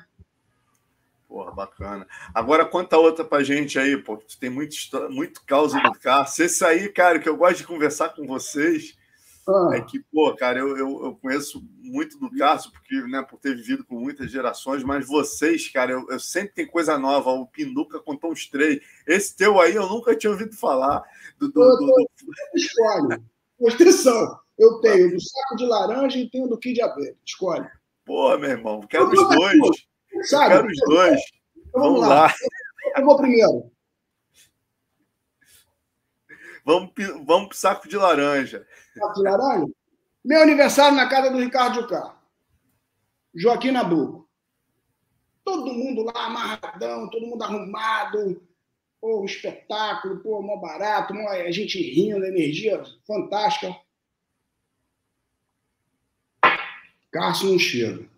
Porra, 1.27 1.51
bacana. 1.51 2.07
Agora 2.34 2.65
conta 2.65 2.97
outra 2.97 3.26
pra 3.26 3.43
gente 3.43 3.77
aí, 3.77 4.01
pô. 4.01 4.18
Tem 4.39 4.49
muito, 4.49 4.73
muito 5.09 5.43
causa 5.45 5.77
do 5.81 5.91
Cássio. 5.99 6.45
Esse 6.45 6.64
aí, 6.64 6.88
cara, 6.88 7.19
que 7.19 7.27
eu 7.27 7.35
gosto 7.35 7.57
de 7.57 7.68
conversar 7.68 8.15
com 8.15 8.26
vocês 8.26 8.97
ah. 9.48 9.69
é 9.74 9.82
que, 9.82 9.99
pô, 10.11 10.36
cara, 10.36 10.60
eu, 10.60 10.76
eu, 10.78 11.06
eu, 11.06 11.15
conheço 11.15 11.64
muito 11.82 12.19
do 12.19 12.30
Cássio, 12.32 12.72
porque, 12.72 12.95
né, 13.03 13.22
por 13.22 13.40
ter 13.40 13.56
vivido 13.56 13.86
com 13.86 13.95
muitas 13.95 14.30
gerações, 14.30 14.84
mas 14.84 15.07
vocês, 15.07 15.69
cara, 15.69 15.91
eu, 15.91 16.06
eu 16.10 16.19
sempre 16.19 16.53
tem 16.53 16.68
coisa 16.68 16.98
nova. 16.98 17.32
O 17.32 17.48
Pinduca 17.48 17.99
contou 17.99 18.32
uns 18.32 18.48
três. 18.48 18.82
Esse 19.06 19.36
teu 19.38 19.60
aí 19.60 19.76
eu 19.76 19.88
nunca 19.88 20.15
tinha 20.15 20.32
ouvido 20.32 20.56
falar. 20.56 21.02
Do, 21.40 21.48
do, 21.48 21.61
do, 21.61 21.78
do... 21.78 22.07
Escolhe. 22.56 23.24
Atenção. 23.68 24.40
Eu 24.57 24.82
tenho 24.82 25.11
do 25.11 25.22
saco 25.22 25.56
de 25.56 25.65
laranja 25.65 26.18
e 26.18 26.30
tenho 26.30 26.48
do 26.48 26.57
Kid 26.57 26.82
Abelha. 26.82 27.15
Escolhe. 27.26 27.68
Pô, 28.06 28.38
meu 28.38 28.49
irmão, 28.49 28.82
quero 28.82 29.07
os 29.10 29.36
dois. 29.36 29.88
Sabe? 30.24 30.56
Quero 30.56 30.68
os 30.68 30.80
dois. 30.88 31.22
Vamos, 31.74 31.88
vamos 31.88 32.02
lá. 32.02 32.07
lá. 32.24 32.34
Eu 32.98 33.06
vou 33.06 33.18
primeiro. 33.18 33.72
Vamos, 36.68 36.91
vamos 37.26 37.48
pro 37.48 37.57
saco 37.57 37.88
de 37.88 37.95
laranja. 37.95 38.68
Saco 38.94 39.14
de 39.14 39.22
laranja? 39.22 39.73
Meu 40.22 40.41
aniversário 40.41 40.98
na 40.98 41.07
casa 41.07 41.31
do 41.31 41.39
Ricardo 41.39 41.76
Jucá. 41.76 42.19
Joaquim 43.34 43.72
Nabuco. 43.72 44.27
todo 45.45 45.73
mundo 45.73 46.03
lá 46.03 46.26
amarradão, 46.26 47.10
todo 47.10 47.26
mundo 47.26 47.41
arrumado, 47.41 48.45
pô, 48.99 49.22
um 49.22 49.26
espetáculo, 49.26 50.19
pô, 50.19 50.41
mó 50.41 50.57
barato, 50.57 51.14
mó, 51.14 51.30
a 51.30 51.49
gente 51.52 51.81
rindo, 51.81 52.26
energia 52.26 52.84
fantástica. 53.07 53.73
Cássio 57.10 57.49
não 57.49 57.57
chega. 57.57 58.10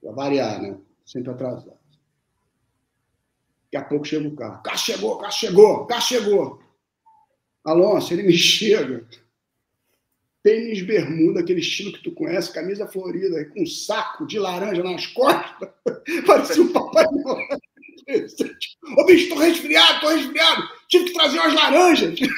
Para 0.00 0.12
variar, 0.12 0.62
né? 0.62 0.80
Sempre 1.04 1.32
atrasado. 1.32 1.78
Daqui 3.64 3.76
a 3.76 3.84
pouco 3.84 4.06
chega 4.06 4.26
o 4.26 4.34
carro. 4.34 4.62
Cássio 4.62 4.94
chegou, 4.94 5.18
Cássio 5.18 5.48
chegou, 5.50 5.86
Cássio 5.86 6.20
chegou. 6.22 6.67
Alonso, 7.68 8.12
ele 8.12 8.22
me 8.22 8.32
chega. 8.38 9.06
Tênis 10.42 10.82
bermuda, 10.82 11.40
aquele 11.40 11.60
estilo 11.60 11.92
que 11.92 12.02
tu 12.02 12.12
conhece, 12.12 12.52
camisa 12.52 12.86
florida, 12.86 13.44
com 13.46 13.62
um 13.62 13.66
saco 13.66 14.26
de 14.26 14.38
laranja 14.38 14.82
nas 14.82 15.06
costas. 15.06 15.68
Parecia 16.26 16.62
um 16.62 16.72
Papai 16.72 17.04
Noel. 17.04 17.58
Ô, 18.96 19.04
bicho, 19.04 19.28
tô 19.28 19.36
resfriado, 19.36 20.00
tô 20.00 20.08
resfriado. 20.08 20.68
Tive 20.88 21.06
que 21.06 21.12
trazer 21.12 21.38
umas 21.38 21.54
laranjas. 21.54 22.18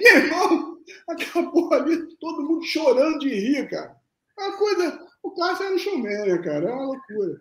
Meu 0.00 0.16
irmão, 0.16 0.78
acabou 1.08 1.72
ali, 1.72 2.16
todo 2.16 2.42
mundo 2.42 2.64
chorando 2.64 3.20
de 3.20 3.28
rir, 3.28 3.68
cara. 3.68 3.94
A 4.38 4.52
coisa. 4.52 5.06
O 5.22 5.30
Cássio 5.32 5.66
era 5.66 5.74
um 5.74 5.78
showman, 5.78 6.26
né, 6.26 6.38
cara? 6.38 6.68
É 6.68 6.72
uma 6.72 6.86
loucura. 6.86 7.38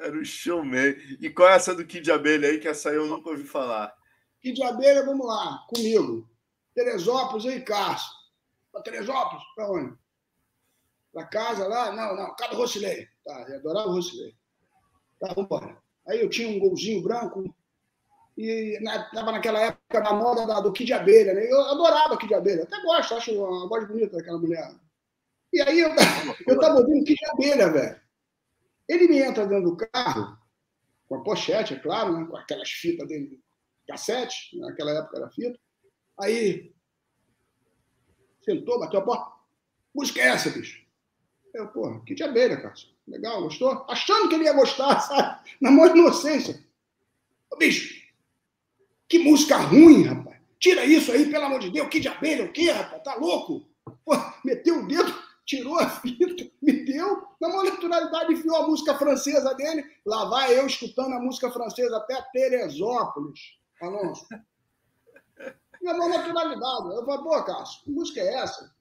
Era 0.00 0.16
um 0.16 0.24
showman. 0.24 0.96
E 1.20 1.30
qual 1.30 1.48
é 1.48 1.54
essa 1.54 1.74
do 1.74 1.84
Kid 1.84 2.10
Abelha 2.10 2.48
aí, 2.48 2.58
que 2.58 2.68
essa 2.68 2.90
eu 2.90 3.06
nunca 3.06 3.30
ouvi 3.30 3.44
falar? 3.44 3.92
Kid 4.42 4.62
Abelha, 4.62 5.04
vamos 5.04 5.26
lá, 5.26 5.64
comigo. 5.68 6.28
Teresópolis 6.74 7.44
e 7.44 7.60
Cássio. 7.60 8.10
Para 8.72 8.82
Teresópolis? 8.82 9.44
Para 9.54 9.70
onde? 9.70 9.96
Para 11.12 11.26
casa 11.26 11.68
lá? 11.68 11.92
Não, 11.92 12.16
não, 12.16 12.34
casa 12.34 12.52
do 12.52 12.56
Rocilei. 12.56 13.06
Tá, 13.24 13.44
eu 13.48 13.56
adorava 13.56 13.88
o 13.88 13.92
Rocilei. 13.92 14.34
Tá, 15.20 15.28
vamos 15.28 15.44
embora. 15.44 15.82
Aí 16.08 16.20
eu 16.20 16.28
tinha 16.28 16.48
um 16.48 16.58
golzinho 16.58 17.02
branco, 17.02 17.54
e 18.36 18.78
estava 18.78 19.26
na, 19.26 19.32
naquela 19.32 19.60
época 19.60 20.00
na 20.00 20.12
moda 20.14 20.46
da, 20.46 20.60
do 20.60 20.72
Kid 20.72 20.92
Abelha, 20.92 21.34
né? 21.34 21.50
Eu 21.50 21.60
adorava 21.60 22.16
Kid 22.16 22.34
Abelha, 22.34 22.62
até 22.62 22.80
gosto, 22.82 23.14
acho 23.14 23.32
uma 23.32 23.68
voz 23.68 23.86
bonita 23.86 24.16
daquela 24.16 24.38
mulher. 24.38 24.74
E 25.52 25.60
aí 25.60 25.80
eu, 25.80 25.90
eu 26.48 26.58
tava 26.58 26.80
ouvindo 26.80 27.04
Kid 27.04 27.18
Abelha, 27.32 27.70
velho. 27.70 28.00
Ele 28.88 29.08
me 29.08 29.18
entra 29.18 29.46
dentro 29.46 29.70
do 29.70 29.76
carro, 29.76 30.36
com 31.08 31.16
a 31.16 31.22
pochete, 31.22 31.74
é 31.74 31.78
claro, 31.78 32.12
né? 32.12 32.26
com 32.26 32.36
aquelas 32.36 32.70
fitas 32.70 33.06
dele, 33.06 33.41
cassete, 33.86 34.58
naquela 34.58 34.92
época 34.92 35.18
era 35.18 35.30
fita. 35.30 35.58
Aí, 36.18 36.72
sentou, 38.44 38.78
bateu 38.78 39.00
a 39.00 39.04
porta. 39.04 39.32
Música 39.94 40.20
é 40.20 40.28
essa, 40.28 40.50
bicho? 40.50 40.82
Eu, 41.54 41.68
porra, 41.68 42.02
Kid 42.04 42.22
Abelha, 42.22 42.60
cara. 42.60 42.74
Legal, 43.06 43.42
gostou? 43.42 43.84
Achando 43.88 44.28
que 44.28 44.34
ele 44.34 44.44
ia 44.44 44.52
gostar, 44.52 45.00
sabe? 45.02 45.50
Na 45.60 45.70
maior 45.70 45.94
inocência. 45.96 46.64
Ô, 47.50 47.56
bicho, 47.56 48.02
que 49.08 49.18
música 49.18 49.56
ruim, 49.56 50.04
rapaz. 50.04 50.40
Tira 50.58 50.84
isso 50.84 51.10
aí, 51.12 51.30
pelo 51.30 51.44
amor 51.44 51.60
de 51.60 51.70
Deus. 51.70 51.88
Que 51.88 52.00
de 52.00 52.08
abelha, 52.08 52.44
o 52.44 52.52
quê, 52.52 52.70
rapaz? 52.70 53.02
Tá 53.02 53.14
louco? 53.16 53.66
Pô, 54.04 54.12
meteu 54.44 54.78
o 54.80 54.86
dedo, 54.86 55.12
tirou 55.44 55.78
a 55.78 55.88
fita, 55.88 56.24
me 56.62 56.72
deu. 56.84 57.26
Na 57.40 57.48
maior 57.48 57.64
naturalidade, 57.64 58.32
enfiou 58.32 58.56
a 58.56 58.66
música 58.66 58.96
francesa 58.96 59.54
dele. 59.54 59.84
Lá 60.06 60.24
vai 60.26 60.58
eu 60.58 60.66
escutando 60.66 61.14
a 61.14 61.20
música 61.20 61.50
francesa 61.50 61.96
até 61.96 62.22
Teresópolis. 62.32 63.40
Alonso. 63.82 64.26
Na 65.82 65.94
maior 65.94 66.10
naturalidade. 66.10 66.94
Eu 66.94 67.04
falei, 67.04 67.22
pô, 67.22 67.44
Cássio, 67.44 67.82
que 67.82 67.90
música 67.90 68.20
é 68.20 68.34
essa? 68.34 68.72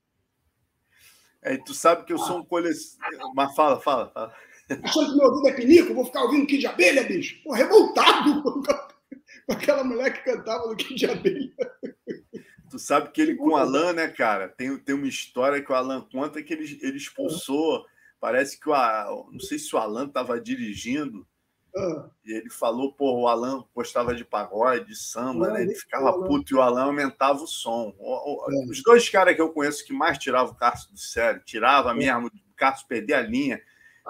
É, 1.41 1.57
tu 1.57 1.73
sabe 1.73 2.05
que 2.05 2.13
eu 2.13 2.19
sou 2.19 2.37
um 2.37 2.45
colecionador. 2.45 3.33
Mas 3.33 3.55
fala, 3.55 3.81
fala, 3.81 4.11
fala. 4.11 4.35
Achando 4.83 5.11
que 5.11 5.17
meu 5.17 5.27
ouvido 5.27 5.49
é 5.49 5.53
pinico, 5.53 5.93
vou 5.93 6.05
ficar 6.05 6.21
ouvindo 6.23 6.45
Kid 6.45 6.65
Abelha, 6.67 7.03
bicho? 7.03 7.41
Pô, 7.43 7.51
revoltado 7.51 8.43
com 9.47 9.53
aquela 9.53 9.83
mulher 9.83 10.13
que 10.13 10.31
cantava 10.31 10.67
no 10.67 10.75
Kid 10.75 11.05
Abelha. 11.07 11.51
Tu 12.69 12.79
sabe 12.79 13.11
que 13.11 13.21
ele 13.21 13.35
com 13.35 13.49
o 13.49 13.55
Alan, 13.57 13.91
né, 13.91 14.07
cara? 14.07 14.47
Tem, 14.47 14.77
tem 14.77 14.95
uma 14.95 15.07
história 15.07 15.61
que 15.61 15.71
o 15.71 15.75
Alan 15.75 16.07
conta 16.09 16.41
que 16.41 16.53
ele, 16.53 16.79
ele 16.81 16.97
expulsou. 16.97 17.83
Parece 18.19 18.59
que 18.59 18.69
o. 18.69 19.29
Não 19.31 19.39
sei 19.39 19.57
se 19.57 19.75
o 19.75 19.79
Alan 19.79 20.05
estava 20.05 20.39
dirigindo. 20.39 21.27
Ah. 21.75 22.09
E 22.25 22.33
ele 22.33 22.49
falou, 22.49 22.93
pô, 22.93 23.21
o 23.21 23.27
Alan 23.27 23.63
gostava 23.73 24.13
de 24.13 24.25
pagode, 24.25 24.87
de 24.87 24.95
samba, 24.95 25.51
né? 25.51 25.61
Ele 25.61 25.73
ficava 25.73 26.11
puto 26.25 26.53
e 26.53 26.57
o 26.57 26.61
Alan 26.61 26.85
aumentava 26.85 27.41
o 27.41 27.47
som. 27.47 27.93
É. 27.99 28.69
Os 28.69 28.83
dois 28.83 29.07
caras 29.09 29.35
que 29.35 29.41
eu 29.41 29.53
conheço 29.53 29.85
que 29.85 29.93
mais 29.93 30.17
tiravam 30.17 30.53
o 30.53 30.55
Cássio 30.57 30.91
do 30.91 30.99
sério, 30.99 31.41
tirava 31.45 31.91
é. 31.91 31.93
mesmo, 31.93 32.27
o 32.27 32.55
Cássio 32.55 32.87
perder 32.87 33.13
a 33.13 33.21
linha, 33.21 33.61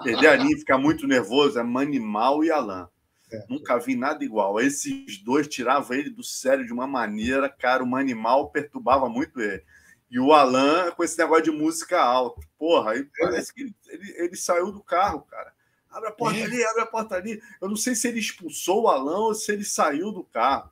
perder 0.02 0.28
a 0.28 0.36
linha, 0.36 0.56
ficar 0.56 0.78
muito 0.78 1.06
nervoso, 1.06 1.58
é 1.58 1.62
Manimal 1.62 2.42
e 2.42 2.50
Alan. 2.50 2.88
É. 3.32 3.46
Nunca 3.48 3.78
vi 3.78 3.96
nada 3.96 4.22
igual. 4.24 4.60
Esses 4.60 5.22
dois 5.22 5.48
tiravam 5.48 5.96
ele 5.96 6.10
do 6.10 6.22
sério 6.22 6.66
de 6.66 6.72
uma 6.72 6.86
maneira, 6.86 7.48
cara, 7.48 7.82
o 7.82 7.96
animal 7.96 8.50
perturbava 8.50 9.08
muito 9.08 9.40
ele. 9.40 9.62
E 10.10 10.20
o 10.20 10.32
Alan 10.32 10.90
com 10.90 11.02
esse 11.02 11.16
negócio 11.16 11.44
de 11.44 11.50
música 11.50 11.98
alta. 11.98 12.40
Porra, 12.58 12.92
aí 12.92 13.00
é. 13.00 13.24
parece 13.24 13.54
que 13.54 13.62
ele, 13.62 13.74
ele, 13.88 14.14
ele 14.18 14.36
saiu 14.36 14.70
do 14.70 14.82
carro, 14.82 15.22
cara. 15.22 15.51
Abre 15.92 16.08
a 16.08 16.12
porta 16.12 16.38
é. 16.38 16.44
ali, 16.44 16.64
abre 16.64 16.82
a 16.82 16.86
porta 16.86 17.14
ali. 17.16 17.42
Eu 17.60 17.68
não 17.68 17.76
sei 17.76 17.94
se 17.94 18.08
ele 18.08 18.18
expulsou 18.18 18.82
o 18.82 18.88
Alan 18.88 19.18
ou 19.18 19.34
se 19.34 19.52
ele 19.52 19.64
saiu 19.64 20.10
do 20.10 20.24
carro. 20.24 20.70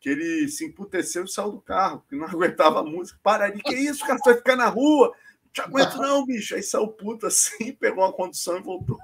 Que 0.00 0.08
ele 0.08 0.48
se 0.48 0.64
emputeceu 0.64 1.24
e 1.24 1.28
saiu 1.28 1.52
do 1.52 1.60
carro, 1.60 2.04
que 2.08 2.16
não 2.16 2.26
aguentava 2.30 2.80
a 2.80 2.84
música. 2.84 3.18
Para 3.22 3.46
ali, 3.46 3.62
que 3.62 3.74
isso, 3.74 4.06
cara? 4.06 4.18
Você 4.18 4.30
vai 4.30 4.38
ficar 4.38 4.56
na 4.56 4.68
rua? 4.68 5.14
Não 5.44 5.52
te 5.52 5.60
aguento, 5.60 5.96
não, 5.96 6.24
bicho. 6.24 6.54
Aí 6.54 6.62
saiu 6.62 6.88
puto 6.88 7.26
assim, 7.26 7.72
pegou 7.78 8.04
uma 8.04 8.12
condução 8.12 8.56
e 8.58 8.62
voltou. 8.62 8.98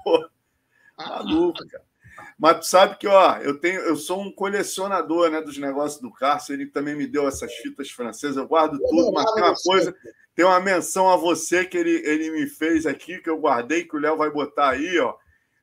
Maluco, 0.97 1.65
cara. 1.67 1.89
Mas 2.37 2.59
tu 2.59 2.65
sabe 2.67 2.97
que, 2.97 3.07
ó, 3.07 3.37
eu 3.37 3.59
tenho, 3.59 3.81
eu 3.81 3.95
sou 3.95 4.21
um 4.21 4.31
colecionador, 4.31 5.29
né, 5.29 5.41
dos 5.41 5.57
negócios 5.57 6.01
do 6.01 6.11
Cássio. 6.11 6.53
Ele 6.53 6.65
também 6.65 6.95
me 6.95 7.07
deu 7.07 7.27
essas 7.27 7.53
fitas 7.55 7.89
francesas. 7.89 8.37
Eu 8.37 8.47
guardo 8.47 8.77
tudo, 8.77 9.11
mas 9.11 9.31
tem 9.33 9.43
uma 9.43 9.55
coisa, 9.55 9.95
tem 10.35 10.45
uma 10.45 10.59
menção 10.59 11.09
a 11.09 11.17
você 11.17 11.65
que 11.65 11.77
ele, 11.77 11.91
ele 12.05 12.31
me 12.31 12.47
fez 12.47 12.85
aqui 12.85 13.19
que 13.19 13.29
eu 13.29 13.39
guardei 13.39 13.83
que 13.83 13.95
o 13.95 13.99
Léo 13.99 14.17
vai 14.17 14.29
botar 14.29 14.69
aí, 14.69 14.99
ó. 14.99 15.15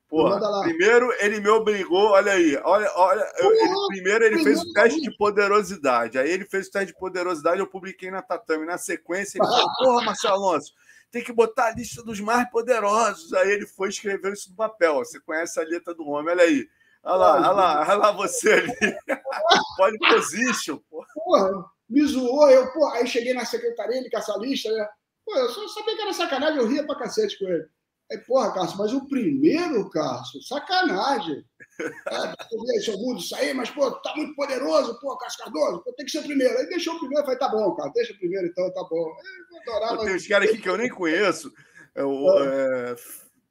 Porra, 0.08 0.62
primeiro 0.62 1.12
ele 1.18 1.40
me 1.40 1.48
obrigou, 1.48 2.10
olha 2.10 2.32
aí, 2.32 2.56
olha, 2.62 2.88
olha, 2.94 3.28
eu, 3.38 3.52
ele, 3.52 3.74
primeiro 3.88 4.24
ele 4.24 4.42
fez 4.44 4.62
o 4.62 4.72
teste 4.72 5.00
de 5.00 5.16
poderosidade, 5.16 6.16
aí 6.16 6.30
ele 6.30 6.44
fez 6.44 6.68
o 6.68 6.70
teste 6.70 6.92
de 6.92 6.98
poderosidade, 6.98 7.58
eu 7.58 7.66
publiquei 7.66 8.08
na 8.08 8.22
Tatame, 8.22 8.64
na 8.64 8.78
sequência 8.78 9.36
ele 9.36 9.46
falou, 9.48 9.66
porra, 9.82 10.04
Marcelo 10.04 10.34
Alonso, 10.34 10.72
tem 11.10 11.24
que 11.24 11.32
botar 11.32 11.66
a 11.66 11.70
lista 11.70 12.02
dos 12.02 12.20
mais 12.20 12.48
poderosos. 12.50 13.32
Aí 13.32 13.50
ele 13.50 13.66
foi 13.66 13.88
escrever 13.88 14.32
isso 14.32 14.50
no 14.50 14.56
papel. 14.56 14.96
Você 14.96 15.20
conhece 15.20 15.58
a 15.58 15.64
letra 15.64 15.94
do 15.94 16.06
homem, 16.06 16.32
olha 16.32 16.44
aí. 16.44 16.68
Olha 17.02 17.16
lá, 17.16 17.34
olha 17.36 17.50
lá, 17.50 17.80
olha 17.80 17.94
lá 17.94 18.12
você 18.12 18.52
ali. 18.52 18.72
Pode 19.76 19.98
position, 19.98 20.78
porra. 20.90 21.06
porra. 21.14 21.64
Me 21.88 22.04
zoou, 22.04 22.50
eu, 22.50 22.72
porra, 22.72 22.96
aí 22.96 23.06
cheguei 23.06 23.32
na 23.32 23.44
secretaria, 23.44 23.98
ele 23.98 24.10
com 24.10 24.18
essa 24.18 24.36
lista, 24.38 24.70
né? 24.72 24.88
Pô, 25.24 25.36
eu 25.36 25.48
só 25.50 25.68
sabia 25.68 25.94
que 25.94 26.02
era 26.02 26.12
sacanagem, 26.12 26.58
eu 26.58 26.66
ria 26.66 26.84
pra 26.84 26.98
cacete 26.98 27.38
com 27.38 27.46
ele. 27.46 27.66
Aí, 28.10 28.18
porra, 28.18 28.52
Cássio, 28.54 28.78
mas 28.78 28.92
o 28.92 29.08
primeiro, 29.08 29.90
Cássio, 29.90 30.40
sacanagem. 30.42 31.44
É, 31.80 32.80
se 32.80 32.90
eu 32.90 32.98
mudo 32.98 33.18
isso 33.18 33.34
aí, 33.34 33.52
mas, 33.52 33.68
pô, 33.68 33.90
tá 33.90 34.14
muito 34.16 34.34
poderoso, 34.34 34.98
pô, 35.00 35.16
Cássio 35.18 35.44
Cardoso, 35.44 35.82
pô, 35.82 35.92
tem 35.92 36.06
que 36.06 36.12
ser 36.12 36.20
o 36.20 36.24
primeiro. 36.24 36.56
Aí 36.56 36.68
deixou 36.68 36.94
o 36.94 37.00
primeiro, 37.00 37.24
falei, 37.24 37.38
tá 37.38 37.48
bom, 37.48 37.74
cara, 37.74 37.90
deixa 37.92 38.12
o 38.12 38.18
primeiro 38.18 38.46
então, 38.46 38.72
tá 38.72 38.84
bom. 38.88 39.12
Eu 39.50 39.74
adorava. 39.74 40.04
Tem 40.04 40.14
uns 40.14 40.26
caras 40.26 40.48
aqui 40.48 40.58
que 40.58 40.68
eu 40.68 40.78
nem 40.78 40.88
conheço. 40.88 41.52
É, 41.94 42.04
o, 42.04 42.38
é, 42.38 42.94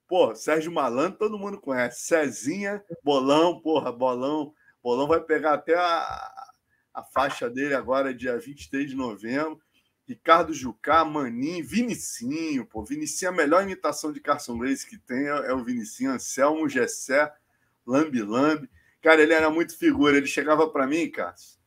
pô, 0.07 0.33
Sérgio 0.33 0.71
Malandro, 0.71 1.19
todo 1.19 1.37
mundo 1.37 1.59
conhece. 1.59 2.01
Cezinha, 2.05 2.83
Bolão, 3.03 3.59
porra, 3.59 3.91
Bolão. 3.91 4.53
Bolão 4.81 5.07
vai 5.07 5.19
pegar 5.19 5.53
até 5.53 5.75
a, 5.75 6.31
a 6.93 7.03
faixa 7.03 7.49
dele 7.49 7.73
agora, 7.73 8.13
dia 8.13 8.39
23 8.39 8.89
de 8.89 8.95
novembro. 8.95 9.59
Ricardo 10.07 10.53
Jucá, 10.53 11.03
Maninho, 11.03 11.65
Vinicinho, 11.65 12.65
pô, 12.65 12.83
Vinicinho, 12.83 13.31
a 13.31 13.33
melhor 13.33 13.63
imitação 13.63 14.11
de 14.11 14.19
Carson 14.19 14.57
Grace 14.57 14.85
que 14.85 14.97
tem 14.97 15.27
é, 15.27 15.47
é 15.47 15.53
o 15.53 15.63
Vinicinho, 15.63 16.11
Anselmo, 16.11 16.69
Gessé, 16.69 17.33
Lambi 17.85 18.21
Lambi. 18.21 18.69
Cara, 19.01 19.21
ele 19.21 19.33
era 19.33 19.49
muito 19.49 19.77
figura, 19.77 20.17
ele 20.17 20.27
chegava 20.27 20.69
para 20.69 20.87
mim, 20.87 21.09
Cássio, 21.09 21.59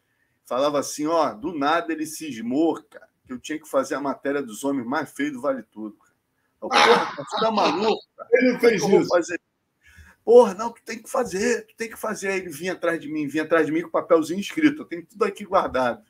falava 0.46 0.78
assim, 0.78 1.06
ó, 1.06 1.32
do 1.32 1.52
nada 1.52 1.92
ele 1.92 2.06
cismou, 2.06 2.82
cara, 2.82 3.08
que 3.26 3.32
eu 3.32 3.38
tinha 3.38 3.58
que 3.58 3.68
fazer 3.68 3.96
a 3.96 4.00
matéria 4.00 4.42
dos 4.42 4.64
homens 4.64 4.86
mais 4.86 5.10
feios 5.10 5.32
do 5.32 5.40
Vale 5.40 5.62
Tudo. 5.64 5.96
Cara. 5.96 6.14
Eu, 6.62 6.68
porra, 6.68 7.24
você 7.24 7.40
tá 7.40 7.50
maluco? 7.50 8.02
Cara? 8.16 8.28
Ele 8.32 8.52
não 8.52 8.60
fez 8.60 8.82
isso. 8.82 9.08
Fazer? 9.08 9.40
Porra, 10.24 10.54
não, 10.54 10.72
tu 10.72 10.82
tem 10.84 11.00
que 11.00 11.08
fazer, 11.08 11.66
tu 11.66 11.76
tem 11.76 11.88
que 11.88 11.96
fazer. 11.96 12.28
Aí 12.28 12.38
ele 12.38 12.50
vinha 12.50 12.72
atrás 12.72 13.00
de 13.00 13.10
mim, 13.10 13.26
vinha 13.26 13.44
atrás 13.44 13.66
de 13.66 13.72
mim 13.72 13.82
com 13.82 13.90
papelzinho 13.90 14.40
escrito, 14.40 14.82
eu 14.82 14.86
tenho 14.86 15.06
tudo 15.06 15.24
aqui 15.24 15.44
guardado. 15.44 16.04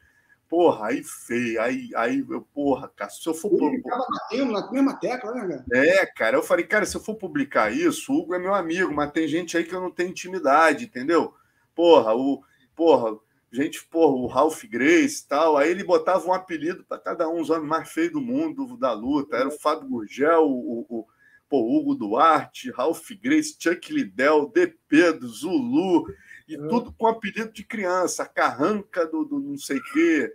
Porra, 0.48 0.88
aí 0.88 1.02
feio, 1.04 1.60
aí, 1.60 1.90
aí 1.94 2.24
eu, 2.26 2.40
porra, 2.54 2.88
cara, 2.96 3.10
se 3.10 3.26
eu 3.28 3.34
for. 3.34 3.52
Ele 3.52 3.76
ficava 3.76 4.02
batendo 4.10 4.52
na 4.52 4.70
mesma 4.72 4.98
tecla, 4.98 5.34
né, 5.34 5.46
cara? 5.46 5.64
É, 5.74 6.06
cara, 6.06 6.36
eu 6.38 6.42
falei, 6.42 6.64
cara, 6.64 6.86
se 6.86 6.96
eu 6.96 7.02
for 7.02 7.16
publicar 7.16 7.70
isso, 7.70 8.10
o 8.10 8.18
Hugo 8.18 8.34
é 8.34 8.38
meu 8.38 8.54
amigo, 8.54 8.92
mas 8.92 9.12
tem 9.12 9.28
gente 9.28 9.58
aí 9.58 9.64
que 9.64 9.74
eu 9.74 9.80
não 9.80 9.90
tenho 9.90 10.08
intimidade, 10.08 10.86
entendeu? 10.86 11.34
Porra, 11.74 12.14
o. 12.14 12.42
Porra, 12.74 13.18
gente, 13.52 13.84
porra, 13.84 14.14
o 14.14 14.26
Ralph 14.26 14.64
Grace 14.64 15.22
e 15.22 15.28
tal. 15.28 15.58
Aí 15.58 15.70
ele 15.70 15.84
botava 15.84 16.26
um 16.26 16.32
apelido 16.32 16.82
para 16.84 16.98
cada 16.98 17.28
um, 17.28 17.42
os 17.42 17.50
homens 17.50 17.68
mais 17.68 17.90
feios 17.90 18.12
do 18.12 18.20
mundo 18.20 18.74
da 18.78 18.92
luta. 18.92 19.36
Era 19.36 19.48
o 19.48 19.58
Fábio 19.58 19.88
Gurgel, 19.88 20.44
o, 20.44 20.86
o, 20.88 21.06
pô, 21.46 21.60
Hugo 21.60 21.94
Duarte, 21.94 22.70
Ralph 22.70 23.10
Grace, 23.22 23.54
Chuck 23.58 23.92
Liddell, 23.92 24.50
DP 24.50 25.12
do 25.12 25.28
Zulu, 25.28 26.06
e 26.48 26.56
é. 26.56 26.58
tudo 26.68 26.92
com 26.92 27.06
apelido 27.06 27.52
de 27.52 27.62
criança, 27.62 28.24
Carranca 28.24 29.06
do, 29.06 29.24
do 29.24 29.38
não 29.38 29.58
sei 29.58 29.76
o 29.76 29.84
quê. 29.92 30.32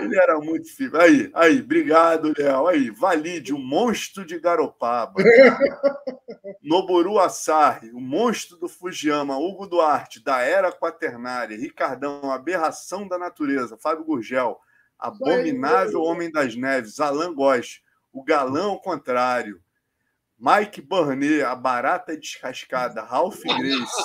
Ele 0.00 0.18
era 0.18 0.38
muito 0.38 0.72
filho. 0.74 1.00
Aí, 1.00 1.30
aí, 1.34 1.60
obrigado, 1.60 2.32
Léo. 2.36 2.66
Aí, 2.66 2.90
Valide, 2.90 3.52
o 3.52 3.58
monstro 3.58 4.24
de 4.24 4.38
Garopaba. 4.38 5.14
Noboru 6.62 7.18
Assari, 7.18 7.90
o 7.90 8.00
monstro 8.00 8.56
do 8.56 8.68
Fujiyama. 8.68 9.38
Hugo 9.38 9.66
Duarte, 9.66 10.22
da 10.22 10.40
Era 10.40 10.70
Quaternária. 10.72 11.56
Ricardão, 11.56 12.30
aberração 12.30 13.06
da 13.08 13.18
natureza. 13.18 13.78
Fábio 13.78 14.04
Gurgel, 14.04 14.60
abominável 14.98 16.02
Homem 16.02 16.30
das 16.30 16.54
Neves. 16.54 17.00
Alan 17.00 17.34
Góes, 17.34 17.80
o 18.12 18.22
galão 18.22 18.72
ao 18.72 18.80
contrário. 18.80 19.60
Mike 20.38 20.82
Burnett, 20.82 21.42
a 21.42 21.54
barata 21.54 22.16
descascada. 22.16 23.02
Ralph 23.02 23.40
Grace, 23.42 24.04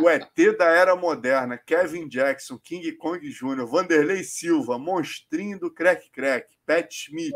o 0.00 0.08
ET 0.08 0.30
da 0.58 0.66
era 0.66 0.94
moderna, 0.96 1.58
Kevin 1.58 2.08
Jackson, 2.08 2.58
King 2.58 2.92
Kong 2.92 3.28
Jr., 3.28 3.66
Vanderlei 3.66 4.22
Silva, 4.22 4.78
Monstrinho 4.78 5.58
do 5.58 5.70
Crack 5.70 6.08
Crack, 6.10 6.48
Pat 6.66 6.90
Smith, 6.92 7.34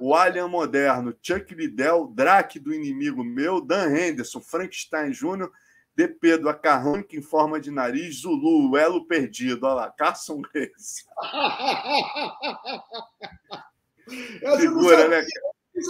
o 0.00 0.14
Alien 0.14 0.48
moderno, 0.48 1.14
Chuck 1.22 1.54
Liddell, 1.54 2.12
Drake 2.14 2.58
do 2.58 2.74
inimigo 2.74 3.22
meu, 3.24 3.60
Dan 3.60 3.96
Henderson, 3.96 4.40
Frankenstein 4.40 5.12
Jr., 5.12 5.48
DP 5.94 6.38
do 6.38 6.48
Acarranque 6.48 7.16
em 7.16 7.22
forma 7.22 7.60
de 7.60 7.70
nariz, 7.72 8.20
Zulu, 8.20 8.70
o 8.70 8.76
Elo 8.76 9.04
Perdido, 9.06 9.66
olha 9.66 9.74
lá, 9.74 9.90
Carson 9.90 10.40
Reis. 10.54 11.04
Figura, 14.58 15.08
né? 15.08 15.26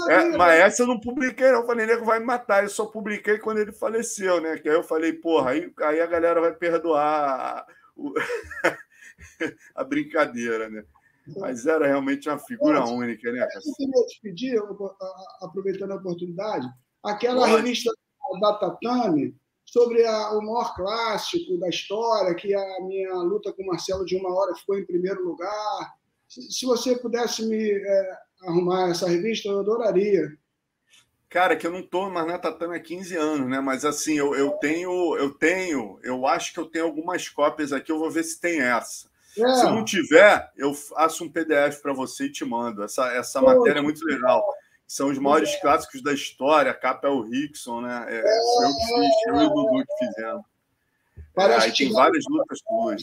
É, 0.09 0.36
mas 0.36 0.60
essa 0.60 0.82
eu 0.82 0.86
não 0.86 1.01
publiquei, 1.01 1.51
não. 1.51 1.60
Eu 1.60 1.66
falei, 1.66 1.86
nego 1.86 2.05
vai 2.05 2.19
me 2.19 2.27
matar. 2.27 2.62
Eu 2.62 2.69
só 2.69 2.86
publiquei 2.86 3.39
quando 3.39 3.59
ele 3.59 3.73
faleceu, 3.73 4.40
né? 4.40 4.59
Que 4.59 4.69
aí 4.69 4.74
eu 4.74 4.82
falei, 4.82 5.12
porra, 5.12 5.51
aí, 5.51 5.73
aí 5.81 6.01
a 6.01 6.06
galera 6.06 6.40
vai 6.40 6.52
perdoar 6.52 7.66
a, 7.66 7.66
a 9.74 9.85
brincadeira, 9.85 10.69
né? 10.69 10.85
Mas 11.36 11.66
era 11.66 11.86
realmente 11.86 12.28
uma 12.28 12.39
figura 12.39 12.85
única, 12.85 13.31
né? 13.31 13.47
Eu 13.55 13.74
queria 13.74 14.06
te 14.06 14.20
pedir, 14.23 14.62
aproveitando 15.43 15.93
a 15.93 15.97
oportunidade, 15.97 16.66
aquela 17.05 17.47
revista 17.47 17.93
da 18.40 18.55
Tatame 18.55 19.36
sobre 19.65 20.05
a, 20.06 20.31
o 20.32 20.40
maior 20.40 20.74
clássico 20.74 21.59
da 21.59 21.69
história, 21.69 22.35
que 22.35 22.55
a 22.55 22.81
minha 22.82 23.15
luta 23.16 23.52
com 23.52 23.62
o 23.62 23.66
Marcelo 23.66 24.05
de 24.05 24.16
uma 24.16 24.35
hora 24.35 24.55
ficou 24.55 24.78
em 24.78 24.86
primeiro 24.86 25.23
lugar. 25.23 25.94
Se, 26.27 26.40
se 26.51 26.66
você 26.66 26.97
pudesse 26.97 27.47
me 27.47 27.70
é, 27.70 28.19
arrumar 28.43 28.90
essa 28.90 29.09
revista, 29.09 29.48
eu 29.48 29.60
adoraria. 29.60 30.36
Cara, 31.28 31.56
que 31.56 31.66
eu 31.66 31.70
não 31.70 31.81
estou 31.81 32.10
mais 32.10 32.27
na 32.27 32.39
Tatame 32.39 32.77
há 32.77 32.81
15 32.81 33.16
anos, 33.16 33.51
né? 33.51 33.60
Mas 33.60 33.85
assim, 33.85 34.15
eu, 34.15 34.35
eu 34.35 34.52
tenho, 34.52 35.16
eu 35.16 35.31
tenho, 35.31 35.98
eu 36.02 36.27
acho 36.27 36.55
que 36.55 36.59
eu 36.59 36.65
tenho 36.65 36.86
algumas 36.86 37.28
cópias 37.28 37.73
aqui, 37.73 37.93
eu 37.93 37.98
vou 37.98 38.10
ver 38.10 38.23
se 38.23 38.40
tem 38.40 38.60
essa. 38.60 39.09
É. 39.36 39.55
Se 39.55 39.65
não 39.65 39.85
tiver, 39.85 40.51
eu 40.56 40.73
faço 40.73 41.24
um 41.24 41.31
PDF 41.31 41.81
para 41.82 41.93
você 41.93 42.24
e 42.24 42.32
te 42.32 42.44
mando. 42.44 42.82
Essa, 42.82 43.12
essa 43.12 43.43
matéria 43.43 43.78
é 43.78 43.82
muito 43.82 44.05
legal. 44.05 44.43
São 44.86 45.10
os 45.10 45.19
maiores 45.19 45.51
é. 45.51 45.60
clássicos 45.60 46.02
da 46.02 46.15
história, 46.15 46.70
a 46.70 46.74
capa 46.74 47.09
é 47.09 47.10
o 47.10 47.20
Rickson, 47.20 47.82
né? 47.82 48.06
É, 48.09 48.16
é. 48.16 48.65
eu 48.65 48.74
que 48.74 48.86
fiz, 48.86 49.27
eu 49.27 49.36
e 49.36 49.44
o 49.44 49.48
Dudu 49.51 49.85
que 49.86 50.06
fizemos. 50.06 50.44
É, 51.36 51.56
aí 51.56 51.73
tem 51.73 51.93
várias 51.93 52.24
lutas 52.28 52.59
tuas. 52.62 53.02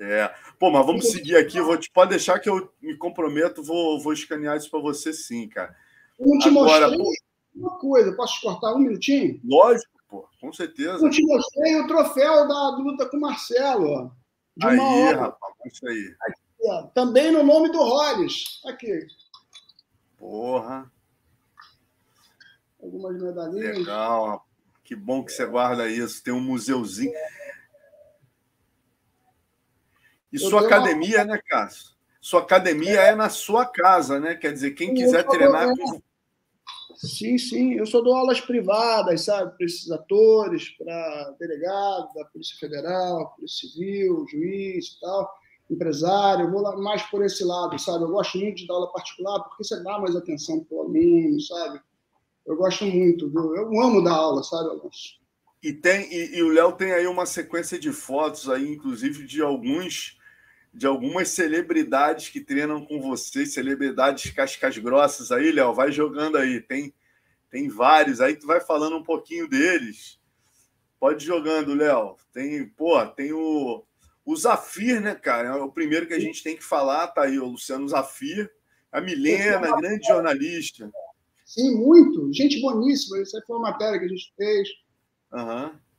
É. 0.00 0.34
Pô, 0.58 0.70
mas 0.70 0.86
vamos 0.86 1.10
seguir 1.10 1.36
aqui. 1.36 1.60
Vou 1.60 1.76
te, 1.76 1.90
pode 1.90 2.10
deixar 2.10 2.38
que 2.38 2.48
eu 2.48 2.72
me 2.80 2.96
comprometo, 2.96 3.62
vou, 3.62 4.00
vou 4.00 4.14
escanear 4.14 4.56
isso 4.56 4.70
para 4.70 4.80
você 4.80 5.12
sim, 5.12 5.46
cara. 5.46 5.76
Não 6.18 6.38
te 6.38 6.48
Agora, 6.48 6.88
mostrei 6.88 6.98
pô... 6.98 7.12
uma 7.54 7.78
coisa. 7.78 8.16
Posso 8.16 8.34
te 8.34 8.40
cortar 8.40 8.74
um 8.74 8.78
minutinho? 8.78 9.38
Lógico, 9.44 9.90
pô, 10.08 10.26
com 10.40 10.50
certeza. 10.54 11.04
Eu 11.04 11.10
te 11.10 11.22
mostrei 11.22 11.80
o 11.80 11.86
troféu 11.86 12.48
da 12.48 12.70
luta 12.70 13.06
com 13.10 13.18
o 13.18 13.20
Marcelo. 13.20 13.88
Ó, 13.88 14.10
de 14.56 14.66
aí, 14.66 14.78
uma 14.78 14.94
hora. 14.94 15.20
rapaz, 15.20 15.52
isso 15.66 15.86
aí. 15.86 16.14
Aqui, 16.22 16.40
ó, 16.64 16.82
também 16.94 17.30
no 17.30 17.42
nome 17.42 17.70
do 17.70 17.78
Rolles. 17.78 18.62
Aqui. 18.64 19.06
Porra. 20.16 20.90
Algumas 22.82 23.20
medalhinhas. 23.20 23.78
Legal, 23.78 24.46
que 24.82 24.96
bom 24.96 25.22
que 25.22 25.32
você 25.32 25.44
guarda 25.44 25.86
isso. 25.88 26.24
Tem 26.24 26.32
um 26.32 26.40
museuzinho. 26.40 27.12
E 30.32 30.36
eu 30.36 30.48
sua 30.48 30.62
academia, 30.62 31.18
uma... 31.18 31.24
né, 31.24 31.40
Cássio? 31.48 31.90
Sua 32.20 32.40
academia 32.40 33.00
é. 33.00 33.08
é. 33.08 33.14
na 33.14 33.28
sua 33.28 33.64
casa, 33.64 34.20
né? 34.20 34.34
Quer 34.34 34.52
dizer, 34.52 34.72
quem 34.72 34.94
quiser 34.94 35.26
treinar. 35.26 35.68
Com... 35.74 36.00
Sim, 36.94 37.38
sim. 37.38 37.74
Eu 37.74 37.86
só 37.86 38.02
dou 38.02 38.14
aulas 38.14 38.40
privadas, 38.40 39.24
sabe? 39.24 39.56
Para 39.56 39.66
esses 39.66 39.90
atores, 39.90 40.68
para 40.70 41.34
delegado 41.38 42.12
da 42.14 42.24
Polícia 42.26 42.56
Federal, 42.58 43.34
Polícia 43.36 43.68
Civil, 43.68 44.26
juiz 44.30 44.88
e 44.88 45.00
tal, 45.00 45.30
empresário. 45.70 46.44
Eu 46.44 46.50
vou 46.50 46.60
lá 46.60 46.76
mais 46.76 47.02
por 47.04 47.24
esse 47.24 47.42
lado, 47.42 47.78
sabe? 47.78 48.04
Eu 48.04 48.10
gosto 48.10 48.36
muito 48.36 48.56
de 48.56 48.66
dar 48.66 48.74
aula 48.74 48.92
particular 48.92 49.40
porque 49.44 49.64
você 49.64 49.82
dá 49.82 49.98
mais 49.98 50.14
atenção 50.14 50.62
para 50.62 50.76
o 50.76 50.82
aluno, 50.82 51.40
sabe? 51.40 51.80
Eu 52.46 52.56
gosto 52.56 52.84
muito, 52.84 53.30
viu? 53.30 53.56
Eu 53.56 53.80
amo 53.80 54.04
dar 54.04 54.14
aula, 54.14 54.42
sabe, 54.42 54.68
Alonso? 54.68 55.20
E, 55.62 55.72
tem, 55.72 56.12
e, 56.12 56.36
e 56.36 56.42
o 56.42 56.52
Léo 56.52 56.72
tem 56.72 56.92
aí 56.92 57.06
uma 57.06 57.24
sequência 57.24 57.78
de 57.78 57.92
fotos 57.92 58.48
aí, 58.48 58.68
inclusive 58.68 59.26
de 59.26 59.40
alguns 59.40 60.19
de 60.72 60.86
algumas 60.86 61.28
celebridades 61.28 62.28
que 62.28 62.40
treinam 62.40 62.84
com 62.84 63.00
você, 63.00 63.44
celebridades 63.44 64.30
cascas 64.30 64.78
grossas 64.78 65.32
aí, 65.32 65.50
Léo, 65.50 65.74
vai 65.74 65.90
jogando 65.90 66.36
aí, 66.36 66.60
tem 66.60 66.94
tem 67.50 67.68
vários 67.68 68.20
aí, 68.20 68.36
tu 68.36 68.46
vai 68.46 68.60
falando 68.60 68.96
um 68.96 69.02
pouquinho 69.02 69.48
deles. 69.48 70.20
Pode 71.00 71.24
ir 71.24 71.26
jogando, 71.26 71.74
Léo. 71.74 72.14
Tem, 72.32 72.64
pô, 72.68 73.04
tem 73.06 73.32
o 73.32 73.84
o 74.24 74.36
Zafir, 74.36 75.00
né, 75.00 75.14
cara? 75.14 75.48
É 75.48 75.52
o 75.54 75.72
primeiro 75.72 76.06
que 76.06 76.14
a 76.14 76.20
gente 76.20 76.42
tem 76.42 76.56
que 76.56 76.62
falar, 76.62 77.08
tá 77.08 77.22
aí 77.22 77.38
o 77.38 77.46
Luciano 77.46 77.88
Zafir, 77.88 78.48
a 78.92 79.00
Milena, 79.00 79.76
grande 79.76 80.06
jornalista. 80.06 80.88
Sim, 81.44 81.74
muito. 81.74 82.32
Gente 82.32 82.60
boníssima. 82.60 83.20
Isso 83.20 83.36
aí 83.36 83.42
foi 83.44 83.56
uma 83.56 83.70
matéria 83.70 83.98
que 83.98 84.04
a 84.04 84.08
gente 84.08 84.32
fez. 84.36 84.68
Aham. 85.32 85.64
Uhum. 85.64 85.89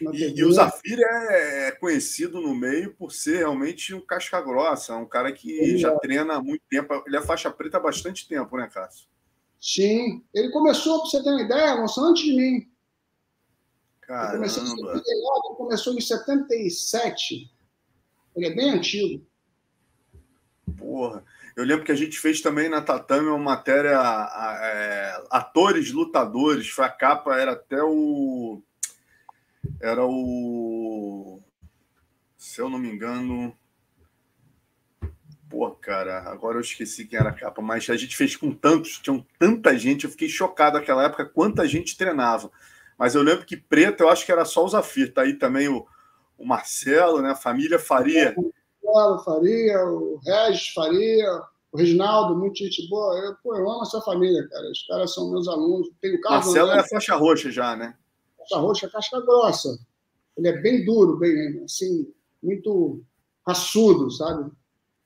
E, 0.00 0.38
e, 0.38 0.44
o 0.44 0.52
Zafir 0.52 0.98
é, 1.00 1.68
é, 1.68 1.72
conhecido 1.72 2.40
no 2.40 2.54
meio 2.54 2.94
por 2.94 3.12
ser 3.12 3.38
realmente 3.38 3.92
um 3.94 4.00
casca 4.00 4.40
grossa, 4.40 4.94
um 4.96 5.06
cara 5.06 5.32
que 5.32 5.76
já 5.76 5.96
treina 5.98 6.34
há 6.34 6.42
muito 6.42 6.62
tempo. 6.70 7.02
Ele 7.06 7.16
é 7.16 7.22
faixa 7.22 7.50
preta 7.50 7.78
há 7.78 7.80
bastante 7.80 8.28
tempo, 8.28 8.56
né, 8.56 8.68
Cássio? 8.72 9.08
Sim. 9.60 10.24
Ele 10.32 10.50
começou, 10.50 11.00
para 11.00 11.10
você 11.10 11.22
ter 11.22 11.30
uma 11.30 11.42
ideia, 11.42 11.72
Alonso, 11.72 12.00
antes 12.00 12.22
de 12.22 12.32
mim. 12.32 12.70
Caramba. 14.02 14.46
Ele 14.46 14.54
começou, 14.54 14.64
em 14.64 15.08
ele 15.08 15.56
começou 15.56 15.94
em 15.94 16.00
77. 16.00 17.50
Ele 18.36 18.46
é 18.46 18.54
bem 18.54 18.70
antigo. 18.70 19.26
Porra. 20.76 21.24
Eu 21.56 21.64
lembro 21.64 21.84
que 21.84 21.90
a 21.90 21.96
gente 21.96 22.20
fez 22.20 22.40
também 22.40 22.68
na 22.68 22.80
Tatame 22.80 23.26
uma 23.26 23.36
matéria 23.36 23.98
é, 24.62 25.24
atores 25.28 25.90
lutadores. 25.90 26.68
Foi 26.68 26.84
a 26.84 26.88
capa, 26.88 27.36
era 27.36 27.52
até 27.52 27.82
o 27.82 28.62
era 29.80 30.04
o. 30.04 31.40
Se 32.36 32.60
eu 32.60 32.68
não 32.68 32.78
me 32.78 32.90
engano. 32.90 33.56
Pô, 35.48 35.70
cara, 35.70 36.30
agora 36.30 36.58
eu 36.58 36.60
esqueci 36.60 37.06
quem 37.06 37.18
era 37.18 37.30
a 37.30 37.34
capa, 37.34 37.62
mas 37.62 37.88
a 37.88 37.96
gente 37.96 38.14
fez 38.14 38.36
com 38.36 38.52
tantos, 38.52 38.98
tinham 38.98 39.24
tanta 39.38 39.78
gente, 39.78 40.04
eu 40.04 40.10
fiquei 40.10 40.28
chocado 40.28 40.78
naquela 40.78 41.04
época 41.04 41.24
quanta 41.24 41.66
gente 41.66 41.96
treinava. 41.96 42.50
Mas 42.98 43.14
eu 43.14 43.22
lembro 43.22 43.46
que 43.46 43.56
preto, 43.56 44.02
eu 44.02 44.10
acho 44.10 44.26
que 44.26 44.32
era 44.32 44.44
só 44.44 44.64
o 44.64 44.68
Zafir, 44.68 45.14
tá 45.14 45.22
aí 45.22 45.34
também 45.34 45.68
o, 45.68 45.86
o 46.36 46.44
Marcelo, 46.46 47.22
né? 47.22 47.30
A 47.30 47.34
família 47.36 47.78
Faria. 47.78 48.34
O 48.36 48.52
Marcelo 48.84 49.24
Faria, 49.24 49.84
o 49.86 50.20
Regis 50.22 50.68
Faria, 50.74 51.42
o 51.72 51.78
Reginaldo, 51.78 52.36
muito 52.36 52.58
gente 52.58 52.86
boa. 52.90 53.18
Eu, 53.18 53.34
pô, 53.42 53.56
eu 53.56 53.70
amo 53.70 53.82
essa 53.82 54.02
família, 54.02 54.46
cara. 54.48 54.70
Os 54.70 54.86
caras 54.86 55.14
são 55.14 55.30
meus 55.30 55.48
alunos. 55.48 55.88
Tem 56.00 56.14
o 56.14 56.20
Carlos 56.20 56.46
Marcelo 56.46 56.70
André, 56.70 56.80
é 56.80 56.88
faixa 56.88 57.14
roxa 57.14 57.50
já, 57.50 57.74
né? 57.74 57.94
Casca 58.48 58.56
roxa, 58.56 58.88
casca 58.88 59.20
grossa. 59.20 59.78
Ele 60.36 60.48
é 60.48 60.60
bem 60.60 60.84
duro, 60.84 61.18
bem 61.18 61.62
assim, 61.64 62.12
muito 62.42 63.02
raçudo, 63.46 64.10
sabe? 64.10 64.50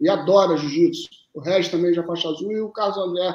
E 0.00 0.08
adora 0.08 0.56
jiu-jitsu. 0.56 1.08
O 1.34 1.40
Regis 1.40 1.70
também 1.70 1.94
já 1.94 2.04
faixa 2.04 2.28
azul 2.28 2.52
e 2.52 2.60
o 2.60 2.70
Carlos 2.70 2.98
André 2.98 3.34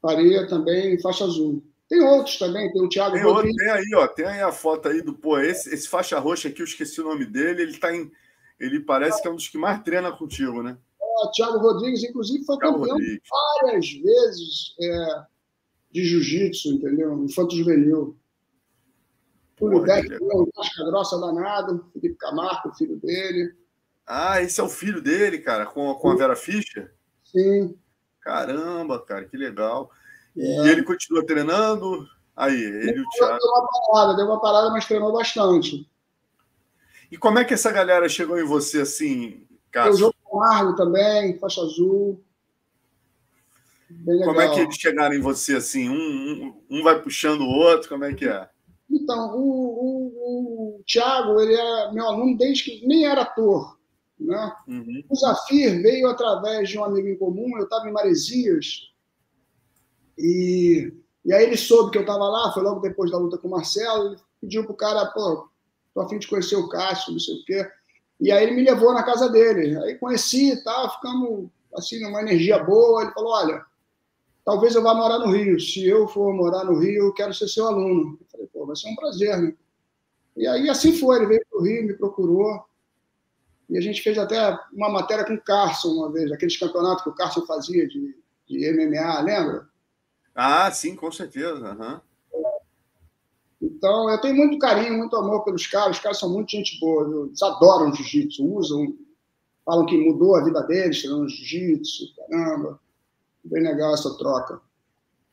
Faria 0.00 0.46
também 0.46 0.98
faixa 1.00 1.24
azul. 1.24 1.62
Tem 1.88 2.00
outros 2.00 2.38
também, 2.38 2.70
tem 2.72 2.82
o 2.82 2.88
Thiago 2.88 3.14
tem 3.14 3.24
Rodrigues. 3.24 3.50
Outro, 3.50 3.64
tem 3.64 3.70
aí, 3.70 3.94
ó, 3.96 4.06
tem 4.06 4.26
aí 4.26 4.42
a 4.42 4.52
foto 4.52 4.88
aí 4.88 5.02
do, 5.02 5.14
pô, 5.14 5.38
esse, 5.38 5.74
esse 5.74 5.88
faixa 5.88 6.18
roxa 6.18 6.48
aqui, 6.48 6.60
eu 6.60 6.66
esqueci 6.66 7.00
o 7.00 7.04
nome 7.04 7.24
dele, 7.24 7.62
ele 7.62 7.78
tá 7.78 7.94
em, 7.94 8.10
ele 8.60 8.80
parece 8.80 9.20
que 9.20 9.28
é 9.28 9.30
um 9.30 9.36
dos 9.36 9.48
que 9.48 9.56
mais 9.56 9.82
treina 9.82 10.12
contigo, 10.12 10.62
né? 10.62 10.76
É, 11.00 11.30
Thiago 11.32 11.58
Rodrigues, 11.58 12.04
inclusive, 12.04 12.44
foi 12.44 12.58
Thiago 12.58 12.78
campeão 12.78 12.96
Rodrigues. 12.96 13.20
várias 13.62 13.90
vezes 13.90 14.74
é, 14.80 15.22
de 15.90 16.04
jiu-jitsu, 16.04 16.68
entendeu? 16.74 17.24
Infanto 17.24 17.56
juvenil. 17.56 18.17
Túlio 19.58 19.82
Beck, 19.82 20.08
um 20.22 20.50
casca 20.54 20.84
grossa 20.84 21.18
danado, 21.18 21.84
Felipe 21.92 22.16
Camargo, 22.16 22.74
filho 22.74 22.96
dele. 22.96 23.54
Ah, 24.06 24.40
esse 24.40 24.60
é 24.60 24.62
o 24.62 24.68
filho 24.68 25.02
dele, 25.02 25.38
cara, 25.38 25.66
com, 25.66 25.92
com 25.94 26.10
a 26.10 26.16
Vera 26.16 26.36
Fischer? 26.36 26.94
Sim. 27.24 27.76
Caramba, 28.20 28.98
cara, 29.04 29.24
que 29.24 29.36
legal. 29.36 29.90
E 30.34 30.42
é. 30.42 30.68
ele 30.68 30.82
continua 30.82 31.26
treinando? 31.26 32.06
Aí, 32.36 32.54
ele 32.54 32.98
e 32.98 33.00
o 33.00 33.08
Thiago. 33.10 33.38
Deu 33.38 33.50
uma 33.50 33.68
parada, 33.92 34.16
deu 34.16 34.26
uma 34.26 34.40
parada, 34.40 34.70
mas 34.70 34.86
treinou 34.86 35.12
bastante. 35.12 35.90
E 37.10 37.18
como 37.18 37.38
é 37.38 37.44
que 37.44 37.54
essa 37.54 37.72
galera 37.72 38.08
chegou 38.08 38.38
em 38.38 38.44
você 38.44 38.82
assim, 38.82 39.46
Cássio? 39.70 39.92
Eu 39.92 39.96
jogo 39.98 40.14
com 40.22 40.38
Margo 40.38 40.76
também, 40.76 41.38
faixa 41.38 41.60
azul. 41.62 42.22
Como 44.24 44.40
é 44.40 44.48
que 44.50 44.60
eles 44.60 44.76
chegaram 44.76 45.14
em 45.14 45.20
você 45.20 45.56
assim? 45.56 45.88
Um, 45.88 45.94
um, 45.94 46.78
um, 46.78 46.82
vai 46.82 47.00
puxando 47.00 47.40
o 47.40 47.48
outro, 47.48 47.88
como 47.88 48.04
é 48.04 48.12
que 48.12 48.28
é? 48.28 48.48
Então, 48.90 49.36
o, 49.36 49.40
o, 49.40 50.78
o 50.78 50.82
Thiago, 50.84 51.40
ele 51.40 51.54
é 51.54 51.92
meu 51.92 52.06
aluno 52.06 52.36
desde 52.36 52.64
que 52.64 52.86
nem 52.86 53.06
era 53.06 53.22
ator. 53.22 53.78
Né? 54.18 54.52
Uhum. 54.66 55.04
O 55.08 55.14
Zafir 55.14 55.80
veio 55.82 56.08
através 56.08 56.68
de 56.68 56.78
um 56.78 56.84
amigo 56.84 57.08
em 57.08 57.18
comum, 57.18 57.56
eu 57.56 57.64
estava 57.64 57.88
em 57.88 57.92
Maresias, 57.92 58.88
e, 60.18 60.92
e 61.24 61.32
aí 61.32 61.44
ele 61.44 61.56
soube 61.56 61.92
que 61.92 61.98
eu 61.98 62.02
estava 62.02 62.28
lá, 62.28 62.52
foi 62.52 62.62
logo 62.62 62.80
depois 62.80 63.10
da 63.10 63.18
luta 63.18 63.38
com 63.38 63.46
o 63.46 63.50
Marcelo, 63.52 64.08
ele 64.08 64.20
pediu 64.40 64.64
pro 64.64 64.74
cara, 64.74 65.06
pô, 65.06 65.48
tô 65.94 66.00
a 66.00 66.08
fim 66.08 66.18
de 66.18 66.26
conhecer 66.26 66.56
o 66.56 66.68
Cássio, 66.68 67.12
não 67.12 67.20
sei 67.20 67.36
o 67.36 67.44
quê. 67.44 67.70
E 68.20 68.32
aí 68.32 68.44
ele 68.44 68.56
me 68.56 68.64
levou 68.64 68.92
na 68.92 69.04
casa 69.04 69.28
dele. 69.28 69.78
Aí 69.84 69.94
conheci 69.96 70.52
e 70.52 70.64
tal, 70.64 70.92
ficamos 70.94 71.48
assim, 71.76 72.02
numa 72.02 72.20
energia 72.20 72.62
boa. 72.62 73.02
Ele 73.02 73.12
falou: 73.12 73.32
olha, 73.32 73.64
talvez 74.48 74.74
eu 74.74 74.82
vá 74.82 74.94
morar 74.94 75.18
no 75.18 75.30
Rio. 75.30 75.60
Se 75.60 75.86
eu 75.86 76.08
for 76.08 76.32
morar 76.32 76.64
no 76.64 76.78
Rio, 76.78 77.04
eu 77.04 77.12
quero 77.12 77.34
ser 77.34 77.46
seu 77.48 77.66
aluno. 77.66 78.16
Eu 78.18 78.26
falei, 78.32 78.46
pô, 78.46 78.64
vai 78.64 78.74
ser 78.74 78.88
um 78.88 78.96
prazer, 78.96 79.36
né? 79.36 79.54
E 80.34 80.46
aí 80.46 80.70
assim 80.70 80.90
foi, 80.94 81.16
ele 81.16 81.26
veio 81.26 81.46
para 81.50 81.60
o 81.60 81.62
Rio, 81.62 81.86
me 81.86 81.92
procurou. 81.92 82.64
E 83.68 83.76
a 83.76 83.80
gente 83.82 84.00
fez 84.00 84.16
até 84.16 84.58
uma 84.72 84.88
matéria 84.88 85.26
com 85.26 85.34
o 85.34 85.42
Carson 85.42 85.88
uma 85.88 86.10
vez, 86.10 86.32
aqueles 86.32 86.56
campeonatos 86.56 87.04
que 87.04 87.10
o 87.10 87.14
Carson 87.14 87.44
fazia 87.44 87.86
de, 87.86 88.16
de 88.48 88.72
MMA, 88.72 89.20
lembra? 89.20 89.68
Ah, 90.34 90.70
sim, 90.70 90.96
com 90.96 91.12
certeza. 91.12 91.76
Uhum. 91.78 92.00
Então, 93.60 94.08
eu 94.08 94.18
tenho 94.18 94.34
muito 94.34 94.58
carinho, 94.58 94.96
muito 94.96 95.14
amor 95.14 95.44
pelos 95.44 95.66
caras. 95.66 95.98
Os 95.98 96.02
caras 96.02 96.18
são 96.18 96.32
muito 96.32 96.52
gente 96.52 96.80
boa. 96.80 97.26
Eles 97.26 97.42
adoram 97.42 97.94
jiu-jitsu, 97.94 98.46
usam, 98.46 98.96
falam 99.62 99.84
que 99.84 99.98
mudou 99.98 100.36
a 100.36 100.44
vida 100.44 100.62
deles, 100.62 101.02
treinando 101.02 101.28
jiu-jitsu. 101.28 102.14
Caramba, 102.30 102.80
bem 103.48 103.62
legal 103.62 103.94
essa 103.94 104.16
troca. 104.16 104.60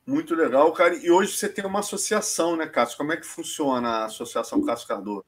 Muito 0.06 0.34
legal, 0.34 0.72
cara. 0.72 0.94
E 0.94 1.10
hoje 1.10 1.32
você 1.32 1.48
tem 1.48 1.64
uma 1.64 1.80
associação, 1.80 2.56
né, 2.56 2.66
Cássio? 2.66 2.96
Como 2.96 3.12
é 3.12 3.16
que 3.16 3.26
funciona 3.26 3.88
a 3.88 4.04
Associação 4.04 4.64
Cássio 4.64 4.86
Cardoso? 4.86 5.24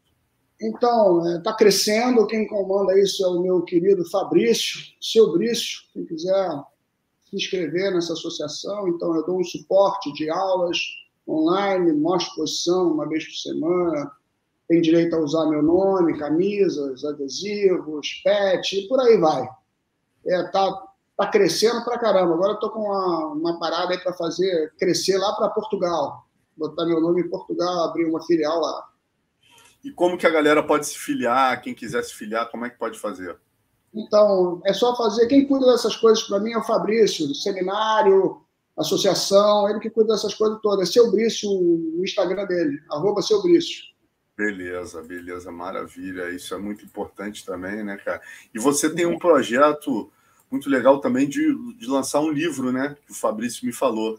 Então, 0.61 1.37
está 1.37 1.51
é, 1.51 1.57
crescendo. 1.57 2.27
Quem 2.27 2.47
comanda 2.47 2.99
isso 2.99 3.25
é 3.25 3.29
o 3.29 3.41
meu 3.41 3.63
querido 3.63 4.09
Fabrício, 4.09 4.81
seu 5.01 5.33
Brício. 5.33 5.81
Quem 5.93 6.05
quiser 6.05 6.51
se 7.29 7.37
inscrever 7.37 7.93
nessa 7.93 8.13
associação, 8.13 8.89
então 8.89 9.15
eu 9.15 9.25
dou 9.27 9.39
um 9.39 9.45
suporte 9.45 10.13
de 10.15 10.31
aulas 10.31 10.79
online, 11.29 11.93
mostro 11.93 12.37
posição 12.37 12.93
uma 12.93 13.07
vez 13.07 13.25
por 13.25 13.35
semana, 13.35 14.11
tem 14.67 14.81
direito 14.81 15.15
a 15.15 15.21
usar 15.21 15.47
meu 15.47 15.63
nome, 15.63 16.19
camisas, 16.19 17.05
adesivos, 17.05 18.21
pet, 18.25 18.79
e 18.79 18.89
por 18.89 19.01
aí 19.01 19.19
vai. 19.19 19.47
É, 20.27 20.43
tá, 20.51 20.88
tá 21.19 21.27
crescendo 21.27 21.85
pra 21.85 21.99
caramba. 21.99 22.33
Agora 22.33 22.53
eu 22.53 22.61
tô 22.61 22.71
com 22.71 22.85
uma, 22.85 23.27
uma 23.33 23.59
parada 23.59 23.93
aí 23.93 23.99
para 23.99 24.15
fazer 24.15 24.73
crescer 24.79 25.19
lá 25.19 25.35
para 25.35 25.51
Portugal. 25.51 26.25
Botar 26.57 26.87
meu 26.87 27.01
nome 27.01 27.23
em 27.23 27.29
Portugal, 27.29 27.85
abrir 27.85 28.05
uma 28.05 28.25
filial 28.25 28.61
lá. 28.61 28.89
E 29.85 29.91
como 29.91 30.17
que 30.17 30.27
a 30.27 30.31
galera 30.31 30.63
pode 30.63 30.87
se 30.87 30.97
filiar? 30.97 31.61
Quem 31.61 31.75
quiser 31.75 32.03
se 32.05 32.15
filiar, 32.15 32.49
como 32.51 32.65
é 32.65 32.71
que 32.71 32.79
pode 32.79 32.99
fazer? 32.99 33.37
Então, 33.93 34.63
é 34.65 34.73
só 34.73 34.95
fazer. 34.97 35.27
Quem 35.27 35.47
cuida 35.47 35.67
dessas 35.67 35.97
coisas 35.97 36.23
para 36.23 36.39
mim 36.39 36.53
é 36.53 36.59
o 36.59 36.65
Fabrício, 36.65 37.35
seminário, 37.35 38.41
associação, 38.77 39.69
ele 39.69 39.81
que 39.81 39.91
cuida 39.91 40.13
dessas 40.13 40.35
coisas 40.35 40.61
todas. 40.63 40.89
É 40.89 40.93
seu 40.93 41.11
Brício, 41.11 41.51
o 41.51 42.01
Instagram 42.05 42.47
dele, 42.47 42.79
arroba 42.91 43.23
seu 43.23 43.43
Brício. 43.43 43.89
Beleza, 44.37 45.03
beleza, 45.03 45.51
maravilha. 45.51 46.31
Isso 46.31 46.55
é 46.55 46.59
muito 46.59 46.85
importante 46.85 47.45
também, 47.45 47.83
né, 47.83 47.97
cara? 47.97 48.21
E 48.55 48.59
você 48.61 48.89
tem 48.89 49.05
um 49.05 49.19
projeto 49.19 50.13
muito 50.51 50.69
legal 50.69 51.01
também 51.01 51.29
de, 51.29 51.55
de 51.75 51.87
lançar 51.87 52.21
um 52.21 52.31
livro, 52.31 52.73
né? 52.73 52.97
Que 53.07 53.13
o 53.13 53.15
Fabrício 53.15 53.67
me 53.67 53.73
falou. 53.73 54.19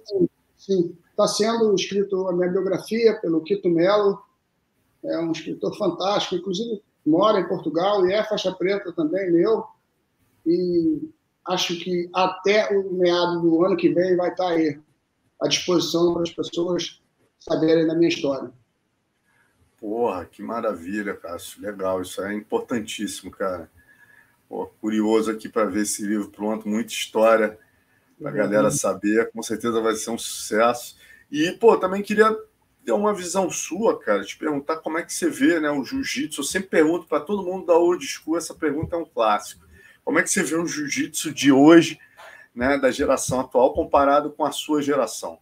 Sim, 0.58 0.96
está 1.10 1.28
sendo 1.28 1.74
escrito 1.74 2.28
a 2.28 2.34
minha 2.34 2.50
biografia 2.50 3.20
pelo 3.22 3.42
Quito 3.42 3.70
Melo. 3.70 4.22
É 5.04 5.18
um 5.20 5.32
escritor 5.32 5.76
fantástico, 5.78 6.36
inclusive 6.36 6.82
mora 7.06 7.40
em 7.40 7.48
Portugal 7.48 8.08
e 8.08 8.14
é 8.14 8.24
faixa 8.24 8.52
preta 8.52 8.92
também, 8.92 9.32
meu. 9.32 9.66
E 10.46 11.10
acho 11.48 11.78
que 11.80 12.10
até 12.14 12.70
o 12.78 12.94
meado 12.94 13.42
do 13.42 13.66
ano 13.66 13.78
que 13.78 13.90
vem 13.90 14.16
vai 14.16 14.30
estar 14.30 14.50
aí 14.50 14.80
à 15.42 15.48
disposição 15.48 16.14
para 16.14 16.24
as 16.24 16.32
pessoas 16.32 17.02
saberem 17.40 17.88
da 17.88 17.96
minha 17.96 18.10
história. 18.10 18.52
Porra, 19.80 20.26
que 20.26 20.42
maravilha, 20.44 21.16
Cássio. 21.16 21.62
Legal, 21.62 22.02
isso 22.02 22.22
é 22.22 22.34
importantíssimo, 22.34 23.32
cara. 23.32 23.72
Pô, 24.50 24.66
curioso 24.82 25.30
aqui 25.30 25.48
para 25.48 25.66
ver 25.66 25.84
esse 25.84 26.04
livro 26.04 26.30
pronto, 26.30 26.68
muita 26.68 26.92
história 26.92 27.60
para 28.20 28.32
a 28.32 28.34
galera 28.34 28.66
uhum. 28.66 28.72
saber. 28.72 29.32
Com 29.32 29.44
certeza 29.44 29.80
vai 29.80 29.94
ser 29.94 30.10
um 30.10 30.18
sucesso. 30.18 30.98
E, 31.32 31.52
pô, 31.52 31.78
também 31.78 32.02
queria 32.02 32.36
ter 32.84 32.92
uma 32.92 33.14
visão 33.14 33.48
sua, 33.52 34.00
cara, 34.00 34.24
te 34.24 34.36
perguntar 34.36 34.78
como 34.78 34.98
é 34.98 35.04
que 35.04 35.14
você 35.14 35.30
vê 35.30 35.60
né, 35.60 35.70
o 35.70 35.86
jiu-jitsu. 35.86 36.42
Eu 36.42 36.46
sempre 36.46 36.70
pergunto 36.70 37.06
para 37.06 37.20
todo 37.20 37.44
mundo 37.44 37.68
da 37.68 37.78
old 37.78 38.04
school, 38.04 38.36
essa 38.36 38.56
pergunta 38.56 38.96
é 38.96 39.00
um 39.00 39.06
clássico. 39.06 39.64
Como 40.04 40.18
é 40.18 40.24
que 40.24 40.30
você 40.32 40.42
vê 40.42 40.56
o 40.56 40.66
jiu-jitsu 40.66 41.32
de 41.32 41.52
hoje, 41.52 42.00
né, 42.56 42.80
da 42.80 42.90
geração 42.90 43.42
atual, 43.42 43.74
comparado 43.74 44.32
com 44.32 44.44
a 44.44 44.52
sua 44.52 44.82
geração? 44.82 45.38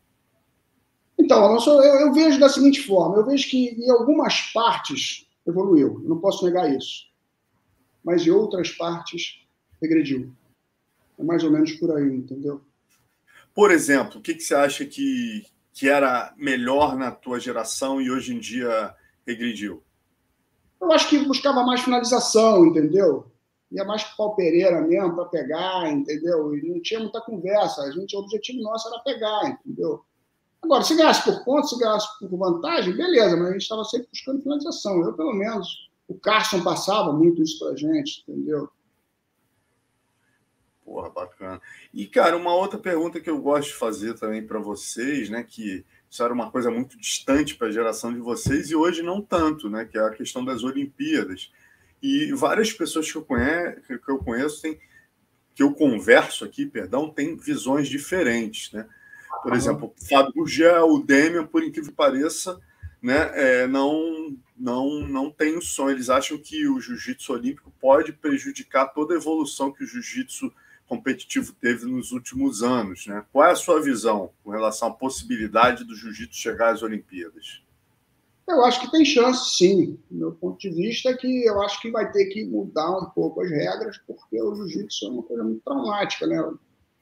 Então, 1.17 1.41
Alonso, 1.41 1.69
eu, 1.69 2.07
eu 2.07 2.13
vejo 2.13 2.37
da 2.37 2.49
seguinte 2.49 2.85
forma: 2.85 3.15
eu 3.15 3.25
vejo 3.25 3.49
que 3.49 3.69
em 3.69 3.89
algumas 3.89 4.51
partes 4.53 5.25
evoluiu, 5.47 6.01
eu 6.03 6.09
não 6.09 6.19
posso 6.19 6.43
negar 6.45 6.69
isso. 6.69 7.06
Mas 8.07 8.25
em 8.25 8.29
outras 8.29 8.71
partes 8.71 9.41
regrediu. 9.81 10.33
É 11.19 11.23
mais 11.23 11.43
ou 11.43 11.51
menos 11.51 11.73
por 11.73 11.91
aí, 11.91 12.07
entendeu? 12.07 12.61
Por 13.53 13.69
exemplo, 13.69 14.19
o 14.19 14.21
que, 14.21 14.33
que 14.33 14.39
você 14.39 14.55
acha 14.55 14.85
que, 14.85 15.45
que 15.73 15.89
era 15.89 16.33
melhor 16.37 16.95
na 16.95 17.11
tua 17.11 17.37
geração 17.37 17.99
e 17.99 18.09
hoje 18.09 18.33
em 18.33 18.39
dia 18.39 18.95
regrediu? 19.25 19.83
Eu 20.79 20.89
acho 20.93 21.09
que 21.09 21.19
buscava 21.25 21.65
mais 21.65 21.81
finalização, 21.81 22.65
entendeu? 22.67 23.29
ia 23.69 23.83
mais 23.83 24.05
para 24.05 24.25
o 24.25 24.35
Pereira 24.35 24.79
mesmo, 24.79 25.13
para 25.13 25.25
pegar, 25.25 25.91
entendeu? 25.91 26.55
E 26.55 26.69
não 26.69 26.81
tinha 26.81 27.01
muita 27.01 27.19
conversa. 27.19 27.81
A 27.81 27.91
gente, 27.91 28.15
o 28.15 28.19
objetivo 28.19 28.61
nosso 28.61 28.87
era 28.87 29.03
pegar, 29.03 29.49
entendeu? 29.49 30.01
Agora, 30.61 30.81
se 30.81 30.95
ganhasse 30.95 31.25
por 31.25 31.43
ponto, 31.43 31.67
se 31.67 31.77
ganhasse 31.77 32.07
por 32.19 32.29
vantagem, 32.37 32.95
beleza, 32.95 33.35
mas 33.35 33.49
a 33.49 33.51
gente 33.51 33.63
estava 33.63 33.83
sempre 33.83 34.07
buscando 34.07 34.41
finalização. 34.41 35.01
Eu, 35.01 35.11
pelo 35.11 35.33
menos, 35.33 35.86
o 36.07 36.15
Carson 36.15 36.63
passava 36.63 37.11
muito 37.11 37.41
isso 37.41 37.59
para 37.59 37.73
a 37.73 37.75
gente, 37.75 38.23
entendeu? 38.27 38.69
Porra, 40.85 41.09
bacana. 41.09 41.61
E, 41.93 42.05
cara, 42.07 42.37
uma 42.37 42.55
outra 42.55 42.79
pergunta 42.79 43.19
que 43.19 43.29
eu 43.29 43.41
gosto 43.41 43.69
de 43.69 43.75
fazer 43.75 44.13
também 44.13 44.45
para 44.45 44.57
vocês, 44.57 45.29
né, 45.29 45.43
que 45.43 45.85
isso 46.09 46.23
era 46.23 46.33
uma 46.33 46.49
coisa 46.49 46.71
muito 46.71 46.97
distante 46.97 47.55
para 47.55 47.67
a 47.67 47.71
geração 47.71 48.13
de 48.13 48.19
vocês 48.19 48.71
e 48.71 48.75
hoje 48.75 49.01
não 49.01 49.21
tanto, 49.21 49.69
né, 49.69 49.83
que 49.83 49.97
é 49.97 50.01
a 50.01 50.11
questão 50.11 50.45
das 50.45 50.63
Olimpíadas. 50.63 51.51
E 52.01 52.31
várias 52.33 52.71
pessoas 52.71 53.11
que 53.11 53.17
eu 53.17 53.25
conheço, 53.25 53.81
que 53.85 54.11
eu 54.11 54.19
conheço 54.19 54.61
têm, 54.61 54.79
que 55.53 55.61
eu 55.61 55.73
converso 55.73 56.45
aqui, 56.45 56.65
perdão, 56.65 57.09
têm 57.09 57.35
visões 57.35 57.89
diferentes, 57.89 58.71
né? 58.71 58.87
Por 59.43 59.53
exemplo, 59.53 59.93
o 59.93 60.05
Fábio 60.07 60.33
Gurgel, 60.33 60.87
o 60.87 61.03
Demian, 61.03 61.45
por 61.45 61.63
incrível 61.63 61.89
que 61.89 61.97
pareça, 61.97 62.59
né, 63.01 63.31
é, 63.33 63.67
não, 63.67 64.37
não, 64.57 65.07
não 65.07 65.31
tem 65.31 65.57
o 65.57 65.61
sonho. 65.61 65.91
Eles 65.91 66.09
acham 66.09 66.37
que 66.37 66.67
o 66.67 66.79
jiu-jitsu 66.79 67.33
olímpico 67.33 67.71
pode 67.79 68.11
prejudicar 68.13 68.87
toda 68.87 69.13
a 69.13 69.17
evolução 69.17 69.71
que 69.71 69.83
o 69.83 69.87
jiu-jitsu 69.87 70.51
competitivo 70.87 71.53
teve 71.53 71.85
nos 71.85 72.11
últimos 72.11 72.63
anos. 72.63 73.05
Né? 73.07 73.23
Qual 73.31 73.45
é 73.45 73.51
a 73.51 73.55
sua 73.55 73.81
visão 73.81 74.31
com 74.43 74.51
relação 74.51 74.87
à 74.87 74.91
possibilidade 74.91 75.83
do 75.83 75.95
jiu-jitsu 75.95 76.39
chegar 76.39 76.73
às 76.73 76.81
Olimpíadas? 76.81 77.61
Eu 78.47 78.63
acho 78.63 78.79
que 78.79 78.89
tem 78.89 79.03
chance, 79.03 79.57
sim. 79.57 79.99
meu 80.09 80.31
ponto 80.31 80.57
de 80.57 80.69
vista 80.69 81.09
é 81.09 81.13
que 81.13 81.45
eu 81.45 81.61
acho 81.61 81.81
que 81.81 81.91
vai 81.91 82.09
ter 82.13 82.27
que 82.27 82.45
mudar 82.45 82.89
um 82.97 83.09
pouco 83.09 83.41
as 83.41 83.49
regras, 83.49 83.97
porque 84.07 84.41
o 84.41 84.55
jiu-jitsu 84.55 85.05
é 85.05 85.09
uma 85.09 85.23
coisa 85.23 85.43
muito 85.43 85.61
traumática, 85.65 86.25
né? 86.25 86.41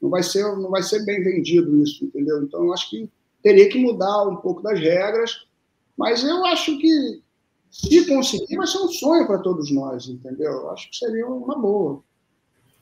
Não 0.01 0.09
vai 0.09 0.23
ser, 0.23 0.43
não 0.57 0.71
vai 0.71 0.81
ser 0.81 1.05
bem 1.05 1.23
vendido 1.23 1.83
isso, 1.83 2.03
entendeu? 2.03 2.41
Então, 2.41 2.63
eu 2.63 2.73
acho 2.73 2.89
que 2.89 3.07
teria 3.43 3.69
que 3.69 3.77
mudar 3.77 4.23
um 4.23 4.37
pouco 4.37 4.63
das 4.63 4.79
regras, 4.79 5.45
mas 5.95 6.23
eu 6.23 6.43
acho 6.45 6.79
que 6.79 7.21
se 7.77 8.07
conseguir, 8.07 8.55
vai 8.55 8.67
ser 8.67 8.77
um 8.77 8.87
sonho 8.87 9.27
para 9.27 9.39
todos 9.39 9.69
nós, 9.71 10.07
entendeu? 10.07 10.51
Eu 10.51 10.69
acho 10.69 10.89
que 10.89 10.97
seria 10.97 11.27
uma 11.27 11.59
boa. 11.59 12.01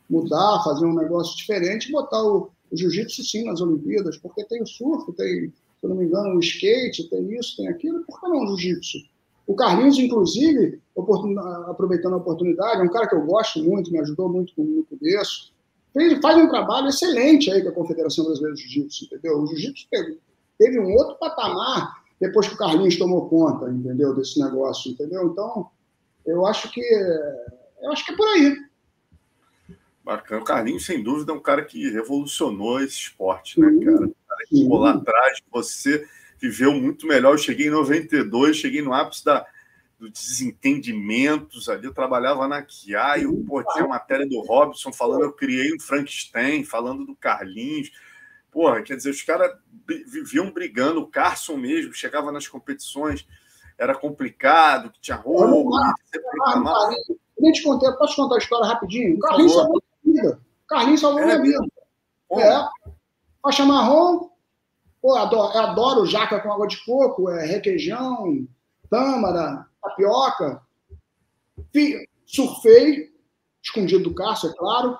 Mudar, 0.07 0.63
fazer 0.63 0.85
um 0.85 0.93
negócio 0.93 1.35
diferente, 1.35 1.91
botar 1.91 2.21
o, 2.23 2.51
o 2.71 2.77
jiu-jitsu 2.77 3.23
sim 3.23 3.43
nas 3.45 3.59
Olimpíadas, 3.59 4.17
porque 4.17 4.43
tem 4.45 4.61
o 4.61 4.67
surf, 4.67 5.11
tem 5.13 5.51
se 5.81 5.87
não 5.87 5.95
me 5.95 6.05
engano, 6.05 6.35
o 6.35 6.39
skate, 6.39 7.09
tem 7.09 7.33
isso, 7.37 7.57
tem 7.57 7.67
aquilo, 7.67 8.05
por 8.05 8.21
que 8.21 8.27
não 8.29 8.43
o 8.43 8.47
jiu-jitsu? 8.57 8.99
O 9.45 9.55
Carlinhos, 9.55 9.97
inclusive, 9.97 10.79
aproveitando 11.67 12.13
a 12.13 12.17
oportunidade, 12.17 12.79
é 12.79 12.83
um 12.83 12.89
cara 12.89 13.07
que 13.07 13.15
eu 13.15 13.25
gosto 13.25 13.61
muito, 13.61 13.91
me 13.91 13.99
ajudou 13.99 14.29
muito 14.29 14.53
no 14.57 14.85
começo. 14.85 15.51
fez, 15.91 16.21
faz 16.21 16.37
um 16.37 16.47
trabalho 16.47 16.87
excelente 16.87 17.51
aí 17.51 17.61
com 17.61 17.69
a 17.69 17.73
Confederação 17.73 18.23
Brasileira 18.23 18.55
de 18.55 18.61
Jiu-Jitsu, 18.61 19.05
entendeu? 19.05 19.41
O 19.41 19.47
Jiu-Jitsu 19.47 19.87
teve, 19.91 20.19
teve 20.57 20.79
um 20.79 20.93
outro 20.93 21.17
patamar 21.17 22.02
depois 22.23 22.47
que 22.47 22.53
o 22.53 22.57
Carlinhos 22.57 22.97
tomou 22.97 23.27
conta, 23.27 23.69
entendeu, 23.69 24.15
desse 24.15 24.39
negócio, 24.39 24.91
entendeu? 24.91 25.27
Então, 25.27 25.69
eu 26.25 26.45
acho 26.45 26.71
que 26.71 26.81
eu 27.81 27.91
acho 27.91 28.05
que 28.05 28.13
é 28.13 28.15
por 28.15 28.27
aí. 28.29 28.57
Bacana. 30.05 30.41
O 30.41 30.45
Carlinhos, 30.45 30.85
sem 30.85 31.03
dúvida, 31.03 31.33
é 31.33 31.35
um 31.35 31.41
cara 31.41 31.65
que 31.65 31.89
revolucionou 31.89 32.79
esse 32.81 32.95
esporte, 32.95 33.59
né, 33.59 33.67
cara? 33.83 34.05
O 34.07 34.15
cara 34.27 34.45
que 34.47 34.57
ficou 34.57 34.79
lá 34.79 34.91
atrás, 34.91 35.41
você 35.51 36.07
viveu 36.39 36.71
muito 36.71 37.05
melhor. 37.05 37.33
Eu 37.33 37.37
cheguei 37.37 37.67
em 37.67 37.71
92, 37.71 38.55
cheguei 38.55 38.81
no 38.81 38.93
ápice 38.93 39.25
da, 39.25 39.45
dos 39.99 40.11
desentendimentos 40.11 41.67
ali. 41.67 41.85
Eu 41.85 41.93
trabalhava 41.93 42.47
na 42.47 42.61
Kia 42.61 43.17
e 43.17 43.27
pô, 43.43 43.61
tinha 43.65 43.83
a 43.83 43.89
matéria 43.89 44.25
do 44.25 44.39
Robson 44.39 44.93
falando, 44.93 45.23
eu 45.23 45.33
criei 45.33 45.73
um 45.73 45.79
Frankenstein, 45.79 46.63
falando 46.63 47.05
do 47.05 47.15
Carlinhos. 47.17 47.91
Porra, 48.53 48.83
quer 48.83 48.95
dizer, 48.95 49.09
os 49.09 49.23
caras 49.23 49.51
viviam 50.07 50.51
brigando, 50.51 51.01
o 51.01 51.07
Carson 51.07 51.57
mesmo 51.57 51.91
chegava 51.91 52.31
nas 52.31 52.47
competições, 52.47 53.27
era 53.79 53.95
complicado, 53.95 54.91
que 54.91 55.01
tinha 55.01 55.17
roubo. 55.17 55.75
Eu 57.39 57.51
te 57.51 57.63
contei, 57.63 57.91
posso 57.93 58.15
contar 58.15 58.35
a 58.35 58.37
história 58.37 58.67
rapidinho? 58.67 59.15
O 59.15 59.19
Carlinhos 59.19 59.53
salvou 59.53 59.83
minha 60.03 60.21
vida. 60.21 60.39
O 60.63 60.67
Carlinhos 60.67 61.01
salvou 61.01 61.19
é, 61.21 61.25
minha 61.25 61.41
vida. 61.41 61.65
É. 62.33 62.93
Faixa 63.41 63.65
marrom, 63.65 64.29
pô, 65.01 65.15
adoro, 65.15 65.57
adoro 65.57 66.05
jaca 66.05 66.39
com 66.39 66.53
água 66.53 66.67
de 66.67 66.77
coco, 66.85 67.31
é 67.31 67.45
requeijão, 67.47 68.47
tâmara, 68.87 69.65
tapioca. 69.81 70.61
Surfei, 72.27 73.11
escondido 73.63 74.03
do 74.03 74.15
Cássio, 74.15 74.51
é 74.51 74.53
claro. 74.53 74.97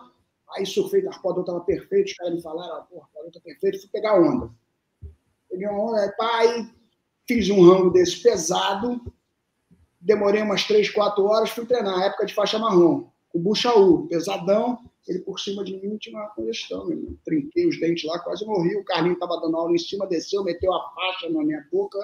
Aí 0.56 0.66
surfei, 0.66 1.06
a 1.08 1.12
roda 1.12 1.42
estava 1.42 1.62
perfeito, 1.62 2.08
os 2.08 2.14
caras 2.14 2.36
me 2.36 2.42
falaram, 2.42 2.86
porra, 2.86 3.08
a 3.16 3.32
tá 3.32 3.40
perfeito, 3.44 3.80
fui 3.80 3.90
pegar 3.92 4.20
onda. 4.20 4.52
Peguei 5.50 5.68
uma 5.68 5.92
onda, 5.92 6.14
pai, 6.18 6.70
fiz 7.28 7.50
um 7.50 7.62
rango 7.62 7.92
desse 7.92 8.22
pesado, 8.22 9.02
demorei 10.00 10.42
umas 10.42 10.64
três, 10.66 10.90
quatro 10.90 11.26
horas, 11.26 11.50
fui 11.50 11.66
treinar, 11.66 11.98
na 11.98 12.06
época 12.06 12.26
de 12.26 12.34
faixa 12.34 12.60
marrom. 12.60 13.10
O 13.34 13.40
Buchaú, 13.40 14.08
pesadão, 14.08 14.78
ele 15.08 15.20
por 15.20 15.40
cima 15.40 15.64
de 15.64 15.76
mim 15.76 15.98
tinha 15.98 16.18
uma 16.18 16.30
congestão. 16.30 16.90
Eu 16.90 17.18
trinquei 17.26 17.68
os 17.68 17.80
dentes 17.80 18.06
lá, 18.06 18.20
quase 18.20 18.46
morri. 18.46 18.76
O 18.76 18.86
Carlinho 18.86 19.14
estava 19.14 19.40
dando 19.40 19.58
aula 19.58 19.74
em 19.74 19.78
cima, 19.78 20.08
desceu, 20.08 20.44
meteu 20.44 20.74
a 20.74 20.94
faixa 20.94 21.30
na 21.30 21.44
minha 21.44 21.66
boca 21.72 22.00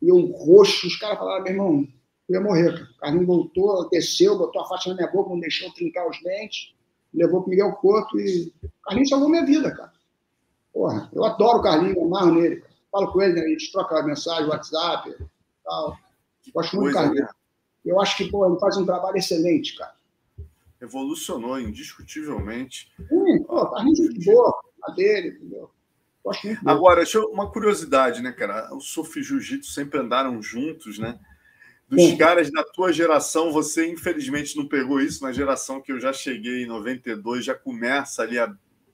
e 0.00 0.12
um 0.12 0.32
roxo. 0.32 0.86
Os 0.86 0.96
caras 0.96 1.18
falaram, 1.18 1.42
meu 1.44 1.52
irmão, 1.52 1.88
eu 2.28 2.34
ia 2.34 2.40
morrer. 2.40 2.72
Cara. 2.72 2.90
O 2.90 2.96
Carlinho 2.98 3.26
voltou, 3.26 3.88
desceu, 3.90 4.38
botou 4.38 4.62
a 4.62 4.68
faixa 4.68 4.88
na 4.88 4.96
minha 4.96 5.10
boca, 5.10 5.30
não 5.30 5.40
deixou 5.40 5.70
trincar 5.72 6.08
os 6.08 6.20
dentes, 6.22 6.74
levou 7.12 7.42
para 7.42 7.50
Miguel 7.50 7.72
Couto 7.72 8.18
e. 8.18 8.52
O 8.62 8.70
Carlinho 8.84 9.08
salvou 9.08 9.28
minha 9.28 9.44
vida, 9.44 9.70
cara. 9.74 9.92
Porra, 10.72 11.10
eu 11.12 11.24
adoro 11.24 11.58
o 11.58 11.62
Carlinho, 11.62 12.04
amarro 12.04 12.34
nele. 12.34 12.56
Cara. 12.56 12.74
Falo 12.92 13.12
com 13.12 13.22
ele, 13.22 13.34
né? 13.34 13.42
a 13.42 13.48
gente 13.48 13.72
troca 13.72 14.02
mensagem, 14.02 14.48
WhatsApp 14.48 15.14
tal. 15.64 15.98
Gosto 16.54 16.76
muito 16.76 16.90
do 16.90 16.94
Carlinho. 16.94 17.24
Né? 17.24 17.28
Eu 17.84 18.00
acho 18.00 18.16
que 18.16 18.30
pô, 18.30 18.46
ele 18.46 18.58
faz 18.58 18.76
um 18.76 18.86
trabalho 18.86 19.16
excelente, 19.16 19.76
cara. 19.76 19.94
Evolucionou 20.80 21.58
indiscutivelmente. 21.58 22.92
Sim, 23.08 23.42
pô, 23.44 23.66
Carlinhos 23.70 24.00
é 24.00 24.32
boa, 24.32 24.60
a 24.84 24.92
dele, 24.92 25.28
entendeu? 25.28 25.70
Agora, 26.64 26.96
deixa 26.96 27.18
eu, 27.18 27.30
uma 27.30 27.50
curiosidade, 27.50 28.20
né, 28.20 28.32
cara? 28.32 28.74
O 28.74 28.80
surf 28.80 29.18
e 29.18 29.22
jiu-jitsu 29.22 29.70
sempre 29.70 30.00
andaram 30.00 30.42
juntos, 30.42 30.98
né? 30.98 31.18
Dos 31.88 32.02
Sim. 32.02 32.16
caras 32.16 32.50
da 32.50 32.64
tua 32.64 32.92
geração, 32.92 33.52
você 33.52 33.86
infelizmente 33.86 34.56
não 34.56 34.66
pegou 34.66 35.00
isso 35.00 35.22
na 35.22 35.32
geração 35.32 35.80
que 35.80 35.92
eu 35.92 36.00
já 36.00 36.12
cheguei 36.12 36.64
em 36.64 36.66
92, 36.66 37.44
já 37.44 37.54
começa 37.54 38.22
ali 38.22 38.38
a 38.38 38.52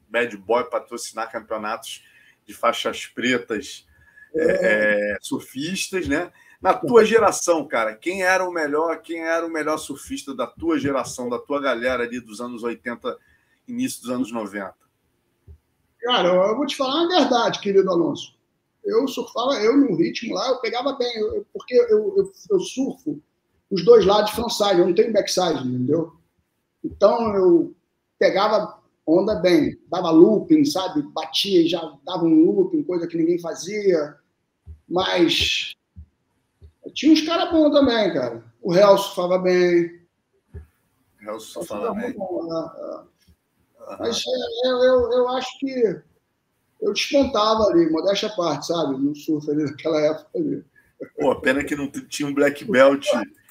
Bad 0.09 0.37
Boy 0.37 0.69
patrocinar 0.69 1.33
campeonatos 1.33 2.05
de 2.45 2.53
faixas 2.53 3.07
pretas 3.07 3.87
é. 4.35 5.15
É, 5.15 5.17
surfistas, 5.23 6.07
né? 6.07 6.31
Na 6.61 6.75
tua 6.75 7.05
geração, 7.05 7.67
cara, 7.67 7.97
quem 7.97 8.23
era 8.23 8.49
o 8.49 8.53
melhor, 8.53 9.01
quem 9.03 9.21
era 9.21 9.45
o 9.45 9.51
melhor 9.51 9.79
surfista 9.79 10.35
da 10.35 10.47
tua 10.47 10.79
geração, 10.79 11.29
da 11.29 11.39
tua 11.39 11.61
galera 11.61 12.05
ali 12.05 12.21
dos 12.21 12.41
anos 12.41 12.63
80, 12.63 13.19
início 13.67 14.03
dos 14.03 14.11
anos 14.11 14.31
90? 14.31 14.73
Cara, 16.03 16.29
eu 16.29 16.57
vou 16.57 16.67
te 16.67 16.77
falar 16.77 17.05
a 17.05 17.09
verdade, 17.09 17.59
querido 17.59 17.91
Alonso. 17.91 18.37
Eu 18.85 19.07
surfava, 19.07 19.55
eu 19.63 19.77
no 19.77 19.95
ritmo 19.95 20.35
lá, 20.35 20.49
eu 20.49 20.61
pegava 20.61 20.95
bem, 20.95 21.17
eu, 21.17 21.47
porque 21.53 21.75
eu, 21.75 22.17
eu, 22.17 22.33
eu, 22.51 22.61
surfo 22.61 23.21
os 23.71 23.85
dois 23.85 24.05
lados 24.05 24.31
de 24.31 24.37
frontside, 24.37 24.81
eu 24.81 24.87
não 24.87 24.95
tenho 24.95 25.13
backside, 25.13 25.67
entendeu? 25.67 26.13
Então 26.85 27.35
eu 27.35 27.75
pegava 28.19 28.79
onda 29.07 29.37
bem, 29.37 29.79
dava 29.89 30.11
looping, 30.11 30.65
sabe? 30.65 31.03
Batia 31.03 31.63
e 31.63 31.69
já 31.69 31.81
dava 32.05 32.25
um 32.25 32.45
looping, 32.45 32.83
coisa 32.83 33.07
que 33.07 33.17
ninguém 33.17 33.39
fazia. 33.39 34.17
Mas 34.89 35.75
tinha 36.95 37.13
uns 37.13 37.23
caras 37.23 37.51
bons 37.51 37.71
também, 37.71 38.13
cara. 38.13 38.45
O 38.61 38.73
Real 38.73 38.99
surfava 38.99 39.39
bem. 39.39 40.01
O 40.55 41.25
Real 41.25 41.41
surfava 41.41 41.95
bem. 41.95 42.13
Bom, 42.13 42.45
né? 42.45 42.73
uhum. 43.81 43.97
Mas 43.99 44.23
é, 44.27 44.69
eu, 44.69 44.77
eu, 44.85 45.13
eu 45.13 45.29
acho 45.31 45.59
que 45.59 46.03
eu 46.83 46.93
despontava 46.93 47.65
ali, 47.69 47.89
modéstia 47.89 48.29
à 48.29 48.33
parte, 48.33 48.67
sabe? 48.67 48.99
No 48.99 49.15
surf 49.15 49.49
ali 49.49 49.65
naquela 49.65 50.01
época 50.01 50.31
ali. 50.35 50.65
Pô, 51.19 51.41
pena 51.41 51.65
que 51.65 51.77
não 51.77 51.89
tinha 51.89 52.29
um 52.29 52.35
black 52.35 52.65
belt 52.65 53.07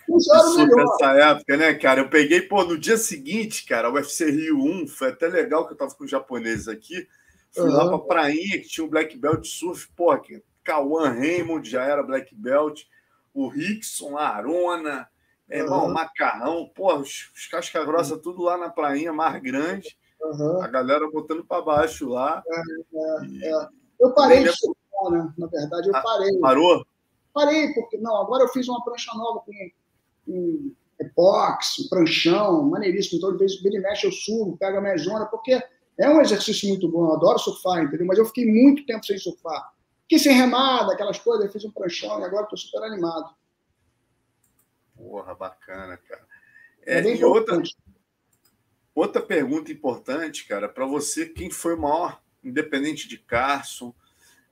nessa 0.07 1.11
época, 1.13 1.57
né, 1.57 1.73
cara? 1.73 2.01
Eu 2.01 2.09
peguei, 2.09 2.41
pô, 2.41 2.63
no 2.63 2.77
dia 2.77 2.97
seguinte, 2.97 3.65
cara, 3.65 3.89
o 3.89 3.93
UFC 3.93 4.29
Rio 4.29 4.57
1, 4.57 4.87
foi 4.87 5.09
até 5.09 5.27
legal 5.27 5.65
que 5.65 5.73
eu 5.73 5.77
tava 5.77 5.95
com 5.95 6.03
os 6.03 6.11
japoneses 6.11 6.67
aqui. 6.67 7.07
Fui 7.53 7.63
uhum. 7.63 7.75
lá 7.75 7.87
pra 7.87 7.99
prainha 7.99 8.61
que 8.61 8.67
tinha 8.67 8.85
um 8.85 8.89
black 8.89 9.17
belt 9.17 9.45
surf, 9.45 9.89
pô, 9.95 10.17
que 10.17 10.41
Cauã 10.63 11.09
Raymond 11.09 11.69
já 11.69 11.83
era 11.83 12.03
black 12.03 12.35
belt, 12.35 12.83
o 13.33 13.47
Rickson, 13.47 14.17
a 14.17 14.27
Arona, 14.27 15.07
uhum. 15.49 15.57
irmão, 15.57 15.89
Macarrão, 15.89 16.69
pô, 16.73 16.95
os, 16.95 17.31
os 17.35 17.47
casca 17.47 17.83
grossa 17.83 18.17
tudo 18.17 18.41
lá 18.41 18.57
na 18.57 18.69
prainha, 18.69 19.13
mar 19.13 19.39
grande. 19.39 19.97
Uhum. 20.21 20.61
A 20.61 20.67
galera 20.67 21.09
botando 21.09 21.43
para 21.43 21.61
baixo 21.61 22.09
lá. 22.09 22.43
É, 22.47 22.59
é, 22.59 23.25
e... 23.25 23.45
é. 23.45 23.67
Eu 23.99 24.13
parei 24.13 24.43
de 24.43 24.51
surfar, 24.51 25.11
né? 25.11 25.33
Na 25.37 25.47
verdade, 25.47 25.89
eu 25.89 25.95
ah, 25.95 26.01
parei. 26.01 26.39
Parou? 26.39 26.85
Parei, 27.33 27.73
porque 27.73 27.97
não, 27.97 28.21
agora 28.21 28.43
eu 28.43 28.49
fiz 28.49 28.67
uma 28.67 28.83
prancha 28.83 29.11
nova 29.15 29.41
com 29.45 29.51
um 30.27 30.75
epox, 30.99 31.79
um 31.79 31.89
pranchão, 31.89 32.63
maneiríssimo. 32.63 33.17
Então, 33.17 33.31
de 33.31 33.37
vez 33.37 33.53
em 33.63 33.81
mexe, 33.81 34.05
eu 34.05 34.11
subo, 34.11 34.57
pego 34.57 34.77
a 34.77 34.81
minha 34.81 34.97
zona, 34.97 35.25
porque 35.25 35.61
é 35.97 36.09
um 36.09 36.21
exercício 36.21 36.67
muito 36.69 36.87
bom. 36.89 37.05
Eu 37.05 37.13
adoro 37.13 37.39
surfar, 37.39 37.83
entendeu? 37.83 38.05
Mas 38.05 38.17
eu 38.17 38.25
fiquei 38.25 38.45
muito 38.45 38.85
tempo 38.85 39.05
sem 39.05 39.17
surfar. 39.17 39.73
Fiquei 40.03 40.19
sem 40.19 40.33
remada, 40.33 40.93
aquelas 40.93 41.19
coisas, 41.19 41.45
eu 41.45 41.51
fiz 41.51 41.63
um 41.63 41.71
pranchão 41.71 42.19
e 42.19 42.23
agora 42.23 42.43
estou 42.43 42.57
super 42.57 42.83
animado. 42.83 43.33
Porra, 44.95 45.33
bacana, 45.35 45.97
cara. 45.97 46.27
É, 46.85 46.99
é 46.99 47.15
e 47.15 47.23
outra, 47.23 47.61
outra 49.01 49.21
pergunta 49.21 49.71
importante, 49.71 50.45
cara, 50.45 50.69
para 50.69 50.85
você, 50.85 51.25
quem 51.25 51.49
foi 51.49 51.75
o 51.75 51.81
maior, 51.81 52.21
independente 52.43 53.07
de 53.07 53.17
Carson, 53.17 53.93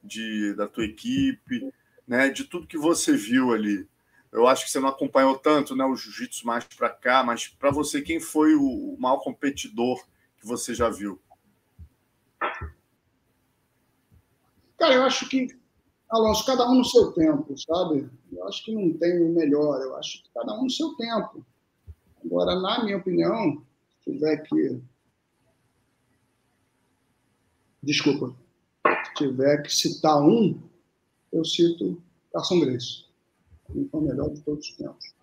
de, 0.03 0.53
da 0.55 0.67
tua 0.67 0.85
equipe, 0.85 1.71
né, 2.07 2.29
de 2.29 2.43
tudo 2.43 2.67
que 2.67 2.77
você 2.77 3.15
viu 3.15 3.53
ali? 3.53 3.87
Eu 4.31 4.47
acho 4.47 4.65
que 4.65 4.71
você 4.71 4.79
não 4.79 4.89
acompanhou 4.89 5.37
tanto 5.37 5.75
né, 5.75 5.83
o 5.85 5.95
jiu-jitsu 5.95 6.45
mais 6.45 6.63
para 6.63 6.89
cá, 6.89 7.23
mas 7.23 7.47
para 7.47 7.71
você, 7.71 8.01
quem 8.01 8.19
foi 8.19 8.55
o 8.55 8.95
maior 8.99 9.17
competidor 9.17 10.03
que 10.39 10.45
você 10.45 10.73
já 10.73 10.89
viu? 10.89 11.19
Cara, 14.77 14.93
eu 14.93 15.03
acho 15.03 15.27
que, 15.27 15.47
Alonso, 16.09 16.45
cada 16.45 16.69
um 16.69 16.75
no 16.75 16.85
seu 16.85 17.11
tempo, 17.11 17.55
sabe? 17.57 18.09
Eu 18.31 18.47
acho 18.47 18.63
que 18.63 18.73
não 18.73 18.93
tem 18.97 19.21
o 19.21 19.33
melhor, 19.33 19.81
eu 19.81 19.95
acho 19.95 20.23
que 20.23 20.29
cada 20.33 20.53
um 20.53 20.63
no 20.63 20.69
seu 20.69 20.95
tempo. 20.95 21.45
Agora, 22.23 22.59
na 22.59 22.83
minha 22.83 22.97
opinião, 22.97 23.63
tiver 24.03 24.37
que. 24.37 24.81
Desculpa. 27.81 28.35
Se 29.05 29.13
tiver 29.15 29.61
que 29.63 29.73
citar 29.73 30.21
um, 30.21 30.61
eu 31.31 31.45
cito 31.45 32.01
Carson 32.33 32.59
Grace. 32.59 33.05
Então, 33.75 34.01
melhor 34.01 34.29
de 34.29 34.41
todos 34.41 34.67
os 34.67 34.75
tempos. 34.75 35.13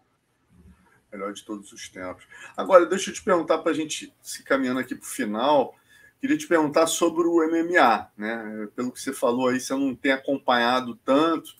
Melhor 1.13 1.33
de 1.33 1.45
todos 1.45 1.73
os 1.73 1.89
tempos. 1.89 2.25
Agora, 2.57 2.87
deixa 2.87 3.11
eu 3.11 3.15
te 3.15 3.23
perguntar 3.23 3.59
para 3.59 3.73
a 3.73 3.75
gente 3.75 4.13
se 4.23 4.43
caminhando 4.43 4.81
aqui 4.81 4.95
para 4.95 5.05
o 5.05 5.09
final. 5.09 5.75
Queria 6.21 6.39
te 6.39 6.47
perguntar 6.47 6.87
sobre 6.87 7.27
o 7.27 7.37
MMA, 7.47 8.11
né? 8.17 8.69
Pelo 8.75 8.91
que 8.91 9.01
você 9.01 9.13
falou 9.13 9.49
aí, 9.49 9.61
você 9.61 9.75
não 9.75 9.95
tem 9.95 10.13
acompanhado 10.13 10.97
tanto, 11.05 11.55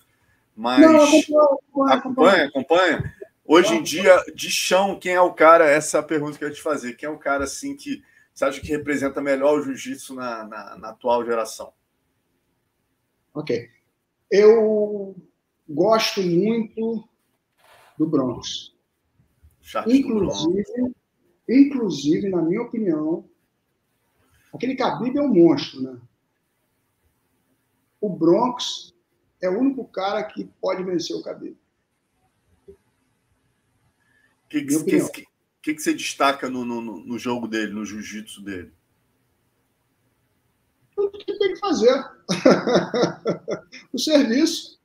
mas 0.55 0.81
não, 0.81 1.03
acompanha, 1.03 1.95
acompanha, 1.95 2.47
acompanha. 2.47 3.16
Hoje 3.47 3.75
em 3.75 3.83
dia, 3.83 4.25
de 4.35 4.51
chão, 4.51 4.99
quem 4.99 5.13
é 5.13 5.21
o 5.21 5.33
cara? 5.33 5.67
Essa 5.67 5.99
é 5.99 6.01
a 6.01 6.03
pergunta 6.03 6.37
que 6.37 6.45
eu 6.45 6.49
ia 6.49 6.55
te 6.55 6.63
fazer. 6.63 6.95
Quem 6.95 7.09
é 7.09 7.13
o 7.13 7.19
cara 7.19 7.45
assim 7.45 7.77
que 7.77 8.03
você 8.35 8.45
acha 8.45 8.61
que 8.61 8.69
representa 8.69 9.21
melhor 9.21 9.59
o 9.59 9.63
jiu-jitsu 9.63 10.15
na, 10.15 10.45
na, 10.45 10.77
na, 10.77 10.89
atual 10.91 11.25
geração? 11.25 11.73
Ok. 13.33 13.71
Eu 14.31 15.17
gosto 15.69 16.21
muito 16.23 17.09
do 17.97 18.07
Bronx. 18.07 18.75
inclusive, 19.87 20.95
inclusive, 21.49 22.29
na 22.29 22.43
minha 22.43 22.63
opinião, 22.63 23.29
Aquele 24.57 24.75
Khabib 24.75 25.19
é 25.19 25.21
um 25.21 25.35
monstro, 25.35 25.83
né? 25.83 26.01
O 28.01 28.09
Bronx 28.09 28.95
é 29.43 29.51
o 29.51 29.59
único 29.59 29.85
cara 29.85 30.25
que 30.25 30.45
pode 30.63 30.83
vencer 30.83 31.15
o 31.15 31.23
Khabib. 31.23 31.59
O 34.47 34.49
que, 34.49 34.65
que, 34.65 35.11
que, 35.11 35.75
que, 35.75 35.79
você 35.81 35.93
destaca 35.93 36.49
no, 36.49 36.65
no, 36.65 36.81
no 36.81 37.19
jogo 37.19 37.49
dele, 37.49 37.73
no 37.73 37.85
jiu-jitsu 37.85 38.43
dele? 38.43 38.73
Tudo 40.95 41.19
que 41.19 41.39
tem 41.39 41.55
que 41.55 41.59
fazer. 41.59 42.05
o 43.93 43.99
serviço. 43.99 44.81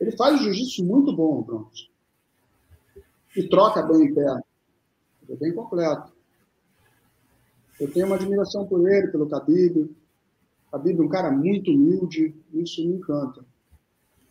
Ele 0.00 0.12
faz 0.12 0.40
jiu-jitsu 0.40 0.84
muito 0.84 1.14
bom, 1.14 1.42
Bronx. 1.42 1.88
E 3.36 3.48
troca 3.48 3.82
bem 3.82 4.06
em 4.06 4.14
pé. 4.14 4.40
É 5.28 5.36
bem 5.36 5.52
completo. 5.52 6.12
Eu 7.80 7.90
tenho 7.90 8.06
uma 8.06 8.16
admiração 8.16 8.66
por 8.66 8.88
ele, 8.88 9.08
pelo 9.08 9.26
Khabib. 9.26 9.94
Khabib 10.70 11.00
é 11.00 11.02
um 11.02 11.08
cara 11.08 11.30
muito 11.30 11.70
humilde, 11.70 12.34
isso 12.52 12.86
me 12.86 12.96
encanta. 12.96 13.44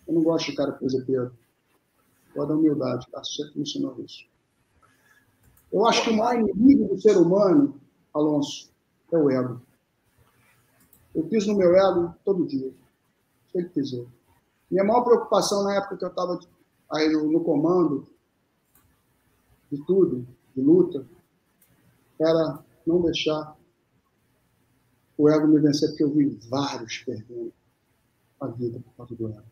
Eu 0.07 0.13
não 0.13 0.23
gosto 0.23 0.51
de 0.51 0.55
cara 0.55 0.71
presepeiro. 0.71 1.33
Gosto 2.33 2.47
da 2.47 2.55
humildade, 2.55 3.07
tá? 3.11 3.23
Sempre 3.23 3.55
me 3.55 3.61
ensinou 3.63 3.99
isso. 4.01 4.27
Eu 5.71 5.85
acho 5.85 6.03
que 6.03 6.09
o 6.09 6.17
maior 6.17 6.39
inimigo 6.39 6.87
do 6.87 7.01
ser 7.01 7.17
humano, 7.17 7.79
Alonso, 8.13 8.71
é 9.11 9.17
o 9.17 9.29
ego. 9.29 9.61
Eu 11.13 11.23
piso 11.25 11.51
no 11.51 11.57
meu 11.57 11.75
ego 11.75 12.13
todo 12.23 12.45
dia. 12.45 12.73
Sempre 13.51 13.69
pisei. 13.69 14.07
Minha 14.69 14.83
maior 14.83 15.03
preocupação 15.03 15.63
na 15.63 15.75
época 15.75 15.97
que 15.97 16.05
eu 16.05 16.09
estava 16.09 16.39
aí 16.91 17.11
no, 17.11 17.31
no 17.31 17.43
comando 17.43 18.07
de 19.71 19.83
tudo, 19.85 20.27
de 20.55 20.61
luta, 20.61 21.05
era 22.19 22.63
não 22.85 23.01
deixar 23.01 23.55
o 25.17 25.29
ego 25.29 25.47
me 25.47 25.59
vencer, 25.59 25.89
porque 25.89 26.03
eu 26.03 26.11
vi 26.11 26.25
vários 26.49 26.99
perdendo 26.99 27.53
a 28.39 28.47
vida 28.47 28.79
por 28.79 28.93
causa 28.95 29.15
do 29.15 29.27
ego. 29.27 29.48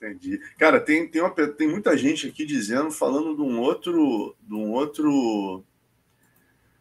Entendi. 0.00 0.38
Cara, 0.58 0.80
tem, 0.80 1.08
tem, 1.08 1.20
uma, 1.20 1.30
tem 1.30 1.68
muita 1.68 1.96
gente 1.96 2.28
aqui 2.28 2.46
dizendo, 2.46 2.90
falando 2.90 3.34
de 3.34 3.42
um 3.42 3.60
outro, 3.60 4.36
de 4.40 4.54
um 4.54 4.72
outro, 4.72 5.64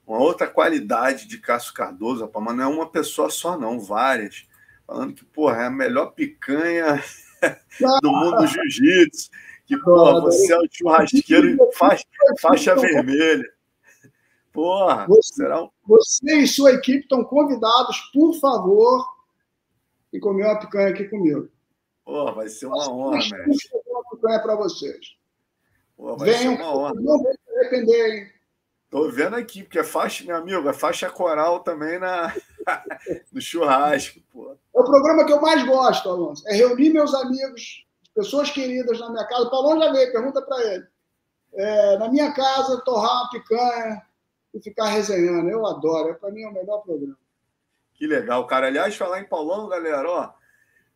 uma 0.06 0.20
outra 0.20 0.48
qualidade 0.48 1.28
de 1.28 1.40
Cássio 1.40 1.74
Cardoso, 1.74 2.26
rapaz, 2.26 2.46
mas 2.46 2.56
não 2.56 2.64
é 2.64 2.68
uma 2.68 2.90
pessoa 2.90 3.30
só, 3.30 3.58
não, 3.58 3.80
várias. 3.80 4.48
Falando 4.86 5.14
que, 5.14 5.26
porra, 5.26 5.64
é 5.64 5.66
a 5.66 5.72
melhor 5.72 6.12
picanha 6.12 7.04
do 8.02 8.12
mundo 8.12 8.38
do 8.38 8.48
jiu-jitsu 8.48 9.30
que 9.68 9.78
porra, 9.80 10.22
você 10.22 10.54
é 10.54 10.58
o 10.58 10.68
churrasqueiro 10.72 11.58
faixa, 11.74 12.06
faixa 12.40 12.76
vermelha. 12.76 13.46
Porra, 14.54 15.06
você, 15.08 15.36
será 15.36 15.62
um... 15.62 15.70
você 15.86 16.38
e 16.38 16.48
sua 16.48 16.72
equipe 16.72 17.00
estão 17.00 17.24
convidados, 17.24 18.00
por 18.14 18.34
favor, 18.40 19.06
e 20.12 20.20
comer 20.20 20.46
uma 20.46 20.60
picanha 20.60 20.88
aqui 20.88 21.04
comigo. 21.04 21.50
Porra, 22.08 22.32
vai 22.32 22.48
ser 22.48 22.68
uma 22.68 22.90
honra, 22.90 23.18
mestre. 23.18 23.62
para 24.22 24.56
vocês. 24.56 25.18
Porra, 25.98 26.16
vai 26.16 26.30
Venham, 26.30 26.56
ser 26.56 26.62
uma 26.62 26.74
honra. 26.74 26.94
Não 26.94 27.22
vão 27.22 27.34
se 27.34 27.60
arrepender, 27.60 28.16
hein? 28.16 28.32
Tô 28.90 29.12
vendo 29.12 29.36
aqui, 29.36 29.64
porque 29.64 29.80
é 29.80 29.84
faixa, 29.84 30.24
meu 30.24 30.38
amigo, 30.38 30.70
é 30.70 30.74
faixa 30.74 31.10
coral 31.10 31.60
também 31.60 32.00
na, 32.00 32.34
no 33.30 33.42
churrasco. 33.42 34.22
Pô. 34.32 34.54
É 34.54 34.80
o 34.80 34.86
programa 34.86 35.26
que 35.26 35.34
eu 35.34 35.42
mais 35.42 35.66
gosto, 35.66 36.08
Alonso. 36.08 36.48
É 36.48 36.54
reunir 36.54 36.92
meus 36.92 37.14
amigos 37.14 37.86
pessoas 38.16 38.50
queridas 38.52 39.02
na 39.02 39.10
minha 39.10 39.28
casa. 39.28 39.44
O 39.44 39.52
Paulão 39.52 39.78
já 39.78 39.92
veio, 39.92 40.14
pergunta 40.14 40.42
para 40.42 40.64
ele. 40.64 40.88
É, 41.56 41.98
na 41.98 42.08
minha 42.08 42.32
casa, 42.32 42.82
torrar 42.86 43.24
uma 43.24 43.30
picanha 43.32 44.02
e 44.54 44.62
ficar 44.62 44.88
resenhando. 44.88 45.50
Eu 45.50 45.68
adoro, 45.68 46.12
é, 46.12 46.14
para 46.14 46.32
mim 46.32 46.44
é 46.44 46.48
o 46.48 46.54
melhor 46.54 46.78
programa. 46.84 47.18
Que 47.96 48.08
legal, 48.08 48.48
cara. 48.48 48.68
Aliás, 48.68 48.96
falar 48.96 49.20
em 49.20 49.28
Paulão, 49.28 49.68
galera, 49.68 50.10
ó. 50.10 50.37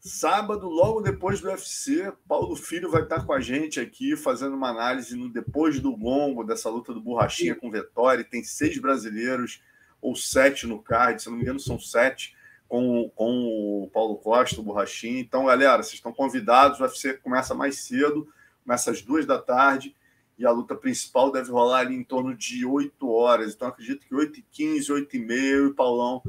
Sábado, 0.03 0.67
logo 0.67 0.99
depois 0.99 1.41
do 1.41 1.47
UFC, 1.47 2.11
Paulo 2.27 2.55
Filho 2.55 2.89
vai 2.89 3.03
estar 3.03 3.23
com 3.23 3.33
a 3.33 3.39
gente 3.39 3.79
aqui 3.79 4.15
fazendo 4.15 4.55
uma 4.55 4.69
análise 4.69 5.15
no 5.15 5.29
depois 5.29 5.79
do 5.79 5.95
gongo 5.95 6.43
dessa 6.43 6.71
luta 6.71 6.91
do 6.91 6.99
Borrachinha 6.99 7.53
com 7.53 7.69
Vettori. 7.69 8.23
Tem 8.23 8.43
seis 8.43 8.79
brasileiros 8.79 9.61
ou 10.01 10.15
sete 10.15 10.65
no 10.65 10.81
card, 10.81 11.21
se 11.21 11.29
não 11.29 11.37
me 11.37 11.43
engano, 11.43 11.59
são 11.59 11.79
sete 11.79 12.35
com, 12.67 13.11
com 13.13 13.83
o 13.83 13.91
Paulo 13.93 14.15
Costa, 14.15 14.59
o 14.59 14.63
Borrachinho. 14.63 15.19
Então, 15.19 15.45
galera, 15.45 15.83
vocês 15.83 15.93
estão 15.93 16.11
convidados. 16.11 16.79
O 16.79 16.83
UFC 16.83 17.13
começa 17.19 17.53
mais 17.53 17.83
cedo, 17.83 18.27
começa 18.63 18.89
às 18.89 19.03
duas 19.03 19.27
da 19.27 19.37
tarde, 19.37 19.95
e 20.35 20.47
a 20.47 20.51
luta 20.51 20.73
principal 20.73 21.31
deve 21.31 21.51
rolar 21.51 21.81
ali 21.81 21.93
em 21.93 22.03
torno 22.03 22.35
de 22.35 22.65
8 22.65 23.07
horas. 23.07 23.53
Então, 23.53 23.67
acredito 23.67 24.07
que 24.07 24.15
8h15, 24.15 24.87
8h30, 24.87 25.31
eu 25.31 25.67
e 25.67 25.73
Paulão 25.75 26.23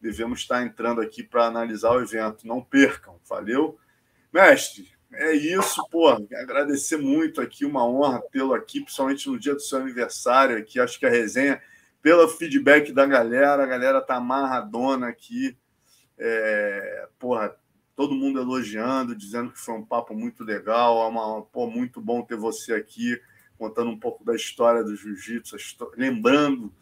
devemos 0.00 0.40
estar 0.40 0.62
entrando 0.62 1.00
aqui 1.00 1.22
para 1.22 1.46
analisar 1.46 1.92
o 1.92 2.00
evento. 2.00 2.46
Não 2.46 2.62
percam, 2.62 3.18
valeu? 3.28 3.78
Mestre, 4.32 4.90
é 5.12 5.32
isso, 5.32 5.86
pô. 5.90 6.08
Agradecer 6.08 6.96
muito 6.96 7.40
aqui, 7.40 7.64
uma 7.64 7.86
honra 7.86 8.22
tê-lo 8.30 8.54
aqui, 8.54 8.80
principalmente 8.80 9.28
no 9.28 9.38
dia 9.38 9.54
do 9.54 9.60
seu 9.60 9.78
aniversário 9.78 10.58
aqui. 10.58 10.78
Acho 10.78 10.98
que 10.98 11.06
a 11.06 11.10
resenha, 11.10 11.60
pelo 12.02 12.28
feedback 12.28 12.92
da 12.92 13.06
galera, 13.06 13.62
a 13.62 13.66
galera 13.66 14.00
tá 14.00 14.16
amarradona 14.16 15.08
aqui. 15.08 15.56
É, 16.18 17.08
porra, 17.18 17.56
todo 17.94 18.14
mundo 18.14 18.40
elogiando, 18.40 19.16
dizendo 19.16 19.50
que 19.52 19.58
foi 19.58 19.74
um 19.74 19.84
papo 19.84 20.14
muito 20.14 20.44
legal. 20.44 21.04
É 21.04 21.08
uma, 21.08 21.42
pô, 21.42 21.66
muito 21.66 22.00
bom 22.00 22.22
ter 22.22 22.36
você 22.36 22.74
aqui, 22.74 23.20
contando 23.58 23.90
um 23.90 23.98
pouco 23.98 24.24
da 24.24 24.34
história 24.34 24.84
do 24.84 24.94
jiu-jitsu, 24.94 25.56
lembrando 25.96 26.72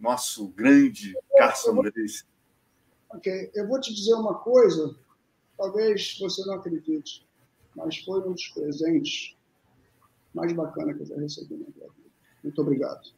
nosso 0.00 0.48
grande 0.48 1.14
Carson 1.36 1.82
Grace. 1.82 2.24
Ok, 3.10 3.50
eu 3.54 3.66
vou 3.66 3.80
te 3.80 3.94
dizer 3.94 4.14
uma 4.14 4.34
coisa, 4.34 4.94
talvez 5.56 6.16
você 6.20 6.44
não 6.44 6.54
acredite, 6.54 7.26
mas 7.74 7.98
foi 7.98 8.20
um 8.20 8.32
dos 8.32 8.48
presentes 8.48 9.36
mais 10.34 10.52
bacanas 10.52 10.96
que 10.96 11.02
eu 11.02 11.06
já 11.06 11.16
recebi 11.16 11.54
na 11.54 11.66
minha 11.74 11.88
vida. 11.90 12.10
Muito 12.42 12.60
obrigado. 12.60 13.10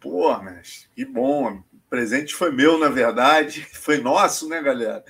Pô, 0.00 0.28
mas 0.38 0.88
que 0.94 1.04
bom 1.04 1.62
presente 1.94 2.34
foi 2.34 2.50
meu, 2.50 2.76
na 2.76 2.88
verdade, 2.88 3.64
foi 3.72 3.98
nosso, 3.98 4.48
né, 4.48 4.60
galera? 4.60 5.04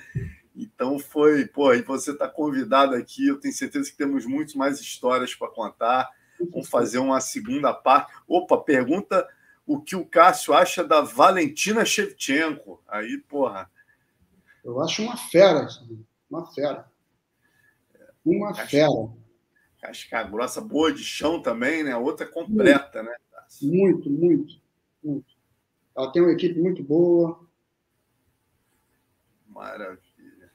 Então 0.55 0.99
foi, 0.99 1.45
pô, 1.45 1.73
e 1.73 1.81
você 1.81 2.11
está 2.11 2.27
convidado 2.27 2.95
aqui. 2.95 3.27
Eu 3.27 3.39
tenho 3.39 3.53
certeza 3.53 3.89
que 3.89 3.97
temos 3.97 4.25
muito 4.25 4.57
mais 4.57 4.79
histórias 4.79 5.33
para 5.33 5.49
contar. 5.49 6.09
Vamos 6.51 6.69
fazer 6.69 6.99
uma 6.99 7.19
segunda 7.19 7.73
parte. 7.73 8.13
Opa, 8.27 8.57
pergunta 8.57 9.27
o 9.65 9.81
que 9.81 9.95
o 9.95 10.05
Cássio 10.05 10.53
acha 10.53 10.83
da 10.83 11.01
Valentina 11.01 11.83
Shevchenko. 11.83 12.81
Aí, 12.87 13.17
porra. 13.27 13.69
Eu 14.65 14.81
acho 14.81 15.03
uma 15.03 15.15
fera, 15.15 15.67
uma 16.27 16.51
fera. 16.51 16.91
Uma 18.25 18.47
Casca, 18.47 18.67
fera. 18.67 18.89
Casca 19.79 20.23
grossa, 20.23 20.59
boa 20.59 20.91
de 20.91 21.03
chão 21.03 21.39
também, 21.39 21.83
né? 21.83 21.95
Outra 21.95 22.25
completa, 22.25 23.03
muito, 23.03 23.11
né? 23.11 23.17
Muito, 23.61 24.09
muito, 24.09 24.61
muito. 25.03 25.35
Ela 25.95 26.11
tem 26.11 26.23
uma 26.23 26.31
equipe 26.31 26.59
muito 26.59 26.83
boa. 26.83 27.47
Maravilha. 29.47 30.51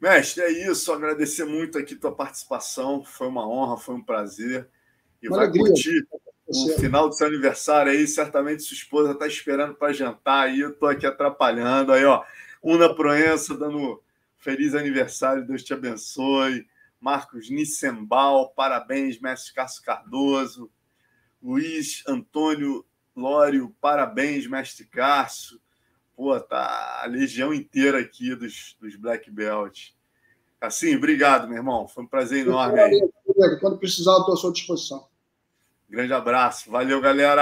Mestre, 0.00 0.42
é 0.42 0.50
isso. 0.68 0.92
Agradecer 0.92 1.44
muito 1.44 1.78
aqui 1.78 1.94
tua 1.94 2.12
participação. 2.12 3.04
Foi 3.04 3.28
uma 3.28 3.48
honra, 3.48 3.76
foi 3.76 3.94
um 3.94 4.02
prazer. 4.02 4.68
E 5.22 5.28
uma 5.28 5.36
vai 5.36 5.52
curtir 5.52 6.04
o 6.48 6.68
final 6.80 7.08
do 7.08 7.14
seu 7.14 7.28
aniversário 7.28 7.92
aí. 7.92 8.08
Certamente 8.08 8.64
sua 8.64 8.74
esposa 8.74 9.12
está 9.12 9.28
esperando 9.28 9.74
para 9.76 9.92
jantar 9.92 10.48
aí. 10.48 10.60
Eu 10.60 10.70
estou 10.70 10.88
aqui 10.88 11.06
atrapalhando. 11.06 11.92
Aí, 11.92 12.04
ó. 12.04 12.24
Una 12.62 12.94
Proença 12.94 13.56
dando 13.56 14.02
feliz 14.36 14.74
aniversário. 14.74 15.46
Deus 15.46 15.62
te 15.62 15.72
abençoe. 15.72 16.66
Marcos 17.00 17.48
Nissembal, 17.48 18.50
parabéns, 18.50 19.18
mestre 19.18 19.54
Cássio 19.54 19.82
Cardoso. 19.82 20.70
Luiz 21.42 22.02
Antônio 22.06 22.84
Lório, 23.16 23.74
parabéns, 23.80 24.46
mestre 24.46 24.84
Cássio. 24.84 25.60
Pô, 26.14 26.38
tá 26.38 27.00
a 27.02 27.06
legião 27.06 27.54
inteira 27.54 27.98
aqui 27.98 28.34
dos, 28.34 28.76
dos 28.78 28.94
Black 28.96 29.30
Belt. 29.30 29.92
Assim, 30.60 30.94
obrigado, 30.94 31.48
meu 31.48 31.56
irmão. 31.56 31.88
Foi 31.88 32.04
um 32.04 32.06
prazer 32.06 32.46
enorme 32.46 32.78
aí. 32.78 33.10
Quando 33.60 33.78
precisar, 33.78 34.18
estou 34.18 34.34
à 34.34 34.36
sua 34.36 34.52
disposição. 34.52 35.08
Grande 35.88 36.12
abraço. 36.12 36.70
Valeu, 36.70 37.00
galera. 37.00 37.38